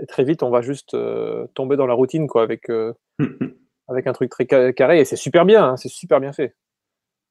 et 0.00 0.06
très 0.06 0.24
vite, 0.24 0.42
on 0.42 0.50
va 0.50 0.62
juste 0.62 0.94
euh, 0.94 1.46
tomber 1.54 1.76
dans 1.76 1.86
la 1.86 1.94
routine, 1.94 2.26
quoi, 2.26 2.42
avec, 2.42 2.70
euh, 2.70 2.94
avec 3.88 4.06
un 4.06 4.12
truc 4.12 4.30
très 4.30 4.46
carré. 4.46 5.00
Et 5.00 5.04
c'est 5.04 5.16
super 5.16 5.44
bien, 5.44 5.64
hein, 5.64 5.76
c'est 5.76 5.88
super 5.88 6.20
bien 6.20 6.32
fait. 6.32 6.54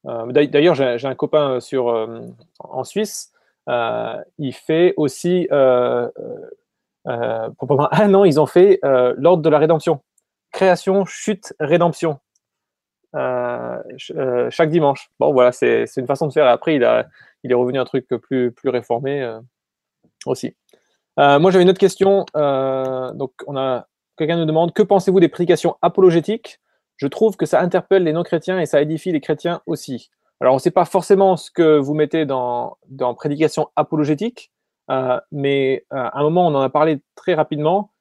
Euh, 0.06 0.30
d'ailleurs, 0.32 0.74
j'ai 0.74 1.06
un 1.06 1.14
copain 1.14 1.60
sur, 1.60 1.86
en 2.60 2.84
Suisse. 2.84 3.32
il 3.66 4.52
fait 4.52 4.94
aussi. 4.96 5.48
pendant 5.50 6.10
un 7.90 8.14
an, 8.14 8.24
ils 8.24 8.40
ont 8.40 8.46
fait 8.46 8.80
l'ordre 8.82 9.42
de 9.42 9.48
la 9.48 9.58
rédemption. 9.58 10.00
Création, 10.52 11.04
chute, 11.04 11.52
rédemption. 11.58 12.20
chaque 13.14 14.70
dimanche. 14.70 15.10
Bon, 15.18 15.32
voilà, 15.32 15.52
c'est 15.52 15.84
une 15.96 16.06
façon 16.06 16.28
de 16.28 16.32
faire. 16.32 16.46
Après, 16.46 16.76
il, 16.76 16.84
a, 16.84 17.08
il 17.42 17.50
est 17.50 17.54
revenu 17.54 17.78
un 17.78 17.84
truc 17.84 18.06
plus, 18.08 18.52
plus 18.52 18.68
réformé 18.68 19.38
aussi. 20.26 20.54
Euh, 21.18 21.38
moi, 21.38 21.50
j'avais 21.50 21.64
une 21.64 21.70
autre 21.70 21.78
question. 21.78 22.26
Euh, 22.36 23.12
donc, 23.12 23.32
on 23.46 23.56
a 23.56 23.86
quelqu'un 24.16 24.36
nous 24.36 24.46
demande 24.46 24.72
que 24.72 24.82
pensez-vous 24.82 25.20
des 25.20 25.28
prédications 25.28 25.76
apologétiques? 25.82 26.60
Je 26.96 27.06
trouve 27.06 27.36
que 27.36 27.46
ça 27.46 27.60
interpelle 27.60 28.04
les 28.04 28.12
non-chrétiens 28.12 28.58
et 28.58 28.66
ça 28.66 28.80
édifie 28.82 29.12
les 29.12 29.20
chrétiens 29.20 29.60
aussi. 29.66 30.10
Alors, 30.40 30.54
on 30.54 30.56
ne 30.56 30.60
sait 30.60 30.70
pas 30.70 30.84
forcément 30.84 31.36
ce 31.36 31.50
que 31.50 31.78
vous 31.78 31.94
mettez 31.94 32.26
dans, 32.26 32.76
dans 32.88 33.14
prédication 33.14 33.68
apologétique, 33.76 34.52
euh, 34.90 35.20
mais 35.32 35.84
à 35.90 36.18
un 36.18 36.22
moment, 36.22 36.46
on 36.46 36.54
en 36.54 36.60
a 36.60 36.70
parlé 36.70 37.00
très 37.14 37.34
rapidement, 37.34 37.92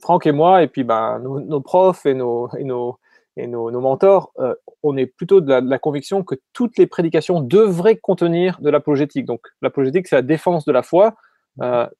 Franck 0.00 0.26
et 0.26 0.32
moi, 0.32 0.62
et 0.62 0.68
puis 0.68 0.84
ben, 0.84 1.18
nos, 1.18 1.60
profs 1.60 2.04
et 2.04 2.14
nos, 2.14 2.50
et 2.56 2.64
nos, 2.64 2.98
et 3.36 3.46
nos, 3.46 3.70
mentors, 3.80 4.32
euh, 4.38 4.54
on 4.82 4.96
est 4.96 5.06
plutôt 5.06 5.40
de 5.40 5.52
la, 5.52 5.78
conviction 5.78 6.22
que 6.22 6.36
toutes 6.52 6.78
les 6.78 6.86
prédications 6.86 7.40
devraient 7.40 7.96
contenir 7.96 8.60
de 8.60 8.70
l'apologétique. 8.70 9.24
Donc, 9.24 9.40
l'apologétique, 9.62 10.06
c'est 10.06 10.16
la 10.16 10.22
défense 10.22 10.64
de 10.64 10.72
la 10.72 10.82
foi. 10.82 11.14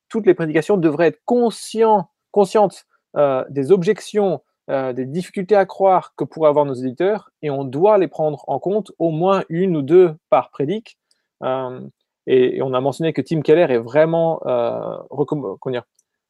Toutes 0.08 0.26
les 0.26 0.34
prédications 0.34 0.76
devraient 0.76 1.08
être 1.08 1.22
conscient, 1.24 2.10
conscientes 2.32 2.86
des 3.50 3.72
objections 3.72 4.40
euh, 4.70 4.94
des 4.94 5.04
difficultés 5.04 5.56
à 5.56 5.66
croire 5.66 6.14
que 6.16 6.24
pourraient 6.24 6.48
avoir 6.48 6.64
nos 6.64 6.72
éditeurs 6.72 7.30
et 7.42 7.50
on 7.50 7.64
doit 7.64 7.98
les 7.98 8.08
prendre 8.08 8.44
en 8.46 8.58
compte 8.58 8.92
au 8.98 9.10
moins 9.10 9.44
une 9.50 9.76
ou 9.76 9.82
deux 9.82 10.16
par 10.30 10.48
prédic. 10.48 10.96
Euh, 11.42 11.80
et, 12.26 12.62
on 12.62 12.72
a 12.72 12.80
mentionné 12.80 13.12
que 13.12 13.20
Tim 13.20 13.42
Keller 13.42 13.66
est 13.68 13.78
vraiment, 13.78 14.40
euh, 14.46 14.96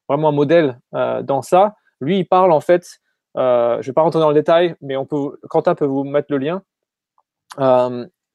vraiment 0.09 0.29
un 0.29 0.31
modèle 0.33 0.81
dans 0.91 1.41
ça. 1.41 1.75
Lui, 2.01 2.19
il 2.19 2.25
parle 2.25 2.51
en 2.51 2.59
fait, 2.59 2.99
je 3.35 3.77
ne 3.77 3.81
vais 3.81 3.93
pas 3.93 4.01
rentrer 4.01 4.19
dans 4.19 4.27
le 4.27 4.35
détail, 4.35 4.75
mais 4.81 4.95
Quentin 5.49 5.73
peut 5.73 5.85
vous 5.85 6.03
mettre 6.03 6.27
le 6.29 6.37
lien. 6.39 6.61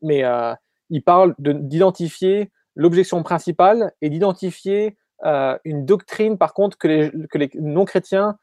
mais 0.00 0.24
il 0.88 1.02
parle 1.04 1.34
d'identifier 1.38 2.50
l'objection 2.80 3.22
principale 3.22 3.92
et 4.00 4.10
d'identifier 4.10 4.96
une 5.64 5.84
doctrine, 5.84 6.38
par 6.38 6.54
contre, 6.54 6.78
que 6.78 6.88
les, 6.88 7.50
non-chrétiens 7.54 8.38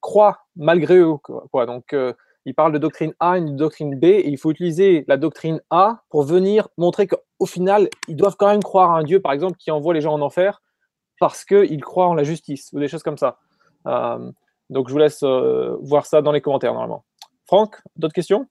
croient 0.00 0.46
malgré 0.56 0.98
eux. 0.98 1.16
Quoi. 1.16 1.66
Donc, 1.66 1.92
euh, 1.92 2.12
il 2.44 2.54
parle 2.54 2.72
de 2.72 2.78
doctrine 2.78 3.12
A 3.20 3.38
et 3.38 3.40
de 3.40 3.50
doctrine 3.50 3.98
B, 3.98 4.04
et 4.04 4.28
il 4.28 4.38
faut 4.38 4.50
utiliser 4.50 5.04
la 5.08 5.16
doctrine 5.16 5.60
A 5.70 6.02
pour 6.08 6.22
venir 6.22 6.68
montrer 6.78 7.06
qu'au 7.06 7.46
final, 7.46 7.88
ils 8.08 8.16
doivent 8.16 8.36
quand 8.38 8.48
même 8.48 8.62
croire 8.62 8.92
à 8.92 8.98
un 8.98 9.02
Dieu, 9.02 9.20
par 9.20 9.32
exemple, 9.32 9.56
qui 9.58 9.70
envoie 9.70 9.94
les 9.94 10.00
gens 10.00 10.14
en 10.14 10.20
enfer 10.20 10.62
parce 11.20 11.44
qu'ils 11.44 11.82
croient 11.82 12.06
en 12.06 12.14
la 12.14 12.22
justice, 12.22 12.70
ou 12.72 12.78
des 12.78 12.88
choses 12.88 13.02
comme 13.02 13.18
ça. 13.18 13.38
Euh, 13.86 14.30
donc, 14.70 14.88
je 14.88 14.92
vous 14.92 14.98
laisse 14.98 15.22
euh, 15.24 15.76
voir 15.80 16.06
ça 16.06 16.22
dans 16.22 16.32
les 16.32 16.40
commentaires, 16.40 16.72
normalement. 16.72 17.04
Franck, 17.46 17.76
d'autres 17.96 18.14
questions? 18.14 18.46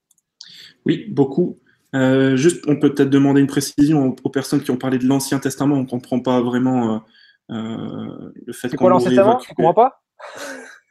Oui, 0.86 1.05
beaucoup. 1.09 1.59
Juste, 1.93 2.63
on 2.67 2.77
peut 2.77 2.93
peut-être 2.93 3.09
demander 3.09 3.41
une 3.41 3.47
précision 3.47 4.15
aux, 4.23 4.29
personnes 4.29 4.61
qui 4.61 4.71
ont 4.71 4.77
parlé 4.77 4.97
de 4.97 5.05
l'Ancien 5.05 5.39
Testament. 5.39 5.75
On 5.75 5.81
ne 5.81 5.88
comprend 5.88 6.19
pas 6.19 6.41
vraiment 6.41 7.03
le 7.49 8.53
fait 8.53 8.75
qu'on. 8.75 8.89
L'Ancien 8.89 9.09
Testament? 9.09 9.38
Tu 9.38 9.51
ne 9.51 9.55
comprends 9.55 9.73
pas? 9.73 10.01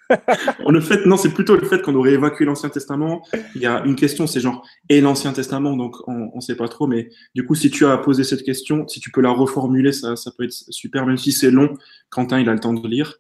Le 0.69 0.81
fait, 0.81 1.07
non, 1.07 1.17
c'est 1.17 1.31
plutôt 1.31 1.57
le 1.57 1.67
fait 1.67 1.83
qu'on 1.83 1.95
aurait 1.95 2.13
évacué 2.13 2.45
l'Ancien 2.45 2.69
Testament. 2.69 3.23
Il 3.55 3.61
y 3.61 3.67
a 3.67 3.83
une 3.85 3.97
question, 3.97 4.27
c'est 4.27 4.41
genre, 4.41 4.67
et 4.89 5.01
l'Ancien 5.01 5.33
Testament, 5.33 5.77
donc 5.77 5.97
on 6.07 6.31
ne 6.35 6.41
sait 6.41 6.57
pas 6.57 6.69
trop, 6.69 6.87
mais 6.87 7.11
du 7.35 7.45
coup, 7.45 7.55
si 7.55 7.71
tu 7.71 7.87
as 7.87 7.97
posé 7.99 8.25
cette 8.25 8.43
question, 8.43 8.87
si 8.89 9.01
tu 9.01 9.11
peux 9.11 9.21
la 9.21 9.31
reformuler, 9.31 9.93
ça, 9.93 10.17
ça 10.17 10.31
peut 10.37 10.45
être 10.45 10.53
super, 10.53 11.07
même 11.07 11.17
si 11.17 11.33
c'est 11.33 11.51
long. 11.51 11.75
Quentin, 12.11 12.41
il 12.41 12.49
a 12.49 12.53
le 12.53 12.61
temps 12.61 12.73
de 12.73 12.87
lire. 12.87 13.17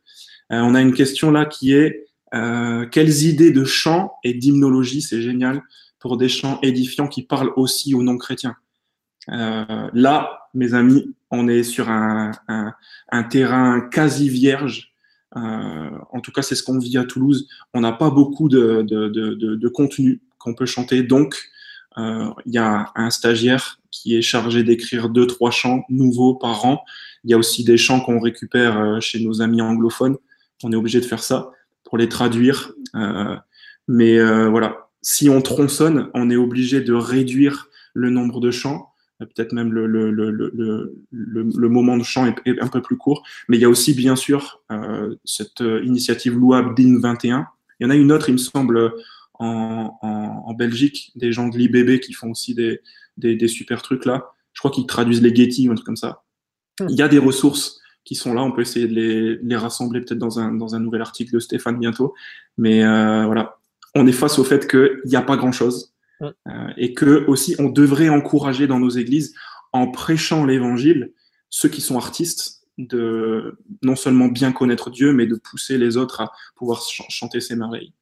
Euh, 0.53 0.61
on 0.61 0.75
a 0.75 0.81
une 0.81 0.95
question 0.95 1.31
là 1.31 1.45
qui 1.45 1.75
est 1.75 2.07
euh, 2.35 2.87
quelles 2.87 3.25
idées 3.25 3.51
de 3.51 3.65
chants 3.65 4.13
et 4.23 4.35
d'hymnologie, 4.35 5.03
c'est 5.03 5.23
génial, 5.23 5.63
des 6.15 6.29
chants 6.29 6.61
édifiants 6.63 7.09
qui 7.09 7.23
parlent 7.23 7.53
aussi 7.57 7.93
aux 7.95 8.05
non-chrétiens. 8.05 8.55
Euh, 9.31 9.91
là, 9.93 10.49
mes 10.55 10.75
amis, 10.75 11.15
on 11.31 11.49
est 11.49 11.65
sur 11.65 11.89
un, 11.91 12.33
terrain 13.31 13.81
quasi 13.81 14.29
vierge 14.29 14.93
euh, 15.37 15.91
en 16.13 16.21
tout 16.21 16.33
cas, 16.33 16.41
c'est 16.41 16.55
ce 16.55 16.63
qu'on 16.63 16.79
vit 16.79 16.97
à 16.97 17.05
Toulouse. 17.05 17.47
On 17.75 17.81
n'a 17.81 17.93
pas 17.93 18.09
beaucoup 18.11 18.49
de, 18.49 19.69
contenu 19.69 20.23
qu'on 20.39 20.55
peut 20.55 20.65
chanter. 20.65 21.03
Donc, 21.03 21.37
euh, 21.99 22.31
il 22.47 22.55
y 22.55 22.59
a 22.59 22.91
un 22.95 23.11
stagiaire 23.11 23.79
qui 23.91 24.17
est 24.17 24.23
chargé 24.23 24.63
d'écrire 24.63 25.11
deux, 25.11 25.27
trois 25.27 25.51
chants 25.51 25.85
nouveaux 25.91 26.35
par 26.35 26.65
an. 26.65 26.83
Il 27.25 27.31
y 27.31 27.35
a 27.35 27.39
aussi 27.39 27.65
des 27.65 27.77
chants 27.77 28.01
qu'on 28.01 28.21
récupère 28.21 29.03
chez 29.03 29.21
nos 29.21 29.43
amis 29.43 29.61
anglophones. 29.61 30.17
On 30.63 30.73
est 30.73 30.77
obligé 30.77 31.01
de 31.01 31.05
faire 31.05 31.23
ça 31.23 31.51
pour 31.85 31.99
les 31.99 32.09
traduire. 32.09 32.73
mais 33.89 34.19
voilà, 34.49 34.86
si 35.03 35.29
on 35.29 35.41
tronçonne, 35.43 36.11
on 36.15 36.31
est 36.31 36.37
obligé 36.37 36.81
de 36.81 36.93
réduire 36.93 37.69
le 37.95 38.11
nombre 38.11 38.41
de 38.41 38.51
chants 38.51 38.93
peut-être 39.25 39.53
même 39.53 39.73
le, 39.73 39.87
le, 39.87 40.11
le, 40.11 40.99
le, 41.11 41.69
moment 41.69 41.97
de 41.97 42.03
chant 42.03 42.27
est, 42.27 42.61
un 42.61 42.69
peu 42.69 42.83
plus 42.83 42.99
court. 42.99 43.23
Mais 43.49 43.57
il 43.57 43.61
y 43.61 43.65
a 43.65 43.69
aussi, 43.69 43.95
bien 43.95 44.17
sûr, 44.17 44.63
euh, 44.71 45.15
cette 45.25 45.63
euh, 45.63 45.83
initiative 45.85 46.35
louable 46.35 46.75
DIN 46.75 47.01
21. 47.01 47.47
Il 47.81 47.85
y 47.85 47.87
en 47.87 47.91
a 47.91 47.95
une 47.95 48.13
autre, 48.13 48.29
il 48.29 48.33
me 48.33 48.39
semble, 48.39 48.93
en, 49.39 49.99
en, 50.03 50.55
Belgique, 50.55 51.13
des 51.15 51.33
gens 51.33 51.49
de 51.49 51.57
l'IBB 51.59 52.01
qui 52.01 52.13
font 52.13 52.31
aussi 52.31 52.55
des, 52.55 52.81
des, 53.17 53.37
des, 53.37 53.49
super 53.49 53.83
trucs 53.83 54.05
là. 54.05 54.31
Je 54.53 54.61
crois 54.61 54.71
qu'ils 54.71 54.87
traduisent 54.87 55.23
les 55.23 55.35
Getty 55.35 55.69
ou 55.69 55.73
un 55.73 55.75
truc 55.75 55.87
comme 55.87 55.97
ça. 55.97 56.23
Hmm. 56.81 56.87
Il 56.89 56.97
y 56.97 57.03
a 57.03 57.09
des 57.09 57.19
ressources 57.19 57.81
qui 58.05 58.15
sont 58.15 58.33
là. 58.33 58.43
On 58.43 58.53
peut 58.53 58.63
essayer 58.63 58.89
de 58.89 58.95
les, 58.95 59.37
les 59.37 59.57
rassembler 59.57 60.01
peut-être 60.01 60.19
dans 60.19 60.39
un, 60.39 60.55
dans 60.55 60.75
un 60.75 60.81
nouvel 60.81 61.03
article 61.03 61.35
de 61.35 61.39
Stéphane 61.39 61.79
bientôt. 61.79 62.15
Mais 62.57 62.83
euh, 62.83 63.27
voilà, 63.27 63.59
on 63.97 64.07
est 64.07 64.13
face 64.13 64.39
au 64.39 64.45
fait 64.45 64.69
qu'il 64.71 65.01
n'y 65.07 65.17
a 65.17 65.23
pas 65.23 65.37
grand-chose 65.37 65.97
Mm. 66.21 66.27
Euh, 66.49 66.69
et 66.77 66.95
que 66.95 67.27
aussi 67.27 67.57
on 67.59 67.69
devrait 67.69 68.09
encourager 68.09 68.67
dans 68.67 68.79
nos 68.79 68.91
églises, 68.91 69.35
en 69.73 69.91
prêchant 69.91 70.45
l'évangile, 70.45 71.13
ceux 71.51 71.69
qui 71.69 71.81
sont 71.81 71.97
artistes, 71.97 72.63
de 72.79 73.59
non 73.83 73.97
seulement 73.97 74.29
bien 74.29 74.53
connaître 74.53 74.91
Dieu, 74.91 75.13
mais 75.13 75.27
de 75.27 75.37
pousser 75.37 75.79
les 75.79 75.97
autres 75.97 76.21
à 76.21 76.33
pouvoir 76.57 76.83
chanter 76.83 77.41
ses 77.41 77.57
merveilles. 77.57 77.95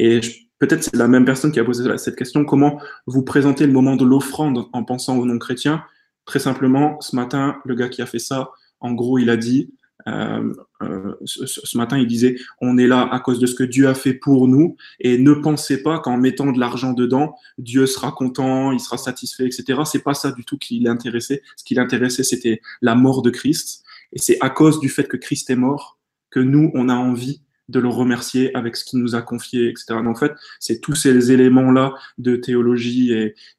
Et 0.00 0.20
peut-être 0.58 0.82
c'est 0.82 0.96
la 0.96 1.06
même 1.06 1.24
personne 1.24 1.52
qui 1.52 1.60
a 1.60 1.64
posé 1.64 1.96
cette 1.98 2.16
question, 2.16 2.44
comment 2.44 2.80
vous 3.06 3.22
présentez 3.22 3.66
le 3.66 3.72
moment 3.72 3.94
de 3.94 4.04
l'offrande 4.04 4.66
en 4.72 4.82
pensant 4.82 5.16
aux 5.16 5.26
non-chrétiens? 5.26 5.84
Très 6.24 6.40
simplement, 6.40 7.00
ce 7.00 7.14
matin, 7.14 7.60
le 7.64 7.76
gars 7.76 7.88
qui 7.88 8.02
a 8.02 8.06
fait 8.06 8.18
ça, 8.18 8.50
en 8.80 8.92
gros, 8.92 9.18
il 9.18 9.30
a 9.30 9.36
dit, 9.36 9.72
euh, 10.06 10.52
euh, 10.82 11.14
ce, 11.24 11.78
matin, 11.78 11.98
il 11.98 12.06
disait 12.06 12.36
on 12.60 12.76
est 12.76 12.86
là 12.86 13.08
à 13.10 13.20
cause 13.20 13.38
de 13.38 13.46
ce 13.46 13.54
que 13.54 13.64
Dieu 13.64 13.88
a 13.88 13.94
fait 13.94 14.14
pour 14.14 14.48
nous, 14.48 14.76
et 15.00 15.18
ne 15.18 15.32
pensez 15.32 15.82
pas 15.82 15.98
qu'en 15.98 16.16
mettant 16.16 16.52
de 16.52 16.60
l'argent 16.60 16.92
dedans, 16.92 17.36
Dieu 17.58 17.86
sera 17.86 18.12
content, 18.12 18.72
il 18.72 18.80
sera 18.80 18.98
satisfait, 18.98 19.46
etc. 19.46 19.80
C'est 19.84 20.02
pas 20.02 20.14
ça 20.14 20.32
du 20.32 20.44
tout 20.44 20.58
qui 20.58 20.80
l'intéressait. 20.80 21.42
Ce 21.56 21.64
qui 21.64 21.74
l'intéressait, 21.74 22.24
c'était 22.24 22.60
la 22.82 22.94
mort 22.94 23.22
de 23.22 23.30
Christ, 23.30 23.84
et 24.12 24.18
c'est 24.18 24.36
à 24.40 24.50
cause 24.50 24.80
du 24.80 24.88
fait 24.88 25.08
que 25.08 25.16
Christ 25.16 25.50
est 25.50 25.56
mort 25.56 25.98
que 26.30 26.40
nous, 26.40 26.70
on 26.74 26.88
a 26.88 26.94
envie 26.94 27.40
de 27.68 27.80
le 27.80 27.88
remercier 27.88 28.54
avec 28.54 28.76
ce 28.76 28.84
qu'il 28.84 28.98
nous 28.98 29.14
a 29.14 29.22
confié, 29.22 29.68
etc. 29.68 29.86
Donc, 30.04 30.16
en 30.16 30.20
fait, 30.20 30.32
c'est 30.60 30.80
tous 30.80 30.94
ces 30.94 31.32
éléments-là 31.32 31.94
de 32.18 32.36
théologie 32.36 33.12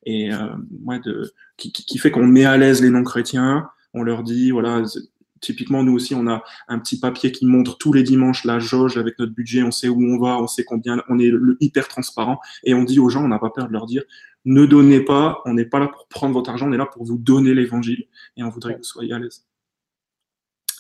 et, 0.06 0.32
euh, 0.32 1.26
qui, 1.58 1.72
qui 1.72 1.98
fait 1.98 2.12
qu'on 2.12 2.28
met 2.28 2.46
à 2.46 2.58
l'aise 2.58 2.82
les 2.82 2.92
non-chrétiens. 2.92 3.68
On 3.94 4.04
leur 4.04 4.24
dit, 4.24 4.52
voilà, 4.52 4.84
Typiquement, 5.46 5.84
nous 5.84 5.94
aussi, 5.94 6.16
on 6.16 6.28
a 6.28 6.44
un 6.68 6.80
petit 6.80 7.00
papier 7.00 7.32
qui 7.32 7.46
montre 7.46 7.78
tous 7.78 7.94
les 7.94 8.02
dimanches 8.02 8.46
la 8.46 8.58
jauge 8.58 8.98
avec 8.98 9.20
notre 9.20 9.32
budget, 9.32 9.62
on 9.62 9.70
sait 9.70 9.88
où 9.88 10.02
on 10.02 10.18
va, 10.18 10.40
on 10.40 10.48
sait 10.48 10.64
combien, 10.64 11.04
on 11.08 11.20
est 11.20 11.32
hyper 11.60 11.88
transparent 11.88 12.40
et 12.64 12.74
on 12.74 12.84
dit 12.84 13.00
aux 13.00 13.10
gens, 13.10 13.24
on 13.24 13.28
n'a 13.28 13.38
pas 13.38 13.52
peur 13.52 13.68
de 13.68 13.74
leur 13.74 13.86
dire, 13.86 14.02
ne 14.46 14.66
donnez 14.66 15.02
pas, 15.02 15.42
on 15.46 15.54
n'est 15.54 15.66
pas 15.66 15.78
là 15.78 15.88
pour 15.88 16.08
prendre 16.08 16.34
votre 16.34 16.50
argent, 16.50 16.68
on 16.68 16.74
est 16.74 16.78
là 16.78 16.88
pour 16.88 17.04
vous 17.04 17.20
donner 17.20 17.54
l'évangile 17.54 18.06
et 18.38 18.44
on 18.44 18.50
voudrait 18.50 18.74
que 18.74 18.80
vous 18.80 18.84
soyez 18.84 19.14
à 19.14 19.20
l'aise. 19.20 19.46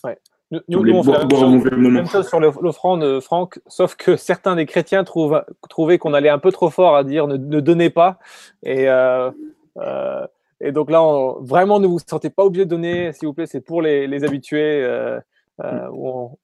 Ouais. 0.04 0.18
Nous, 0.50 0.62
nous, 0.68 0.94
on 0.94 1.04
fait 1.04 1.70
la 1.70 1.78
même, 1.78 2.08
chose, 2.08 2.28
sur 2.28 2.40
l'offrande, 2.40 3.20
Franck, 3.20 3.60
sauf 3.68 3.96
que 3.96 4.16
certains 4.18 4.56
des 4.56 4.66
chrétiens 4.66 5.04
trouvent, 5.04 5.44
trouvaient 5.70 6.00
qu'on 6.00 6.14
allait 6.16 6.30
un 6.30 6.40
peu 6.40 6.52
trop 6.52 6.72
fort 6.72 6.96
à 6.96 7.04
dire 7.04 7.28
ne, 7.28 7.60
donnez 7.60 7.92
pas. 7.92 8.18
Et 8.64 8.90
euh, 8.90 9.30
euh, 9.78 10.26
et 10.62 10.72
donc 10.72 10.90
là, 10.90 11.02
vraiment, 11.42 11.80
ne 11.80 11.88
vous 11.88 12.00
sentez 12.00 12.30
pas 12.30 12.44
obligé 12.44 12.66
de 12.66 12.70
donner, 12.70 13.12
s'il 13.14 13.28
vous 13.28 13.34
plaît, 13.34 13.46
c'est 13.46 13.62
pour 13.62 13.82
les, 13.82 14.24
habitués. 14.24 14.84
Euh, 14.84 15.20
euh, 15.64 15.90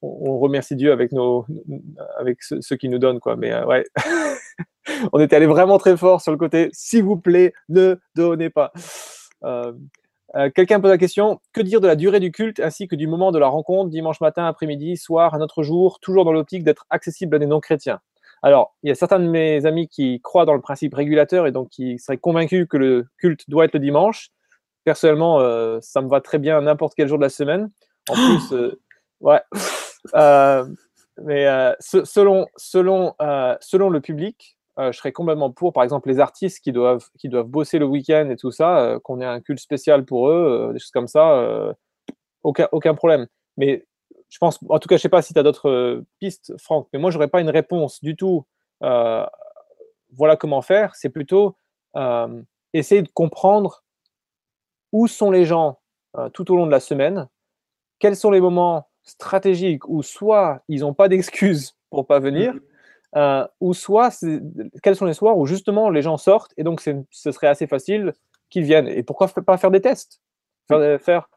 on, 0.02 0.40
remercie 0.40 0.76
Dieu 0.76 0.92
avec, 0.92 1.12
nos, 1.12 1.46
avec 2.18 2.42
ceux, 2.42 2.76
qui 2.76 2.90
nous 2.90 3.00
donnent. 3.00 3.20
Quoi. 3.20 3.36
Mais 3.36 3.52
euh, 3.52 3.66
ouais, 3.66 3.86
on 5.14 5.20
était 5.20 5.36
allé 5.36 5.46
vraiment 5.46 5.78
très 5.78 5.96
fort 5.96 6.22
sur 6.22 6.32
le 6.32 6.38
côté, 6.38 6.70
s'il 6.74 7.04
vous 7.04 7.18
plaît, 7.18 7.54
ne 7.70 7.98
donnez 8.16 8.50
pas. 8.50 8.72
Quelqu'un 10.56 10.80
pose 10.80 10.92
la 10.92 10.98
question, 10.98 11.42
que 11.52 11.62
dire 11.62 11.82
de 11.82 11.88
la 11.88 11.98
durée 11.98 12.22
du 12.22 12.32
culte 12.32 12.62
ainsi 12.62 12.88
que 12.88 12.96
du 12.96 13.06
moment 13.06 13.34
de 13.34 13.40
la 13.40 13.48
rencontre, 13.48 13.90
dimanche 13.90 14.22
matin, 14.22 14.46
après-midi, 14.46 14.96
soir, 14.96 15.34
un 15.34 15.42
autre 15.42 15.62
jour, 15.62 16.00
toujours 16.00 16.24
dans 16.24 16.32
l'optique 16.32 16.64
d'être 16.64 16.86
accessible 16.90 17.36
à 17.36 17.40
des 17.40 17.48
non-chrétiens? 17.48 18.00
Alors, 18.44 18.76
il 18.82 18.90
y 18.90 18.92
a 18.92 18.96
certains 18.96 19.20
de 19.20 19.28
mes 19.28 19.66
amis 19.66 19.88
qui 19.88 20.20
croient 20.22 20.46
dans 20.46 20.56
le 20.56 20.62
principe 20.62 20.96
régulateur 20.96 21.46
et 21.46 21.52
donc 21.52 21.70
qui 21.70 22.00
seraient 22.00 22.18
convaincus 22.18 22.68
que 22.68 22.78
le 22.78 23.06
culte 23.18 23.48
doit 23.50 23.66
être 23.66 23.74
le 23.74 23.80
dimanche. 23.80 24.30
Personnellement, 24.84 25.40
euh, 25.40 25.78
ça 25.82 26.02
me 26.02 26.10
va 26.10 26.22
très 26.22 26.40
bien 26.40 26.62
n'importe 26.62 26.94
quel 26.96 27.08
jour 27.08 27.20
de 27.20 27.24
la 27.24 27.30
semaine. 27.30 27.70
En 28.10 28.14
plus, 28.16 28.54
euh, 28.54 28.80
ouais. 29.20 29.42
Euh, 30.16 30.66
mais 31.24 31.46
selon, 31.80 32.48
selon, 32.56 33.14
selon 33.60 33.90
le 33.90 34.02
public, 34.02 34.58
je 34.80 34.92
serais 34.92 35.12
complètement 35.12 35.52
pour, 35.52 35.72
par 35.72 35.84
exemple, 35.84 36.10
les 36.10 36.20
artistes 36.20 36.64
qui 36.64 36.72
doivent, 36.72 37.08
qui 37.20 37.30
doivent 37.30 37.46
bosser 37.46 37.78
le 37.78 37.86
week-end 37.86 38.28
et 38.32 38.38
tout 38.38 38.50
ça, 38.50 38.98
qu'on 39.04 39.22
ait 39.22 39.26
un 39.26 39.40
culte 39.40 39.60
spécial 39.60 40.04
pour 40.04 40.30
eux, 40.30 40.72
des 40.74 40.80
choses 40.80 40.90
comme 40.90 41.08
ça, 41.08 41.76
aucun, 42.42 42.68
aucun 42.72 42.96
problème. 42.96 43.28
Mais 43.58 43.86
je 44.32 44.38
pense, 44.40 44.60
en 44.70 44.80
tout 44.80 44.88
cas, 44.88 44.96
je 44.96 45.02
sais 45.02 45.10
pas 45.10 45.22
si 45.22 45.34
tu 45.34 45.40
as 45.40 45.44
d'autres 45.44 46.04
pistes, 46.20 46.54
Franck, 46.58 46.88
mais 46.94 47.00
moi, 47.00 47.12
j'aurais 47.12 47.28
pas 47.28 47.42
une 47.42 47.50
réponse 47.50 48.02
du 48.02 48.16
tout. 48.16 48.46
voilà 48.82 50.36
comment 50.40 50.62
faire. 50.62 50.96
C'est 50.96 51.10
plutôt 51.10 51.58
essayer 52.74 53.02
de 53.02 53.10
comprendre 53.10 53.84
où 54.94 55.08
sont 55.08 55.32
les 55.32 55.46
gens 55.46 55.80
tout 56.34 56.52
au 56.52 56.56
long 56.56 56.66
de 56.66 56.72
la 56.72 56.80
semaine, 56.80 57.28
quels 58.00 58.16
sont 58.16 58.32
les 58.32 58.42
moments 58.42 58.88
stratégiques 59.04 59.88
où 59.88 60.02
soit 60.02 60.62
ils 60.68 60.82
n'ont 60.82 60.94
pas 60.94 61.08
d'excuses 61.10 61.76
pour 61.90 62.08
pas 62.08 62.20
venir, 62.20 62.54
mmh. 63.16 63.44
ou 63.60 63.74
soit 63.74 64.26
quels 64.82 64.96
sont 64.96 65.06
les 65.06 65.14
soirs 65.14 65.38
où 65.38 65.46
justement 65.46 65.90
les 65.90 66.02
gens 66.02 66.18
sortent 66.18 66.54
et 66.56 66.64
donc 66.64 66.82
ce 66.82 67.32
serait 67.32 67.48
assez 67.48 67.68
facile 67.68 68.14
qu'ils 68.50 68.64
viennent. 68.64 68.88
Et 68.88 69.04
pourquoi 69.04 69.28
pas 69.28 69.58
faire 69.58 69.72
des 69.72 69.82
tests? 69.82 70.22
Faire, 70.68 71.02
faire 71.02 71.30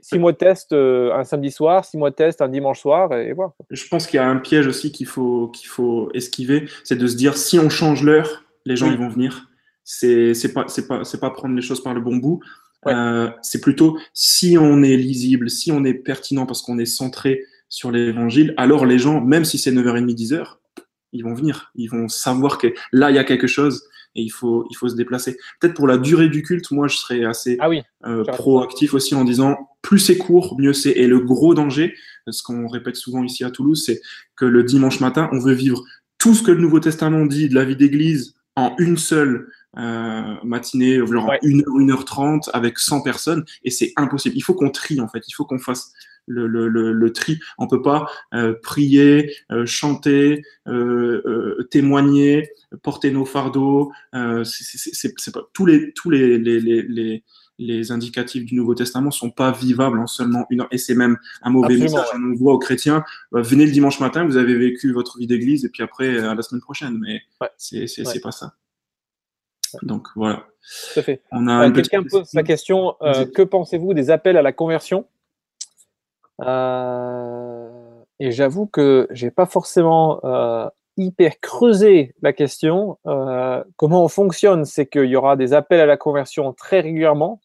six 0.00 0.18
mois 0.18 0.32
de 0.32 0.36
test 0.36 0.72
un 0.72 1.24
samedi 1.24 1.50
soir, 1.50 1.84
six 1.84 1.96
mois 1.96 2.10
de 2.10 2.14
test 2.14 2.40
un 2.40 2.48
dimanche 2.48 2.80
soir, 2.80 3.12
et, 3.14 3.32
voilà. 3.32 3.52
Je 3.70 3.86
pense 3.88 4.06
qu'il 4.06 4.18
y 4.18 4.20
a 4.20 4.28
un 4.28 4.36
piège 4.36 4.66
aussi 4.66 4.92
qu'il 4.92 5.06
faut, 5.06 5.48
qu'il 5.48 5.68
faut 5.68 6.10
esquiver, 6.14 6.68
c'est 6.84 6.96
de 6.96 7.06
se 7.06 7.16
dire 7.16 7.36
si 7.36 7.58
on 7.58 7.70
change 7.70 8.02
l'heure, 8.02 8.44
les 8.64 8.76
gens 8.76 8.90
ils 8.90 8.98
vont 8.98 9.08
venir. 9.08 9.48
C'est 9.84 10.34
pas, 10.54 10.66
pas, 10.88 11.02
pas 11.20 11.30
prendre 11.30 11.54
les 11.54 11.62
choses 11.62 11.82
par 11.82 11.94
le 11.94 12.00
bon 12.00 12.16
bout. 12.16 12.40
Euh, 12.88 13.30
c'est 13.42 13.60
plutôt 13.60 13.98
si 14.12 14.56
on 14.58 14.82
est 14.82 14.96
lisible, 14.96 15.50
si 15.50 15.70
on 15.70 15.84
est 15.84 15.94
pertinent 15.94 16.46
parce 16.46 16.62
qu'on 16.62 16.78
est 16.78 16.86
centré 16.86 17.44
sur 17.68 17.90
l'évangile, 17.90 18.54
alors 18.56 18.86
les 18.86 18.98
gens, 18.98 19.20
même 19.20 19.44
si 19.44 19.58
c'est 19.58 19.70
9h30, 19.70 20.14
10h, 20.14 20.56
ils 21.12 21.22
vont 21.22 21.34
venir. 21.34 21.70
Ils 21.74 21.88
vont 21.88 22.08
savoir 22.08 22.58
que 22.58 22.68
là, 22.92 23.10
il 23.10 23.16
y 23.16 23.18
a 23.18 23.24
quelque 23.24 23.46
chose 23.46 23.84
et 24.14 24.22
il 24.22 24.30
faut, 24.30 24.66
il 24.70 24.74
faut 24.74 24.88
se 24.88 24.94
déplacer. 24.94 25.36
Peut-être 25.60 25.74
pour 25.74 25.86
la 25.86 25.98
durée 25.98 26.28
du 26.28 26.42
culte, 26.42 26.70
moi, 26.70 26.88
je 26.88 26.96
serais 26.96 27.24
assez 27.24 27.56
ah 27.60 27.68
oui, 27.68 27.82
euh, 28.04 28.24
proactif 28.24 28.94
aussi 28.94 29.14
en 29.14 29.24
disant 29.24 29.56
plus 29.80 29.98
c'est 29.98 30.18
court, 30.18 30.56
mieux 30.58 30.72
c'est. 30.72 30.92
Et 30.92 31.06
le 31.06 31.20
gros 31.20 31.54
danger, 31.54 31.94
ce 32.28 32.42
qu'on 32.42 32.68
répète 32.68 32.96
souvent 32.96 33.24
ici 33.24 33.44
à 33.44 33.50
Toulouse, 33.50 33.82
c'est 33.84 34.00
que 34.36 34.44
le 34.44 34.62
dimanche 34.62 35.00
matin, 35.00 35.28
on 35.32 35.38
veut 35.38 35.54
vivre 35.54 35.82
tout 36.18 36.34
ce 36.34 36.42
que 36.42 36.52
le 36.52 36.60
Nouveau 36.60 36.80
Testament 36.80 37.26
dit 37.26 37.48
de 37.48 37.54
la 37.54 37.64
vie 37.64 37.76
d'Église 37.76 38.34
en 38.54 38.74
une 38.78 38.96
seule 38.96 39.48
euh, 39.78 40.34
matinée, 40.44 40.98
genre 41.06 41.28
ouais. 41.28 41.38
1 41.42 41.60
heure, 41.60 41.74
1 41.74 41.90
heure 41.90 42.04
30 42.04 42.50
avec 42.52 42.78
100 42.78 43.00
personnes 43.00 43.44
et 43.64 43.70
c'est 43.70 43.92
impossible. 43.96 44.36
Il 44.36 44.42
faut 44.42 44.54
qu'on 44.54 44.70
trie 44.70 45.00
en 45.00 45.08
fait, 45.08 45.26
il 45.26 45.32
faut 45.32 45.46
qu'on 45.46 45.58
fasse 45.58 45.92
le, 46.26 46.46
le, 46.46 46.68
le, 46.68 46.92
le, 46.92 47.12
tri. 47.12 47.38
On 47.58 47.66
peut 47.66 47.82
pas 47.82 48.08
euh, 48.34 48.54
prier, 48.62 49.32
euh, 49.50 49.66
chanter, 49.66 50.42
euh, 50.68 51.66
témoigner, 51.70 52.50
porter 52.82 53.10
nos 53.10 53.24
fardeaux. 53.24 53.92
C'est 54.44 55.32
pas 55.32 55.42
tous 55.52 55.66
les 55.66 55.92
tous 55.92 56.10
les 56.10 56.38
les, 56.38 56.60
les, 56.60 57.24
les 57.58 57.92
indicatifs 57.92 58.44
du 58.44 58.54
Nouveau 58.54 58.74
Testament 58.74 59.10
sont 59.10 59.30
pas 59.30 59.52
vivables 59.52 59.98
en 59.98 60.06
seulement 60.06 60.46
une 60.50 60.62
heure. 60.62 60.68
Et 60.70 60.78
c'est 60.78 60.94
même 60.94 61.18
un 61.42 61.50
mauvais 61.50 61.74
Absolument, 61.74 61.98
message. 61.98 62.08
On 62.14 62.34
voit 62.34 62.54
aux 62.54 62.58
chrétiens, 62.58 63.04
venez 63.32 63.66
le 63.66 63.72
dimanche 63.72 64.00
matin, 64.00 64.24
vous 64.24 64.36
avez 64.36 64.54
vécu 64.56 64.92
votre 64.92 65.18
vie 65.18 65.26
d'église, 65.26 65.64
et 65.64 65.68
puis 65.68 65.82
après, 65.82 66.18
à 66.18 66.34
la 66.34 66.42
semaine 66.42 66.62
prochaine. 66.62 66.98
Mais 66.98 67.22
ouais. 67.40 67.48
c'est 67.56 68.06
ouais. 68.06 68.20
pas 68.20 68.32
ça. 68.32 68.54
Donc 69.82 70.08
voilà. 70.16 70.46
Tout 70.92 71.00
à 71.00 71.02
fait. 71.02 71.22
On 71.32 71.48
a 71.48 71.68
euh, 71.68 71.70
Quelqu'un 71.70 72.02
pose 72.02 72.32
la 72.34 72.42
question 72.42 72.94
euh, 73.02 73.24
que 73.24 73.42
pensez-vous 73.42 73.94
des 73.94 74.10
appels 74.10 74.36
à 74.36 74.42
la 74.42 74.52
conversion? 74.52 75.06
Et 76.40 78.30
j'avoue 78.30 78.66
que 78.66 79.08
j'ai 79.10 79.30
pas 79.30 79.46
forcément 79.46 80.20
euh, 80.24 80.68
hyper 80.96 81.40
creusé 81.40 82.14
la 82.22 82.32
question. 82.32 82.98
Euh, 83.06 83.62
comment 83.76 84.04
on 84.04 84.08
fonctionne 84.08 84.64
C'est 84.64 84.86
qu'il 84.86 85.06
y 85.06 85.16
aura 85.16 85.36
des 85.36 85.54
appels 85.54 85.80
à 85.80 85.86
la 85.86 85.96
conversion 85.96 86.52
très 86.52 86.80
régulièrement. 86.80 87.40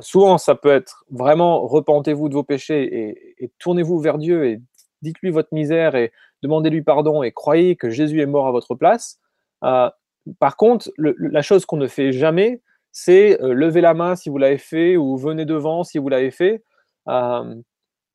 souvent, 0.00 0.38
ça 0.38 0.54
peut 0.54 0.72
être 0.72 1.04
vraiment 1.10 1.66
repentez-vous 1.66 2.28
de 2.28 2.34
vos 2.34 2.44
péchés 2.44 3.34
et, 3.38 3.50
tournez-vous 3.58 3.98
vers 3.98 4.18
Dieu 4.18 4.46
et 4.46 4.60
dites-lui 5.02 5.30
votre 5.30 5.52
misère 5.52 5.94
et 5.94 6.12
demandez-lui 6.42 6.82
pardon 6.82 7.22
et 7.22 7.32
croyez 7.32 7.76
que 7.76 7.90
Jésus 7.90 8.20
est 8.20 8.26
mort 8.26 8.46
à 8.46 8.52
votre 8.52 8.74
place. 8.74 9.18
Euh, 9.64 9.90
par 10.38 10.56
contre, 10.56 10.90
la 10.98 11.42
chose 11.42 11.66
qu'on 11.66 11.76
ne 11.76 11.86
fait 11.86 12.12
jamais, 12.12 12.62
c'est 12.92 13.40
euh, 13.42 13.52
lever 13.52 13.80
la 13.80 13.94
main 13.94 14.16
si 14.16 14.28
vous 14.28 14.38
l'avez 14.38 14.58
fait 14.58 14.96
ou 14.96 15.16
venez 15.16 15.44
devant 15.44 15.84
si 15.84 15.98
vous 15.98 16.08
l'avez 16.08 16.30
fait. 16.30 16.64
Euh, 17.08 17.54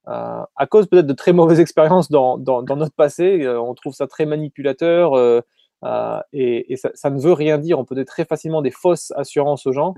euh, 0.08 0.44
à 0.56 0.66
cause 0.68 0.88
peut-être 0.88 1.06
de 1.06 1.14
très 1.14 1.34
mauvaises 1.34 1.60
expériences 1.60 2.10
dans, 2.10 2.38
dans, 2.38 2.64
dans 2.64 2.76
notre 2.76 2.96
passé, 2.96 3.44
euh, 3.44 3.62
on 3.62 3.74
trouve 3.74 3.94
ça 3.94 4.08
très 4.08 4.26
manipulateur 4.26 5.14
euh, 5.14 5.42
et, 6.34 6.74
et 6.74 6.76
ça, 6.76 6.92
ça, 6.94 7.10
ne 7.10 7.20
veut 7.20 7.34
rien 7.34 7.58
dire. 7.58 7.80
On 7.80 7.86
peut 7.86 7.96
donner 7.96 8.06
très 8.06 8.26
facilement 8.26 8.62
des 8.62 8.72
fausses 8.72 9.12
assurances 9.16 9.66
aux 9.66 9.72
gens. 9.72 9.96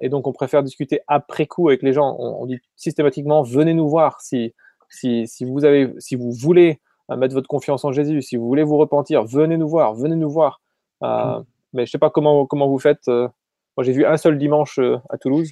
et 0.00 0.08
donc, 0.08 0.26
on 0.26 0.32
préfère 0.32 0.62
discuter 0.62 1.00
après 1.06 1.46
coup 1.46 1.68
avec 1.68 1.82
les 1.82 1.92
gens. 1.92 2.16
On, 2.18 2.42
on 2.42 2.46
dit 2.46 2.58
systématiquement 2.76 3.42
venez 3.42 3.74
nous 3.74 3.88
voir 3.88 4.20
si, 4.20 4.52
si, 4.88 5.26
si, 5.28 5.44
vous, 5.44 5.64
avez, 5.64 5.92
si 5.98 6.16
vous 6.16 6.32
voulez 6.32 6.80
mettre 7.16 7.34
votre 7.34 7.48
confiance 7.48 7.84
en 7.84 7.92
Jésus, 7.92 8.22
si 8.22 8.36
vous 8.36 8.46
voulez 8.46 8.64
vous 8.64 8.78
repentir, 8.78 9.24
venez 9.24 9.56
nous 9.56 9.68
voir, 9.68 9.94
venez 9.94 10.16
nous 10.16 10.30
voir. 10.30 10.60
Euh, 11.02 11.40
mais 11.72 11.86
je 11.86 11.90
sais 11.92 11.98
pas 11.98 12.10
comment, 12.10 12.46
comment 12.46 12.68
vous 12.68 12.78
faites. 12.78 13.06
Moi, 13.06 13.84
j'ai 13.84 13.92
vu 13.92 14.04
un 14.04 14.16
seul 14.16 14.38
dimanche 14.38 14.80
à 15.08 15.18
Toulouse. 15.18 15.50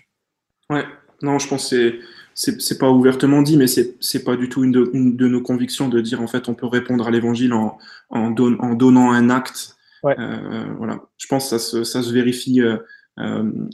Ouais, 0.69 0.85
non, 1.23 1.39
je 1.39 1.49
pense 1.49 1.71
que 1.71 1.77
c'est 1.77 1.99
c'est 2.41 2.79
pas 2.79 2.91
ouvertement 2.91 3.43
dit, 3.43 3.57
mais 3.57 3.67
c'est 3.67 4.25
pas 4.25 4.37
du 4.37 4.49
tout 4.49 4.63
une 4.65 4.73
de, 4.73 4.91
une 4.93 5.17
de, 5.17 5.27
nos 5.27 5.41
convictions 5.41 5.89
de 5.89 6.01
dire 6.01 6.23
en 6.23 6.27
fait 6.27 6.49
on 6.49 6.55
peut 6.55 6.67
répondre 6.67 7.07
à 7.07 7.11
l'évangile 7.11 7.53
en 7.53 7.79
en, 8.11 8.31
don, 8.31 8.57
en, 8.61 8.75
donnant 8.75 9.11
un 9.11 9.31
acte. 9.31 9.77
Ouais. 10.05 10.15
Euh, 10.19 10.67
voilà, 10.77 11.01
je 11.17 11.27
pense 11.27 11.45
que 11.45 11.51
ça 11.51 11.59
se 11.59 11.83
ça 11.83 12.03
se 12.03 12.13
vérifie 12.13 12.61
euh, 12.61 12.79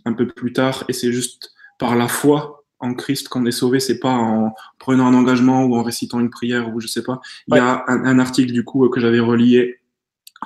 un 0.04 0.12
peu 0.14 0.26
plus 0.26 0.52
tard 0.52 0.84
et 0.88 0.94
c'est 0.94 1.12
juste 1.12 1.52
par 1.78 1.94
la 1.96 2.08
foi 2.08 2.64
en 2.78 2.94
Christ 2.94 3.28
qu'on 3.28 3.44
est 3.44 3.52
sauvé. 3.52 3.80
C'est 3.80 4.00
pas 4.00 4.14
en 4.14 4.54
prenant 4.78 5.06
un 5.06 5.14
engagement 5.14 5.64
ou 5.64 5.76
en 5.76 5.82
récitant 5.82 6.20
une 6.20 6.30
prière 6.30 6.74
ou 6.74 6.80
je 6.80 6.86
sais 6.86 7.02
pas. 7.02 7.20
Il 7.48 7.56
y 7.56 7.58
a 7.58 7.84
un, 7.86 8.04
un, 8.04 8.18
article 8.18 8.52
du 8.52 8.64
coup 8.64 8.88
que 8.88 9.00
j'avais 9.00 9.20
relié 9.20 9.80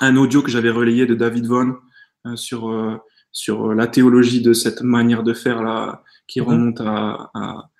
un 0.01 0.17
audio 0.17 0.43
que 0.43 0.51
j'avais 0.51 0.71
relayé 0.71 1.07
de 1.07 1.15
David 1.15 1.47
Vaughan 1.47 1.77
euh, 2.27 2.37
sur, 2.37 2.71
euh, 2.71 2.97
sur 3.33 3.75
la 3.75 3.87
théologie 3.87 4.43
de 4.43 4.53
cette 4.53 4.83
manière 4.83 5.23
de 5.23 5.35
faire 5.35 5.63
là, 5.63 6.03
qui 6.27 6.41
mhm. 6.41 6.47
remonte 6.47 6.81
à, 6.81 7.31
à, 7.35 7.71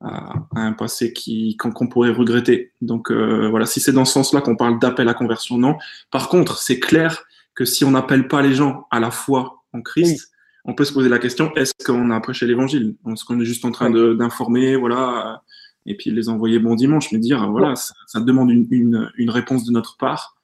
à, 0.00 0.34
un 0.54 0.72
passé 0.72 1.12
qui 1.12 1.56
qu'on 1.56 1.88
pourrait 1.88 2.10
regretter. 2.10 2.72
Donc 2.80 3.10
euh, 3.10 3.48
voilà, 3.48 3.66
si 3.66 3.80
c'est 3.80 3.92
dans 3.92 4.04
ce 4.04 4.12
sens-là 4.12 4.40
qu'on 4.40 4.56
parle 4.56 4.78
d'appel 4.78 5.08
à 5.08 5.14
conversion, 5.14 5.58
non. 5.58 5.76
Par 6.10 6.28
contre, 6.28 6.58
c'est 6.58 6.78
clair 6.78 7.24
que 7.54 7.64
si 7.64 7.84
on 7.84 7.90
n'appelle 7.90 8.28
pas 8.28 8.42
les 8.42 8.54
gens 8.54 8.86
à 8.90 9.00
la 9.00 9.10
foi 9.10 9.62
en 9.72 9.82
Christ, 9.82 10.30
oui. 10.32 10.70
on 10.70 10.74
peut 10.74 10.84
se 10.84 10.92
poser 10.92 11.08
la 11.08 11.18
question 11.18 11.52
est-ce 11.56 11.72
qu'on 11.84 12.10
a 12.10 12.20
prêché 12.20 12.46
l'Évangile? 12.46 12.96
Est-ce 13.10 13.24
qu'on 13.24 13.40
est 13.40 13.44
juste 13.44 13.64
en 13.64 13.72
train 13.72 13.92
oui. 13.92 14.16
d'informer, 14.16 14.76
voilà, 14.76 15.42
et 15.86 15.96
puis 15.96 16.10
les 16.10 16.28
envoyer 16.28 16.58
bon 16.58 16.74
dimanche, 16.74 17.10
mais 17.12 17.18
dire 17.18 17.50
voilà, 17.50 17.74
ça, 17.74 17.94
ça 18.06 18.20
demande 18.20 18.50
une, 18.50 18.66
une, 18.70 19.10
une 19.16 19.30
réponse 19.30 19.64
de 19.64 19.72
notre 19.72 19.96
part. 19.96 20.36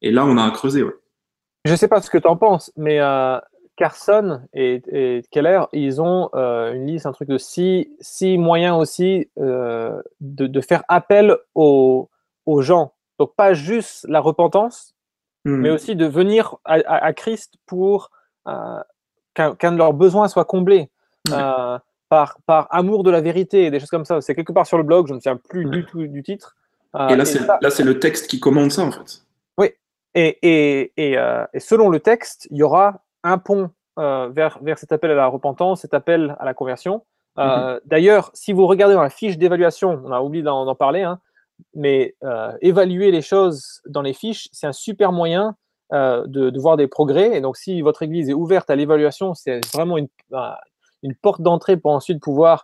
Et 0.00 0.10
là, 0.10 0.24
on 0.26 0.36
a 0.36 0.44
à 0.44 0.50
creuser. 0.50 0.82
Ouais. 0.82 0.94
Je 1.64 1.72
ne 1.72 1.76
sais 1.76 1.88
pas 1.88 2.00
ce 2.00 2.10
que 2.10 2.18
tu 2.18 2.26
en 2.26 2.36
penses, 2.36 2.72
mais 2.76 2.98
euh, 3.00 3.38
Carson 3.76 4.42
et, 4.52 4.82
et, 4.88 5.22
Keller, 5.30 5.64
ils 5.72 6.00
ont 6.00 6.30
euh, 6.34 6.72
une 6.74 6.86
liste, 6.86 7.06
un 7.06 7.12
truc 7.12 7.28
de 7.28 7.38
six, 7.38 7.90
six 8.00 8.38
moyens 8.38 8.76
aussi 8.78 9.30
euh, 9.38 10.00
de, 10.20 10.46
de, 10.46 10.60
faire 10.60 10.84
appel 10.88 11.36
aux, 11.54 12.10
aux, 12.46 12.62
gens. 12.62 12.92
Donc, 13.18 13.34
pas 13.34 13.54
juste 13.54 14.06
la 14.08 14.20
repentance, 14.20 14.94
mmh. 15.44 15.56
mais 15.56 15.70
aussi 15.70 15.96
de 15.96 16.06
venir 16.06 16.56
à, 16.64 16.74
à, 16.86 17.04
à 17.04 17.12
Christ 17.12 17.54
pour 17.66 18.10
euh, 18.46 18.80
qu'un 19.34 19.54
qu 19.54 19.70
de 19.70 19.76
leurs 19.76 19.94
besoins 19.94 20.28
soit 20.28 20.44
comblé. 20.44 20.90
Mmh. 21.28 21.78
par, 22.08 22.38
par 22.46 22.66
amour 22.74 23.04
de 23.04 23.10
la 23.12 23.20
vérité 23.20 23.64
et 23.64 23.70
des 23.70 23.78
choses 23.78 23.90
comme 23.90 24.04
ça. 24.04 24.20
C'est 24.20 24.34
quelque 24.34 24.50
part 24.50 24.66
sur 24.66 24.76
le 24.76 24.82
blog, 24.82 25.06
je 25.06 25.12
ne 25.12 25.16
me 25.16 25.20
souviens 25.20 25.36
plus 25.36 25.66
mmh. 25.66 25.70
du 25.70 25.86
tout 25.86 26.06
du 26.08 26.22
titre. 26.24 26.56
et 27.08 27.14
là, 27.14 27.24
c'est 27.24 27.84
le 27.84 27.98
texte 28.00 28.26
qui 28.26 28.40
commande 28.40 28.72
ça, 28.72 28.82
en 28.82 28.90
fait. 28.90 29.22
Et, 30.14 30.38
et, 30.42 30.92
et, 30.96 31.16
euh, 31.16 31.44
et, 31.54 31.60
selon 31.60 31.88
le 31.88 32.00
texte, 32.00 32.46
il 32.50 32.58
y 32.58 32.62
aura 32.62 33.02
un 33.22 33.38
pont 33.38 33.70
euh, 33.98 34.28
vers, 34.28 34.58
vers 34.62 34.78
cet 34.78 34.92
appel 34.92 35.10
à 35.10 35.14
la 35.14 35.26
repentance, 35.26 35.82
cet 35.82 35.94
appel 35.94 36.34
à 36.38 36.44
la 36.44 36.54
conversion. 36.54 37.02
Euh, 37.38 37.42
mm 37.42 37.46
-hmm. 37.46 37.80
D'ailleurs, 37.84 38.30
si 38.34 38.52
vous 38.52 38.66
regardez 38.66 38.94
dans 38.94 39.02
la 39.02 39.10
fiche 39.10 39.36
d'évaluation, 39.38 40.00
on 40.04 40.12
a 40.12 40.20
oublié 40.20 40.42
d'en 40.42 40.74
parler, 40.74 41.02
hein, 41.02 41.18
mais 41.74 42.14
euh, 42.24 42.52
évaluer 42.60 43.10
les 43.10 43.22
choses 43.22 43.82
dans 43.86 44.02
les 44.02 44.14
fiches, 44.14 44.48
c'est 44.52 44.66
un 44.66 44.72
super 44.72 45.12
moyen 45.12 45.56
de, 46.34 46.44
de, 46.54 46.58
voir 46.58 46.78
des 46.78 46.88
progrès. 46.88 47.36
Et 47.36 47.42
donc, 47.42 47.54
si 47.58 47.82
votre 47.82 48.02
église 48.02 48.26
est 48.30 48.38
ouverte 48.44 48.70
à 48.70 48.76
l'évaluation, 48.76 49.34
c'est 49.34 49.60
vraiment 49.76 49.98
une, 49.98 50.08
une 51.02 51.14
porte 51.24 51.42
d'entrée 51.42 51.76
pour 51.82 51.92
ensuite 51.98 52.18
pouvoir 52.28 52.56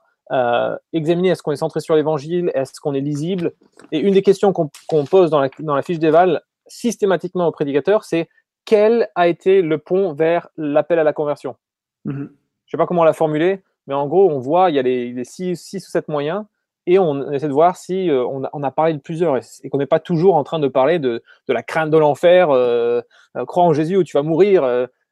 examiner 0.95 1.29
est-ce 1.33 1.43
qu'on 1.43 1.53
est 1.53 1.65
centré 1.67 1.81
sur 1.81 1.95
l'évangile, 1.99 2.47
est-ce 2.59 2.81
qu'on 2.83 2.95
est 2.95 3.07
lisible. 3.13 3.47
Et 3.93 3.99
une 4.07 4.15
des 4.15 4.23
questions 4.23 4.51
qu'on 4.55 4.69
qu 4.91 5.05
pose 5.11 5.29
dans 5.35 5.43
la, 5.45 5.51
dans 5.71 5.77
la 5.81 5.85
fiche 5.89 6.01
d'éval, 6.05 6.31
systématiquement 6.69 7.47
au 7.47 7.53
prédicateur, 7.53 7.99
c'est 8.11 8.29
quel 8.69 9.09
a 9.15 9.29
été 9.29 9.63
le 9.63 9.79
pont 9.79 10.13
vers 10.13 10.51
l'appel 10.59 10.99
à 10.99 11.03
la 11.03 11.15
conversion? 11.15 11.57
Mm 12.05 12.13
-hmm. 12.13 12.17
Je 12.17 12.23
ne 12.23 12.71
sais 12.71 12.77
pas 12.77 12.87
comment 12.87 13.03
la 13.03 13.15
formuler, 13.15 13.63
mais 13.87 13.95
en 13.95 14.07
gros, 14.07 14.31
on 14.31 14.41
voit, 14.41 14.69
il 14.69 14.77
y 14.77 14.79
a 14.79 14.83
les, 14.83 15.11
les 15.11 15.25
six, 15.25 15.57
six, 15.57 15.89
ou 15.89 15.91
sept 15.91 16.07
moyens, 16.09 16.45
et 16.87 16.99
on 16.99 17.33
essaie 17.33 17.49
de 17.49 17.59
voir 17.63 17.79
si 17.79 18.11
euh, 18.11 18.27
on, 18.35 18.45
a, 18.45 18.51
on, 18.53 18.63
a, 18.63 18.71
parlé 18.71 18.93
de 18.93 18.99
plusieurs, 18.99 19.39
et, 19.39 19.45
et 19.63 19.71
qu'on 19.71 19.79
n'est 19.79 19.95
pas 19.97 20.01
toujours 20.11 20.35
en 20.37 20.45
train 20.45 20.59
de 20.59 20.69
parler 20.69 20.99
de, 20.99 21.23
de 21.49 21.53
la 21.55 21.63
crainte 21.63 21.91
de 21.91 21.97
l'enfer, 22.05 22.51
euh, 22.51 23.01
euh, 23.37 23.47
crois 23.47 23.65
en 23.65 23.73
Jésus 23.73 23.97
ou 23.97 24.05
tu 24.05 24.15
vas 24.19 24.23
mourir, 24.23 24.59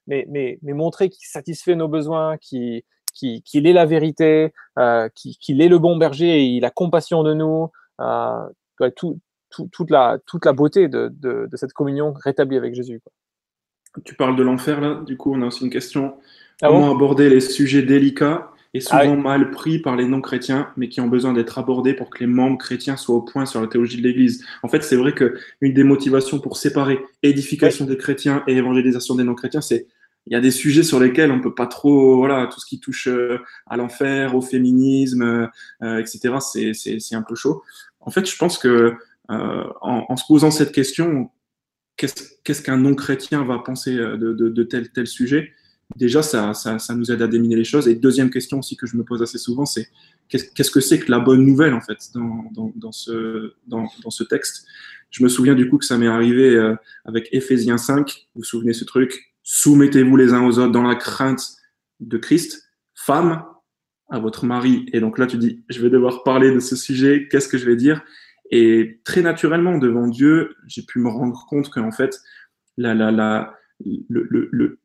mais, 0.07 0.27
mais, 0.29 0.59
mais, 0.65 0.75
montrer 0.75 1.09
qu'il 1.09 1.27
satisfait 1.27 1.77
nos 1.77 1.89
besoins, 1.89 2.37
qui 2.47 2.85
qu'il 3.19 3.67
est 3.71 3.79
la 3.83 3.87
vérité, 3.87 4.53
qu'il 5.15 5.59
est 5.65 5.73
le 5.75 5.79
bon 5.79 5.97
berger 5.97 6.33
et 6.41 6.47
il 6.59 6.65
a 6.67 6.71
compassion 6.83 7.23
de 7.29 7.33
nous. 7.41 7.71
Tout, 9.01 9.19
toute, 9.77 9.91
la, 9.97 10.19
toute 10.27 10.45
la 10.45 10.53
beauté 10.53 10.89
de, 10.89 11.03
de, 11.53 11.57
cette 11.61 11.73
communion 11.73 12.13
rétablie 12.29 12.59
avec 12.59 12.75
Jésus. 12.75 13.01
Tu 14.05 14.15
parles 14.15 14.37
de 14.37 14.43
l'enfer 14.43 14.81
là, 14.81 15.03
du 15.07 15.17
coup 15.17 15.33
on 15.35 15.43
a 15.43 15.47
aussi 15.47 15.65
une 15.65 15.71
question. 15.71 16.15
Ah 16.63 16.69
Comment 16.69 16.91
aborder 16.91 17.29
les 17.29 17.41
sujets 17.41 17.83
délicats 17.83 18.51
et 18.75 18.81
souvent 18.81 19.13
ah 19.13 19.17
mal 19.17 19.51
pris 19.51 19.79
par 19.79 19.97
les 19.97 20.05
non-chrétiens, 20.05 20.69
mais 20.77 20.89
qui 20.89 21.01
ont 21.01 21.07
besoin 21.07 21.33
d'être 21.33 21.59
abordés 21.59 21.95
pour 21.95 22.11
que 22.11 22.19
les 22.21 22.27
membres 22.27 22.59
chrétiens 22.59 22.97
soient 22.97 23.17
au 23.17 23.23
point 23.23 23.47
sur 23.47 23.61
la 23.61 23.69
théologie 23.69 23.97
de 23.97 24.03
l'Église? 24.03 24.45
En 24.63 24.69
fait, 24.69 24.83
c'est 24.83 24.97
vrai 24.97 25.15
qu'une 25.15 25.73
des 25.73 25.85
motivations 25.85 26.39
pour 26.39 26.57
séparer 26.57 27.01
édification 27.23 27.87
des 27.87 27.97
chrétiens 27.97 28.43
et 28.47 28.57
évangélisation 28.57 29.15
des 29.15 29.25
non-chrétiens, 29.25 29.63
c'est 29.63 29.87
il 30.27 30.33
y 30.33 30.37
a 30.37 30.41
des 30.41 30.51
sujets 30.51 30.83
sur 30.83 30.99
lesquels 30.99 31.31
on 31.31 31.41
peut 31.41 31.55
pas 31.55 31.67
trop, 31.67 32.17
voilà, 32.17 32.49
tout 32.49 32.61
ce 32.61 32.67
qui 32.67 32.81
touche 32.81 33.07
euh, 33.07 33.39
à 33.67 33.77
l'enfer, 33.77 34.35
au 34.35 34.43
féminisme, 34.43 35.49
euh, 35.83 35.99
etc. 35.99 36.35
C'est 36.41 37.15
un 37.15 37.23
peu 37.23 37.37
chaud. 37.37 37.63
En 38.01 38.11
fait, 38.11 38.29
je 38.29 38.37
pense 38.37 38.59
que 38.59 38.95
euh, 39.31 39.65
en, 39.81 40.17
se 40.17 40.25
posant 40.27 40.51
cette 40.51 40.73
question, 40.73 41.31
qu'est-ce 41.97 42.63
qu'un 42.63 42.77
non-chrétien 42.77 43.45
va 43.45 43.59
penser 43.59 43.95
de, 43.97 44.33
de, 44.33 44.63
tel 44.63 44.91
tel 44.91 45.07
sujet? 45.07 45.53
Déjà, 45.97 46.23
ça, 46.23 46.53
ça, 46.53 46.79
ça, 46.79 46.95
nous 46.95 47.13
aide 47.13 47.23
à 47.23 47.29
déminer 47.29 47.57
les 47.57 47.65
choses. 47.65 47.87
Et 47.89 47.95
deuxième 47.95 48.31
question 48.31 48.59
aussi 48.59 48.77
que 48.77 48.87
je 48.87 48.97
me 48.97 49.05
pose 49.05 49.23
assez 49.23 49.39
souvent, 49.39 49.67
c'est 49.67 49.89
qu'est-ce 50.29 50.71
que 50.71 50.81
c'est 50.81 50.99
que 50.99 51.11
la 51.11 51.21
bonne 51.21 51.45
nouvelle 51.45 51.75
en 51.75 51.81
fait 51.81 51.99
dans, 52.15 52.51
dans, 52.75 52.93
ce, 52.93 53.55
dans, 53.67 53.89
ce 54.09 54.25
texte? 54.25 54.67
Je 55.11 55.23
me 55.23 55.29
souviens 55.29 55.55
du 55.55 55.69
coup 55.71 55.79
que 55.79 55.85
ça 55.85 55.97
m'est 55.97 56.09
arrivé 56.09 56.75
avec 57.05 57.29
Éphésiens 57.33 57.79
5. 57.79 58.27
Vous 58.35 58.41
vous 58.41 58.45
souvenez 58.45 58.73
ce 58.73 58.85
truc? 58.85 59.33
Soumettez-vous 59.45 60.17
les 60.17 60.33
uns 60.33 60.45
aux 60.45 60.59
autres 60.59 60.73
dans 60.73 60.83
la 60.83 60.97
crainte 60.97 61.57
de 62.01 62.19
Christ. 62.19 62.69
Femme, 62.95 63.45
à 64.09 64.19
votre 64.19 64.45
mari. 64.45 64.87
Et 64.93 65.01
donc 65.01 65.19
là, 65.19 65.27
tu 65.27 65.37
dis, 65.37 65.63
je 65.69 65.81
vais 65.81 65.91
devoir 65.91 66.23
parler 66.23 66.51
de 66.53 66.61
ce 66.61 66.77
sujet, 66.77 67.29
qu'est-ce 67.31 67.49
que 67.49 67.59
je 67.59 67.67
vais 67.67 67.77
dire? 67.77 68.03
Et 68.51 69.01
très 69.05 69.23
naturellement, 69.23 69.79
devant 69.79 70.07
Dieu, 70.07 70.55
j'ai 70.67 70.83
pu 70.83 70.99
me 70.99 71.09
rendre 71.09 71.47
compte 71.49 71.71
qu'en 71.71 71.91
fait, 71.91 72.21
la, 72.77 72.95
la, 72.95 73.11
la, 73.11 73.55
le, 74.09 74.79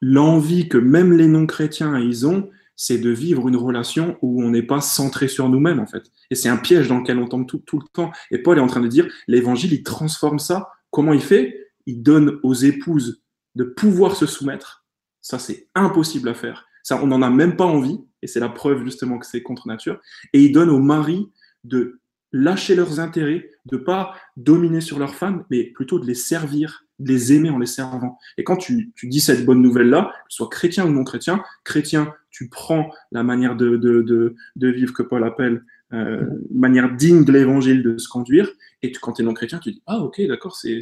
l'envie 0.00 0.68
que 0.68 0.78
même 0.78 1.12
les 1.12 1.26
non-chrétiens 1.26 1.98
ils 1.98 2.26
ont, 2.26 2.50
c'est 2.76 2.98
de 2.98 3.10
vivre 3.10 3.48
une 3.48 3.56
relation 3.56 4.18
où 4.20 4.42
on 4.42 4.50
n'est 4.50 4.62
pas 4.62 4.80
centré 4.80 5.28
sur 5.28 5.48
nous-mêmes, 5.48 5.78
en 5.78 5.86
fait. 5.86 6.04
Et 6.30 6.34
c'est 6.34 6.48
un 6.48 6.56
piège 6.56 6.88
dans 6.88 6.98
lequel 6.98 7.18
on 7.18 7.28
tombe 7.28 7.46
tout, 7.46 7.62
tout 7.66 7.78
le 7.78 7.86
temps. 7.92 8.10
Et 8.30 8.38
Paul 8.38 8.58
est 8.58 8.62
en 8.62 8.66
train 8.66 8.80
de 8.80 8.88
dire, 8.88 9.06
l'évangile, 9.28 9.72
il 9.72 9.82
transforme 9.82 10.38
ça. 10.38 10.70
Comment 10.90 11.12
il 11.12 11.20
fait? 11.20 11.70
Il 11.86 12.02
donne 12.02 12.40
aux 12.42 12.54
épouses 12.54 13.22
de 13.54 13.64
pouvoir 13.64 14.16
se 14.16 14.26
soumettre, 14.26 14.84
ça 15.20 15.38
c'est 15.38 15.68
impossible 15.74 16.28
à 16.28 16.34
faire. 16.34 16.66
Ça, 16.82 17.02
on 17.02 17.06
n'en 17.06 17.22
a 17.22 17.30
même 17.30 17.56
pas 17.56 17.64
envie, 17.64 17.98
et 18.20 18.26
c'est 18.26 18.40
la 18.40 18.48
preuve 18.48 18.84
justement 18.84 19.18
que 19.18 19.26
c'est 19.26 19.42
contre 19.42 19.68
nature. 19.68 20.00
Et 20.32 20.42
il 20.42 20.52
donne 20.52 20.70
aux 20.70 20.80
maris 20.80 21.30
de 21.62 22.00
lâcher 22.34 22.74
leurs 22.74 22.98
intérêts, 22.98 23.48
de 23.64 23.76
pas 23.76 24.14
dominer 24.36 24.80
sur 24.80 24.98
leurs 24.98 25.14
femmes, 25.14 25.44
mais 25.50 25.64
plutôt 25.64 26.00
de 26.00 26.06
les 26.06 26.14
servir, 26.14 26.84
de 26.98 27.08
les 27.08 27.32
aimer 27.32 27.48
en 27.48 27.58
les 27.58 27.66
servant. 27.66 28.18
Et 28.36 28.44
quand 28.44 28.56
tu, 28.56 28.92
dis 29.04 29.20
cette 29.20 29.46
bonne 29.46 29.62
nouvelle-là, 29.62 30.12
que 30.12 30.32
ce 30.32 30.38
soit 30.38 30.48
chrétien 30.48 30.84
ou 30.84 30.90
non 30.90 31.04
chrétien, 31.04 31.42
chrétien, 31.62 32.12
tu 32.30 32.48
prends 32.48 32.90
la 33.12 33.22
manière 33.22 33.54
de, 33.54 33.76
de, 33.76 34.34
de 34.56 34.68
vivre 34.68 34.92
que 34.92 35.04
Paul 35.04 35.24
appelle 35.24 35.64
euh, 35.92 36.26
manière 36.50 36.92
digne 36.96 37.24
de 37.24 37.30
l'évangile 37.30 37.84
de 37.84 37.98
se 37.98 38.08
conduire. 38.08 38.50
Et 38.82 38.90
quand 38.90 39.12
tu 39.12 39.22
es 39.22 39.24
non 39.24 39.32
chrétien, 39.32 39.60
tu 39.60 39.70
dis 39.70 39.82
Ah, 39.86 39.98
ok, 39.98 40.20
d'accord, 40.26 40.56
c'est 40.56 40.80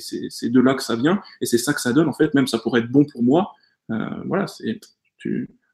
de 0.48 0.60
là 0.60 0.74
que 0.74 0.82
ça 0.82 0.96
vient, 0.96 1.20
et 1.42 1.46
c'est 1.46 1.58
ça 1.58 1.74
que 1.74 1.82
ça 1.82 1.92
donne, 1.92 2.08
en 2.08 2.14
fait, 2.14 2.32
même 2.32 2.46
ça 2.46 2.58
pourrait 2.58 2.80
être 2.80 2.90
bon 2.90 3.04
pour 3.04 3.22
moi. 3.22 3.52
Euh, 3.90 3.96
voilà, 4.24 4.46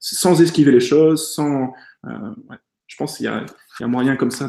sans 0.01 0.43
esquiver 0.43 0.73
les 0.73 0.81
choses, 0.81 1.33
sans. 1.33 1.73
Euh, 2.07 2.35
je 2.89 2.97
pense 2.97 3.19
qu'il 3.19 3.27
y, 3.27 3.29
y, 3.29 3.85
a 3.85 3.87
moyen 3.87 4.17
comme 4.17 4.33
ça 4.33 4.49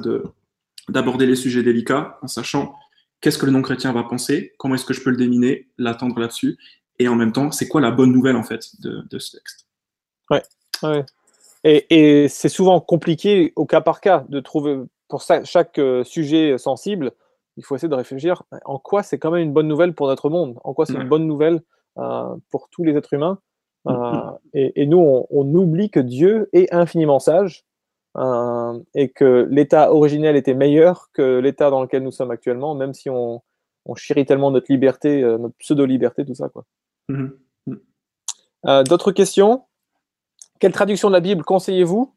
d'aborder 0.90 1.26
les 1.26 1.36
sujets 1.36 1.64
délicats 1.64 2.18
en 2.22 2.28
sachant 2.28 2.76
qu'est-ce 3.22 3.38
que 3.38 3.46
le 3.46 3.52
non-chrétien 3.52 3.92
va 3.92 4.04
penser, 4.04 4.54
comment 4.58 4.76
est-ce 4.76 4.86
que 4.86 4.94
je 4.94 5.04
peux 5.04 5.10
le 5.10 5.18
déminer, 5.18 5.68
l'attendre 5.78 6.20
là-dessus, 6.20 6.58
et 7.00 7.08
en 7.08 7.16
même 7.16 7.32
temps, 7.32 7.52
c'est 7.52 7.68
quoi 7.68 7.82
la 7.82 7.92
bonne 7.92 8.12
nouvelle, 8.12 8.36
en 8.36 8.44
fait, 8.44 8.66
de, 8.82 9.04
de 9.10 9.20
ce 9.20 9.38
texte. 9.38 9.68
Ouais, 10.30 10.44
ouais. 10.84 11.06
Et, 11.64 12.28
c'est 12.30 12.50
souvent 12.50 12.80
compliqué 12.80 13.54
au 13.56 13.66
cas 13.66 13.82
par 13.82 14.02
cas 14.02 14.26
de 14.30 14.40
trouver, 14.40 14.80
pour 15.08 15.22
chaque 15.22 15.78
euh, 15.80 16.04
sujet 16.04 16.58
sensible, 16.58 17.12
il 17.58 17.66
faut 17.66 17.76
essayer 17.76 17.90
de 17.90 17.96
réfléchir 17.96 18.44
en 18.64 18.80
quoi 18.80 19.04
c'est 19.04 19.18
quand 19.18 19.32
même 19.32 19.44
une 19.44 19.54
bonne 19.54 19.68
nouvelle 19.68 19.94
pour 19.94 20.08
notre 20.08 20.30
monde, 20.30 20.58
en 20.64 20.74
quoi 20.74 20.86
c'est 20.86 20.94
une 20.94 21.10
bonne 21.10 21.28
nouvelle 21.28 21.62
euh, 21.98 22.36
pour 22.52 22.70
tous 22.70 22.84
les 22.84 22.96
êtres 22.96 23.14
humains? 23.14 23.40
Euh, 23.88 23.92
mm-hmm. 23.92 24.72
et, 24.76 24.86
nous, 24.86 25.26
on, 25.30 25.56
oublie 25.56 25.90
que 25.90 26.00
Dieu 26.00 26.50
est 26.54 26.74
infiniment 26.74 27.20
sage 27.20 27.66
et 28.16 29.10
que 29.10 29.48
l'état 29.50 29.94
originel 29.94 30.36
était 30.36 30.54
meilleur 30.54 31.10
que 31.14 31.40
l'état 31.40 31.70
dans 31.70 31.82
lequel 31.82 32.04
nous 32.04 32.12
sommes 32.12 32.32
actuellement, 32.32 32.76
même 32.76 32.94
si 32.94 33.10
on, 33.10 33.42
chérit 33.96 34.26
tellement 34.26 34.52
notre 34.52 34.72
liberté, 34.72 35.22
notre 35.24 35.56
pseudo-liberté, 35.58 36.24
tout 36.26 36.36
ça. 36.36 36.50
quoi. 36.50 36.66
Mm-hmm. 37.10 37.32
Mm. 37.68 38.84
D'autres 38.84 39.12
questions? 39.12 39.64
Quelle 40.60 40.74
traduction 40.74 41.08
de 41.08 41.14
la 41.14 41.22
Bible 41.22 41.44
conseillez-vous? 41.44 42.14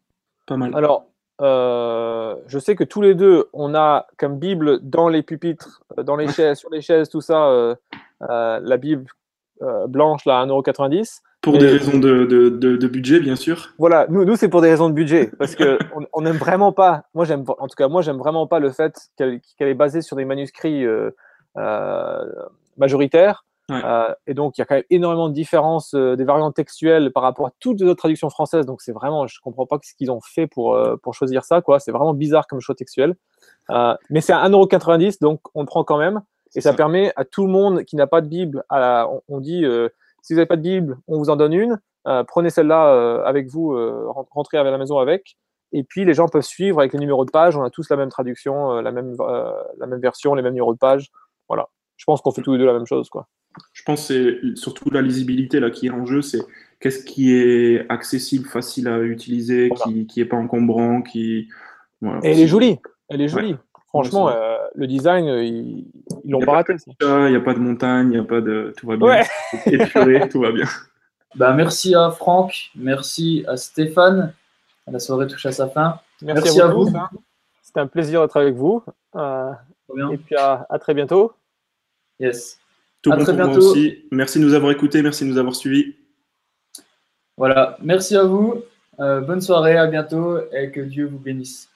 Pas 0.47 0.57
mal. 0.57 0.75
Alors, 0.75 1.07
euh, 1.41 2.37
je 2.47 2.59
sais 2.59 2.77
que 2.77 2.85
tous 2.85 3.01
les 3.03 3.15
deux, 3.15 3.49
on 3.53 3.75
a 3.75 4.07
comme 4.17 4.39
Bible 4.39 4.79
dans 4.81 5.09
les 5.09 5.23
pupitres, 5.23 5.83
euh, 5.99 6.03
dans 6.03 6.17
les 6.17 6.29
chaises, 6.29 6.59
sur 6.59 6.71
les 6.71 6.83
chaises, 6.83 7.09
tout 7.09 7.21
ça, 7.21 7.49
euh, 7.49 7.75
la 8.21 8.77
Bible 8.77 9.07
blanche, 9.89 10.25
là, 10.25 10.45
1,90€. 10.45 11.21
Pour 11.43 11.59
des 11.59 11.67
raisons 11.67 11.99
de, 11.99 12.87
budget, 12.87 13.21
bien 13.21 13.37
sûr. 13.37 13.75
Voilà, 13.79 14.07
nous, 14.09 14.25
nous 14.25 14.37
c'est 14.37 14.49
pour 14.49 14.63
des 14.63 14.71
raisons 14.71 14.89
de 14.89 14.95
budget, 14.95 15.31
parce 15.39 15.57
qu'on 15.57 15.77
on 16.13 16.23
n'aime 16.23 16.37
vraiment 16.37 16.73
pas, 16.73 17.05
moi 17.15 17.25
j'aime, 17.25 17.45
en 17.47 17.67
tout 17.67 17.75
cas, 17.77 17.89
moi 17.89 18.01
j'aime 18.03 18.19
vraiment 18.19 18.47
pas 18.47 18.61
le 18.61 18.71
fait 18.71 18.95
qu'elle 19.17 19.41
est 19.59 19.75
basée 19.75 20.03
sur 20.03 20.17
des 20.17 20.25
manuscrits 20.25 20.87
majoritaires. 22.77 23.45
Euh, 23.71 24.15
et 24.27 24.35
donc, 24.35 24.59
il 24.59 24.61
y 24.61 24.63
a 24.63 24.65
quand 24.65 24.75
même 24.75 24.85
énormément 24.91 25.29
de 25.29 25.35
différences, 25.35 25.95
euh, 25.95 26.17
des 26.17 26.25
variantes 26.25 26.55
textuelles 26.55 27.11
par 27.13 27.23
rapport 27.23 27.47
à 27.47 27.53
toutes 27.61 27.81
les 27.81 27.87
autres 27.87 27.99
traductions 27.99 28.31
françaises. 28.31 28.67
Donc, 28.67 28.83
c'est 28.83 28.93
vraiment, 28.93 29.27
je 29.27 29.41
comprends 29.41 29.67
pas 29.67 29.79
ce 29.83 29.95
qu'ils 29.95 30.11
ont 30.11 30.21
fait 30.21 30.47
pour, 30.47 30.75
euh, 30.75 30.97
pour 30.97 31.15
choisir 31.15 31.45
ça. 31.45 31.61
quoi. 31.63 31.79
C'est 31.81 31.93
vraiment 31.93 32.15
bizarre 32.15 32.47
comme 32.47 32.61
choix 32.61 32.75
textuel. 32.75 33.15
mais 34.11 34.21
c'est 34.21 34.33
à 34.33 34.43
1,90€, 34.43 35.19
donc 35.21 35.41
on 35.55 35.61
le 35.61 35.67
prend 35.67 35.85
quand 35.85 35.99
même. 35.99 36.23
Et 36.55 36.61
ça, 36.61 36.75
permet 36.75 37.13
à 37.17 37.25
tout 37.25 37.47
le 37.47 37.53
monde 37.53 37.85
qui 37.85 37.97
n'a 37.97 38.07
pas 38.07 38.21
de 38.21 38.27
Bible, 38.27 38.63
à 38.69 39.09
on, 39.29 39.41
dit, 39.41 39.65
si 40.23 40.33
vous 40.33 40.39
n'avez 40.39 40.47
pas 40.47 40.57
de 40.57 40.63
Bible, 40.63 40.99
on 41.09 41.19
vous 41.19 41.31
en 41.31 41.37
donne 41.37 41.53
une. 41.53 41.79
prenez 42.27 42.51
celle-là 42.51 43.23
avec 43.25 43.49
vous, 43.49 43.77
rentrez 44.31 44.57
à 44.59 44.65
la 44.65 44.79
maison 44.79 44.99
avec. 44.99 45.37
Et 45.73 45.85
puis, 45.85 46.05
les 46.05 46.15
gens 46.15 46.29
peuvent 46.29 46.43
suivre 46.43 46.81
avec 46.81 46.93
les 46.93 46.99
numéros 46.99 47.25
de 47.25 47.31
page. 47.31 47.57
On 47.57 47.63
a 47.63 47.71
tous 47.71 47.89
la 47.89 47.97
même 47.97 48.11
traduction, 48.11 48.81
la, 48.81 48.93
même, 48.93 49.17
la 49.79 49.87
même 49.87 50.01
version, 50.01 50.35
les 50.35 50.43
mêmes 50.43 50.53
numéros 50.53 50.75
de 50.75 50.79
page. 50.79 51.11
Voilà. 51.49 51.69
Je 51.97 52.05
pense 52.05 52.21
qu'on 52.21 52.31
fait 52.31 52.43
tous 52.43 52.53
les 52.53 52.59
deux 52.59 52.67
la 52.67 52.75
même 52.75 52.87
chose. 52.87 53.09
quoi. 53.09 53.27
Je 53.73 53.83
pense 53.83 54.09
que 54.09 54.41
c'est 54.53 54.57
surtout 54.61 54.91
la 54.91 55.03
lisibilité 55.03 55.61
là, 55.61 55.71
qui 55.71 55.87
est 55.87 55.91
en 55.91 56.05
jeu. 56.05 56.23
C'est 56.23 56.41
qu'est-ce 56.81 57.05
qui 57.05 57.35
est 57.35 57.87
accessible, 57.91 58.47
facile 58.49 58.89
à 58.89 58.99
utiliser, 59.01 59.71
qui 59.83 60.07
n'est 60.17 60.25
pas 60.25 60.37
encombrant. 60.37 61.03
Qui... 61.03 61.49
elle 62.03 62.41
est 62.41 62.47
jolie. 62.47 62.79
Elle 63.09 63.21
est 63.21 63.29
jolie. 63.29 63.57
Franchement, 63.93 64.31
euh, 64.31 64.57
le 64.75 64.87
design, 64.87 65.29
euh, 65.29 65.45
ils 65.45 65.85
l'ont 66.25 66.41
pas, 66.41 66.53
raté. 66.53 66.75
Il 66.87 67.29
n'y 67.29 67.37
a 67.37 67.41
pas 67.41 67.53
de 67.53 67.59
montagne, 67.59 68.07
il 68.07 68.15
n'y 68.15 68.19
a 68.19 68.25
pas 68.25 68.41
de. 68.41 68.73
Tout 68.77 68.87
va 68.87 68.97
bien. 68.97 69.23
tout 70.31 70.41
va 70.41 70.51
bien. 70.51 70.67
Bah, 71.35 71.53
merci 71.53 71.95
à 71.95 72.11
Franck, 72.11 72.71
merci 72.75 73.45
à 73.47 73.57
Stéphane. 73.57 74.33
La 74.91 74.99
soirée 74.99 75.27
touche 75.27 75.47
à 75.47 75.53
sa 75.53 75.69
fin. 75.69 76.01
Merci, 76.23 76.61
à 76.61 76.69
vous. 76.69 76.91
C'était 77.63 77.81
un 77.81 77.87
plaisir 77.87 78.23
d'être 78.23 78.37
avec 78.37 78.55
vous. 78.55 78.83
Euh, 79.15 79.53
et 80.11 80.17
puis 80.17 80.37
à, 80.37 80.67
à 80.69 80.79
très 80.79 80.95
bientôt. 80.95 81.33
Yes. 82.19 82.59
Tout 83.03 83.13
à 83.13 83.17
très 83.17 83.33
bientôt. 83.33 83.59
aussi. 83.59 84.05
Merci 84.11 84.39
de 84.39 84.45
nous 84.45 84.55
avoir 84.55 84.73
écoutés, 84.73 85.03
merci 85.03 85.25
de 85.25 85.31
nous 85.31 85.39
avoir 85.39 85.55
suivis. 85.55 85.97
Voilà, 87.37 87.77
merci 87.83 88.17
à 88.17 88.25
vous. 88.25 88.63
Euh, 89.01 89.21
bonne 89.21 89.41
soirée, 89.41 89.77
à 89.77 89.87
bientôt 89.87 90.39
et 90.53 90.71
que 90.71 90.81
Dieu 90.81 91.07
vous 91.07 91.19
bénisse. 91.19 91.69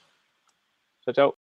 Ciao, 1.04 1.14
ciao. 1.14 1.34